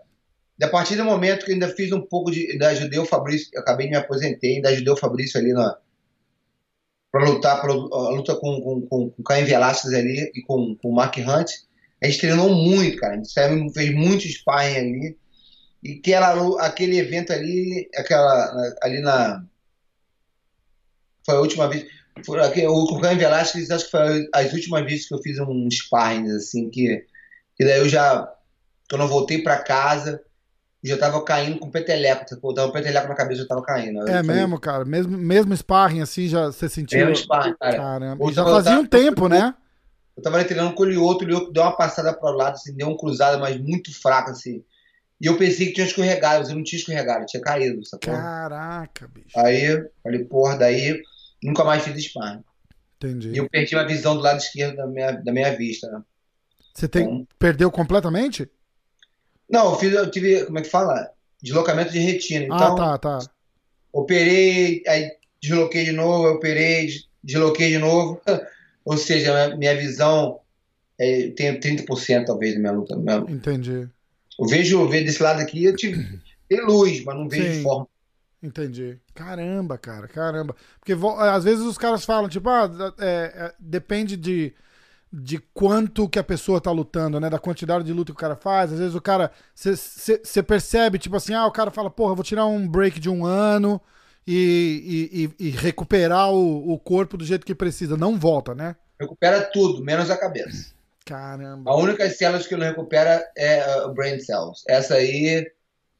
a 0.62 0.68
partir 0.68 0.96
do 0.96 1.04
momento 1.04 1.46
que 1.46 1.52
eu 1.52 1.54
ainda 1.54 1.70
fiz 1.70 1.92
um 1.92 2.02
pouco 2.02 2.32
de, 2.32 2.52
ainda 2.52 2.70
ajudei 2.70 3.00
o 3.00 3.06
Fabrício, 3.06 3.50
eu 3.54 3.62
acabei 3.62 3.88
de 3.88 3.92
me 3.92 3.98
aposentei, 3.98 4.56
ainda 4.56 4.70
ajudei 4.70 4.94
o 4.94 4.98
Fabrício 4.98 5.40
ali 5.40 5.52
na 5.54 5.78
para 7.12 7.30
lutar, 7.30 7.62
pra, 7.62 7.72
a 7.72 8.10
luta 8.10 8.36
com, 8.36 8.60
com, 8.60 8.82
com, 8.82 9.10
com 9.12 9.22
o 9.22 9.24
Caio 9.24 9.46
Velasquez 9.46 9.94
ali 9.94 10.32
e 10.34 10.42
com, 10.42 10.76
com 10.76 10.90
o 10.90 10.96
Mark 10.96 11.16
Hunt. 11.18 11.52
A 12.02 12.08
gente 12.08 12.20
treinou 12.20 12.50
muito, 12.50 12.98
cara. 12.98 13.14
A 13.14 13.18
gente 13.18 13.72
fez 13.72 13.94
muito 13.94 14.28
sparring 14.28 14.78
ali. 14.78 15.18
E 15.84 16.00
aquela, 16.00 16.66
aquele 16.66 16.98
evento 16.98 17.32
ali, 17.32 17.88
aquela, 17.96 18.76
ali 18.82 19.00
na. 19.00 19.46
Foi 21.24 21.36
a 21.36 21.40
última 21.40 21.68
vez. 21.70 21.86
Aquele- 22.43 22.68
o 22.68 22.86
com 22.86 22.95
o 22.95 23.01
Caio 23.01 23.18
Velasquez, 23.18 23.70
acho 23.72 23.86
que 23.86 23.91
foi 23.91 24.28
as 24.34 24.53
últimas 24.53 24.84
vezes 24.84 25.07
que 25.07 25.14
eu 25.14 25.22
fiz 25.22 25.39
um 25.39 25.68
sparring, 25.70 26.30
assim, 26.32 26.70
que, 26.70 27.05
que 27.55 27.64
daí 27.66 27.80
eu 27.80 27.89
já. 27.89 28.32
Quando 28.89 29.01
eu 29.01 29.07
voltei 29.07 29.41
pra 29.41 29.57
casa, 29.64 30.22
já 30.84 30.97
tava 30.97 31.24
caindo 31.24 31.57
com 31.59 31.72
peteleco. 31.72 32.26
Eu 32.32 32.53
tava 32.53 32.68
um 32.68 32.72
peteleco 32.72 33.07
na 33.07 33.16
cabeça, 33.16 33.41
eu 33.41 33.47
tava 33.47 33.64
caindo. 33.64 33.99
Eu 33.99 34.07
É 34.07 34.24
falei, 34.24 34.36
mesmo, 34.41 34.59
cara. 34.59 34.86
Mesmo, 34.86 35.18
mesmo 35.18 35.55
sparring 35.55 36.01
assim, 36.01 36.28
já 36.28 36.47
você 36.47 36.70
sentiu. 36.70 36.99
Mesmo 36.99 37.16
sparring, 37.16 37.55
cara. 37.59 37.78
Caramba. 37.78 38.30
E 38.30 38.34
já 38.34 38.43
tava- 38.43 38.55
fazia 38.57 38.80
um 38.80 38.86
tava- 38.86 39.03
tempo, 39.03 39.28
né? 39.28 39.53
Eu 40.16 40.22
tava 40.22 40.43
treinando 40.43 40.76
com 40.76 40.84
o 40.84 40.86
Lioto, 40.86 41.26
o 41.26 41.28
Lioto 41.28 41.51
deu 41.51 41.64
uma 41.64 41.76
passada 41.76 42.14
pro 42.14 42.30
lado, 42.34 42.53
assim, 42.53 42.76
deu 42.76 42.88
uma 42.89 42.97
cruzada, 42.97 43.38
mas 43.39 43.59
muito 43.59 43.91
fraca, 43.99 44.32
assim. 44.32 44.64
E 45.20 45.26
eu 45.26 45.38
pensei 45.38 45.68
que 45.68 45.74
tinha 45.74 45.88
escorregado, 45.88 46.39
mas 46.41 46.49
eu 46.49 46.55
não 46.55 46.64
tinha 46.64 46.78
escorregado, 46.78 47.22
eu 47.22 47.26
tinha 47.26 47.41
caído, 47.41 47.84
sacou? 47.84 48.14
Caraca, 48.14 49.07
bicho. 49.07 49.30
Aí, 49.39 49.84
falei, 50.03 50.24
porra, 50.26 50.55
daí 50.57 51.01
nunca 51.44 51.64
mais 51.64 51.84
fiz 51.84 52.04
sparring. 52.06 52.44
Entendi. 52.98 53.30
E 53.32 53.38
eu 53.38 53.50
perdi 53.50 53.76
a 53.76 53.84
visão 53.84 54.16
do 54.16 54.22
lado 54.22 54.38
esquerdo 54.39 54.78
da 54.78 54.88
minha, 54.88 55.12
da 55.12 55.32
minha 55.32 55.56
vista, 55.56 55.89
né? 55.91 56.02
Você 56.74 56.88
tem, 56.88 57.04
Então- 57.04 57.28
perdeu 57.38 57.70
completamente? 57.70 58.50
Não, 59.50 59.72
eu, 59.74 59.80
fiz, 59.80 59.94
eu 59.94 60.10
tive, 60.10 60.46
como 60.46 60.58
é 60.60 60.62
que 60.62 60.70
fala? 60.70 61.12
Deslocamento 61.41 61.91
de 61.91 62.00
retina. 62.00 62.46
Então, 62.46 62.76
ah, 62.82 62.98
tá, 62.98 63.20
tá. 63.20 63.32
operei, 63.91 64.82
aí 64.88 65.12
desloquei 65.41 65.84
de 65.86 65.91
novo, 65.91 66.30
operei, 66.30 66.86
des- 66.88 67.08
desloquei 67.24 67.70
de 67.72 67.78
novo. 67.78 68.22
Ou 68.86 68.98
seja, 68.98 69.32
minha- 69.34 69.58
minha 69.58 69.78
visão, 69.78 70.39
é, 71.00 71.26
eu 71.28 71.36
tenho 71.36 71.60
30% 71.60 72.26
talvez 72.26 72.54
da 72.54 72.60
minha 72.60 72.72
luta. 72.72 72.96
Minha- 72.96 73.24
Entendi. 73.30 73.88
Eu 74.39 74.48
vejo, 74.48 74.82
eu 74.82 74.89
vejo 74.89 75.06
desse 75.06 75.22
lado 75.22 75.41
aqui, 75.41 75.64
eu 75.64 75.76
tive, 75.76 76.20
tem 76.50 76.66
luz, 76.66 77.04
mas 77.04 77.16
não 77.16 77.30
vejo 77.30 77.54
Sim. 77.56 77.64
forma. 77.64 77.88
Entendi. 78.44 79.00
Caramba, 79.16 79.78
cara, 79.78 80.06
caramba. 80.06 80.54
Porque 80.78 80.94
vo- 80.94 81.18
às 81.18 81.46
vezes 81.46 81.64
os 81.64 81.78
caras 81.78 82.04
falam, 82.04 82.28
tipo, 82.28 82.50
ah, 82.50 82.70
é, 83.00 83.06
é, 83.36 83.54
depende 83.58 84.18
de, 84.18 84.54
de 85.12 85.39
quanto 85.54 86.10
que 86.10 86.20
a 86.20 86.24
pessoa 86.24 86.60
tá 86.60 86.70
lutando, 86.70 87.22
né? 87.22 87.30
Da 87.30 87.39
quantidade 87.39 87.86
de 87.86 87.94
luta 87.94 88.12
que 88.12 88.18
o 88.18 88.20
cara 88.20 88.36
faz. 88.36 88.74
Às 88.74 88.80
vezes 88.80 88.96
o 88.96 89.02
cara. 89.02 89.32
Você 89.56 90.44
percebe, 90.44 91.00
tipo 91.00 91.16
assim, 91.16 91.34
ah, 91.34 91.46
o 91.48 91.52
cara 91.54 91.72
fala, 91.72 91.89
porra, 91.89 92.16
vou 92.16 92.24
tirar 92.24 92.46
um 92.46 92.68
break 92.68 93.00
de 93.00 93.10
um 93.10 93.26
ano 93.26 93.80
e, 94.28 95.30
e, 95.39 95.46
e- 95.46 95.48
e 95.48 95.50
recuperar 95.52 96.30
o, 96.30 96.74
o 96.74 96.78
corpo 96.78 97.16
do 97.16 97.24
jeito 97.24 97.46
que 97.46 97.56
precisa. 97.56 97.96
Não 97.96 98.20
volta, 98.20 98.54
né? 98.54 98.76
Recupera 99.00 99.41
tudo, 99.54 99.82
menos 99.82 100.12
a 100.12 100.18
cabeça. 100.18 100.74
Caramba. 101.06 101.72
A 101.72 101.76
única 101.78 102.10
célula 102.10 102.44
que 102.44 102.56
não 102.58 102.66
recupera 102.66 103.24
é 103.38 103.86
o 103.86 103.94
brain 103.94 104.20
cells. 104.20 104.64
Essa 104.68 104.96
aí 104.96 105.50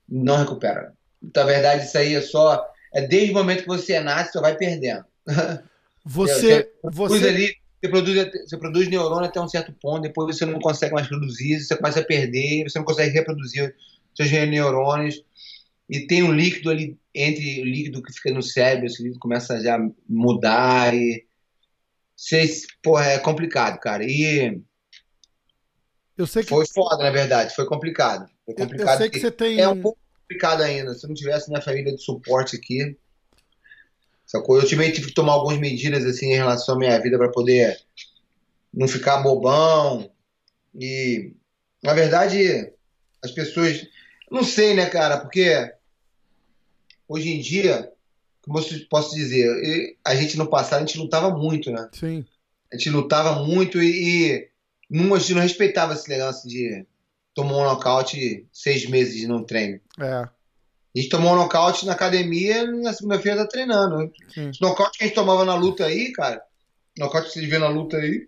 não 0.08 0.38
recupera. 0.38 0.94
Na 1.36 1.44
verdade, 1.44 1.86
isso 1.86 1.98
aí 1.98 2.16
é 2.16 2.22
só. 2.22 2.68
É 2.94 3.02
desde 3.08 3.32
o 3.32 3.34
momento 3.34 3.62
que 3.62 3.68
você 3.68 4.00
nasce, 4.00 4.34
você 4.34 4.42
vai 4.42 4.56
perdendo. 4.56 5.06
Você. 6.06 6.70
Produz 6.82 7.22
você 7.22 7.28
ali, 7.30 7.56
você 7.82 7.90
produz, 7.90 8.32
você 8.46 8.58
produz 8.58 8.90
neurônio 8.90 9.26
até 9.26 9.40
um 9.40 9.48
certo 9.48 9.72
ponto, 9.82 10.02
depois 10.02 10.36
você 10.36 10.46
não 10.46 10.60
consegue 10.60 10.94
mais 10.94 11.08
produzir, 11.08 11.62
você 11.62 11.78
começa 11.78 12.02
a 12.02 12.04
perder, 12.04 12.64
você 12.64 12.78
não 12.78 12.86
consegue 12.86 13.14
reproduzir 13.14 13.74
seus 14.14 14.30
neurônios. 14.30 15.24
E 15.90 16.06
tem 16.06 16.22
um 16.22 16.34
líquido 16.34 16.70
ali, 16.70 16.98
entre 17.16 17.62
o 17.62 17.66
líquido 17.66 18.04
que 18.04 18.12
fica 18.12 18.34
no 18.34 18.42
cérebro, 18.42 18.86
esse 18.86 19.02
líquido 19.02 19.20
começa 19.20 19.54
a 19.54 19.62
já 19.62 19.80
mudar 20.10 20.94
e. 20.94 21.26
Vocês, 22.16 22.68
porra, 22.82 23.06
é 23.06 23.20
complicado, 23.20 23.80
cara. 23.80 24.04
E 24.04 24.62
eu 26.18 26.28
sei 26.28 26.44
que, 26.44 26.50
foi 26.50 26.66
foda, 26.68 27.04
na 27.04 27.10
verdade, 27.10 27.56
foi 27.56 27.66
complicado. 27.66 28.30
Foi 28.46 28.54
eu, 28.54 28.60
eu 28.60 28.68
complicado. 28.68 28.98
sei 28.98 29.10
que 29.10 29.20
você 29.20 29.32
tem. 29.32 29.60
É 29.60 29.68
um 29.68 29.82
pouco 29.82 30.00
complicado 30.24 30.62
ainda. 30.62 30.94
Se 30.94 31.08
não 31.08 31.14
tivesse 31.14 31.50
minha 31.50 31.62
família 31.62 31.94
de 31.94 32.02
suporte 32.02 32.56
aqui, 32.56 32.98
sacou? 34.26 34.60
Eu 34.60 34.68
também 34.68 34.92
tive 34.92 35.08
que 35.08 35.14
tomar 35.14 35.34
algumas 35.34 35.60
medidas 35.60 36.06
assim 36.06 36.32
em 36.32 36.36
relação 36.36 36.76
à 36.76 36.78
minha 36.78 37.00
vida 37.00 37.18
para 37.18 37.30
poder 37.30 37.80
não 38.74 38.88
ficar 38.88 39.22
bobão. 39.22 40.10
E, 40.74 41.34
na 41.84 41.94
verdade, 41.94 42.72
as 43.24 43.32
pessoas. 43.32 43.88
Não 44.32 44.44
sei, 44.44 44.74
né, 44.74 44.88
cara? 44.88 45.20
Porque 45.20 45.72
hoje 47.08 47.30
em 47.30 47.40
dia, 47.40 47.92
como 48.42 48.60
eu 48.60 48.66
posso 48.90 49.14
dizer, 49.14 49.96
a 50.04 50.16
gente 50.16 50.38
no 50.38 50.50
passado 50.50 50.84
a 50.84 50.86
gente 50.86 50.98
lutava 50.98 51.30
muito, 51.30 51.72
né? 51.72 51.88
Sim. 51.94 52.26
A 52.72 52.76
gente 52.76 52.90
lutava 52.90 53.44
muito 53.44 53.82
e, 53.82 54.32
e 54.34 54.50
não, 54.90 55.14
a 55.14 55.20
gente 55.20 55.36
não 55.36 55.42
respeitava 55.42 55.94
esse 55.94 56.10
negócio 56.10 56.50
de 56.50 56.86
tomar 57.34 57.58
um 57.58 57.64
nocaute 57.64 58.46
seis 58.52 58.88
meses 58.88 59.28
no 59.28 59.44
treino. 59.46 59.80
É. 60.00 60.06
A 60.06 60.30
gente 60.96 61.10
tomou 61.10 61.34
um 61.34 61.38
nocaute 61.38 61.86
na 61.86 61.94
academia 61.94 62.64
e 62.64 62.68
na 62.82 62.94
segunda-feira 62.94 63.42
tá 63.44 63.48
treinando. 63.48 64.12
Sim. 64.34 64.50
Os 64.50 64.60
nocaute 64.60 64.98
que 64.98 65.04
a 65.04 65.08
gente 65.08 65.16
tomava 65.16 65.44
na 65.44 65.56
luta 65.56 65.86
aí, 65.86 66.12
cara, 66.12 66.42
nocaute 66.98 67.28
que 67.28 67.34
vocês 67.34 67.50
vê 67.50 67.58
na 67.58 67.68
luta 67.68 67.98
aí, 67.98 68.28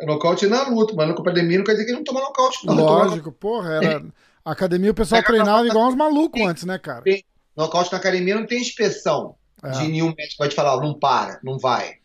é 0.00 0.06
nocaute 0.06 0.46
na 0.46 0.66
luta, 0.68 0.94
mas 0.94 1.06
na 1.08 1.14
academia 1.14 1.58
não 1.58 1.64
quer 1.64 1.72
dizer 1.72 1.84
que 1.86 1.92
não 1.92 2.02
toma 2.02 2.20
nocaute, 2.20 2.66
não. 2.66 2.74
Lógico, 2.74 3.30
porra, 3.30 3.74
era. 3.74 4.04
A 4.44 4.52
academia 4.52 4.90
o 4.90 4.94
pessoal 4.94 5.22
treinava 5.22 5.66
igual 5.66 5.88
uns 5.88 5.94
malucos 5.94 6.40
antes, 6.40 6.64
né, 6.64 6.78
cara? 6.78 7.04
Nocaute 7.56 7.92
na 7.92 7.98
academia 7.98 8.34
não 8.34 8.46
tem 8.46 8.60
inspeção 8.60 9.36
É. 9.62 9.70
de 9.70 9.88
nenhum 9.88 10.06
médico 10.16 10.38
pode 10.38 10.54
falar, 10.54 10.80
não 10.80 10.98
para, 10.98 11.38
não 11.44 11.58
vai. 11.58 11.98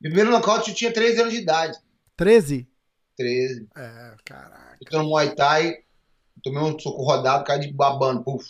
Meu 0.00 0.10
primeiro 0.12 0.30
nocaute 0.30 0.70
eu 0.70 0.76
tinha 0.76 0.92
13 0.92 1.20
anos 1.20 1.32
de 1.32 1.40
idade. 1.40 1.78
13? 2.16 2.68
13. 3.20 3.66
É, 3.76 4.14
caraca. 4.24 4.76
Eu 4.80 4.88
tô 4.90 4.98
no 5.02 5.08
Muay 5.10 5.34
Thai, 5.34 5.76
tomei 6.42 6.62
um 6.62 6.78
soco 6.78 7.02
rodado, 7.02 7.44
caí 7.44 7.60
de 7.60 7.72
babando, 7.72 8.22
puf. 8.24 8.46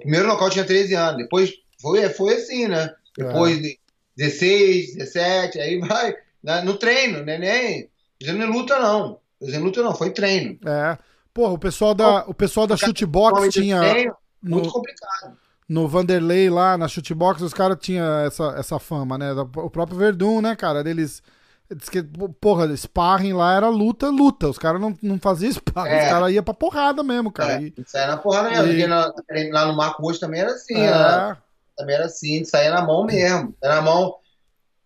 Primeiro 0.00 0.28
nocaute 0.28 0.52
tinha 0.54 0.66
13 0.66 0.94
anos, 0.94 1.16
depois 1.22 1.50
foi, 1.80 2.06
foi 2.10 2.34
assim, 2.34 2.68
né? 2.68 2.94
Depois 3.16 3.60
de 3.60 3.78
16, 4.16 4.96
17, 4.96 5.58
aí 5.58 5.78
vai. 5.80 6.14
né? 6.42 6.60
No 6.62 6.76
treino, 6.76 7.24
né? 7.24 7.38
Nem. 7.38 7.90
Não 8.34 8.42
é 8.42 8.46
luta, 8.46 8.78
não. 8.78 9.18
Não 9.40 9.54
é 9.54 9.58
luta, 9.58 9.82
não, 9.82 9.94
foi 9.94 10.10
treino. 10.10 10.58
É. 10.66 10.98
Porra, 11.32 11.54
o 11.54 11.58
pessoal 11.58 11.94
da, 11.94 12.24
o 12.26 12.34
pessoal 12.34 12.66
da 12.66 12.76
Shootbox 12.76 13.48
tinha. 13.54 13.80
treino, 13.80 14.14
muito 14.42 14.66
No, 14.66 14.72
complicado. 14.72 15.38
no 15.66 15.88
Vanderlei 15.88 16.50
lá, 16.50 16.76
na 16.76 16.86
Shootbox, 16.86 17.40
os 17.40 17.54
caras 17.54 17.78
tinham 17.80 18.06
essa, 18.26 18.54
essa 18.58 18.78
fama, 18.78 19.16
né? 19.16 19.32
O 19.32 19.70
próprio 19.70 19.96
Verdun, 19.96 20.42
né, 20.42 20.54
cara? 20.54 20.84
Deles. 20.84 21.22
Diz 21.74 21.88
que, 21.88 22.02
porra, 22.40 22.76
sparring 22.76 23.32
lá 23.32 23.54
era 23.56 23.68
luta, 23.68 24.08
luta. 24.10 24.48
Os 24.48 24.58
caras 24.58 24.80
não, 24.80 24.96
não 25.02 25.18
faziam 25.18 25.50
sparring, 25.52 25.90
É. 25.94 26.04
os 26.04 26.10
caras 26.10 26.32
iam 26.32 26.44
pra 26.44 26.54
porrada 26.54 27.02
mesmo, 27.02 27.30
cara. 27.32 27.54
É, 27.54 27.62
E- 27.64 27.74
saia 27.86 28.06
na 28.08 28.16
porrada 28.16 28.50
mesmo. 28.50 28.66
E- 28.72 28.86
na- 28.86 29.12
lá 29.52 29.66
no 29.66 29.76
Marco 29.76 30.02
Roxo 30.02 30.20
também 30.20 30.40
era 30.40 30.52
assim, 30.52 30.74
né? 30.74 30.86
é, 30.86 31.36
Também 31.76 31.94
era 31.96 32.04
assim, 32.06 32.44
saía 32.44 32.70
na 32.70 32.82
mão 32.82 33.04
mesmo. 33.04 33.54
Saía 33.62 33.74
na 33.76 33.82
mão, 33.82 34.16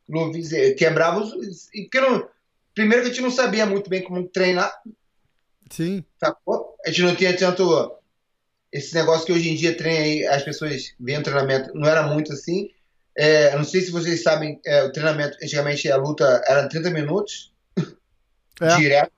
no, 0.08 0.30
quebrava 0.76 1.20
os. 1.20 1.32
Porque 1.72 2.00
não, 2.00 2.28
primeiro 2.74 3.02
que 3.04 3.10
a 3.10 3.12
gente 3.12 3.22
não 3.22 3.30
sabia 3.30 3.66
muito 3.66 3.90
bem 3.90 4.02
como 4.02 4.26
treinar, 4.28 4.72
sim. 5.70 6.04
sacou? 6.18 6.76
A 6.84 6.90
gente 6.90 7.02
não 7.02 7.16
tinha 7.16 7.36
tanto. 7.36 7.92
Esse 8.72 8.94
negócio 8.94 9.24
que 9.26 9.32
hoje 9.32 9.48
em 9.50 9.54
dia 9.54 9.76
treina 9.76 10.04
aí, 10.04 10.26
as 10.26 10.42
pessoas 10.42 10.92
veem 11.00 11.18
o 11.18 11.22
treinamento, 11.22 11.70
não 11.74 11.88
era 11.88 12.02
muito 12.02 12.32
assim. 12.32 12.68
É, 13.18 13.52
eu 13.54 13.58
não 13.58 13.64
sei 13.64 13.80
se 13.80 13.90
vocês 13.90 14.22
sabem, 14.22 14.60
é, 14.66 14.84
o 14.84 14.92
treinamento, 14.92 15.36
antigamente 15.42 15.90
a 15.90 15.96
luta 15.96 16.42
era 16.46 16.68
30 16.68 16.90
minutos, 16.90 17.52
É. 18.60 18.76
direto. 18.76 19.12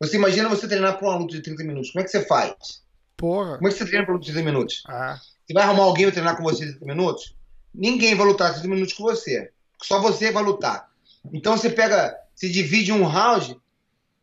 Você 0.00 0.16
imagina 0.16 0.48
você 0.48 0.66
treinar 0.68 0.98
para 0.98 1.08
uma 1.08 1.18
luta 1.18 1.34
de 1.34 1.42
30 1.42 1.64
minutos. 1.64 1.90
Como 1.90 2.02
é 2.02 2.04
que 2.04 2.10
você 2.10 2.24
faz? 2.26 2.82
Porra. 3.16 3.56
Como 3.56 3.68
é 3.68 3.72
que 3.72 3.78
você 3.78 3.86
treina 3.86 4.04
para 4.04 4.12
uma 4.12 4.18
luta 4.18 4.26
de 4.26 4.32
30 4.32 4.50
minutos? 4.50 4.82
Ah, 4.86 5.18
Você 5.46 5.52
vai 5.54 5.62
arrumar 5.62 5.84
alguém 5.84 6.04
para 6.06 6.12
treinar 6.12 6.36
com 6.36 6.42
você 6.42 6.66
30 6.66 6.84
minutos? 6.84 7.34
Ninguém 7.74 8.14
vai 8.14 8.26
lutar 8.26 8.52
30 8.52 8.68
minutos 8.68 8.94
com 8.94 9.04
você. 9.04 9.50
Só 9.82 10.00
você 10.00 10.30
vai 10.30 10.42
lutar. 10.42 10.88
Então 11.32 11.56
você 11.56 11.70
pega, 11.70 12.14
você 12.34 12.48
divide 12.48 12.92
um 12.92 13.04
round 13.04 13.56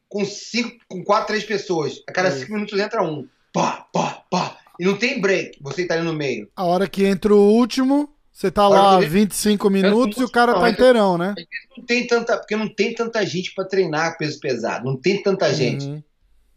com 0.10 0.26
cinco, 0.26 0.78
com 0.88 1.04
quatro, 1.04 1.28
três 1.28 1.44
pessoas. 1.44 2.02
A 2.08 2.12
cada 2.12 2.30
Isso. 2.30 2.40
cinco 2.40 2.54
minutos 2.54 2.80
entra 2.80 3.02
um. 3.04 3.28
Pá, 3.54 3.88
pá, 3.94 4.24
pá. 4.30 4.58
E 4.80 4.86
não 4.86 4.98
tem 4.98 5.20
break. 5.22 5.60
Você 5.62 5.86
tá 5.86 5.94
ali 5.96 6.04
no 6.04 6.14
meio. 6.14 6.50
a 6.56 6.64
hora 6.64 6.88
que 6.88 7.06
entra 7.06 7.34
o 7.36 7.40
último, 7.54 8.14
você 8.42 8.52
tá 8.52 8.68
lá 8.68 8.98
que 8.98 9.04
ele- 9.06 9.10
25 9.12 9.70
minutos 9.70 10.18
e 10.20 10.24
o 10.24 10.30
cara 10.30 10.54
tá 10.54 10.70
inteirão, 10.70 11.18
né? 11.18 11.34
Não 11.78 11.86
tem 11.86 12.06
tanta, 12.08 12.38
porque 12.38 12.56
não 12.56 12.68
tem 12.68 12.94
tanta 12.94 13.26
gente 13.26 13.54
para 13.54 13.66
treinar 13.66 14.18
peso 14.18 14.40
pesado. 14.40 14.86
Não 14.86 14.98
tem 14.98 15.22
tanta 15.22 15.54
gente. 15.54 15.86
Uhum. 15.86 16.04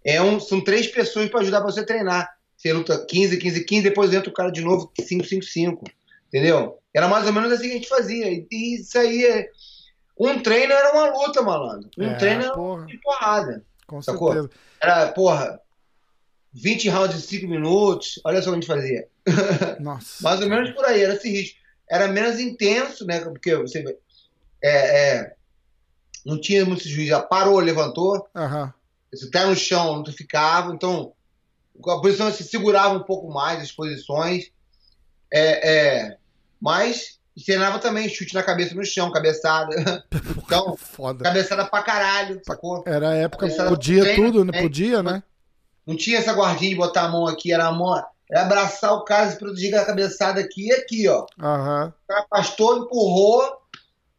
É 0.04 0.20
um, 0.20 0.38
são 0.40 0.60
três 0.62 0.86
pessoas 0.88 1.28
para 1.30 1.40
ajudar 1.40 1.60
você 1.60 1.80
a 1.80 1.86
treinar. 1.86 2.28
Você 2.56 2.72
luta 2.72 3.04
15, 3.06 3.36
15, 3.38 3.64
15, 3.64 3.82
depois 3.82 4.12
entra 4.12 4.30
o 4.30 4.32
cara 4.32 4.50
de 4.50 4.62
novo 4.62 4.90
5, 5.00 5.24
5, 5.24 5.44
5. 5.44 5.84
Entendeu? 6.28 6.78
Era 6.92 7.06
mais 7.08 7.26
ou 7.26 7.32
menos 7.32 7.52
assim 7.52 7.64
que 7.66 7.70
a 7.70 7.74
gente 7.76 7.88
fazia. 7.88 8.26
E 8.32 8.46
e 8.50 8.74
isso 8.80 8.98
aí 8.98 9.24
é. 9.24 9.48
Um 10.18 10.38
treino 10.40 10.72
era 10.72 10.92
uma 10.92 11.06
luta, 11.10 11.42
malandro. 11.42 11.90
Um 11.98 12.04
É, 12.10 12.14
treino 12.14 12.42
era 12.44 12.52
porra, 12.54 12.86
de 12.86 12.98
porrada. 12.98 13.64
com 13.86 14.00
sacou? 14.00 14.32
certeza. 14.32 14.50
Era, 14.80 15.08
porra, 15.12 15.60
20 16.52 16.88
rounds 16.88 17.16
de 17.20 17.22
5 17.26 17.48
minutos. 17.48 18.20
Olha 18.24 18.40
só 18.40 18.50
o 18.50 18.52
que 18.52 18.58
a 18.58 18.60
gente 18.60 18.66
fazia. 18.68 19.06
Nossa. 19.80 20.22
Mais 20.22 20.40
ou 20.40 20.48
menos 20.48 20.70
por 20.70 20.84
aí, 20.84 21.02
era 21.02 21.14
esse 21.14 21.28
ritmo. 21.28 21.63
Era 21.88 22.08
menos 22.08 22.40
intenso, 22.40 23.04
né? 23.06 23.20
Porque 23.20 23.54
você. 23.56 23.84
É, 24.62 25.16
é, 25.16 25.34
não 26.24 26.40
tinha 26.40 26.64
muito 26.64 26.88
juiz. 26.88 27.08
Já 27.08 27.20
parou, 27.20 27.58
levantou. 27.58 28.26
Aham. 28.34 28.72
Você 29.12 29.30
tá 29.30 29.46
no 29.46 29.54
chão, 29.54 30.02
tu 30.02 30.12
ficava, 30.12 30.72
então 30.72 31.12
a 31.86 32.00
posição 32.00 32.32
se 32.32 32.42
segurava 32.44 32.94
um 32.94 33.02
pouco 33.02 33.32
mais 33.32 33.62
as 33.62 33.70
posições. 33.70 34.50
É, 35.32 35.70
é, 35.70 36.16
mas 36.60 37.18
treinava 37.44 37.78
também 37.78 38.08
chute 38.08 38.34
na 38.34 38.42
cabeça 38.42 38.74
no 38.74 38.84
chão, 38.84 39.10
cabeçada. 39.10 40.04
Então, 40.44 40.76
Foda. 40.76 41.24
cabeçada 41.24 41.64
pra 41.64 41.82
caralho, 41.82 42.40
sacou? 42.44 42.84
Era 42.86 43.10
a 43.10 43.14
época, 43.14 43.46
Cabeçada 43.46 43.70
podia 43.70 44.02
treino, 44.02 44.24
tudo, 44.24 44.44
né? 44.44 44.60
Podia, 44.60 45.02
né? 45.02 45.22
Não 45.86 45.96
tinha 45.96 46.18
essa 46.18 46.34
guardinha 46.34 46.70
de 46.70 46.76
botar 46.76 47.04
a 47.04 47.08
mão 47.08 47.26
aqui, 47.26 47.50
era 47.50 47.66
a 47.66 47.72
mão. 47.72 48.04
Era 48.30 48.42
abraçar 48.42 48.92
o 48.94 49.04
cara, 49.04 49.30
proteger 49.36 49.70
com 49.72 49.78
a 49.78 49.84
cabeçada 49.84 50.40
aqui 50.40 50.68
e 50.68 50.72
aqui, 50.72 51.08
ó. 51.08 51.26
Aham. 51.40 51.92
O 52.08 52.14
cara 52.14 52.78
empurrou 52.78 53.58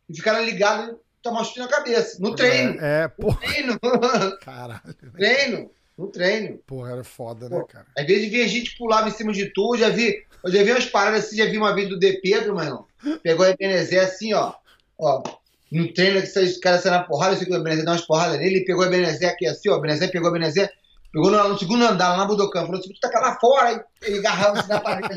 e 0.10 0.16
ficaram 0.16 0.44
ligados 0.44 0.94
e 0.94 0.98
tomar 1.22 1.44
chute 1.44 1.60
na 1.60 1.68
cabeça. 1.68 2.18
No 2.20 2.36
treino. 2.36 2.80
É, 2.80 3.04
é, 3.04 3.08
porra, 3.08 3.40
Treino. 3.40 3.80
caralho. 4.42 4.82
treino. 5.16 5.72
No 5.98 6.08
treino. 6.08 6.60
Porra, 6.68 6.92
era 6.92 7.04
foda, 7.04 7.48
né, 7.48 7.64
cara? 7.68 7.86
Às 7.98 8.06
vezes 8.06 8.30
via 8.30 8.48
gente 8.48 8.78
pulava 8.78 9.08
em 9.08 9.12
cima 9.12 9.32
de 9.32 9.46
tu, 9.54 9.78
já 9.78 9.90
vi, 9.90 10.24
eu 10.44 10.52
já 10.52 10.62
vi 10.62 10.72
umas 10.72 10.86
paradas 10.86 11.26
assim, 11.26 11.38
já 11.38 11.46
vi 11.46 11.58
uma 11.58 11.74
vez 11.74 11.88
do 11.88 11.98
De 11.98 12.20
Pedro, 12.22 12.56
mano. 12.56 12.86
Pegou 13.24 13.46
a 13.46 13.50
Ebenezer 13.50 14.04
assim, 14.04 14.34
ó. 14.34 14.54
Ó, 14.98 15.24
no 15.72 15.92
treino 15.94 16.22
que 16.22 16.28
esse 16.28 16.60
cara 16.60 16.80
saiu 16.80 16.94
na 16.94 17.04
porrada, 17.04 17.34
eu 17.34 17.38
sei 17.38 17.48
que 17.48 17.54
o 17.54 17.56
Ebenezer 17.56 17.86
dá 17.86 17.92
umas 17.92 18.06
porradas 18.06 18.38
nele, 18.38 18.58
ele 18.58 18.66
pegou 18.66 18.84
a 18.84 18.88
Ebenezer 18.88 19.30
aqui 19.30 19.48
assim, 19.48 19.70
ó. 19.70 19.76
O 19.76 19.78
Ebenezer 19.80 20.12
pegou 20.12 20.28
a 20.28 20.32
Ebenezer, 20.32 20.70
pegou 21.16 21.32
no, 21.32 21.48
no 21.50 21.58
segundo 21.58 21.86
andar, 21.86 22.10
lá 22.10 22.18
na 22.18 22.26
Budokan, 22.26 22.66
falou 22.66 22.80
assim: 22.80 22.94
tu 22.94 23.00
tá 23.00 23.20
lá 23.20 23.38
fora, 23.40 23.70
aí 23.70 23.82
ele 24.04 24.20
agarrava 24.20 24.60
assim 24.60 24.70
na 24.70 24.82
parede, 24.82 25.08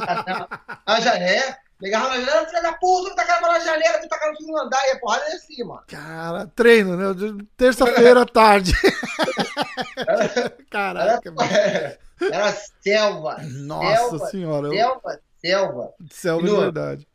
ah, 0.86 1.00
já 1.00 1.16
é. 1.18 1.56
Ele 1.80 1.94
agarrava 1.94 2.16
na 2.18 2.24
janela, 2.24 2.46
filha 2.46 2.62
da 2.62 2.72
puta, 2.72 3.10
tu 3.10 3.16
tá 3.16 3.24
cara 3.24 3.40
na 3.40 3.58
janela, 3.60 3.98
tu 3.98 4.08
tá 4.08 4.18
cara 4.18 4.32
no 4.32 4.36
segundo 4.38 4.58
andar, 4.58 4.80
e 4.88 4.90
a 4.92 4.98
porrada 4.98 5.24
é 5.26 5.34
assim, 5.34 5.62
mano. 5.64 5.82
Cara, 5.86 6.46
treino, 6.54 6.96
né? 6.96 7.44
Terça-feira 7.56 8.22
à 8.22 8.26
tarde. 8.26 8.72
Caraca, 10.70 11.30
mano. 11.30 11.50
Era, 11.52 11.98
era 12.20 12.52
selva, 12.82 13.36
Nossa 13.42 13.96
selva, 14.08 14.26
senhora. 14.26 14.66
Eu... 14.68 14.72
selva, 14.72 15.20
selva. 15.40 15.92
Céu 16.10 16.42
de 16.42 16.50
verdade. 16.50 17.08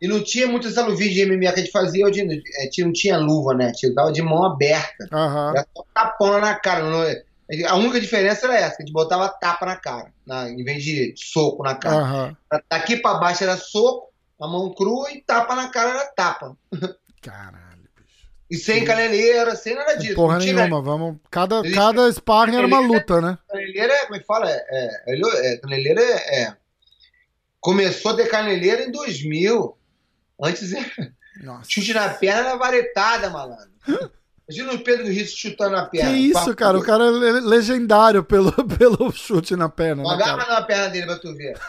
E 0.00 0.06
não 0.08 0.22
tinha 0.22 0.46
muito 0.46 0.68
essa 0.68 0.84
luvinha 0.84 1.10
de 1.12 1.24
MMA 1.26 1.52
que 1.52 1.60
a 1.60 1.64
gente 1.64 1.70
fazia, 1.70 2.06
hoje, 2.06 2.20
é, 2.58 2.68
tinha- 2.68 2.86
não 2.86 2.92
tinha 2.92 3.16
luva, 3.16 3.54
né? 3.54 3.72
Tinha, 3.72 3.94
tava 3.94 4.12
de 4.12 4.20
mão 4.22 4.44
aberta. 4.44 5.08
Aham. 5.10 5.50
Era 5.50 5.66
só 5.74 5.84
tapão 5.94 6.40
na 6.40 6.54
cara. 6.54 6.84
não- 6.84 7.04
a 7.68 7.74
única 7.76 8.00
diferença 8.00 8.46
era 8.46 8.56
essa, 8.56 8.76
que 8.76 8.82
a 8.82 8.86
gente 8.86 8.92
botava 8.94 9.28
tapa 9.28 9.66
na 9.66 9.76
cara, 9.76 10.12
na- 10.26 10.48
em 10.48 10.62
vez 10.64 10.82
de 10.82 11.12
soco 11.16 11.62
na 11.62 11.74
cara. 11.74 11.96
Aham. 11.96 12.36
Daqui 12.70 12.96
pra 12.96 13.14
baixo 13.14 13.42
era 13.44 13.56
soco, 13.56 14.12
a 14.40 14.46
mão 14.48 14.72
crua 14.74 15.10
e 15.12 15.20
tapa 15.22 15.54
na 15.54 15.68
cara 15.68 15.90
era 15.90 16.06
tapa. 16.06 16.56
Caralho, 17.22 17.82
bicho. 17.96 18.28
E 18.50 18.56
sem 18.56 18.84
caneleira, 18.84 19.54
sem 19.56 19.74
nada 19.74 19.94
disso. 19.96 20.14
Porra 20.14 20.38
tinha 20.38 20.54
nenhuma, 20.54 20.80
vamos. 20.82 21.16
Cada, 21.30 21.62
cada 21.72 22.10
sparring 22.12 22.56
era 22.56 22.66
uma 22.66 22.80
luta, 22.80 23.20
né? 23.20 23.38
Caneleira 23.48 23.92
é, 23.92 24.04
como 24.04 24.16
é 24.16 24.18
que 24.20 24.26
fala? 24.26 24.50
É, 24.50 24.64
é, 24.70 25.12
ele- 25.12 25.36
é, 25.46 25.56
caneleira 25.58 26.00
é, 26.02 26.42
é- 26.42 26.56
Começou 27.60 28.12
a 28.12 28.16
ter 28.16 28.28
caneleira 28.28 28.82
em 28.84 28.90
2000. 28.92 29.78
Antes 30.42 30.72
era 30.72 30.84
Nossa. 31.42 31.70
chute 31.70 31.94
na 31.94 32.10
perna 32.10 32.40
era 32.50 32.56
varetada, 32.56 33.30
malandro. 33.30 33.70
Imagina 34.48 34.74
o 34.74 34.78
Pedro 34.84 35.06
Rizzo 35.06 35.36
chutando 35.36 35.74
Que 35.90 35.98
perna. 35.98 36.16
isso, 36.18 36.34
Papo 36.34 36.54
cara? 36.56 36.78
O 36.78 36.84
cara 36.84 37.04
é 37.06 37.10
le- 37.10 37.40
legendário 37.40 38.22
pelo, 38.22 38.52
pelo 38.78 39.10
chute 39.10 39.56
na 39.56 39.70
perna, 39.70 40.02
Não 40.02 40.10
né, 40.10 40.16
agarra 40.22 40.44
cara? 40.44 40.60
na 40.60 40.66
perna 40.66 40.88
dele 40.90 41.06
pra 41.06 41.18
tu 41.18 41.34
ver. 41.34 41.58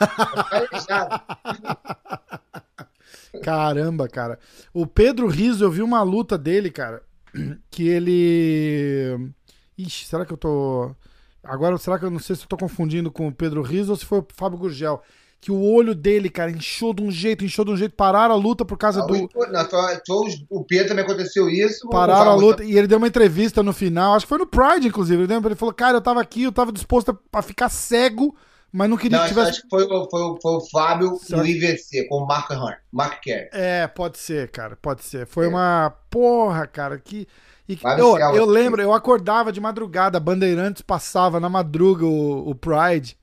Caramba, 3.43 4.07
cara. 4.07 4.39
O 4.73 4.87
Pedro 4.87 5.27
Rizzo, 5.27 5.63
eu 5.63 5.71
vi 5.71 5.81
uma 5.81 6.01
luta 6.03 6.37
dele, 6.37 6.71
cara, 6.71 7.01
que 7.69 7.87
ele. 7.87 9.31
Ixi, 9.77 10.05
será 10.05 10.25
que 10.25 10.33
eu 10.33 10.37
tô. 10.37 10.95
Agora, 11.43 11.77
será 11.77 11.99
que 11.99 12.05
eu 12.05 12.09
não 12.09 12.19
sei 12.19 12.35
se 12.35 12.43
eu 12.43 12.47
tô 12.47 12.57
confundindo 12.57 13.11
com 13.11 13.27
o 13.27 13.33
Pedro 13.33 13.61
Rizzo 13.61 13.91
ou 13.91 13.97
se 13.97 14.05
foi 14.05 14.19
o 14.19 14.27
Fábio 14.33 14.57
Gurgel? 14.57 15.01
Que 15.45 15.51
o 15.51 15.61
olho 15.61 15.93
dele, 15.93 16.27
cara, 16.27 16.49
inchou 16.49 16.91
de 16.91 17.03
um 17.03 17.11
jeito, 17.11 17.45
inchou 17.45 17.63
de 17.63 17.69
um 17.69 17.77
jeito, 17.77 17.95
pararam 17.95 18.33
a 18.33 18.37
luta 18.37 18.65
por 18.65 18.79
causa 18.79 19.03
Ah, 19.03 19.05
do. 19.05 19.13
o- 19.13 19.45
na 19.51 19.63
shows- 20.03 20.43
o 20.49 20.63
Pedro 20.63 20.87
também 20.87 21.05
aconteceu 21.05 21.47
isso. 21.47 21.87
Pararam 21.87 22.31
a 22.31 22.35
luta 22.35 22.63
e 22.63 22.75
ele 22.75 22.87
deu 22.87 22.97
uma 22.97 23.07
entrevista 23.07 23.61
no 23.61 23.71
final, 23.71 24.15
acho 24.15 24.25
que 24.25 24.29
foi 24.29 24.39
no 24.39 24.47
Pride, 24.47 24.87
inclusive. 24.87 25.21
Ele, 25.21 25.31
lembra? 25.31 25.49
ele 25.49 25.55
falou, 25.55 25.71
cara, 25.71 25.97
eu 25.97 26.01
tava 26.01 26.19
aqui, 26.19 26.41
eu 26.41 26.51
tava 26.51 26.71
disposto 26.71 27.15
a, 27.31 27.41
ficar 27.43 27.69
cego, 27.69 28.35
mas 28.71 28.89
não 28.89 28.97
queria 28.97 29.19
Não, 29.19 29.23
que 29.25 29.29
tivesse. 29.35 29.51
acho 29.51 29.61
que 29.61 29.69
foi, 29.69 29.83
o- 29.83 30.09
foi, 30.09 30.35
foi 30.41 30.51
o 30.55 30.61
Fábio 30.71 31.15
Será 31.21 31.37
no 31.43 31.45
IVC, 31.47 32.07
com 32.07 32.23
o 32.23 32.25
Mark 32.25 32.49
Hunt, 32.49 32.77
Mark 32.91 33.21
Kerr. 33.21 33.47
É, 33.53 33.85
pode 33.85 34.17
ser, 34.17 34.49
cara, 34.49 34.75
pode 34.81 35.03
ser. 35.03 35.27
Foi 35.27 35.45
É. 35.45 35.47
uma 35.47 35.93
porra, 36.09 36.65
cara, 36.65 36.97
que. 36.97 37.27
E, 37.69 37.77
eu, 37.99 38.17
eu 38.17 38.31
você. 38.33 38.51
lembro, 38.51 38.81
eu 38.81 38.93
acordava 38.93 39.51
de 39.51 39.61
madrugada, 39.61 40.19
Bandeirantes 40.19 40.81
passava 40.81 41.39
na 41.39 41.49
madruga 41.49 42.03
o, 42.03 42.49
o 42.49 42.55
Pride. 42.55 43.15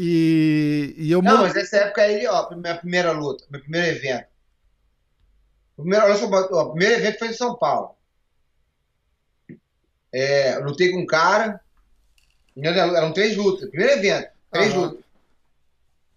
E, 0.00 0.94
e 0.96 1.10
eu 1.10 1.20
Não, 1.20 1.38
mas 1.38 1.56
essa 1.56 1.78
época 1.78 2.02
aí, 2.02 2.24
ó, 2.28 2.48
minha 2.54 2.76
primeira 2.76 3.10
luta, 3.10 3.44
meu 3.50 3.60
primeiro 3.60 3.88
evento. 3.88 4.28
O 5.76 5.82
primeiro, 5.82 6.04
olha 6.04 6.14
só, 6.14 6.30
ó, 6.30 6.62
o 6.62 6.70
primeiro 6.70 7.00
evento 7.00 7.18
foi 7.18 7.28
em 7.28 7.32
São 7.32 7.56
Paulo. 7.56 7.96
É, 10.12 10.54
eu 10.54 10.62
lutei 10.62 10.92
com 10.92 11.00
um 11.00 11.06
cara. 11.06 11.60
Eram 12.56 13.12
três 13.12 13.36
lutas. 13.36 13.68
Primeiro 13.70 13.94
evento, 13.94 14.30
três 14.52 14.72
Aham. 14.72 14.82
lutas. 14.82 15.04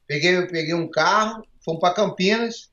Peguei, 0.06 0.46
peguei 0.46 0.74
um 0.76 0.88
carro, 0.88 1.44
fomos 1.66 1.82
para 1.82 1.96
Campinas. 1.96 2.70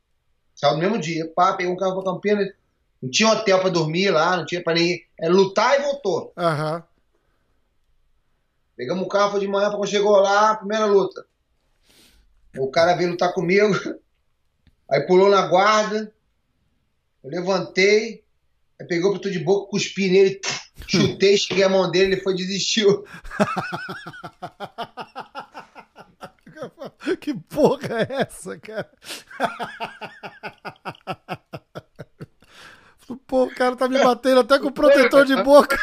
Saiu 0.55 0.74
no 0.74 0.80
mesmo 0.80 0.98
dia. 0.98 1.26
Pá, 1.35 1.55
peguei 1.55 1.72
um 1.72 1.76
carro 1.76 2.02
para 2.02 2.12
Campinas. 2.12 2.52
Não 3.01 3.10
tinha 3.10 3.30
hotel 3.30 3.60
para 3.60 3.70
dormir 3.70 4.10
lá, 4.10 4.36
não 4.36 4.44
tinha 4.44 4.62
para 4.62 4.74
ninguém. 4.74 5.06
É 5.18 5.26
lutar 5.30 5.80
e 5.80 5.85
voltou. 5.85 6.35
Aham. 6.36 6.85
Pegamos 8.78 9.05
o 9.05 9.09
carro 9.09 9.32
foi 9.32 9.40
de 9.40 9.48
manhã, 9.48 9.72
quando 9.72 9.88
chegou 9.88 10.20
lá, 10.20 10.55
primeira 10.55 10.86
luta. 10.86 11.26
O 12.56 12.70
cara 12.70 12.94
veio 12.94 13.10
lutar 13.10 13.34
comigo, 13.34 13.74
aí 14.88 15.00
pulou 15.00 15.28
na 15.28 15.48
guarda, 15.48 16.14
eu 17.24 17.28
levantei, 17.28 18.22
aí 18.80 18.86
pegou 18.86 19.10
pro 19.10 19.20
tudo 19.20 19.32
de 19.32 19.40
boca, 19.40 19.68
cuspi 19.68 20.09
nele, 20.09 20.40
chutei, 20.86 21.36
cheguei 21.36 21.64
a 21.64 21.68
mão 21.68 21.90
dele, 21.90 22.14
ele 22.14 22.22
foi 22.22 22.36
desistiu. 22.36 23.05
Que 27.20 27.32
porra 27.32 28.06
é 28.09 28.22
essa, 28.22 28.59
cara? 28.59 28.90
Pô, 33.26 33.44
o 33.44 33.55
cara 33.55 33.76
tá 33.76 33.88
me 33.88 34.02
batendo 34.02 34.40
até 34.40 34.59
com 34.59 34.72
protetor 34.72 35.24
de 35.24 35.36
boca. 35.42 35.78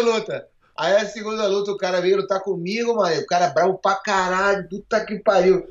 Segunda 0.00 0.16
luta. 0.16 0.48
Aí 0.78 0.96
a 0.96 1.06
segunda 1.06 1.46
luta, 1.46 1.72
o 1.72 1.76
cara 1.76 2.00
veio 2.00 2.16
lutar 2.16 2.40
comigo, 2.40 2.96
mano. 2.96 3.20
O 3.20 3.26
cara 3.26 3.46
é 3.46 3.52
bravo 3.52 3.78
pra 3.78 3.96
caralho, 3.96 4.66
puta 4.68 5.04
que 5.04 5.18
pariu. 5.18 5.70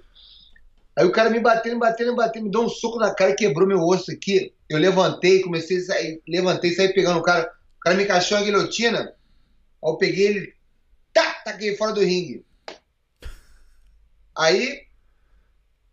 Aí 0.95 1.06
o 1.06 1.11
cara 1.11 1.30
me 1.30 1.39
bateu, 1.39 1.73
me 1.73 1.80
bateu, 1.80 2.07
me 2.11 2.15
bateu, 2.15 2.43
me 2.43 2.51
deu 2.51 2.61
um 2.61 2.69
soco 2.69 2.99
na 2.99 3.14
cara 3.14 3.31
e 3.31 3.35
quebrou 3.35 3.68
meu 3.68 3.81
osso 3.81 4.11
aqui. 4.11 4.53
Eu 4.69 4.77
levantei, 4.77 5.41
comecei 5.41 5.77
a 5.77 5.85
sair, 5.85 6.22
levantei, 6.27 6.73
saí 6.73 6.93
pegando 6.93 7.19
o 7.19 7.23
cara. 7.23 7.51
O 7.77 7.80
cara 7.80 7.95
me 7.95 8.03
encaixou 8.03 8.38
a 8.38 8.41
guilhotina. 8.41 8.99
Aí 9.84 9.91
eu 9.91 9.97
peguei 9.97 10.27
ele, 10.27 10.53
tá, 11.11 11.41
taquei 11.43 11.76
fora 11.76 11.93
do 11.93 12.01
ringue. 12.01 12.45
Aí 14.38 14.81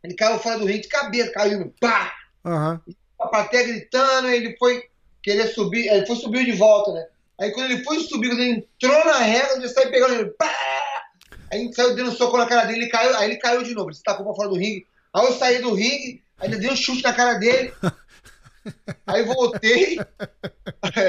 ele 0.04 0.14
caiu 0.14 0.38
fora 0.38 0.58
do 0.58 0.66
ringue 0.66 0.82
de 0.82 0.88
cabeça, 0.88 1.32
caiu, 1.32 1.72
pá! 1.80 2.12
Aham. 2.44 2.80
a 3.18 3.28
plateia 3.28 3.66
gritando, 3.66 4.28
ele 4.28 4.56
foi 4.58 4.84
querer 5.22 5.48
subir, 5.48 5.88
ele 5.88 6.06
foi 6.06 6.16
subir 6.16 6.44
de 6.44 6.52
volta, 6.52 6.92
né? 6.92 7.06
Aí 7.38 7.52
quando 7.52 7.70
ele 7.70 7.84
foi 7.84 8.00
subir, 8.00 8.28
quando 8.28 8.40
ele 8.40 8.66
entrou 8.82 9.04
na 9.04 9.18
régua, 9.18 9.56
ele 9.56 9.68
saiu 9.68 9.90
pegando 9.90 10.14
ele, 10.14 10.30
pá! 10.30 10.50
Aí 11.52 11.72
saiu 11.72 11.94
dando 11.94 12.10
um 12.10 12.14
soco 12.14 12.36
na 12.36 12.46
cara 12.46 12.64
dele, 12.64 12.82
ele 12.82 12.90
caiu, 12.90 13.16
aí 13.16 13.30
ele 13.30 13.38
caiu 13.38 13.62
de 13.62 13.74
novo, 13.74 13.90
ele 13.90 13.96
se 13.96 14.02
tacou 14.02 14.24
pra 14.24 14.34
fora 14.34 14.48
do 14.48 14.56
ringue. 14.56 14.86
Aí 15.12 15.26
eu 15.26 15.32
saí 15.32 15.58
do 15.60 15.74
ringue, 15.74 16.22
ainda 16.38 16.58
dei 16.58 16.70
um 16.70 16.76
chute 16.76 17.02
na 17.02 17.12
cara 17.12 17.34
dele. 17.34 17.72
Aí 19.06 19.22
voltei. 19.22 19.96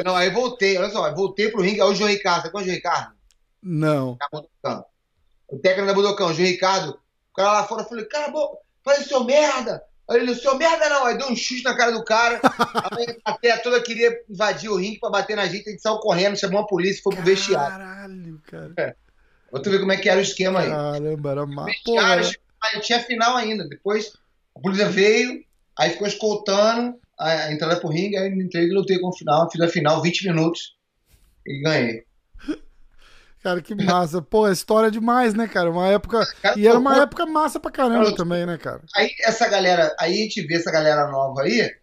Não, 0.06 0.16
aí 0.16 0.30
voltei, 0.30 0.78
olha 0.78 0.92
só, 0.92 1.12
voltei 1.16 1.50
pro 1.50 1.62
ringue, 1.62 1.82
aí 1.82 1.88
o 1.90 1.96
João 1.96 2.10
Ricardo, 2.10 2.44
sabe 2.44 2.52
qual 2.52 2.62
é 2.62 2.64
o 2.64 2.66
João 2.68 2.76
Ricardo? 2.76 3.16
Não. 3.64 4.18
O 5.48 5.58
técnico 5.58 5.88
da 5.88 5.94
Budocão, 5.96 6.28
o 6.28 6.34
João 6.36 6.48
Ricardo, 6.48 7.00
o 7.32 7.36
cara 7.36 7.54
lá 7.54 7.64
fora, 7.64 7.82
eu 7.82 7.88
falei, 7.88 8.06
cara, 8.06 8.30
bom, 8.30 8.60
falei, 8.84 9.02
seu 9.02 9.24
merda! 9.24 9.84
Aí 10.10 10.20
ele, 10.20 10.36
seu 10.36 10.58
merda 10.58 10.88
não, 10.90 11.06
aí 11.06 11.18
deu 11.18 11.28
um 11.28 11.36
chute 11.36 11.64
na 11.64 11.76
cara 11.76 11.92
do 11.92 12.04
cara, 12.04 12.40
aí 12.98 13.06
a 13.10 13.32
plateia 13.32 13.58
toda 13.58 13.84
queria 13.84 14.18
invadir 14.30 14.70
o 14.70 14.78
ringue 14.78 15.00
pra 15.00 15.10
bater 15.10 15.36
na 15.36 15.46
gente, 15.48 15.68
a 15.68 15.72
gente 15.72 15.82
saiu 15.82 15.98
correndo, 15.98 16.38
chamou 16.38 16.62
a 16.62 16.68
polícia, 16.68 17.02
foi 17.04 17.14
pro 17.14 17.26
vestiário. 17.26 17.78
Caralho, 17.78 18.42
cara. 18.48 18.96
Pra 19.52 19.62
tu 19.62 19.70
ver 19.70 19.80
como 19.80 19.92
é 19.92 19.98
que 19.98 20.10
era 20.10 20.20
o 20.20 20.24
esquema 20.24 20.60
aí. 20.62 20.70
Caramba, 20.70 21.32
era 21.32 21.44
uma. 21.44 21.66
Vestiário, 21.66 22.30
aí 22.62 22.80
tinha 22.80 23.00
final 23.02 23.36
ainda, 23.36 23.68
depois 23.68 24.14
a 24.56 24.60
polícia 24.60 24.90
veio, 24.90 25.44
aí 25.78 25.92
ficou 25.92 26.08
escoltando 26.08 26.98
a, 27.20 27.52
entrada 27.52 27.80
pro 27.80 27.90
ringue, 27.90 28.18
aí 28.18 28.30
entrei 28.30 28.66
e 28.66 28.74
lutei 28.74 29.00
com 29.00 29.10
o 29.10 29.18
final, 29.18 29.50
fiz 29.52 29.62
a 29.62 29.68
final, 29.68 30.02
20 30.02 30.28
minutos, 30.28 30.76
e 31.46 31.62
ganhei. 31.62 32.04
Cara, 33.48 33.62
que 33.62 33.74
massa. 33.74 34.22
Pô, 34.22 34.50
história 34.50 34.92
demais, 34.92 35.34
né, 35.34 35.48
cara? 35.48 35.72
Uma 35.72 35.88
época. 35.88 36.20
Cara, 36.42 36.60
E 36.60 36.68
era 36.68 36.78
uma 36.78 36.96
pô, 36.96 37.02
época 37.04 37.26
massa 37.26 37.62
pra 37.62 37.72
caramba 37.72 38.04
Cara, 38.06 38.16
também, 38.18 38.46
né, 38.46 38.58
cara? 38.58 38.82
Aí 38.94 39.10
essa 39.24 39.48
galera, 39.48 39.96
aí 39.98 40.12
a 40.12 40.24
gente 40.24 40.42
vê 40.46 40.56
essa 40.56 40.70
galera 40.70 41.10
nova 41.10 41.44
aí. 41.44 41.74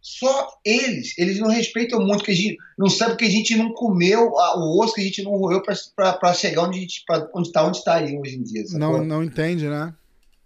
Só 0.00 0.48
eles, 0.64 1.18
eles 1.18 1.40
não 1.40 1.48
respeitam 1.48 1.98
muito, 1.98 2.22
que 2.22 2.30
a 2.30 2.34
gente 2.34 2.56
não 2.78 2.88
sabe 2.88 3.16
que 3.16 3.24
a 3.24 3.30
gente 3.30 3.56
não 3.56 3.72
comeu 3.72 4.30
o 4.30 4.80
osso 4.84 4.94
que 4.94 5.00
a 5.00 5.04
gente 5.04 5.24
não 5.24 5.32
roeu 5.32 5.62
pra- 5.62 5.74
pra 5.96 6.12
pra 6.12 6.32
chegar 6.34 6.62
onde 6.62 6.78
a 6.78 6.80
gente, 6.82 7.02
pra, 7.04 7.28
onde 7.34 7.50
tá, 7.50 7.66
onde 7.66 7.82
tá 7.82 7.94
aí 7.94 8.16
hoje 8.16 8.36
em 8.36 8.42
dia. 8.44 8.62
Não, 8.74 9.02
não 9.02 9.24
entende, 9.24 9.66
né? 9.68 9.92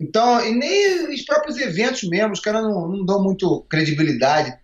Então, 0.00 0.40
e 0.46 0.54
nem 0.54 1.12
os 1.12 1.22
próprios 1.26 1.58
eventos 1.58 2.08
mesmo, 2.08 2.32
os 2.32 2.40
caras 2.40 2.62
não, 2.62 2.88
não 2.88 3.04
dão 3.04 3.22
muito 3.22 3.66
credibilidade. 3.68 4.56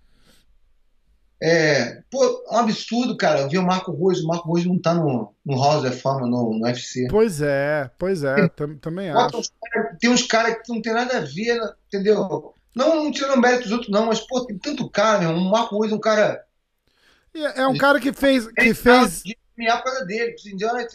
É, 1.46 2.00
pô, 2.10 2.24
é 2.50 2.54
um 2.54 2.58
absurdo, 2.60 3.16
cara. 3.18 3.40
Eu 3.40 3.48
vi 3.50 3.58
o 3.58 3.62
Marco 3.62 3.92
Ruiz, 3.92 4.18
o 4.20 4.26
Marco 4.26 4.48
Ruiz 4.48 4.64
não 4.64 4.78
tá 4.78 4.94
no, 4.94 5.34
no 5.44 5.62
House 5.62 5.82
da 5.82 5.92
Fama, 5.92 6.22
no, 6.26 6.54
no 6.58 6.64
UFC. 6.64 7.06
Pois 7.10 7.42
é, 7.42 7.90
pois 7.98 8.24
é. 8.24 8.48
tam- 8.48 8.76
também 8.78 9.10
acho. 9.10 9.36
uns 9.36 9.52
cara- 9.60 9.96
tem 10.00 10.10
uns 10.10 10.22
caras 10.22 10.56
que 10.64 10.72
não 10.72 10.80
tem 10.80 10.94
nada 10.94 11.18
a 11.18 11.20
ver, 11.20 11.60
entendeu? 11.88 12.54
Não, 12.74 13.04
não 13.04 13.12
tirando 13.12 13.38
mérito 13.40 13.64
dos 13.64 13.72
outros, 13.72 13.90
não, 13.90 14.06
mas, 14.06 14.20
pô, 14.20 14.44
tem 14.46 14.56
tanto 14.58 14.88
cara, 14.88 15.18
meu. 15.18 15.32
O 15.32 15.50
Marco 15.50 15.76
Ruiz 15.76 15.92
é 15.92 15.94
um 15.94 16.00
cara. 16.00 16.42
É 17.34 17.60
é 17.60 17.66
um 17.66 17.76
cara 17.76 18.00
que 18.00 18.12
fez. 18.12 18.46
Que 18.46 18.72
fez 18.72 19.22
por 19.56 19.84
causa 19.84 20.04
dele. 20.06 20.34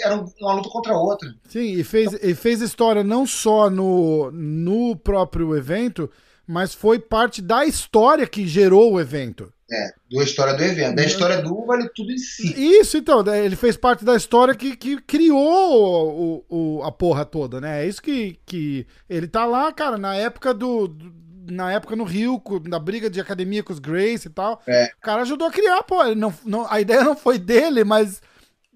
Era 0.02 0.16
um- 0.16 0.34
uma 0.42 0.54
luta 0.54 0.70
contra 0.70 0.94
a 0.94 1.00
outra. 1.00 1.32
sim, 1.48 1.74
e 1.74 1.84
fez, 1.84 2.12
e 2.24 2.34
fez 2.34 2.60
história 2.62 3.04
não 3.04 3.26
só 3.28 3.70
no, 3.70 4.32
no 4.32 4.96
próprio 4.96 5.56
evento, 5.56 6.10
mas 6.48 6.74
foi 6.74 6.98
parte 7.00 7.42
da 7.42 7.66
história 7.66 8.26
que 8.26 8.48
gerou 8.48 8.94
o 8.94 9.00
evento. 9.00 9.54
É, 9.72 9.92
da 10.18 10.24
história 10.24 10.54
do 10.56 10.64
evento. 10.64 10.96
Da 10.96 11.04
história 11.04 11.42
do 11.42 11.66
vale 11.66 11.88
tudo 11.96 12.12
em 12.12 12.18
si. 12.18 12.54
Isso, 12.80 12.98
então, 12.98 13.24
daí 13.24 13.46
ele 13.46 13.56
fez 13.56 13.78
parte 13.78 14.04
da 14.04 14.16
história 14.16 14.56
que, 14.56 14.76
que 14.76 15.00
criou 15.02 16.44
o, 16.50 16.78
o- 16.80 16.84
a 16.84 16.92
porra 16.92 17.24
toda, 17.26 17.62
né? 17.62 17.84
É 17.84 17.88
isso 17.88 18.02
que, 18.02 18.40
que 18.46 18.88
ele 19.10 19.28
tá 19.28 19.46
lá, 19.46 19.72
cara, 19.72 19.98
na 19.98 20.16
época 20.16 20.54
do. 20.54 20.88
do- 20.88 21.30
na 21.52 21.72
época 21.72 21.96
no 21.96 22.04
Rio, 22.04 22.40
na 22.68 22.78
briga 22.78 23.10
de 23.10 23.20
academia 23.20 23.64
com 23.64 23.74
os 23.74 23.80
Grace 23.80 24.28
e 24.28 24.30
tal. 24.30 24.62
É. 24.68 24.86
O 24.98 25.02
cara 25.02 25.24
ajudou 25.24 25.48
a 25.48 25.52
criar, 25.52 25.82
pô. 25.82 26.04
Não, 26.14 26.32
não, 26.46 26.72
a 26.72 26.80
ideia 26.80 27.04
não 27.04 27.16
foi 27.16 27.40
dele, 27.40 27.84
mas, 27.84 28.22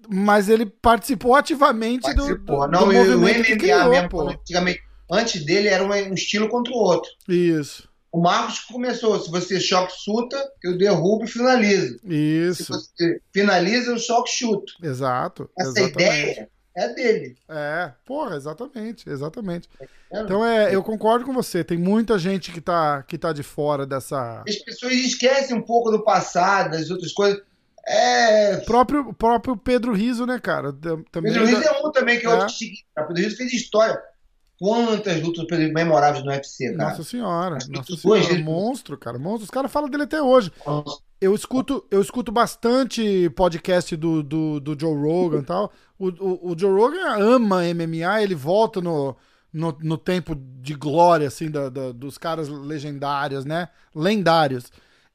mas 0.08 0.48
ele 0.48 0.66
participou 0.66 1.36
ativamente 1.36 2.02
do, 2.02 2.14
do, 2.14 2.22
Participou. 2.26 2.66
do 2.66 2.72
Não, 2.72 2.92
e 2.92 2.96
o 2.96 2.98
movimento 3.18 3.44
que 3.44 3.52
MMA 3.52 3.58
criou, 3.58 3.90
mesmo, 3.90 4.08
pô. 4.08 4.28
antigamente, 4.28 4.80
antes 5.08 5.44
dele 5.44 5.68
era 5.68 5.84
um 5.84 6.14
estilo 6.14 6.48
contra 6.48 6.72
o 6.72 6.76
outro. 6.76 7.08
Isso, 7.28 7.88
O 8.14 8.20
Marcos 8.20 8.60
começou, 8.60 9.18
se 9.20 9.28
você 9.28 9.58
choque 9.58 9.92
chuta, 10.04 10.40
eu 10.62 10.78
derrubo 10.78 11.24
e 11.24 11.26
finalizo. 11.26 11.98
Se 11.98 12.14
isso. 12.14 12.72
você 12.72 13.20
finaliza, 13.32 13.90
eu 13.90 13.98
choque 13.98 14.30
chuto. 14.30 14.72
Exato. 14.80 15.50
Essa 15.58 15.70
exatamente. 15.80 15.92
ideia 16.30 16.48
é 16.76 16.88
dele. 16.94 17.36
É, 17.48 17.90
porra, 18.06 18.36
exatamente, 18.36 19.10
exatamente. 19.10 19.68
É. 20.12 20.20
Então 20.20 20.46
é, 20.46 20.72
eu 20.72 20.80
concordo 20.84 21.24
com 21.24 21.32
você. 21.32 21.64
Tem 21.64 21.76
muita 21.76 22.16
gente 22.16 22.52
que 22.52 22.60
tá, 22.60 23.02
que 23.02 23.18
tá 23.18 23.32
de 23.32 23.42
fora 23.42 23.84
dessa. 23.84 24.44
As 24.48 24.56
pessoas 24.60 24.92
esquecem 24.92 25.56
um 25.56 25.62
pouco 25.62 25.90
do 25.90 26.04
passado, 26.04 26.70
das 26.70 26.90
outras 26.90 27.12
coisas. 27.12 27.42
É. 27.84 28.58
O 28.58 28.64
próprio, 28.64 29.12
próprio 29.12 29.56
Pedro 29.56 29.92
Riso, 29.92 30.24
né, 30.24 30.38
cara? 30.38 30.72
Tam- 30.72 31.02
Também 31.10 31.32
Pedro 31.32 31.48
Rios 31.48 31.66
é 31.66 31.72
um 31.84 31.90
também 31.90 32.20
que 32.20 32.26
é 32.26 32.30
É. 32.30 32.32
outro 32.32 32.48
seguinte. 32.54 32.86
Pedro 32.94 33.14
Rios 33.22 33.34
fez 33.34 33.52
história. 33.52 34.00
Quantas 34.58 35.20
lutas 35.22 35.46
memoráveis 35.72 36.24
no 36.24 36.30
UFC, 36.30 36.74
cara? 36.76 36.90
Nossa 36.90 37.04
senhora, 37.04 37.58
nossa 37.68 37.96
senhora, 37.96 38.38
monstro, 38.38 38.96
cara, 38.96 39.18
monstro. 39.18 39.44
Os 39.44 39.50
caras 39.50 39.70
falam 39.72 39.88
dele 39.88 40.04
até 40.04 40.22
hoje. 40.22 40.52
Eu 41.20 41.34
escuto, 41.34 41.84
eu 41.90 42.00
escuto 42.00 42.30
bastante 42.30 43.30
podcast 43.30 43.96
do, 43.96 44.22
do, 44.22 44.60
do 44.60 44.78
Joe 44.78 44.94
Rogan 44.94 45.40
e 45.40 45.44
tal. 45.44 45.72
O, 45.98 46.08
o, 46.08 46.52
o 46.52 46.58
Joe 46.58 46.72
Rogan 46.72 47.16
ama 47.18 47.62
MMA, 47.62 48.22
ele 48.22 48.34
volta 48.34 48.80
no, 48.80 49.16
no, 49.52 49.76
no 49.80 49.96
tempo 49.98 50.34
de 50.36 50.74
glória, 50.74 51.26
assim, 51.28 51.50
da, 51.50 51.68
da- 51.68 51.92
dos 51.92 52.18
caras 52.18 52.48
legendários, 52.48 53.44
né? 53.44 53.68
Lendários. 53.94 54.70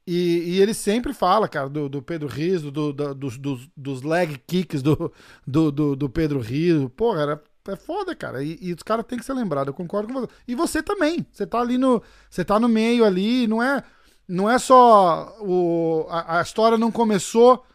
E, 0.08 0.56
e 0.56 0.62
ele 0.62 0.74
sempre 0.74 1.14
fala, 1.14 1.48
cara, 1.48 1.70
do, 1.70 1.88
do 1.88 2.02
Pedro 2.02 2.28
Riso, 2.28 2.72
do, 2.72 2.92
do, 2.92 3.14
dos, 3.14 3.38
dos, 3.38 4.02
leg 4.02 4.42
kicks 4.48 4.82
do, 4.82 5.14
do, 5.46 5.72
do, 5.72 5.96
do 5.96 6.10
Pedro 6.10 6.40
Riso. 6.40 6.90
Pô, 6.90 7.16
era, 7.16 7.40
é 7.68 7.76
foda, 7.76 8.16
cara. 8.16 8.44
E, 8.44 8.58
e 8.62 8.74
os 8.74 8.84
caras 8.84 9.06
têm 9.06 9.20
que 9.20 9.26
ser 9.26 9.34
lembrados, 9.34 9.68
eu 9.68 9.74
concordo 9.74 10.14
com 10.14 10.22
você. 10.22 10.28
E 10.48 10.56
você 10.56 10.82
também. 10.84 11.26
Você 11.32 11.46
tá 11.46 11.60
ali 11.60 11.78
no. 11.78 12.02
Você 12.30 12.44
tá 12.46 12.60
no 12.60 12.70
meio 12.70 13.04
ali, 13.06 13.48
não 13.48 13.62
é. 13.62 13.84
Não 14.28 14.50
é 14.50 14.58
só. 14.60 15.36
O, 15.42 16.06
a, 16.10 16.40
a 16.40 16.42
história 16.42 16.78
não 16.78 16.92
começou 16.92 17.66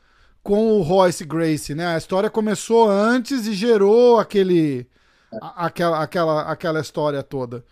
com 0.43 0.73
o 0.79 0.83
Royce 0.83 1.25
Grace, 1.25 1.75
né? 1.75 1.95
A 1.95 1.99
história 1.99 2.31
começou 2.31 2.89
antes 2.89 3.47
e 3.47 3.53
gerou 3.55 4.19
aquele. 4.21 4.87
a- 5.41 5.67
aquela, 5.67 6.03
aquela, 6.03 6.43
aquela 6.43 6.81
história 6.81 7.23
toda. 7.23 7.65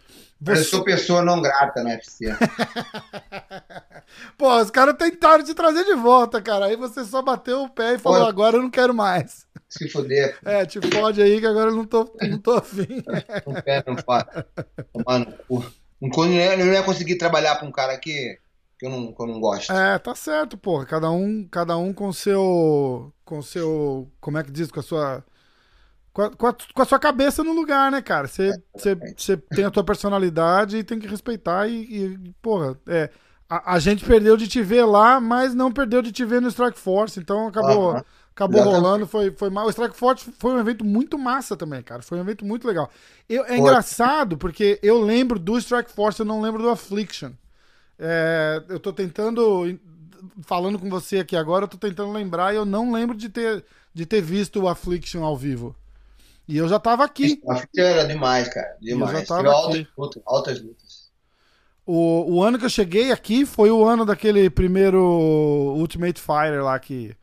Eu 0.44 0.56
Você- 0.56 0.64
sou 0.64 0.82
pessoa 0.82 1.22
não 1.22 1.40
grata 1.40 1.82
no 1.84 1.90
UFC. 1.90 2.26
Pô, 4.36 4.56
os 4.60 4.70
caras 4.70 4.96
tentaram 4.96 5.44
te 5.44 5.54
trazer 5.54 5.84
de 5.84 5.94
volta, 5.94 6.40
cara. 6.42 6.66
Aí 6.66 6.76
você 6.76 7.04
só 7.04 7.22
bateu 7.22 7.62
o 7.62 7.68
pé 7.70 7.94
e 7.94 7.98
falou: 7.98 8.20
Pô. 8.22 8.26
agora 8.26 8.56
eu 8.56 8.62
não 8.62 8.70
quero 8.70 8.94
mais. 8.94 9.46
Se 9.72 9.88
fuder, 9.88 10.38
É, 10.44 10.66
te 10.66 10.78
fode 10.82 11.22
aí 11.22 11.40
que 11.40 11.46
agora 11.46 11.70
eu 11.70 11.76
não 11.76 11.86
tô, 11.86 12.10
não 12.20 12.38
tô 12.38 12.52
afim. 12.52 13.02
não 13.46 13.54
quero, 13.62 13.84
não 13.94 13.96
faço. 14.04 14.26
Tomar 14.92 15.18
no 15.20 15.26
cu. 15.48 15.64
Eu 16.00 16.66
não 16.66 16.72
ia 16.72 16.82
conseguir 16.82 17.16
trabalhar 17.16 17.56
pra 17.56 17.66
um 17.66 17.72
cara 17.72 17.96
que, 17.96 18.38
que, 18.78 18.84
eu, 18.86 18.90
não, 18.90 19.12
que 19.14 19.22
eu 19.22 19.26
não 19.26 19.40
gosto. 19.40 19.72
É, 19.72 19.98
tá 19.98 20.14
certo, 20.14 20.58
porra. 20.58 20.84
Cada 20.84 21.10
um, 21.10 21.46
cada 21.48 21.76
um 21.78 21.92
com 21.94 22.12
seu. 22.12 23.12
Com 23.24 23.40
seu. 23.40 24.10
Como 24.20 24.36
é 24.36 24.42
que 24.44 24.50
diz? 24.50 24.70
Com 24.70 24.80
a 24.80 24.82
sua. 24.82 25.24
Com 26.12 26.22
a, 26.22 26.30
com 26.30 26.46
a- 26.46 26.56
com 26.74 26.82
a 26.82 26.84
sua 26.84 26.98
cabeça 26.98 27.42
no 27.42 27.52
lugar, 27.54 27.90
né, 27.90 28.02
cara? 28.02 28.28
Você 28.28 28.52
tem 29.54 29.64
a 29.64 29.70
tua 29.70 29.84
personalidade 29.84 30.76
e 30.76 30.84
tem 30.84 30.98
que 30.98 31.06
respeitar 31.08 31.66
e, 31.68 32.14
e, 32.14 32.18
porra, 32.42 32.78
é. 32.86 33.10
A, 33.48 33.74
a 33.74 33.78
gente 33.78 34.04
perdeu 34.04 34.36
de 34.36 34.48
te 34.48 34.62
ver 34.62 34.84
lá, 34.84 35.20
mas 35.20 35.54
não 35.54 35.70
perdeu 35.70 36.00
de 36.02 36.10
te 36.12 36.24
ver 36.24 36.40
no 36.40 36.48
Strike 36.48 36.78
Force, 36.78 37.18
então 37.20 37.46
acabou. 37.48 38.02
Acabou 38.34 38.60
Exatamente. 38.60 38.82
rolando, 38.82 39.06
foi, 39.06 39.30
foi 39.32 39.50
mal. 39.50 39.66
O 39.66 39.70
Strike 39.70 39.96
Force 39.96 40.30
foi 40.38 40.52
um 40.52 40.58
evento 40.58 40.84
muito 40.84 41.18
massa 41.18 41.56
também, 41.56 41.82
cara. 41.82 42.02
Foi 42.02 42.18
um 42.18 42.22
evento 42.22 42.44
muito 42.44 42.66
legal. 42.66 42.90
Eu- 43.28 43.44
é 43.44 43.48
Foi. 43.48 43.58
engraçado, 43.58 44.36
porque 44.36 44.78
eu 44.82 45.00
lembro 45.00 45.38
do 45.38 45.56
Strike 45.58 45.92
Force, 45.92 46.20
eu 46.20 46.26
não 46.26 46.40
lembro 46.40 46.62
do 46.62 46.68
Affliction. 46.70 47.30
É, 47.98 48.62
eu 48.68 48.80
tô 48.80 48.92
tentando. 48.92 49.78
Falando 50.42 50.78
com 50.78 50.88
você 50.88 51.18
aqui 51.18 51.36
agora, 51.36 51.64
eu 51.64 51.68
tô 51.68 51.76
tentando 51.76 52.12
lembrar 52.12 52.52
e 52.52 52.56
eu 52.56 52.64
não 52.64 52.92
lembro 52.92 53.16
de 53.16 53.28
ter, 53.28 53.64
de 53.92 54.06
ter 54.06 54.20
visto 54.20 54.60
o 54.60 54.68
Affliction 54.68 55.24
ao 55.24 55.36
vivo. 55.36 55.74
E 56.46 56.56
eu 56.56 56.68
já 56.68 56.78
tava 56.78 57.04
aqui. 57.04 57.40
A 57.48 57.56
fita 57.56 57.80
era 57.80 58.04
demais, 58.06 58.48
cara. 58.48 58.76
Demais. 58.80 59.12
Eu 59.12 59.20
já 59.20 59.26
tava 59.26 59.52
altas 59.52 59.86
lutas, 59.96 60.22
altas 60.24 60.62
lutas. 60.62 61.10
O, 61.84 62.36
o 62.36 62.42
ano 62.42 62.58
que 62.58 62.64
eu 62.64 62.70
cheguei 62.70 63.10
aqui 63.10 63.44
foi 63.44 63.70
o 63.70 63.84
ano 63.84 64.04
daquele 64.04 64.48
primeiro 64.48 65.02
Ultimate 65.76 66.20
Fighter 66.20 66.62
lá 66.62 66.78
que, 66.78 67.14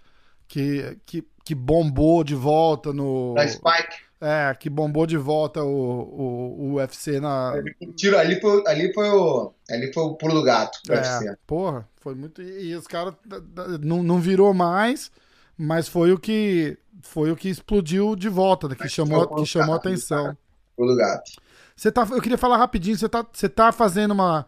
que, 0.50 0.98
que, 1.06 1.24
que 1.46 1.56
bombou 1.56 2.24
de 2.24 2.36
volta 2.36 2.92
no. 2.92 3.34
Na 3.36 3.48
Spike. 3.48 4.10
É, 4.20 4.54
que 4.60 4.70
bombou 4.70 5.06
de 5.06 5.16
volta 5.16 5.64
o, 5.64 5.70
o, 5.70 6.72
o 6.72 6.74
UFC 6.74 7.22
na. 7.22 7.54
Tiro, 7.96 8.18
ali, 8.18 8.42
foi, 8.42 8.62
ali, 8.68 8.94
foi 8.94 9.10
o, 9.10 9.54
ali 9.70 9.94
foi 9.94 10.04
o 10.04 10.16
pulo 10.16 10.34
do 10.34 10.44
gato 10.44 10.78
do 10.84 10.92
UFC. 10.92 11.30
É, 11.30 11.38
porra, 11.48 11.88
foi 12.02 12.16
muito. 12.16 12.42
E, 12.42 12.72
e 12.72 12.76
os 12.76 12.86
caras 12.86 13.14
da- 13.26 13.40
da- 13.40 13.78
não, 13.78 14.04
não 14.04 14.20
virou 14.20 14.54
mais, 14.54 15.10
mas 15.58 15.88
foi 15.88 16.12
o 16.12 16.20
que 16.20 16.78
foi 17.02 17.32
o 17.32 17.36
que 17.36 17.48
explodiu 17.48 18.14
de 18.14 18.28
volta, 18.28 18.68
né, 18.68 18.76
que 18.76 18.82
Mas 18.84 18.92
chamou, 18.92 19.26
que 19.36 19.46
chamou 19.46 19.80
cara, 19.80 19.94
atenção. 19.96 20.38
Pulo 20.76 20.92
do 20.92 20.98
gato. 20.98 21.32
Você 21.74 21.90
tá, 21.90 22.06
eu 22.12 22.22
queria 22.22 22.38
falar 22.38 22.58
rapidinho, 22.58 22.98
você 22.98 23.08
tá, 23.08 23.26
você 23.32 23.48
tá 23.48 23.72
fazendo 23.72 24.12
uma. 24.12 24.46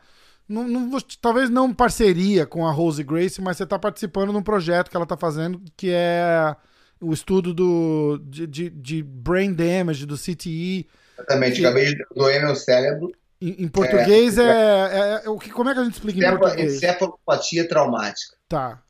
Não, 0.51 0.67
não 0.67 0.97
talvez 1.21 1.49
não 1.49 1.73
parceria 1.73 2.45
com 2.45 2.67
a 2.67 2.71
Rose 2.71 3.03
Grace, 3.03 3.41
mas 3.41 3.57
você 3.57 3.65
tá 3.65 3.79
participando 3.79 4.31
de 4.31 4.37
um 4.37 4.43
projeto 4.43 4.89
que 4.89 4.95
ela 4.97 5.05
tá 5.05 5.15
fazendo, 5.17 5.61
que 5.77 5.89
é 5.91 6.55
o 6.99 7.13
estudo 7.13 7.53
do, 7.53 8.19
de, 8.25 8.45
de, 8.45 8.69
de 8.69 9.01
brain 9.03 9.53
damage, 9.53 10.05
do 10.05 10.17
CTE. 10.17 10.87
Exatamente. 11.17 11.59
Que- 11.59 11.65
Acabei 11.65 11.85
de 11.95 12.05
doer 12.15 12.41
meu 12.43 12.55
cérebro. 12.55 13.11
Em, 13.41 13.63
em 13.63 13.67
português 13.67 14.37
é, 14.37 14.43
é- 14.43 15.21
é- 15.25 15.29
o 15.29 15.39
que, 15.39 15.49
Como 15.49 15.69
é 15.69 15.73
que 15.73 15.79
a 15.79 15.83
gente 15.83 15.93
explica 15.93 16.17
em 16.19 16.21
Encefalo- 16.21 16.39
português? 16.39 16.73
Encefalopatia 16.75 17.67
traumática. 17.67 18.35
Tá. 18.47 18.83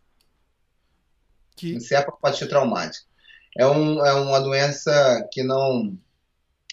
Que, 1.55 1.75
Encefalopatia 1.75 2.47
traumática. 2.47 3.05
É, 3.57 3.65
um, 3.67 4.05
é 4.05 4.13
uma 4.13 4.39
doença 4.39 5.27
que 5.31 5.43
não, 5.43 5.97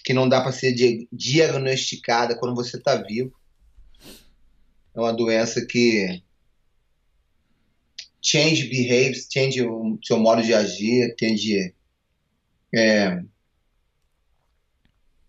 que 0.05 0.13
não 0.15 0.29
dá 0.29 0.41
para 0.41 0.53
ser 0.53 0.73
di- 0.73 1.09
diagnosticada 1.13 2.37
quando 2.37 2.55
você 2.55 2.77
está 2.77 2.97
vivo. 2.97 3.33
É 4.99 5.01
uma 5.01 5.13
doença 5.13 5.65
que 5.65 6.21
change 8.21 8.69
behaves, 8.69 9.29
change 9.33 9.63
o 9.63 9.97
seu 10.03 10.19
modo 10.19 10.43
de 10.43 10.53
agir, 10.53 11.15
change, 11.17 11.73
é, 12.75 13.23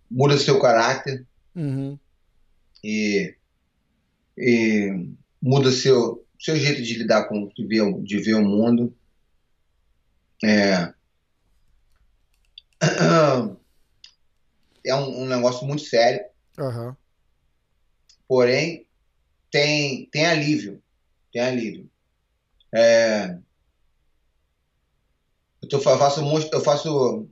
muda 0.10 0.40
seu 0.40 0.60
caráter 0.60 1.24
Uhum. 1.56 2.00
e, 2.84 3.36
e 4.36 5.08
muda 5.40 5.72
seu 5.72 6.26
seu 6.40 6.56
jeito 6.56 6.82
de 6.82 6.96
lidar 6.96 7.26
com 7.28 7.48
de 7.50 7.68
ver, 7.68 7.82
o- 7.82 8.02
de 8.02 8.18
ver 8.18 8.34
o 8.34 8.42
mundo 8.42 8.92
é 10.44 10.92
é 14.84 14.96
um, 14.96 15.22
um 15.24 15.28
negócio 15.28 15.68
muito 15.68 15.84
sério 15.84 16.26
Aham. 16.58 16.98
porém 18.28 18.89
tem 19.52 20.08
tem 20.12 20.26
alívio 20.26 20.82
tem 21.34 21.42
alívio 21.42 21.90
é, 22.74 23.38
eu, 25.62 25.68
tô, 25.70 25.80
faço 25.80 26.22
eu 26.54 26.62
faço 26.62 27.28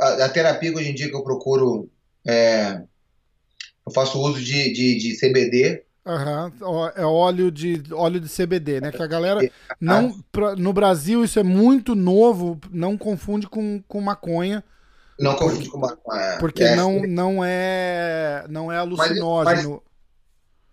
a, 0.00 0.24
a 0.24 0.28
terapia 0.28 0.74
hoje 0.74 0.90
em 0.90 0.94
dia 0.94 1.08
que 1.08 1.14
eu 1.16 1.22
procuro 1.24 1.90
é, 2.26 2.82
eu 3.86 3.92
faço 3.92 4.20
uso 4.20 4.40
de, 4.42 4.72
de, 4.72 4.98
de 4.98 5.16
CBD. 5.18 5.82
Ó, 6.62 6.88
É 6.94 7.04
óleo 7.04 7.50
de, 7.50 7.82
óleo 7.92 8.20
de 8.20 8.28
CBD, 8.28 8.80
né? 8.80 8.90
Que 8.92 9.02
a 9.02 9.06
galera. 9.06 9.44
É. 9.44 9.50
Não, 9.80 10.22
pra- 10.30 10.54
no 10.56 10.72
Brasil 10.72 11.24
isso 11.24 11.38
é 11.38 11.42
muito 11.42 11.94
novo, 11.94 12.58
não 12.70 12.96
confunde 12.96 13.46
com, 13.48 13.82
com 13.88 14.00
maconha, 14.00 14.62
não 15.18 15.34
confunde 15.36 15.68
com 15.70 15.78
uma, 15.78 15.98
uma- 16.04 16.36
porque 16.38 16.62
é, 16.62 16.76
não, 16.76 17.06
não 17.06 17.44
é 17.44 18.44
não 18.48 18.70
é 18.72 18.76
alucinógeno. 18.78 19.82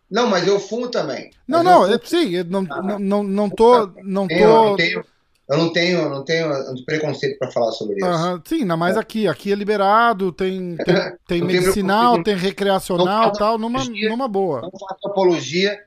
Não, 0.10 0.28
mas 0.28 0.48
eu 0.48 0.60
fumo 0.60 0.90
também. 0.90 1.32
Não, 1.48 1.64
Mas 1.64 1.66
não, 1.66 1.88
eu 1.88 1.96
é, 1.96 2.00
sim, 2.04 2.30
eu 2.36 2.46
não, 2.46 2.66
Ah. 2.70 2.82
não, 2.82 3.00
não, 3.00 3.24
não 3.24 3.50
tô. 3.50 3.88
Não 4.04 4.28
fumo, 4.28 4.40
eu 4.40 4.48
não 4.48 4.70
tô. 4.70 4.76
tenho, 4.78 5.06
eu 5.50 5.58
não 5.58 5.74
tenho, 5.74 6.00
eu 6.00 6.10
não 6.10 6.26
tenho 6.26 6.86
preconceito 6.86 7.38
para 7.38 7.52
falar 7.52 7.72
sobre 7.74 7.98
isso. 7.98 8.06
Aham, 8.06 8.42
sim, 8.46 8.62
ainda 8.62 8.78
mais 8.78 8.98
aqui. 8.98 9.28
Aqui 9.28 9.52
é 9.52 9.56
liberado, 9.56 10.32
tem, 10.32 10.78
tem, 10.78 10.96
tem 11.28 11.42
medicinal, 11.42 12.24
tem 12.24 12.36
recreacional 12.36 13.24
fala 13.24 13.38
tal, 13.38 13.58
numa, 13.58 13.84
numa 13.84 14.28
boa. 14.28 14.62
Não 14.62 14.72
faço 14.72 15.08
apologia, 15.08 15.78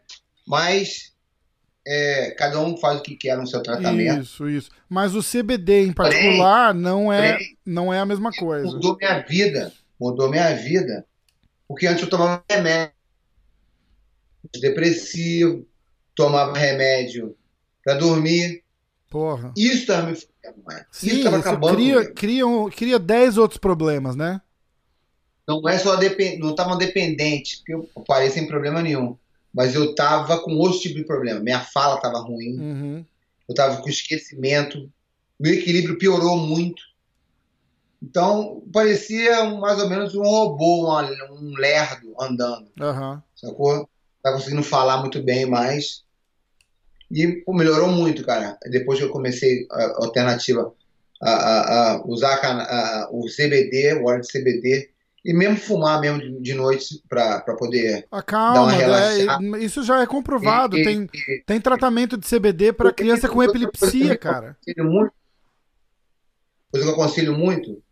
mas 0.47 1.13
é, 1.87 2.33
cada 2.33 2.61
um 2.61 2.77
faz 2.77 3.01
o 3.01 3.03
que 3.03 3.17
quer 3.17 3.37
no 3.39 3.47
seu 3.47 3.63
tratamento. 3.63 4.21
Isso, 4.23 4.49
isso. 4.49 4.71
Mas 4.89 5.15
o 5.15 5.23
CBD 5.23 5.87
em 5.87 5.93
particular 5.93 6.75
não 6.75 7.13
é, 7.13 7.39
não 7.65 7.93
é 7.93 7.99
a 7.99 8.07
mesma 8.07 8.31
coisa. 8.33 8.67
Mudou 8.67 8.97
minha 8.97 9.19
vida, 9.21 9.73
mudou 9.99 10.29
minha 10.29 10.55
vida, 10.55 11.07
porque 11.67 11.87
antes 11.87 12.03
eu 12.03 12.11
tomava 12.11 12.43
remédio 12.51 12.93
depressivo, 14.61 15.67
tomava 16.15 16.57
remédio 16.57 17.37
para 17.85 17.95
dormir. 17.95 18.63
Porra. 19.09 19.53
Isso 19.57 19.87
me 20.07 20.15
fudendo, 20.17 20.63
mano. 20.65 20.85
Isso 20.91 20.93
Sim, 20.93 21.21
isso 21.21 21.37
acabando 21.37 21.77
cria, 21.77 21.95
comigo. 21.97 22.15
cria, 22.15 22.47
um- 22.47 22.71
cria 22.71 22.99
10 22.99 23.37
outros 23.39 23.59
problemas, 23.59 24.17
né? 24.17 24.41
Não 25.47 25.69
é 25.69 25.79
só 25.79 25.97
depen... 25.97 26.39
não 26.39 26.51
estavam 26.51 26.79
dependente, 26.79 27.59
porque 27.59 27.75
eu 27.75 27.89
parei 28.07 28.31
sem 28.31 28.47
problema 28.47 28.83
nenhum. 28.83 29.17
Mas 29.53 29.75
eu 29.75 29.95
tava 29.95 30.39
com 30.43 30.53
outro 30.57 30.79
tipo 30.81 30.95
de 30.95 31.05
problema. 31.05 31.41
Minha 31.41 31.61
fala 31.61 31.97
estava 31.97 32.21
ruim, 32.21 32.57
Uhum. 32.61 33.05
eu 33.49 33.55
tava 33.55 33.83
com 33.83 33.89
esquecimento, 33.89 34.91
meu 35.41 35.55
equilíbrio 35.55 35.99
piorou 35.99 36.37
muito. 36.39 36.83
Então, 38.03 38.63
parecia 38.73 39.45
mais 39.59 39.79
ou 39.81 39.89
menos 39.89 40.15
um 40.15 40.23
robô, 40.23 40.89
um, 41.01 41.35
um 41.35 41.55
lerdo 41.57 42.15
andando, 42.21 42.71
Aham. 42.81 43.23
sacou? 43.35 43.89
Tá 44.23 44.33
conseguindo 44.33 44.63
falar 44.63 44.99
muito 44.99 45.23
bem 45.23 45.47
mais. 45.47 46.05
E 47.11 47.43
pô, 47.43 47.53
melhorou 47.53 47.89
muito, 47.89 48.25
cara. 48.25 48.57
Depois 48.71 48.99
que 48.99 49.05
eu 49.05 49.11
comecei 49.11 49.67
a 49.71 50.05
alternativa 50.05 50.73
a, 51.21 51.31
a- 51.31 51.91
a 51.93 52.07
usar 52.07 52.39
a 52.43 53.09
o 53.11 53.29
CBD, 53.29 53.95
o 53.95 54.05
óleo 54.05 54.21
de 54.21 54.29
CBD, 54.31 54.91
e 55.25 55.35
mesmo 55.35 55.57
fumar 55.57 56.01
mesmo 56.01 56.19
de, 56.21 56.41
de 56.41 56.55
noite 56.55 57.03
para 57.09 57.41
poder 57.59 58.07
Ah, 58.11 58.23
calma, 58.23 58.63
uma 58.63 58.73
né? 58.73 58.79
relaxada. 58.79 59.59
isso 59.59 59.83
já 59.83 60.01
é 60.01 60.07
comprovado. 60.07 60.77
E- 60.77 60.81
e- 60.81 60.85
tem, 60.85 61.09
tem 61.45 61.61
tratamento 61.61 62.17
de 62.17 62.27
CBD 62.27 62.73
para 62.73 62.93
criança 62.93 63.29
com 63.29 63.43
epilepsia, 63.43 64.17
cara. 64.17 64.57
muito, 64.79 65.13
coisa 66.71 66.87
que 66.87 66.93
eu 66.93 66.95
aconselho 66.95 67.37
muito 67.37 67.83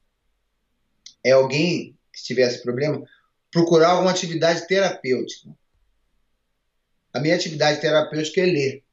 é 1.25 1.33
alguém 1.33 1.99
que 2.15 2.23
tivesse 2.23 2.63
problema 2.63 3.03
procurar 3.51 3.91
alguma 3.91 4.11
atividade 4.11 4.67
terapêutica. 4.67 5.51
A 7.13 7.21
minha 7.21 7.35
atividade 7.35 7.81
terapêutica 7.81 8.41
é 8.41 8.47
ler. 8.47 8.85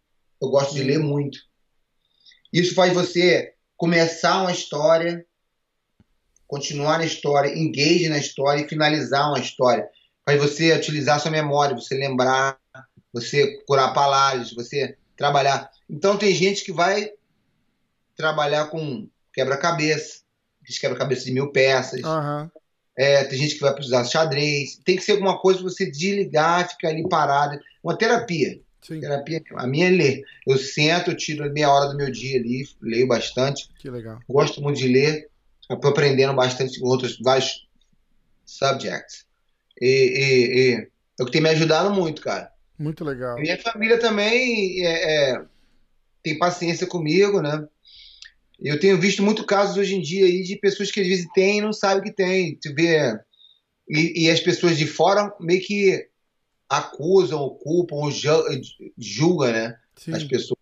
Eu 0.42 0.50
gosto 0.50 0.74
de 0.74 0.84
ler 0.84 1.00
muito. 1.00 1.38
Isso 2.52 2.74
faz 2.74 2.94
você 2.94 3.54
começar 3.76 4.42
uma 4.42 4.52
história, 4.52 5.26
continuar 6.48 7.00
na 7.00 7.06
história, 7.06 7.58
engage 7.58 8.08
na 8.08 8.18
história 8.18 8.62
e 8.62 8.70
finalizar 8.70 9.30
uma 9.30 9.40
história. 9.40 9.88
Faz 10.26 10.40
você 10.42 10.74
utilizar 10.74 11.20
sua 11.20 11.32
memória, 11.32 11.76
você 11.76 11.96
lembrar, 11.96 12.58
você 13.12 13.62
curar 13.68 13.94
palavras, 13.94 14.54
você 14.54 14.98
trabalhar. 15.18 15.70
Então 15.90 16.18
tem 16.18 16.34
gente 16.34 16.64
que 16.64 16.72
vai 16.72 17.12
trabalhar 18.16 18.68
com 18.68 19.08
quebra-cabeça, 19.34 20.22
quebra-cabeça 20.80 21.26
de 21.26 21.32
mil 21.32 21.52
peças. 21.52 22.04
Aham. 22.04 22.52
É, 22.98 23.24
tem 23.26 23.38
gente 23.38 23.56
que 23.56 23.62
vai 23.62 23.74
precisar 23.74 24.04
de 24.04 24.12
xadrez. 24.12 24.80
Tem 24.86 24.96
que 24.96 25.02
ser 25.04 25.14
alguma 25.14 25.38
coisa 25.40 25.60
pra 25.60 25.70
você 25.70 25.90
desligar, 25.90 26.70
ficar 26.70 26.90
ali 26.90 27.08
parado. 27.10 27.60
Uma 27.84 27.98
terapia. 27.98 28.60
Sim, 28.82 29.00
Terapia. 29.00 29.42
A 29.56 29.66
minha 29.66 29.88
é 29.88 29.90
ler. 29.90 30.22
Eu 30.46 30.58
sento, 30.60 31.10
eu 31.12 31.18
tiro 31.18 31.52
meia 31.52 31.72
hora 31.72 31.90
do 31.90 31.98
meu 31.98 32.12
dia 32.12 32.40
ali, 32.40 32.64
leio 32.82 33.08
bastante. 33.08 33.68
que 33.80 33.90
legal. 33.90 34.20
Gosto 34.30 34.62
muito 34.62 34.78
de 34.78 34.88
ler. 34.88 35.28
Estou 35.70 35.90
aprendendo 35.90 36.36
bastante 36.36 36.80
com 36.80 36.86
outros 36.88 37.18
vários 37.20 37.68
subjects. 38.46 39.26
E, 39.82 39.88
e- 39.88 40.60
e 40.76 40.88
é 41.20 41.24
o 41.24 41.26
que 41.26 41.32
tem 41.32 41.42
me 41.42 41.50
ajudado 41.50 41.92
muito, 41.94 42.22
cara. 42.22 42.52
Muito 42.78 43.04
legal. 43.04 43.36
Minha 43.40 43.58
família 43.58 44.00
também 44.00 44.86
é, 44.86 45.32
é, 45.34 45.42
tem 46.22 46.38
paciência 46.38 46.86
comigo, 46.86 47.42
né? 47.42 47.68
Eu 48.60 48.80
tenho 48.80 49.00
visto 49.00 49.22
muito 49.22 49.46
casos 49.46 49.78
hoje 49.78 49.96
em 49.96 50.02
dia 50.02 50.26
aí 50.26 50.44
de 50.44 50.56
pessoas 50.58 50.92
que 50.92 51.00
às 51.02 51.08
vezes 51.08 51.26
têm 51.34 51.58
e 51.60 51.62
não 51.62 51.74
sabem 51.74 52.04
que 52.04 52.12
tem. 52.12 52.58
Tu 52.62 52.74
vê, 52.74 53.14
e, 53.90 54.26
e 54.26 54.30
as 54.32 54.40
pessoas 54.40 54.78
de 54.78 54.88
fora 54.88 55.34
meio 55.40 55.62
que 55.62 56.08
acusam, 56.70 57.40
ou 57.40 57.56
culpam, 57.56 57.96
ou 57.96 58.12
ju- 58.12 58.44
julgam, 58.98 59.52
né? 59.52 59.78
Sim. 59.96 60.14
As 60.14 60.24
pessoas. 60.24 60.60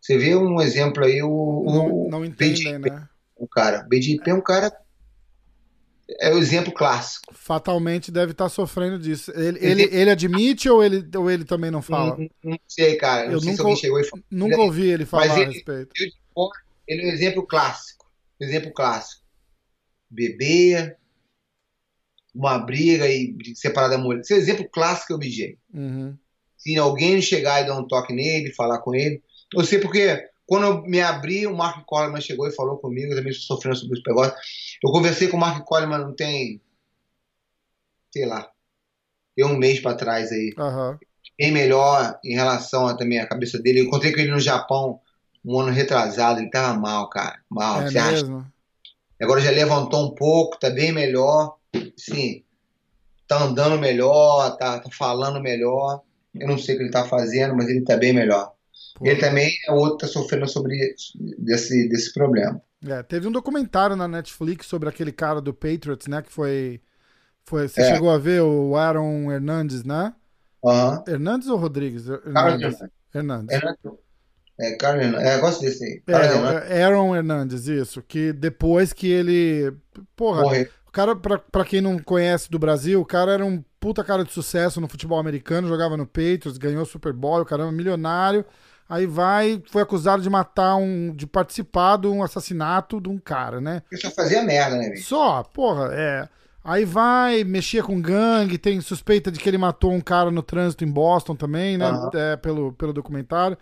Você 0.00 0.18
vê 0.18 0.36
um 0.36 0.60
exemplo 0.60 1.04
aí, 1.04 1.22
o, 1.22 1.64
Não, 1.64 2.08
não 2.18 2.24
entendem, 2.24 2.78
né? 2.78 3.08
o 3.36 3.46
cara. 3.48 3.82
BJP 3.88 4.30
é 4.30 4.34
um 4.34 4.40
cara. 4.40 4.72
É 6.20 6.32
o 6.32 6.38
exemplo 6.38 6.72
clássico. 6.72 7.34
Fatalmente 7.34 8.12
deve 8.12 8.30
estar 8.30 8.48
sofrendo 8.48 8.96
disso. 8.96 9.32
Ele, 9.34 9.58
ele, 9.60 9.82
ele 9.92 10.10
admite 10.10 10.68
ou 10.70 10.82
ele, 10.84 11.04
ou 11.16 11.28
ele 11.28 11.44
também 11.44 11.68
não 11.68 11.82
fala? 11.82 12.16
Não, 12.16 12.28
não 12.44 12.58
sei, 12.68 12.94
cara. 12.96 13.24
Não 13.26 13.32
Eu 13.32 13.40
sei 13.40 13.50
se 13.52 13.56
nunca- 13.58 13.62
alguém 13.64 13.76
chegou 13.76 14.00
e 14.00 14.04
falou. 14.04 14.24
Nunca 14.30 14.60
ouvi 14.60 14.86
ele 14.88 15.04
falar 15.04 15.26
Mas 15.26 15.36
a 15.36 15.40
ele- 15.42 15.52
respeito. 15.54 15.90
eu 16.00 16.48
ele 16.86 17.02
é 17.02 17.06
um 17.06 17.10
exemplo 17.10 17.46
clássico. 17.46 18.06
Exemplo 18.40 18.72
clássico. 18.72 19.24
Beber, 20.10 20.96
uma 22.34 22.58
briga 22.58 23.08
e 23.08 23.34
separar 23.54 23.88
da 23.88 23.98
mulher. 23.98 24.20
Esse 24.20 24.34
é 24.34 24.36
o 24.36 24.38
exemplo 24.38 24.68
clássico 24.68 25.12
é 25.12 25.16
o 25.16 25.18
BJ. 25.18 25.58
Uhum. 25.72 26.16
Se 26.58 26.76
alguém 26.76 27.20
chegar 27.22 27.62
e 27.62 27.66
dar 27.66 27.78
um 27.78 27.86
toque 27.86 28.12
nele, 28.12 28.52
falar 28.52 28.80
com 28.80 28.94
ele. 28.94 29.22
Eu 29.54 29.64
sei 29.64 29.78
porque 29.78 30.28
quando 30.46 30.66
eu 30.66 30.82
me 30.82 31.00
abri, 31.00 31.46
o 31.46 31.56
Mark 31.56 31.84
Coleman 31.86 32.20
chegou 32.20 32.46
e 32.46 32.54
falou 32.54 32.78
comigo, 32.78 33.12
eu 33.12 33.16
também 33.16 33.32
estou 33.32 33.56
sofrendo 33.56 33.76
sobre 33.76 33.96
os 33.96 34.02
pegóis. 34.02 34.32
Eu 34.82 34.92
conversei 34.92 35.28
com 35.28 35.36
o 35.36 35.40
Mark 35.40 35.64
Coleman 35.64 35.98
não 35.98 36.14
tem, 36.14 36.60
sei 38.12 38.26
lá, 38.26 38.50
tem 39.34 39.44
um 39.44 39.56
mês 39.56 39.80
para 39.80 39.96
trás 39.96 40.30
aí. 40.30 40.54
Aham. 40.58 40.98
bem 41.38 41.52
melhor 41.52 42.18
em 42.24 42.34
relação 42.34 42.86
a, 42.86 42.96
também 42.96 43.18
à 43.18 43.26
cabeça 43.26 43.58
dele. 43.58 43.80
Eu 43.80 43.84
encontrei 43.84 44.12
com 44.12 44.20
ele 44.20 44.30
no 44.30 44.40
Japão 44.40 45.00
um 45.46 45.60
ano 45.60 45.70
retrasado, 45.70 46.40
ele 46.40 46.50
tava 46.50 46.78
mal, 46.78 47.08
cara. 47.08 47.38
Mal, 47.48 47.82
É 47.82 47.90
você 47.90 47.98
acha? 47.98 48.10
mesmo? 48.12 48.46
Agora 49.22 49.40
já 49.40 49.50
levantou 49.50 50.06
um 50.06 50.14
pouco, 50.14 50.58
tá 50.58 50.68
bem 50.68 50.92
melhor. 50.92 51.56
Sim, 51.96 52.42
tá 53.26 53.42
andando 53.44 53.78
melhor, 53.78 54.56
tá, 54.56 54.78
tá 54.80 54.90
falando 54.90 55.40
melhor. 55.40 56.02
Eu 56.34 56.48
não 56.48 56.58
sei 56.58 56.74
o 56.74 56.78
que 56.78 56.84
ele 56.84 56.90
tá 56.90 57.04
fazendo, 57.04 57.54
mas 57.56 57.68
ele 57.68 57.82
tá 57.82 57.96
bem 57.96 58.12
melhor. 58.12 58.52
Pô. 58.94 59.06
Ele 59.06 59.18
também 59.20 59.50
é 59.66 59.72
outro 59.72 59.96
que 59.98 60.06
tá 60.06 60.08
sofrendo 60.12 60.46
sobre 60.48 60.94
desse, 61.38 61.88
desse 61.88 62.12
problema. 62.12 62.60
É, 62.86 63.02
teve 63.02 63.26
um 63.26 63.32
documentário 63.32 63.96
na 63.96 64.06
Netflix 64.06 64.66
sobre 64.66 64.88
aquele 64.88 65.12
cara 65.12 65.40
do 65.40 65.54
Patriots, 65.54 66.06
né? 66.06 66.20
Que 66.22 66.30
foi. 66.30 66.80
foi 67.44 67.68
você 67.68 67.80
É. 67.80 67.94
chegou 67.94 68.10
a 68.10 68.18
ver 68.18 68.42
o 68.42 68.76
Aaron 68.76 69.30
Hernandes, 69.32 69.82
né? 69.82 70.14
Aham. 70.64 71.04
Hernandes 71.08 71.48
ou 71.48 71.56
Rodrigues? 71.56 72.06
Cara, 72.06 72.50
Hernandes. 72.56 72.78
Hernandes. 73.14 73.60
É, 74.58 74.72
cara, 74.72 75.02
é, 75.02 75.38
gosto 75.38 75.60
desse 75.60 75.84
aí. 75.84 76.00
Cara, 76.06 76.66
É, 76.68 76.82
Aaron 76.82 77.14
Hernandes, 77.14 77.66
isso. 77.66 78.02
Que 78.02 78.32
depois 78.32 78.92
que 78.92 79.08
ele. 79.08 79.72
Porra, 80.14 80.42
morrer. 80.42 80.70
o 80.88 80.90
cara, 80.90 81.14
pra, 81.14 81.38
pra 81.38 81.64
quem 81.64 81.80
não 81.80 81.98
conhece 81.98 82.50
do 82.50 82.58
Brasil, 82.58 83.00
o 83.00 83.04
cara 83.04 83.32
era 83.32 83.44
um 83.44 83.62
puta 83.78 84.02
cara 84.02 84.24
de 84.24 84.32
sucesso 84.32 84.80
no 84.80 84.88
futebol 84.88 85.18
americano, 85.18 85.68
jogava 85.68 85.96
no 85.96 86.06
Patriots, 86.06 86.58
ganhou 86.58 86.84
Super 86.86 87.12
Bowl, 87.12 87.42
o 87.42 87.44
caramba, 87.44 87.70
milionário. 87.70 88.44
Aí 88.88 89.04
vai, 89.04 89.60
foi 89.68 89.82
acusado 89.82 90.22
de 90.22 90.30
matar 90.30 90.76
um. 90.76 91.12
de 91.14 91.26
participar 91.26 91.98
de 91.98 92.06
um 92.06 92.22
assassinato 92.22 93.00
de 93.00 93.08
um 93.08 93.18
cara, 93.18 93.60
né? 93.60 93.82
Ele 93.90 94.00
só 94.00 94.10
fazia 94.10 94.42
merda, 94.42 94.76
né, 94.76 94.90
bicho? 94.90 95.08
Só, 95.08 95.42
porra, 95.42 95.90
é. 95.92 96.28
Aí 96.62 96.84
vai, 96.84 97.44
mexia 97.44 97.82
com 97.82 98.00
gangue, 98.00 98.58
tem 98.58 98.80
suspeita 98.80 99.30
de 99.30 99.38
que 99.38 99.48
ele 99.48 99.58
matou 99.58 99.92
um 99.92 100.00
cara 100.00 100.32
no 100.32 100.42
trânsito 100.42 100.84
em 100.84 100.90
Boston 100.90 101.36
também, 101.36 101.76
né? 101.76 101.86
Aham. 101.86 102.10
É, 102.14 102.36
pelo, 102.36 102.72
pelo 102.72 102.92
documentário. 102.92 103.56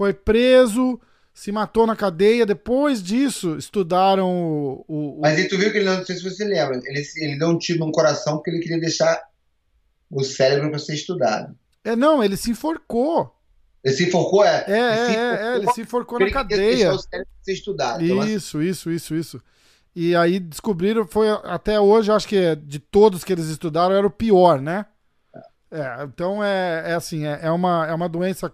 Foi 0.00 0.14
preso, 0.14 0.98
se 1.34 1.52
matou 1.52 1.86
na 1.86 1.94
cadeia. 1.94 2.46
Depois 2.46 3.02
disso, 3.02 3.58
estudaram 3.58 4.30
o. 4.30 4.84
o- 4.88 5.20
Mas 5.20 5.36
aí 5.36 5.46
tu 5.46 5.58
viu 5.58 5.70
que 5.70 5.76
ele, 5.76 5.84
não 5.84 6.02
sei 6.06 6.16
se 6.16 6.22
você 6.24 6.42
lembra, 6.42 6.80
ele, 6.82 7.02
ele 7.16 7.38
deu 7.38 7.48
um 7.48 7.58
tiro 7.58 7.80
no 7.84 7.92
coração 7.92 8.36
porque 8.38 8.48
ele 8.48 8.60
queria 8.60 8.80
deixar 8.80 9.22
o 10.10 10.24
cérebro 10.24 10.70
para 10.70 10.78
ser 10.78 10.94
estudado. 10.94 11.54
É, 11.84 11.94
não, 11.94 12.24
ele 12.24 12.34
se 12.38 12.50
enforcou. 12.50 13.30
Ele 13.84 13.94
se 13.94 14.04
enforcou, 14.08 14.42
é? 14.42 14.64
É, 14.66 14.72
é, 14.72 14.88
ele 14.88 14.96
se 14.96 15.10
é, 15.10 15.12
é, 15.12 15.34
enforcou 15.34 15.56
ele 15.56 15.72
se 15.74 15.80
enforcou 15.82 16.18
na 16.18 16.24
porque 16.26 16.38
ele 16.38 16.48
queria 16.48 16.56
cadeia. 16.64 16.76
deixar 16.76 16.94
o 16.94 16.98
cérebro 16.98 17.32
pra 17.34 17.44
ser 17.44 17.52
estudado. 17.52 18.02
Então, 18.02 18.20
assim, 18.22 18.32
Isso, 18.32 18.62
isso, 18.62 18.90
isso, 18.90 19.14
isso. 19.14 19.42
E 19.94 20.16
aí 20.16 20.40
descobriram, 20.40 21.06
foi 21.06 21.28
até 21.28 21.78
hoje, 21.78 22.10
acho 22.10 22.26
que 22.26 22.36
é, 22.38 22.54
de 22.54 22.78
todos 22.78 23.22
que 23.22 23.34
eles 23.34 23.48
estudaram, 23.48 23.94
era 23.94 24.06
o 24.06 24.10
pior, 24.10 24.62
né? 24.62 24.86
É, 25.70 26.04
então 26.04 26.42
é, 26.42 26.84
é 26.92 26.94
assim, 26.94 27.26
é, 27.26 27.40
é 27.42 27.50
uma, 27.50 27.86
é 27.86 27.92
uma 27.92 28.08
doença 28.08 28.50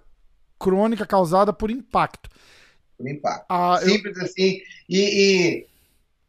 crônica 0.59 1.07
causada 1.07 1.53
por 1.53 1.71
impacto. 1.71 2.29
por 2.99 3.09
impacto. 3.09 3.45
Ah, 3.49 3.79
eu- 3.83 3.91
Simples 3.91 4.19
assim. 4.19 4.61
E, 4.89 5.67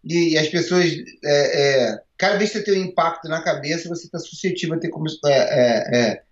e, 0.04 0.32
e 0.34 0.38
as 0.38 0.48
pessoas. 0.50 0.86
É, 1.24 1.92
é, 1.92 2.02
cada 2.18 2.38
vez 2.38 2.52
que 2.52 2.58
você 2.60 2.64
tem 2.66 2.82
um 2.82 2.86
impacto 2.86 3.28
na 3.28 3.42
cabeça, 3.42 3.88
você 3.90 4.06
está 4.06 4.20
suscetível 4.20 4.76
a 4.76 4.80
ter 4.80 4.90
como, 4.90 5.06
é, 5.26 5.32
é, 5.32 5.98
é, 6.12 6.24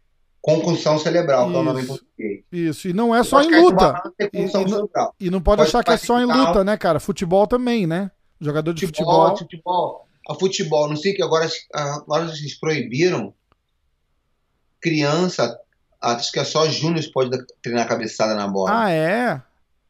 concussão 0.41 0.97
cerebral, 0.99 1.49
que 1.49 1.55
é 1.55 1.59
o 1.59 1.63
nome 1.63 1.79
em 1.79 1.83
Isso. 1.83 1.87
português. 1.93 2.43
isso, 2.51 2.87
e 2.87 2.93
não 2.93 3.15
é 3.15 3.23
só 3.23 3.41
em 3.41 3.49
de 3.49 3.55
luta. 3.55 4.01
e 4.19 4.25
E- 4.37 4.45
não-. 4.65 4.89
E 5.19 5.29
não 5.29 5.41
pode, 5.41 5.57
Pode 5.57 5.69
achar 5.69 5.83
que 5.83 5.91
é 5.91 5.97
só 5.97 6.19
em 6.19 6.25
luta, 6.25 6.63
né, 6.63 6.75
cara? 6.77 6.99
Futebol 6.99 7.47
também, 7.47 7.87
né? 7.87 8.11
Jogador 8.41 8.73
de 8.73 8.85
Futebol, 8.85 9.29
futebol. 9.29 9.37
futebol, 9.37 10.07
a 10.29 10.35
futebol, 10.35 10.89
não 10.89 10.95
sei 10.97 11.13
que 11.13 11.23
agora, 11.23 11.49
agora 11.73 12.25
eles 12.25 12.59
proibiram 12.59 13.33
criança, 14.81 15.59
acho 16.13 16.31
que 16.31 16.39
é 16.39 16.43
só 16.43 16.67
Júnior 16.67 17.03
pode 17.13 17.37
treinar 17.61 17.87
cabeçada 17.87 18.35
na 18.35 18.47
bola. 18.47 18.83
Ah, 18.83 18.91
é? 18.91 19.41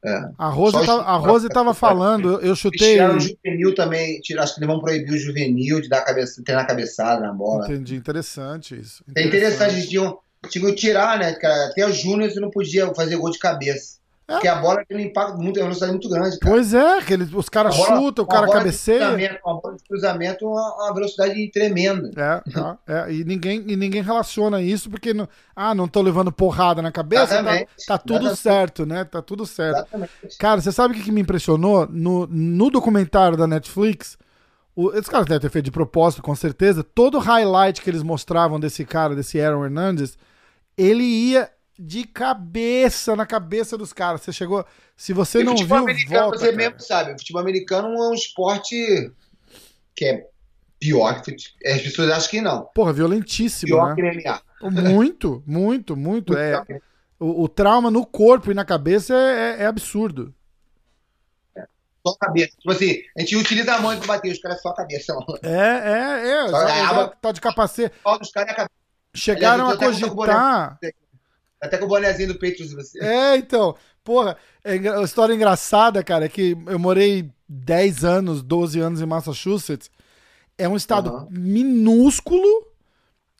É. 0.04 0.30
A 0.38 0.48
Rose, 0.48 0.72
Só 0.72 0.86
tava, 0.86 1.02
a 1.02 1.16
Rose 1.16 1.48
tava 1.48 1.74
falando, 1.74 2.38
eu, 2.40 2.54
chutei. 2.54 2.92
tiraram 2.92 3.16
o 3.16 3.20
juvenil 3.20 3.74
também, 3.74 4.20
acho 4.38 4.54
que 4.54 4.60
eles 4.60 4.66
vão 4.66 4.78
proibir 4.78 5.12
o 5.12 5.18
juvenil 5.18 5.80
de 5.80 5.88
dar 5.88 6.02
cabeça, 6.02 6.42
treinar 6.44 6.66
cabeçada 6.66 7.26
na 7.26 7.32
bola. 7.32 7.64
Entendi, 7.64 7.96
interessante 7.96 8.78
isso. 8.78 9.02
É 9.16 9.26
interessante, 9.26 9.74
eles 9.74 9.88
tinham, 9.88 10.16
tinham 10.48 10.68
que 10.68 10.76
tirar, 10.76 11.18
né, 11.18 11.32
cara? 11.32 11.70
Até 11.70 11.84
o 11.84 11.92
Júnior 11.92 12.30
não 12.36 12.50
podia 12.50 12.94
fazer 12.94 13.16
gol 13.16 13.30
de 13.30 13.38
cabeça. 13.38 13.96
É. 14.28 14.32
Porque 14.32 14.48
a 14.48 14.56
bola 14.56 14.84
tem 14.84 14.96
um 14.96 15.00
impacto 15.00 15.38
muito, 15.38 15.56
é 15.56 15.62
uma 15.62 15.68
velocidade 15.68 15.92
muito 15.92 16.08
grande, 16.08 16.38
cara. 16.40 16.52
Pois 16.52 16.74
é, 16.74 17.00
que 17.00 17.12
eles, 17.12 17.32
os 17.32 17.48
caras 17.48 17.76
chutam, 17.76 18.24
o 18.24 18.28
cara 18.28 18.48
cabeceia. 18.48 19.40
Uma 19.44 19.60
bola 19.60 19.76
de 19.76 19.84
cruzamento 19.84 20.44
é 20.44 20.48
uma, 20.48 20.74
uma 20.74 20.94
velocidade 20.94 21.50
tremenda. 21.52 22.10
É, 22.16 22.50
tá, 22.50 22.78
é, 22.88 23.12
e, 23.12 23.24
ninguém, 23.24 23.64
e 23.68 23.76
ninguém 23.76 24.02
relaciona 24.02 24.60
isso 24.60 24.90
porque 24.90 25.14
não, 25.14 25.28
ah, 25.54 25.76
não 25.76 25.86
tô 25.86 26.02
levando 26.02 26.32
porrada 26.32 26.82
na 26.82 26.90
cabeça, 26.90 27.42
tá, 27.42 27.66
tá 27.86 27.98
tudo 27.98 28.26
exatamente. 28.26 28.40
certo, 28.40 28.84
né? 28.84 29.04
Tá 29.04 29.22
tudo 29.22 29.46
certo. 29.46 29.76
Exatamente. 29.76 30.38
Cara, 30.40 30.60
você 30.60 30.72
sabe 30.72 30.94
o 30.94 30.96
que, 30.96 31.04
que 31.04 31.12
me 31.12 31.20
impressionou? 31.20 31.86
No, 31.88 32.26
no 32.26 32.68
documentário 32.68 33.36
da 33.36 33.46
Netflix, 33.46 34.18
o, 34.74 34.90
esses 34.90 35.08
caras 35.08 35.26
devem 35.26 35.40
ter 35.40 35.50
feito 35.50 35.66
de 35.66 35.70
propósito, 35.70 36.20
com 36.20 36.34
certeza. 36.34 36.82
Todo 36.82 37.20
highlight 37.20 37.80
que 37.80 37.88
eles 37.88 38.02
mostravam 38.02 38.58
desse 38.58 38.84
cara, 38.84 39.14
desse 39.14 39.40
Aaron 39.40 39.64
Hernandez, 39.64 40.18
ele 40.76 41.04
ia 41.04 41.48
de 41.78 42.04
cabeça 42.04 43.14
na 43.16 43.26
cabeça 43.26 43.76
dos 43.76 43.92
caras. 43.92 44.20
Você 44.22 44.32
chegou. 44.32 44.64
Se 44.96 45.12
você 45.12 45.40
E 45.40 45.44
não 45.44 45.52
futebol 45.52 45.78
viu, 45.78 45.84
americano, 45.88 46.20
volta. 46.22 46.38
você 46.38 46.44
cara. 46.46 46.56
mesmo 46.56 46.80
sabe, 46.80 47.12
o 47.12 47.18
futebol 47.18 47.42
americano 47.42 47.88
é 47.88 48.08
um 48.08 48.14
esporte 48.14 49.12
que 49.94 50.04
é 50.04 50.26
pior 50.78 51.20
que 51.22 51.30
fute- 51.32 51.54
As 51.66 51.82
pessoas 51.82 52.10
acham 52.10 52.30
que 52.30 52.40
não. 52.40 52.62
Porra, 52.74 52.92
violentíssimo, 52.92 53.68
Pior 53.68 53.94
né? 53.94 54.10
que 54.12 54.28
MMA. 54.28 54.42
Muito, 54.90 55.42
muito, 55.46 55.96
muito. 55.96 56.36
É, 56.36 56.52
Pior 56.52 56.66
que- 56.66 56.80
o, 57.20 57.42
o 57.44 57.48
trauma 57.48 57.90
no 57.90 58.04
corpo 58.06 58.50
e 58.50 58.54
na 58.54 58.64
cabeça 58.64 59.14
é, 59.14 59.58
é- 59.60 59.62
é 59.64 59.66
absurdo. 59.66 60.34
Só 62.06 62.12
a 62.14 62.26
cabeça. 62.26 62.56
Tipo 62.58 62.70
assim, 62.72 63.02
a 63.16 63.20
gente 63.20 63.36
utiliza 63.36 63.74
a 63.74 63.80
mão 63.80 63.96
pra 63.98 64.06
bater, 64.06 64.30
os 64.32 64.38
caras 64.38 64.62
só 64.62 64.68
a 64.70 64.74
cabeça. 64.76 65.12
É, 65.42 65.48
é, 65.50 66.28
é. 66.30 66.48
Só 66.48 66.60
Só, 66.60 66.66
a 66.66 66.88
aba- 66.88 67.16
tá 67.20 67.32
de 67.32 67.40
capacete. 67.40 67.94
Só 68.02 68.16
dos 68.18 68.30
caras 68.30 68.48
é 68.48 68.52
a 68.52 68.54
cabeça. 68.56 68.70
Chegaram 69.14 69.64
a 69.66 69.72
Aliás, 69.72 69.98
com 70.00 70.08
cogitar. 70.08 70.78
Até 71.60 71.78
com 71.78 71.86
o 71.86 71.88
bonezinho 71.88 72.28
do 72.28 72.34
Patriots 72.34 72.72
você. 72.72 73.02
É, 73.02 73.36
então. 73.36 73.74
Porra, 74.04 74.36
é 74.62 74.76
a 74.88 75.02
história 75.02 75.34
engraçada, 75.34 76.02
cara, 76.04 76.26
é 76.26 76.28
que 76.28 76.56
eu 76.66 76.78
morei 76.78 77.28
10 77.48 78.04
anos, 78.04 78.42
12 78.42 78.78
anos 78.78 79.00
em 79.00 79.06
Massachusetts. 79.06 79.90
É 80.56 80.68
um 80.68 80.76
estado 80.76 81.10
Aham. 81.10 81.28
minúsculo 81.30 82.66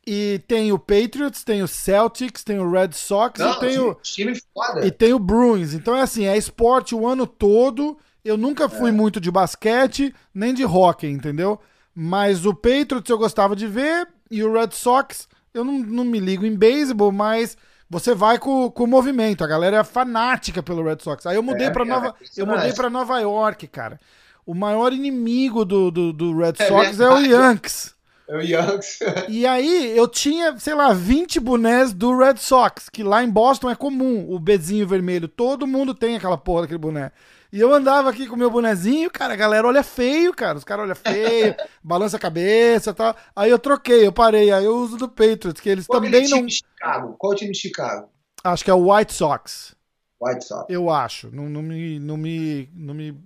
e 0.06 0.40
tem 0.46 0.72
o 0.72 0.78
Patriots, 0.78 1.42
tem 1.44 1.62
o 1.62 1.68
Celtics, 1.68 2.44
tem 2.44 2.58
o 2.58 2.70
Red 2.70 2.92
Sox 2.92 3.40
Não, 3.40 3.52
e 3.52 3.60
tem 3.60 3.78
o, 3.78 3.94
time, 3.96 4.32
foda. 4.52 4.86
e 4.86 4.90
tem 4.90 5.12
o 5.12 5.18
Bruins. 5.18 5.72
Então 5.72 5.96
é 5.96 6.02
assim, 6.02 6.26
é 6.26 6.36
esporte 6.36 6.94
o 6.94 7.06
ano 7.06 7.26
todo. 7.26 7.98
Eu 8.24 8.36
nunca 8.36 8.68
fui 8.68 8.90
muito 8.90 9.20
de 9.20 9.30
basquete, 9.30 10.14
nem 10.34 10.52
de 10.52 10.64
hockey, 10.64 11.08
entendeu? 11.08 11.60
Mas 11.94 12.44
o 12.44 12.52
Patriots 12.52 13.08
eu 13.08 13.18
gostava 13.18 13.54
de 13.54 13.66
ver 13.66 14.08
e 14.30 14.42
o 14.42 14.52
Red 14.52 14.72
Sox, 14.72 15.28
eu 15.54 15.64
não, 15.64 15.78
não 15.78 16.04
me 16.04 16.18
ligo 16.18 16.44
em 16.44 16.56
beisebol, 16.56 17.12
mas 17.12 17.56
você 17.88 18.14
vai 18.14 18.38
com, 18.38 18.70
com 18.70 18.84
o 18.84 18.86
movimento. 18.86 19.44
A 19.44 19.46
galera 19.46 19.78
é 19.78 19.84
fanática 19.84 20.62
pelo 20.62 20.82
Red 20.84 20.98
Sox. 21.00 21.26
Aí 21.26 21.36
eu 21.36 21.42
mudei 21.42 21.68
É, 21.68 21.70
pra 21.70 21.84
é, 21.84 21.86
Nova, 21.86 22.14
eu 22.36 22.46
impressionante. 22.46 22.56
mudei 22.56 22.72
para 22.72 22.90
Nova 22.90 23.18
York, 23.20 23.66
cara. 23.68 24.00
O 24.44 24.54
maior 24.54 24.92
inimigo 24.92 25.64
do, 25.64 25.90
do, 25.90 26.12
do 26.12 26.36
Red 26.38 26.54
É 26.58 26.68
Sox 26.68 27.00
é 27.00 27.08
o 27.10 27.16
verdade. 27.16 27.28
Yankees. 27.32 27.94
É 28.28 28.36
o 28.36 28.40
Yankees. 28.40 28.98
E 29.28 29.46
aí 29.46 29.96
eu 29.96 30.08
tinha, 30.08 30.58
sei 30.58 30.74
lá, 30.74 30.92
20 30.92 31.38
bonés 31.40 31.92
do 31.92 32.16
Red 32.16 32.36
Sox, 32.38 32.88
que 32.88 33.02
lá 33.02 33.22
em 33.22 33.30
Boston 33.30 33.70
é 33.70 33.74
comum, 33.76 34.26
o 34.30 34.38
bezinho 34.38 34.86
vermelho. 34.86 35.28
Todo 35.28 35.66
mundo 35.66 35.94
tem 35.94 36.16
aquela 36.16 36.36
porra 36.38 36.62
daquele 36.62 36.78
boné. 36.78 37.12
E 37.52 37.60
eu 37.60 37.72
andava 37.72 38.10
aqui 38.10 38.26
com 38.26 38.34
o 38.34 38.38
meu 38.38 38.50
bonezinho, 38.50 39.10
cara, 39.10 39.32
a 39.34 39.36
galera 39.36 39.66
olha 39.66 39.82
feio, 39.82 40.34
cara. 40.34 40.58
Os 40.58 40.64
caras 40.64 40.84
olham 40.84 40.96
feio, 40.96 41.54
balança 41.82 42.16
a 42.16 42.20
cabeça 42.20 42.90
e 42.90 42.94
tal. 42.94 43.16
Aí 43.34 43.50
eu 43.50 43.58
troquei, 43.58 44.06
eu 44.06 44.12
parei, 44.12 44.50
aí 44.50 44.64
eu 44.64 44.76
uso 44.76 44.96
do 44.96 45.08
Patriots, 45.08 45.60
que 45.60 45.68
eles 45.68 45.86
Qual 45.86 46.00
também 46.00 46.20
aquele 46.20 46.40
não. 46.40 46.48
Chicago? 46.48 47.14
Qual 47.18 47.32
o 47.32 47.36
time 47.36 47.52
de 47.52 47.58
Chicago? 47.58 48.08
Acho 48.44 48.64
que 48.64 48.70
é 48.70 48.74
o 48.74 48.92
White 48.92 49.12
Sox. 49.14 49.74
White 50.20 50.44
Sox. 50.44 50.66
Eu 50.68 50.90
acho. 50.90 51.30
Não, 51.34 51.48
não 51.48 51.62
me. 51.62 51.98
Não 52.00 52.16
me. 52.16 52.68
Não 52.74 52.94
me. 52.94 53.18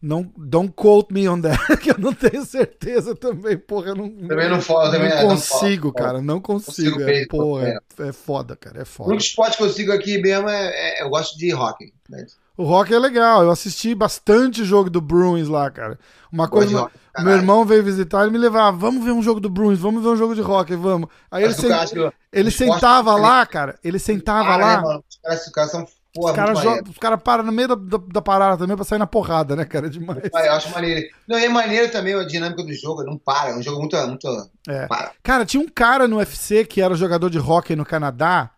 Não, 0.00 0.32
don't 0.36 0.72
quote 0.74 1.14
me 1.14 1.28
on 1.28 1.40
that, 1.40 1.56
que 1.78 1.92
eu 1.92 1.98
não 1.98 2.12
tenho 2.12 2.44
certeza 2.44 3.14
também, 3.14 3.56
porra. 3.56 3.90
Eu 3.90 3.94
não, 3.94 4.10
Também 4.10 4.48
não 4.50 4.58
também 4.60 4.98
não 4.98 5.06
é, 5.06 5.22
não 5.22 5.28
consigo, 5.28 5.92
falo. 5.92 6.06
cara, 6.06 6.20
não 6.20 6.40
consigo. 6.40 6.96
Consigo 6.96 7.08
é, 7.08 7.26
porra, 7.26 7.60
também, 7.62 7.78
é, 8.00 8.08
é 8.08 8.12
foda, 8.12 8.56
cara, 8.56 8.80
é 8.80 8.82
O 8.82 8.86
foda. 8.86 9.10
único 9.10 9.22
esporte 9.22 9.56
que 9.56 9.62
eu 9.62 9.68
sigo 9.70 9.92
aqui 9.92 10.18
mesmo 10.18 10.48
é, 10.48 10.98
é- 10.98 11.02
eu 11.04 11.08
gosto 11.08 11.38
de 11.38 11.54
hockey. 11.54 11.94
né? 12.08 12.26
O 12.56 12.64
rock 12.64 12.92
é 12.92 12.98
legal, 12.98 13.42
eu 13.42 13.50
assisti 13.50 13.94
bastante 13.94 14.64
jogo 14.64 14.90
do 14.90 15.00
Bruins 15.00 15.48
lá, 15.48 15.70
cara. 15.70 15.98
Uma 16.30 16.44
de 16.44 16.50
coisa, 16.50 16.82
hockey, 16.82 16.98
meu 17.20 17.32
irmão 17.32 17.64
veio 17.64 17.82
visitar 17.82 18.26
e 18.26 18.30
me 18.30 18.38
levava, 18.38 18.76
vamos 18.76 19.02
ver 19.04 19.12
um 19.12 19.22
jogo 19.22 19.40
do 19.40 19.48
Bruins, 19.48 19.78
vamos 19.78 20.02
ver 20.02 20.08
um 20.10 20.16
jogo 20.16 20.34
de 20.34 20.40
rock, 20.42 20.74
vamos. 20.76 21.08
Aí 21.30 21.44
ele, 21.44 21.54
cara, 21.54 21.86
sen- 21.86 22.12
ele 22.32 22.50
sentava 22.50 23.16
lá, 23.16 23.44
cara, 23.46 23.78
ele 23.82 23.98
sentava 23.98 24.44
Para, 24.44 24.66
né, 24.66 24.76
lá, 24.76 24.82
mano? 24.82 25.04
Os 25.08 25.18
caras, 25.22 25.46
os 25.46 25.52
caras 25.52 25.70
são 25.70 25.86
porra, 26.14 26.30
os 26.30 26.36
caras 26.36 26.88
os 26.90 26.98
caras 26.98 27.22
param 27.22 27.42
no 27.44 27.52
meio 27.52 27.68
da, 27.68 27.74
da, 27.74 27.98
da 28.12 28.22
parada 28.22 28.58
também 28.58 28.76
pra 28.76 28.84
sair 28.84 28.98
na 28.98 29.06
porrada, 29.06 29.56
né, 29.56 29.64
cara, 29.64 29.86
é 29.86 29.90
demais. 29.90 30.20
Ah, 30.34 30.46
Eu 30.46 30.52
acho 30.52 30.70
maneiro. 30.70 31.06
Não, 31.26 31.38
é 31.38 31.48
maneiro 31.48 31.90
também 31.90 32.14
a 32.14 32.24
dinâmica 32.24 32.62
do 32.62 32.72
jogo, 32.74 33.02
não 33.02 33.16
para. 33.16 33.50
É 33.50 33.56
um 33.56 33.62
jogo 33.62 33.78
muito. 33.80 33.96
muito 34.06 34.28
É. 34.68 34.86
para. 34.86 35.12
Cara, 35.22 35.46
tinha 35.46 35.62
um 35.62 35.68
cara 35.68 36.06
no 36.06 36.16
UFC 36.18 36.64
que 36.66 36.82
era 36.82 36.94
jogador 36.94 37.30
de 37.30 37.38
hockey 37.38 37.74
no 37.74 37.84
Canadá. 37.84 38.50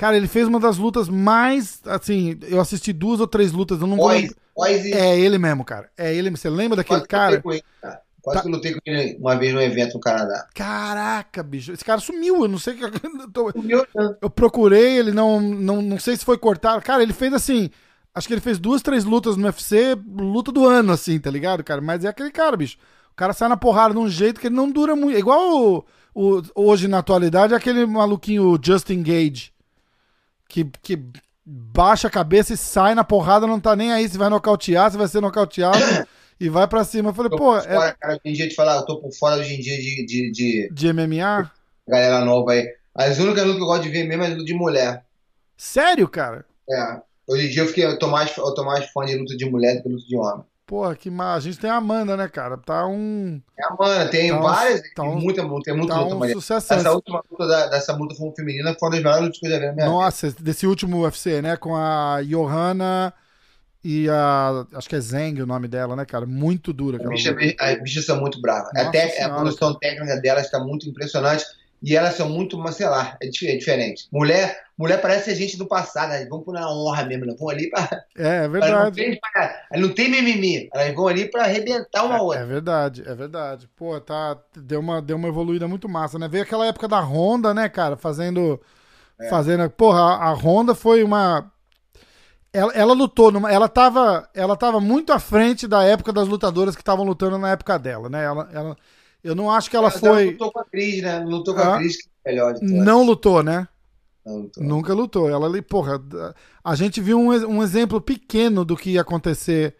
Cara, 0.00 0.16
ele 0.16 0.26
fez 0.26 0.48
uma 0.48 0.58
das 0.58 0.78
lutas 0.78 1.10
mais. 1.10 1.82
Assim, 1.84 2.38
eu 2.48 2.58
assisti 2.58 2.90
duas 2.90 3.20
ou 3.20 3.26
três 3.26 3.52
lutas, 3.52 3.78
eu 3.82 3.86
não 3.86 3.98
vou. 3.98 4.08
Boys 4.08 4.84
e. 4.86 4.92
É 4.94 5.18
ele 5.20 5.36
mesmo, 5.36 5.62
cara. 5.62 5.90
É 5.94 6.14
ele. 6.14 6.30
Você 6.30 6.48
lembra 6.48 6.76
daquele 6.76 7.00
quase 7.00 7.06
que 7.06 7.08
cara? 7.10 7.42
com 7.42 7.52
ele, 7.52 7.62
cara. 7.82 8.00
Quase 8.22 8.38
Tá. 8.38 8.42
que 8.42 8.48
eu 8.48 8.52
lutei 8.52 8.72
com 8.72 8.80
ele 8.86 9.18
uma 9.20 9.36
vez 9.36 9.52
num 9.52 9.60
evento 9.60 9.94
no 9.94 10.00
Canadá. 10.00 10.46
Caraca, 10.54 11.42
bicho. 11.42 11.72
Esse 11.72 11.84
cara 11.84 12.00
sumiu. 12.00 12.42
Eu 12.42 12.48
não 12.48 12.58
sei 12.58 12.74
o 12.74 12.90
que. 12.90 13.00
meu, 13.62 13.86
né? 13.94 14.16
Eu 14.22 14.30
procurei, 14.30 14.98
ele 14.98 15.12
não, 15.12 15.38
não. 15.38 15.82
Não 15.82 15.98
sei 15.98 16.16
se 16.16 16.24
foi 16.24 16.38
cortado. 16.38 16.80
Cara, 16.82 17.02
ele 17.02 17.12
fez 17.12 17.34
assim. 17.34 17.68
Acho 18.14 18.26
que 18.26 18.32
ele 18.32 18.40
fez 18.40 18.58
duas, 18.58 18.80
três 18.80 19.04
lutas 19.04 19.36
no 19.36 19.44
UFC, 19.44 19.96
luta 20.16 20.50
do 20.50 20.66
ano, 20.66 20.92
assim, 20.92 21.20
tá 21.20 21.30
ligado, 21.30 21.62
cara? 21.62 21.80
Mas 21.82 22.04
é 22.04 22.08
aquele 22.08 22.30
cara, 22.30 22.56
bicho. 22.56 22.78
O 23.12 23.14
cara 23.14 23.32
sai 23.34 23.48
na 23.50 23.56
porrada 23.56 23.92
de 23.94 24.00
um 24.00 24.08
jeito 24.08 24.40
que 24.40 24.46
ele 24.48 24.56
não 24.56 24.70
dura 24.70 24.96
muito. 24.96 25.16
Igual 25.18 25.62
o, 25.62 25.84
o- 26.14 26.42
hoje 26.54 26.88
na 26.88 26.98
atualidade, 26.98 27.52
é 27.52 27.56
aquele 27.56 27.84
maluquinho 27.86 28.58
Justin 28.62 29.02
Gage. 29.02 29.52
Que, 30.50 30.64
que 30.82 30.98
baixa 31.46 32.08
a 32.08 32.10
cabeça 32.10 32.52
e 32.52 32.56
sai 32.56 32.94
na 32.94 33.04
porrada, 33.04 33.46
não 33.46 33.60
tá 33.60 33.74
nem 33.76 33.92
aí 33.92 34.08
se 34.08 34.18
vai 34.18 34.28
nocautear, 34.28 34.90
se 34.90 34.98
vai 34.98 35.08
ser 35.08 35.20
nocauteado 35.20 35.78
e 36.38 36.48
vai 36.48 36.66
pra 36.66 36.84
cima. 36.84 37.10
Eu 37.10 37.14
falei, 37.14 37.30
pô, 37.30 37.56
é 37.56 37.62
fora, 37.62 37.96
cara, 37.98 38.14
hoje 38.14 38.20
em 38.24 38.32
dia 38.32 38.48
de 38.48 38.54
falar, 38.54 38.76
eu 38.76 38.84
tô 38.84 39.00
por 39.00 39.12
fora 39.12 39.36
hoje 39.36 39.54
em 39.54 39.60
dia 39.60 39.76
de, 39.76 40.06
de, 40.06 40.30
de 40.32 40.70
de 40.72 40.92
MMA? 40.92 41.50
galera 41.88 42.24
nova 42.24 42.52
aí. 42.52 42.68
As 42.94 43.18
únicas 43.18 43.44
lutas 43.44 43.56
que 43.56 43.62
eu 43.62 43.66
gosto 43.66 43.82
de 43.82 43.88
ver 43.90 44.04
mesmo 44.04 44.24
é 44.24 44.28
luta 44.28 44.44
de 44.44 44.54
mulher. 44.54 45.04
Sério, 45.56 46.08
cara? 46.08 46.44
É. 46.68 47.00
Hoje 47.26 47.46
em 47.46 47.50
dia 47.50 47.62
eu, 47.62 47.66
fiquei, 47.66 47.84
eu, 47.84 47.98
tô 47.98 48.08
mais, 48.08 48.36
eu 48.36 48.54
tô 48.54 48.64
mais 48.64 48.90
fã 48.90 49.04
de 49.04 49.16
luta 49.16 49.36
de 49.36 49.48
mulher 49.48 49.76
do 49.76 49.82
que 49.82 49.88
luta 49.88 50.06
de 50.06 50.16
homem. 50.16 50.44
Porra, 50.70 50.94
que 50.94 51.10
mal. 51.10 51.34
A 51.34 51.40
gente 51.40 51.58
tem 51.58 51.68
a 51.68 51.74
Amanda, 51.74 52.16
né, 52.16 52.28
cara? 52.28 52.56
Tá 52.56 52.86
um. 52.86 53.42
É, 53.58 53.74
mano, 53.76 54.08
tem 54.08 54.30
Tá 54.30 54.38
um- 54.38 54.42
várias, 54.42 54.80
tá 54.94 55.02
tem 55.02 55.10
um- 55.10 55.16
muita, 55.18 55.42
tem 55.64 55.76
muita 55.76 55.94
Tá 55.94 56.00
luta 56.00 56.14
um 56.14 56.18
mulher. 56.18 56.32
sucesso. 56.32 56.72
Essa 56.72 56.92
última 56.92 57.20
luta 57.28 57.48
da, 57.48 57.66
dessa 57.66 57.92
luta 57.96 58.14
feminina 58.36 58.76
foi 58.78 58.88
uma 58.88 58.94
das 58.94 59.02
melhores 59.02 59.22
lutas 59.24 59.40
que 59.40 59.46
eu 59.46 59.50
já 59.50 59.58
vi 59.58 59.66
na 59.66 59.72
minha 59.72 59.84
vida. 59.86 59.96
Nossa, 59.96 60.30
desse 60.38 60.68
último 60.68 61.00
UFC, 61.02 61.42
né? 61.42 61.56
Com 61.56 61.74
a 61.74 62.22
Johanna 62.22 63.12
e 63.82 64.08
a. 64.08 64.64
Acho 64.74 64.88
que 64.88 64.94
é 64.94 65.00
Zeng 65.00 65.42
o 65.42 65.46
nome 65.46 65.66
dela, 65.66 65.96
né, 65.96 66.04
cara? 66.04 66.24
Muito 66.24 66.72
dura 66.72 67.04
A 67.04 67.08
bicha, 67.08 67.32
luta. 67.32 67.56
as 67.58 67.82
bichas 67.82 68.06
são 68.06 68.20
muito 68.20 68.40
bravas. 68.40 68.70
Até 68.76 69.06
a 69.06 69.10
Senhora, 69.10 69.34
produção 69.34 69.74
técnica 69.76 70.20
delas 70.20 70.44
está 70.44 70.60
muito 70.60 70.88
impressionante. 70.88 71.44
E 71.82 71.96
elas 71.96 72.14
são 72.14 72.28
muito, 72.28 72.58
mas 72.58 72.76
sei 72.76 72.86
lá, 72.88 73.16
é 73.22 73.26
é 73.26 73.56
diferente. 73.56 74.06
Mulher, 74.12 74.64
mulher 74.76 75.00
parece 75.00 75.30
a 75.30 75.34
gente 75.34 75.56
do 75.56 75.66
passado, 75.66 76.12
elas 76.12 76.28
vão 76.28 76.42
uma 76.46 76.70
honra 76.72 77.04
mesmo, 77.04 77.24
elas 77.24 77.38
vão 77.38 77.48
ali 77.48 77.70
pra. 77.70 77.88
É, 78.16 78.44
é 78.44 78.48
Elas 78.60 78.74
não, 78.76 78.90
verdade. 78.90 78.92
tem, 78.92 79.18
elas 79.70 79.86
não 79.88 79.94
tem 79.94 80.10
mimimi, 80.10 80.68
elas 80.74 80.94
vão 80.94 81.08
ali 81.08 81.30
pra 81.30 81.44
arrebentar 81.44 82.04
uma 82.04 82.18
É, 82.18 82.20
outra. 82.20 82.40
é 82.40 82.44
verdade, 82.44 83.02
é 83.06 83.14
verdade. 83.14 83.68
Pô, 83.76 84.00
tá. 84.00 84.38
Deu 84.56 84.80
uma, 84.80 85.00
deu 85.02 85.16
uma 85.16 85.28
evoluída 85.28 85.68
muito 85.68 85.88
massa, 85.88 86.18
né? 86.18 86.28
Veio 86.28 86.44
aquela 86.44 86.66
época 86.66 86.88
da 86.88 87.00
Honda, 87.00 87.54
né, 87.54 87.68
cara? 87.68 87.96
Fazendo. 87.96 88.60
É. 89.20 89.28
Fazendo. 89.28 89.68
Porra, 89.70 90.00
a, 90.00 90.28
a 90.30 90.32
Honda 90.34 90.74
foi 90.74 91.02
uma. 91.04 91.50
Ela, 92.52 92.72
ela 92.74 92.92
lutou, 92.94 93.30
numa, 93.30 93.50
ela, 93.52 93.68
tava, 93.68 94.28
ela 94.34 94.56
tava 94.56 94.80
muito 94.80 95.12
à 95.12 95.20
frente 95.20 95.68
da 95.68 95.84
época 95.84 96.12
das 96.12 96.26
lutadoras 96.26 96.74
que 96.74 96.82
estavam 96.82 97.04
lutando 97.04 97.38
na 97.38 97.50
época 97.52 97.78
dela, 97.78 98.08
né? 98.08 98.24
Ela, 98.24 98.48
ela, 98.52 98.76
eu 99.22 99.34
não 99.34 99.50
acho 99.50 99.68
que 99.70 99.76
ela 99.76 99.90
Mas 99.90 100.00
foi. 100.00 100.30
lutou 100.32 100.52
com 100.52 100.60
a 100.60 100.64
Cris, 100.64 101.02
né? 101.02 101.18
Lutou 101.20 101.54
com 101.54 101.60
Ah. 101.60 101.74
a 101.74 101.78
Cris, 101.78 101.96
que 102.02 102.08
é 102.24 102.30
melhor 102.30 102.54
todas. 102.54 102.70
Não 102.70 103.02
lutou, 103.04 103.42
né? 103.42 103.66
Não 104.24 104.36
lutou. 104.42 104.62
Nunca 104.64 104.94
lutou. 104.94 105.30
Ela 105.30 105.46
ali, 105.46 105.62
porra, 105.62 106.00
a 106.62 106.74
gente 106.74 107.00
viu 107.00 107.18
um, 107.18 107.28
um 107.46 107.62
exemplo 107.62 108.00
pequeno 108.00 108.64
do 108.64 108.76
que 108.76 108.90
ia 108.90 109.00
acontecer 109.00 109.76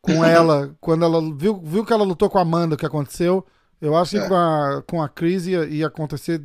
com 0.00 0.12
ela 0.24 0.74
quando 0.80 1.04
ela 1.04 1.20
viu, 1.36 1.60
viu 1.64 1.84
que 1.84 1.92
ela 1.92 2.04
lutou 2.04 2.28
com 2.30 2.38
a 2.38 2.42
Amanda, 2.42 2.74
o 2.74 2.78
que 2.78 2.86
aconteceu. 2.86 3.44
Eu 3.80 3.96
acho 3.96 4.12
que 4.12 4.18
É. 4.18 4.28
com 4.28 4.34
a, 4.36 4.82
com 4.86 5.02
a 5.02 5.08
Cris 5.08 5.46
ia, 5.46 5.64
ia 5.66 5.86
acontecer 5.86 6.42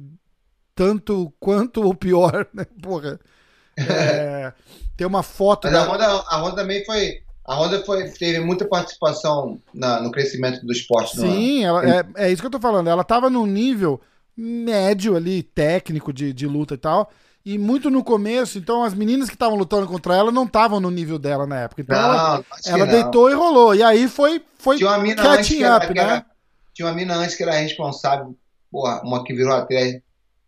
tanto 0.75 1.33
quanto 1.39 1.81
ou 1.83 1.93
pior, 1.95 2.47
né? 2.53 2.65
Porra. 2.81 3.19
É, 3.75 4.53
tem 4.95 5.07
uma 5.07 5.23
foto 5.23 5.65
Mas 5.67 5.73
a 5.75 5.83
da. 5.85 5.91
Honda, 5.91 6.05
a 6.27 6.37
Honda 6.43 6.55
também 6.57 6.85
foi. 6.85 7.22
A 7.45 7.55
Honda 7.55 7.83
foi, 7.83 8.09
teve 8.09 8.39
muita 8.39 8.65
participação 8.65 9.59
na- 9.73 9.99
no 10.01 10.11
crescimento 10.11 10.65
do 10.65 10.71
esporte. 10.71 11.19
ano. 11.19 11.31
Sim, 11.33 11.63
ela, 11.65 11.85
é, 11.85 12.05
é 12.15 12.31
isso 12.31 12.41
que 12.41 12.45
eu 12.47 12.51
tô 12.51 12.59
falando. 12.59 12.89
Ela 12.89 13.03
tava 13.03 13.29
num 13.29 13.45
nível 13.45 13.99
médio 14.35 15.15
ali, 15.15 15.43
técnico 15.43 16.11
de, 16.13 16.31
de 16.33 16.47
luta 16.47 16.73
e 16.73 16.77
tal. 16.77 17.11
E 17.45 17.57
muito 17.57 17.89
no 17.91 18.01
começo, 18.03 18.57
então 18.57 18.83
as 18.83 18.93
meninas 18.93 19.27
que 19.27 19.35
estavam 19.35 19.57
lutando 19.57 19.85
contra 19.85 20.15
ela 20.15 20.31
não 20.31 20.45
estavam 20.45 20.79
no 20.79 20.89
nível 20.89 21.19
dela 21.19 21.45
na 21.45 21.59
época. 21.59 21.81
Então 21.81 21.95
ela, 21.97 22.37
Não, 22.37 22.45
ela 22.65 22.85
não. 22.85 22.91
deitou 22.93 23.29
e 23.29 23.33
rolou. 23.33 23.75
E 23.75 23.83
aí 23.83 24.07
foi, 24.07 24.41
foi 24.57 24.77
Tinha 24.77 24.89
uma 24.89 24.99
mina 24.99 25.21
antes 25.21 25.35
catching 25.49 25.57
que 25.57 25.63
era, 25.65 25.77
up, 25.77 25.87
que 25.87 25.93
né? 25.93 26.01
era- 26.01 26.25
Tinha 26.73 26.87
uma 26.87 26.93
mina 26.95 27.15
antes 27.15 27.35
que 27.35 27.43
era 27.43 27.51
responsável, 27.51 28.33
porra, 28.71 29.01
uma 29.03 29.23
que 29.25 29.33
virou 29.33 29.53
atriz, 29.53 29.99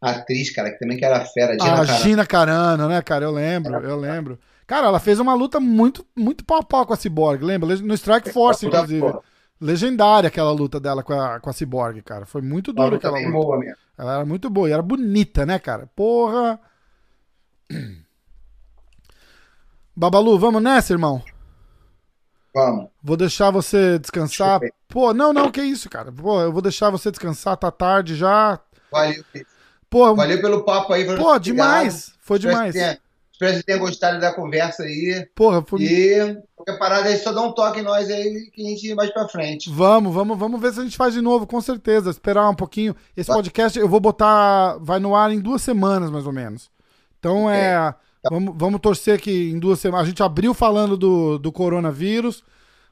atriz 0.02 0.50
cara, 0.52 0.72
que 0.72 0.80
também 0.80 0.98
que 0.98 1.04
era 1.04 1.26
fera, 1.26 1.52
Gina 1.60 1.74
A 1.74 1.86
Carano. 1.86 2.00
Gina 2.00 2.26
Carano, 2.26 2.88
né, 2.88 3.02
cara? 3.02 3.26
Eu 3.26 3.32
lembro, 3.32 3.76
eu 3.86 3.98
lembro. 3.98 4.40
Cara, 4.68 4.88
ela 4.88 5.00
fez 5.00 5.20
uma 5.20 5.34
luta 5.36 5.60
muito, 5.60 6.06
muito 6.16 6.44
pau 6.44 6.60
a 6.60 6.64
pau 6.64 6.86
com 6.86 6.94
a 6.94 6.98
Cyborg, 6.98 7.44
lembra? 7.44 7.76
No 7.78 7.94
Strike 7.94 8.32
Force, 8.32 8.66
Luta 8.66 8.78
inclusive. 8.78 9.20
Legendária 9.62 10.28
aquela 10.28 10.52
luta 10.52 10.80
dela 10.80 11.02
com 11.04 11.14
a, 11.14 11.40
com 11.40 11.50
a 11.50 11.54
Cyborg, 11.54 12.02
cara. 12.02 12.26
Foi 12.26 12.42
muito 12.42 12.74
dura 12.74 12.96
aquela 12.98 13.18
luta. 13.20 13.32
boa 13.32 13.58
mesmo. 13.60 13.78
Ela 13.98 14.16
era 14.16 14.26
muito 14.26 14.50
boa 14.50 14.68
e 14.68 14.72
era 14.74 14.82
bonita, 14.82 15.46
né, 15.46 15.60
cara? 15.60 15.90
Porra. 15.96 16.60
Babalu, 19.96 20.38
vamos 20.38 20.62
nessa, 20.62 20.92
irmão? 20.94 21.24
Vamos. 22.54 22.90
Vou 23.02 23.16
deixar 23.16 23.52
você 23.52 24.00
descansar. 24.00 24.60
Pô, 24.90 25.14
não, 25.14 25.32
não, 25.32 25.52
que 25.52 25.62
isso, 25.62 25.90
cara. 25.90 26.12
Pô, 26.12 26.42
eu 26.42 26.52
vou 26.52 26.62
deixar 26.62 26.90
você 26.90 27.12
descansar, 27.12 27.56
tá 27.56 27.72
tarde 27.72 28.16
já. 28.16 28.60
Valeu. 28.92 29.24
Pô, 29.90 30.16
Valeu 30.16 30.42
pelo 30.42 30.64
papo 30.64 30.92
aí. 30.92 31.06
pô, 31.16 31.38
demais. 31.40 32.14
Foi 32.20 32.40
demais. 32.40 32.76
Espero 33.36 33.52
que 33.52 33.58
você 33.58 33.64
tenha 33.64 33.78
gostado 33.78 34.18
da 34.18 34.34
conversa 34.34 34.84
aí. 34.84 35.28
Porra, 35.36 35.62
foi... 35.62 35.82
E 35.82 36.38
qualquer 36.56 36.80
parada 36.80 37.10
aí, 37.10 37.18
só 37.18 37.34
dá 37.34 37.42
um 37.42 37.52
toque 37.52 37.82
em 37.82 37.84
nós 37.84 38.10
aí 38.10 38.50
que 38.54 38.66
a 38.66 38.70
gente 38.70 38.94
vai 38.94 39.12
pra 39.12 39.28
frente. 39.28 39.70
Vamos, 39.70 40.14
vamos, 40.14 40.40
vamos 40.40 40.62
ver 40.62 40.72
se 40.72 40.80
a 40.80 40.84
gente 40.84 40.96
faz 40.96 41.14
de 41.14 41.20
novo, 41.20 41.46
com 41.46 41.60
certeza. 41.60 42.10
Esperar 42.10 42.50
um 42.50 42.56
pouquinho. 42.56 42.96
Esse 43.16 43.28
Vai. 43.28 43.38
podcast 43.38 43.78
eu 43.78 43.90
vou 43.90 44.00
botar. 44.00 44.78
Vai 44.80 45.00
no 45.00 45.14
ar 45.14 45.32
em 45.32 45.42
duas 45.42 45.62
semanas, 45.62 46.10
mais 46.10 46.26
ou 46.26 46.32
menos. 46.32 46.72
Então 47.20 47.50
é. 47.50 47.94
Vamos, 48.32 48.56
vamos 48.58 48.80
torcer 48.80 49.20
que 49.20 49.52
em 49.52 49.60
duas 49.60 49.82
semanas. 49.82 50.06
A 50.06 50.10
gente 50.10 50.24
abriu 50.24 50.54
falando 50.54 50.96
do, 50.96 51.38
do 51.38 51.52
coronavírus. 51.52 52.42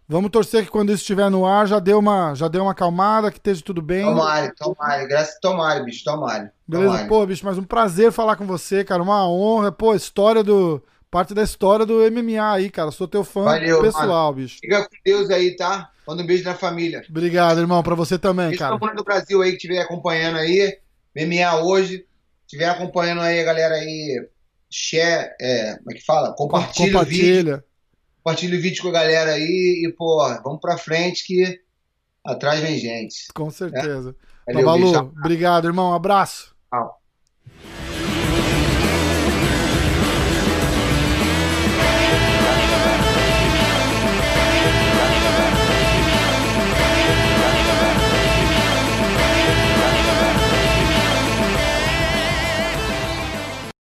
Vamos 0.08 0.32
torcer 0.32 0.66
que 0.66 0.72
quando 0.72 0.90
isso 0.90 1.02
estiver 1.02 1.30
no 1.30 1.46
ar 1.46 1.66
já 1.66 1.80
deu 1.80 1.98
uma, 1.98 2.36
já 2.36 2.48
deu 2.48 2.64
uma 2.64 2.72
acalmada, 2.72 3.32
que 3.32 3.38
esteja 3.38 3.62
tudo 3.64 3.82
bem. 3.82 4.04
Tomare, 4.04 4.54
tomare, 4.56 5.08
graças 5.08 5.40
tomare, 5.40 5.84
bicho, 5.86 6.04
tomare. 6.04 6.50
Beleza, 6.68 6.90
tomare. 6.90 7.08
pô, 7.08 7.26
bicho, 7.26 7.46
mas 7.46 7.58
um 7.58 7.64
prazer 7.64 8.12
falar 8.12 8.36
com 8.36 8.46
você, 8.46 8.84
cara. 8.84 9.02
Uma 9.02 9.28
honra, 9.28 9.72
pô, 9.72 9.96
história 9.96 10.44
do. 10.44 10.84
Parte 11.10 11.34
da 11.34 11.44
história 11.44 11.86
do 11.86 12.00
MMA 12.12 12.54
aí, 12.54 12.72
cara. 12.72 12.90
Sou 12.90 13.08
teu 13.08 13.24
fã 13.24 13.44
Valeu, 13.44 13.82
pessoal, 13.82 14.32
mano. 14.32 14.34
bicho. 14.34 14.58
Fica 14.60 14.82
com 14.82 14.96
Deus 15.06 15.30
aí, 15.30 15.56
tá? 15.56 15.92
Manda 16.08 16.24
um 16.24 16.26
beijo 16.26 16.44
na 16.44 16.56
família. 16.56 17.04
Obrigado, 17.08 17.60
irmão, 17.60 17.84
pra 17.84 17.96
você 17.96 18.18
também, 18.18 18.48
Beijo 18.48 18.60
cara. 18.60 18.78
todo 18.80 18.96
do 18.96 19.04
Brasil 19.04 19.42
aí 19.42 19.52
que 19.52 19.58
estiver 19.58 19.80
acompanhando 19.80 20.38
aí. 20.38 20.78
MMA 21.16 21.62
hoje. 21.62 22.06
Estiver 22.46 22.68
acompanhando 22.68 23.22
aí 23.22 23.40
a 23.40 23.44
galera 23.44 23.76
aí. 23.76 24.28
Share, 24.70 25.30
é, 25.40 25.76
como 25.78 25.92
é 25.92 25.94
que 25.94 26.04
fala? 26.04 26.34
Compartilha, 26.34 27.00
o 27.00 27.06
vídeo. 27.06 27.64
Compartilha. 28.24 28.58
O 28.58 28.62
vídeo 28.62 28.82
com 28.82 28.90
a 28.90 28.94
galera 28.94 29.34
aí. 29.34 29.84
E, 29.86 29.92
pô, 29.92 30.18
vamos 30.44 30.62
pra 30.62 30.78
frente 30.78 31.26
que 31.26 31.60
atrás 32.24 32.62
vem 32.62 32.78
gente. 32.78 33.28
Com 33.34 33.52
certeza. 33.52 34.16
Valeu, 34.48 34.66
Babalu, 34.66 34.84
beijo. 34.84 35.14
obrigado, 35.20 35.68
irmão. 35.68 35.92
Um 35.92 35.96
abraço. 35.96 36.56
Tchau. 36.70 37.00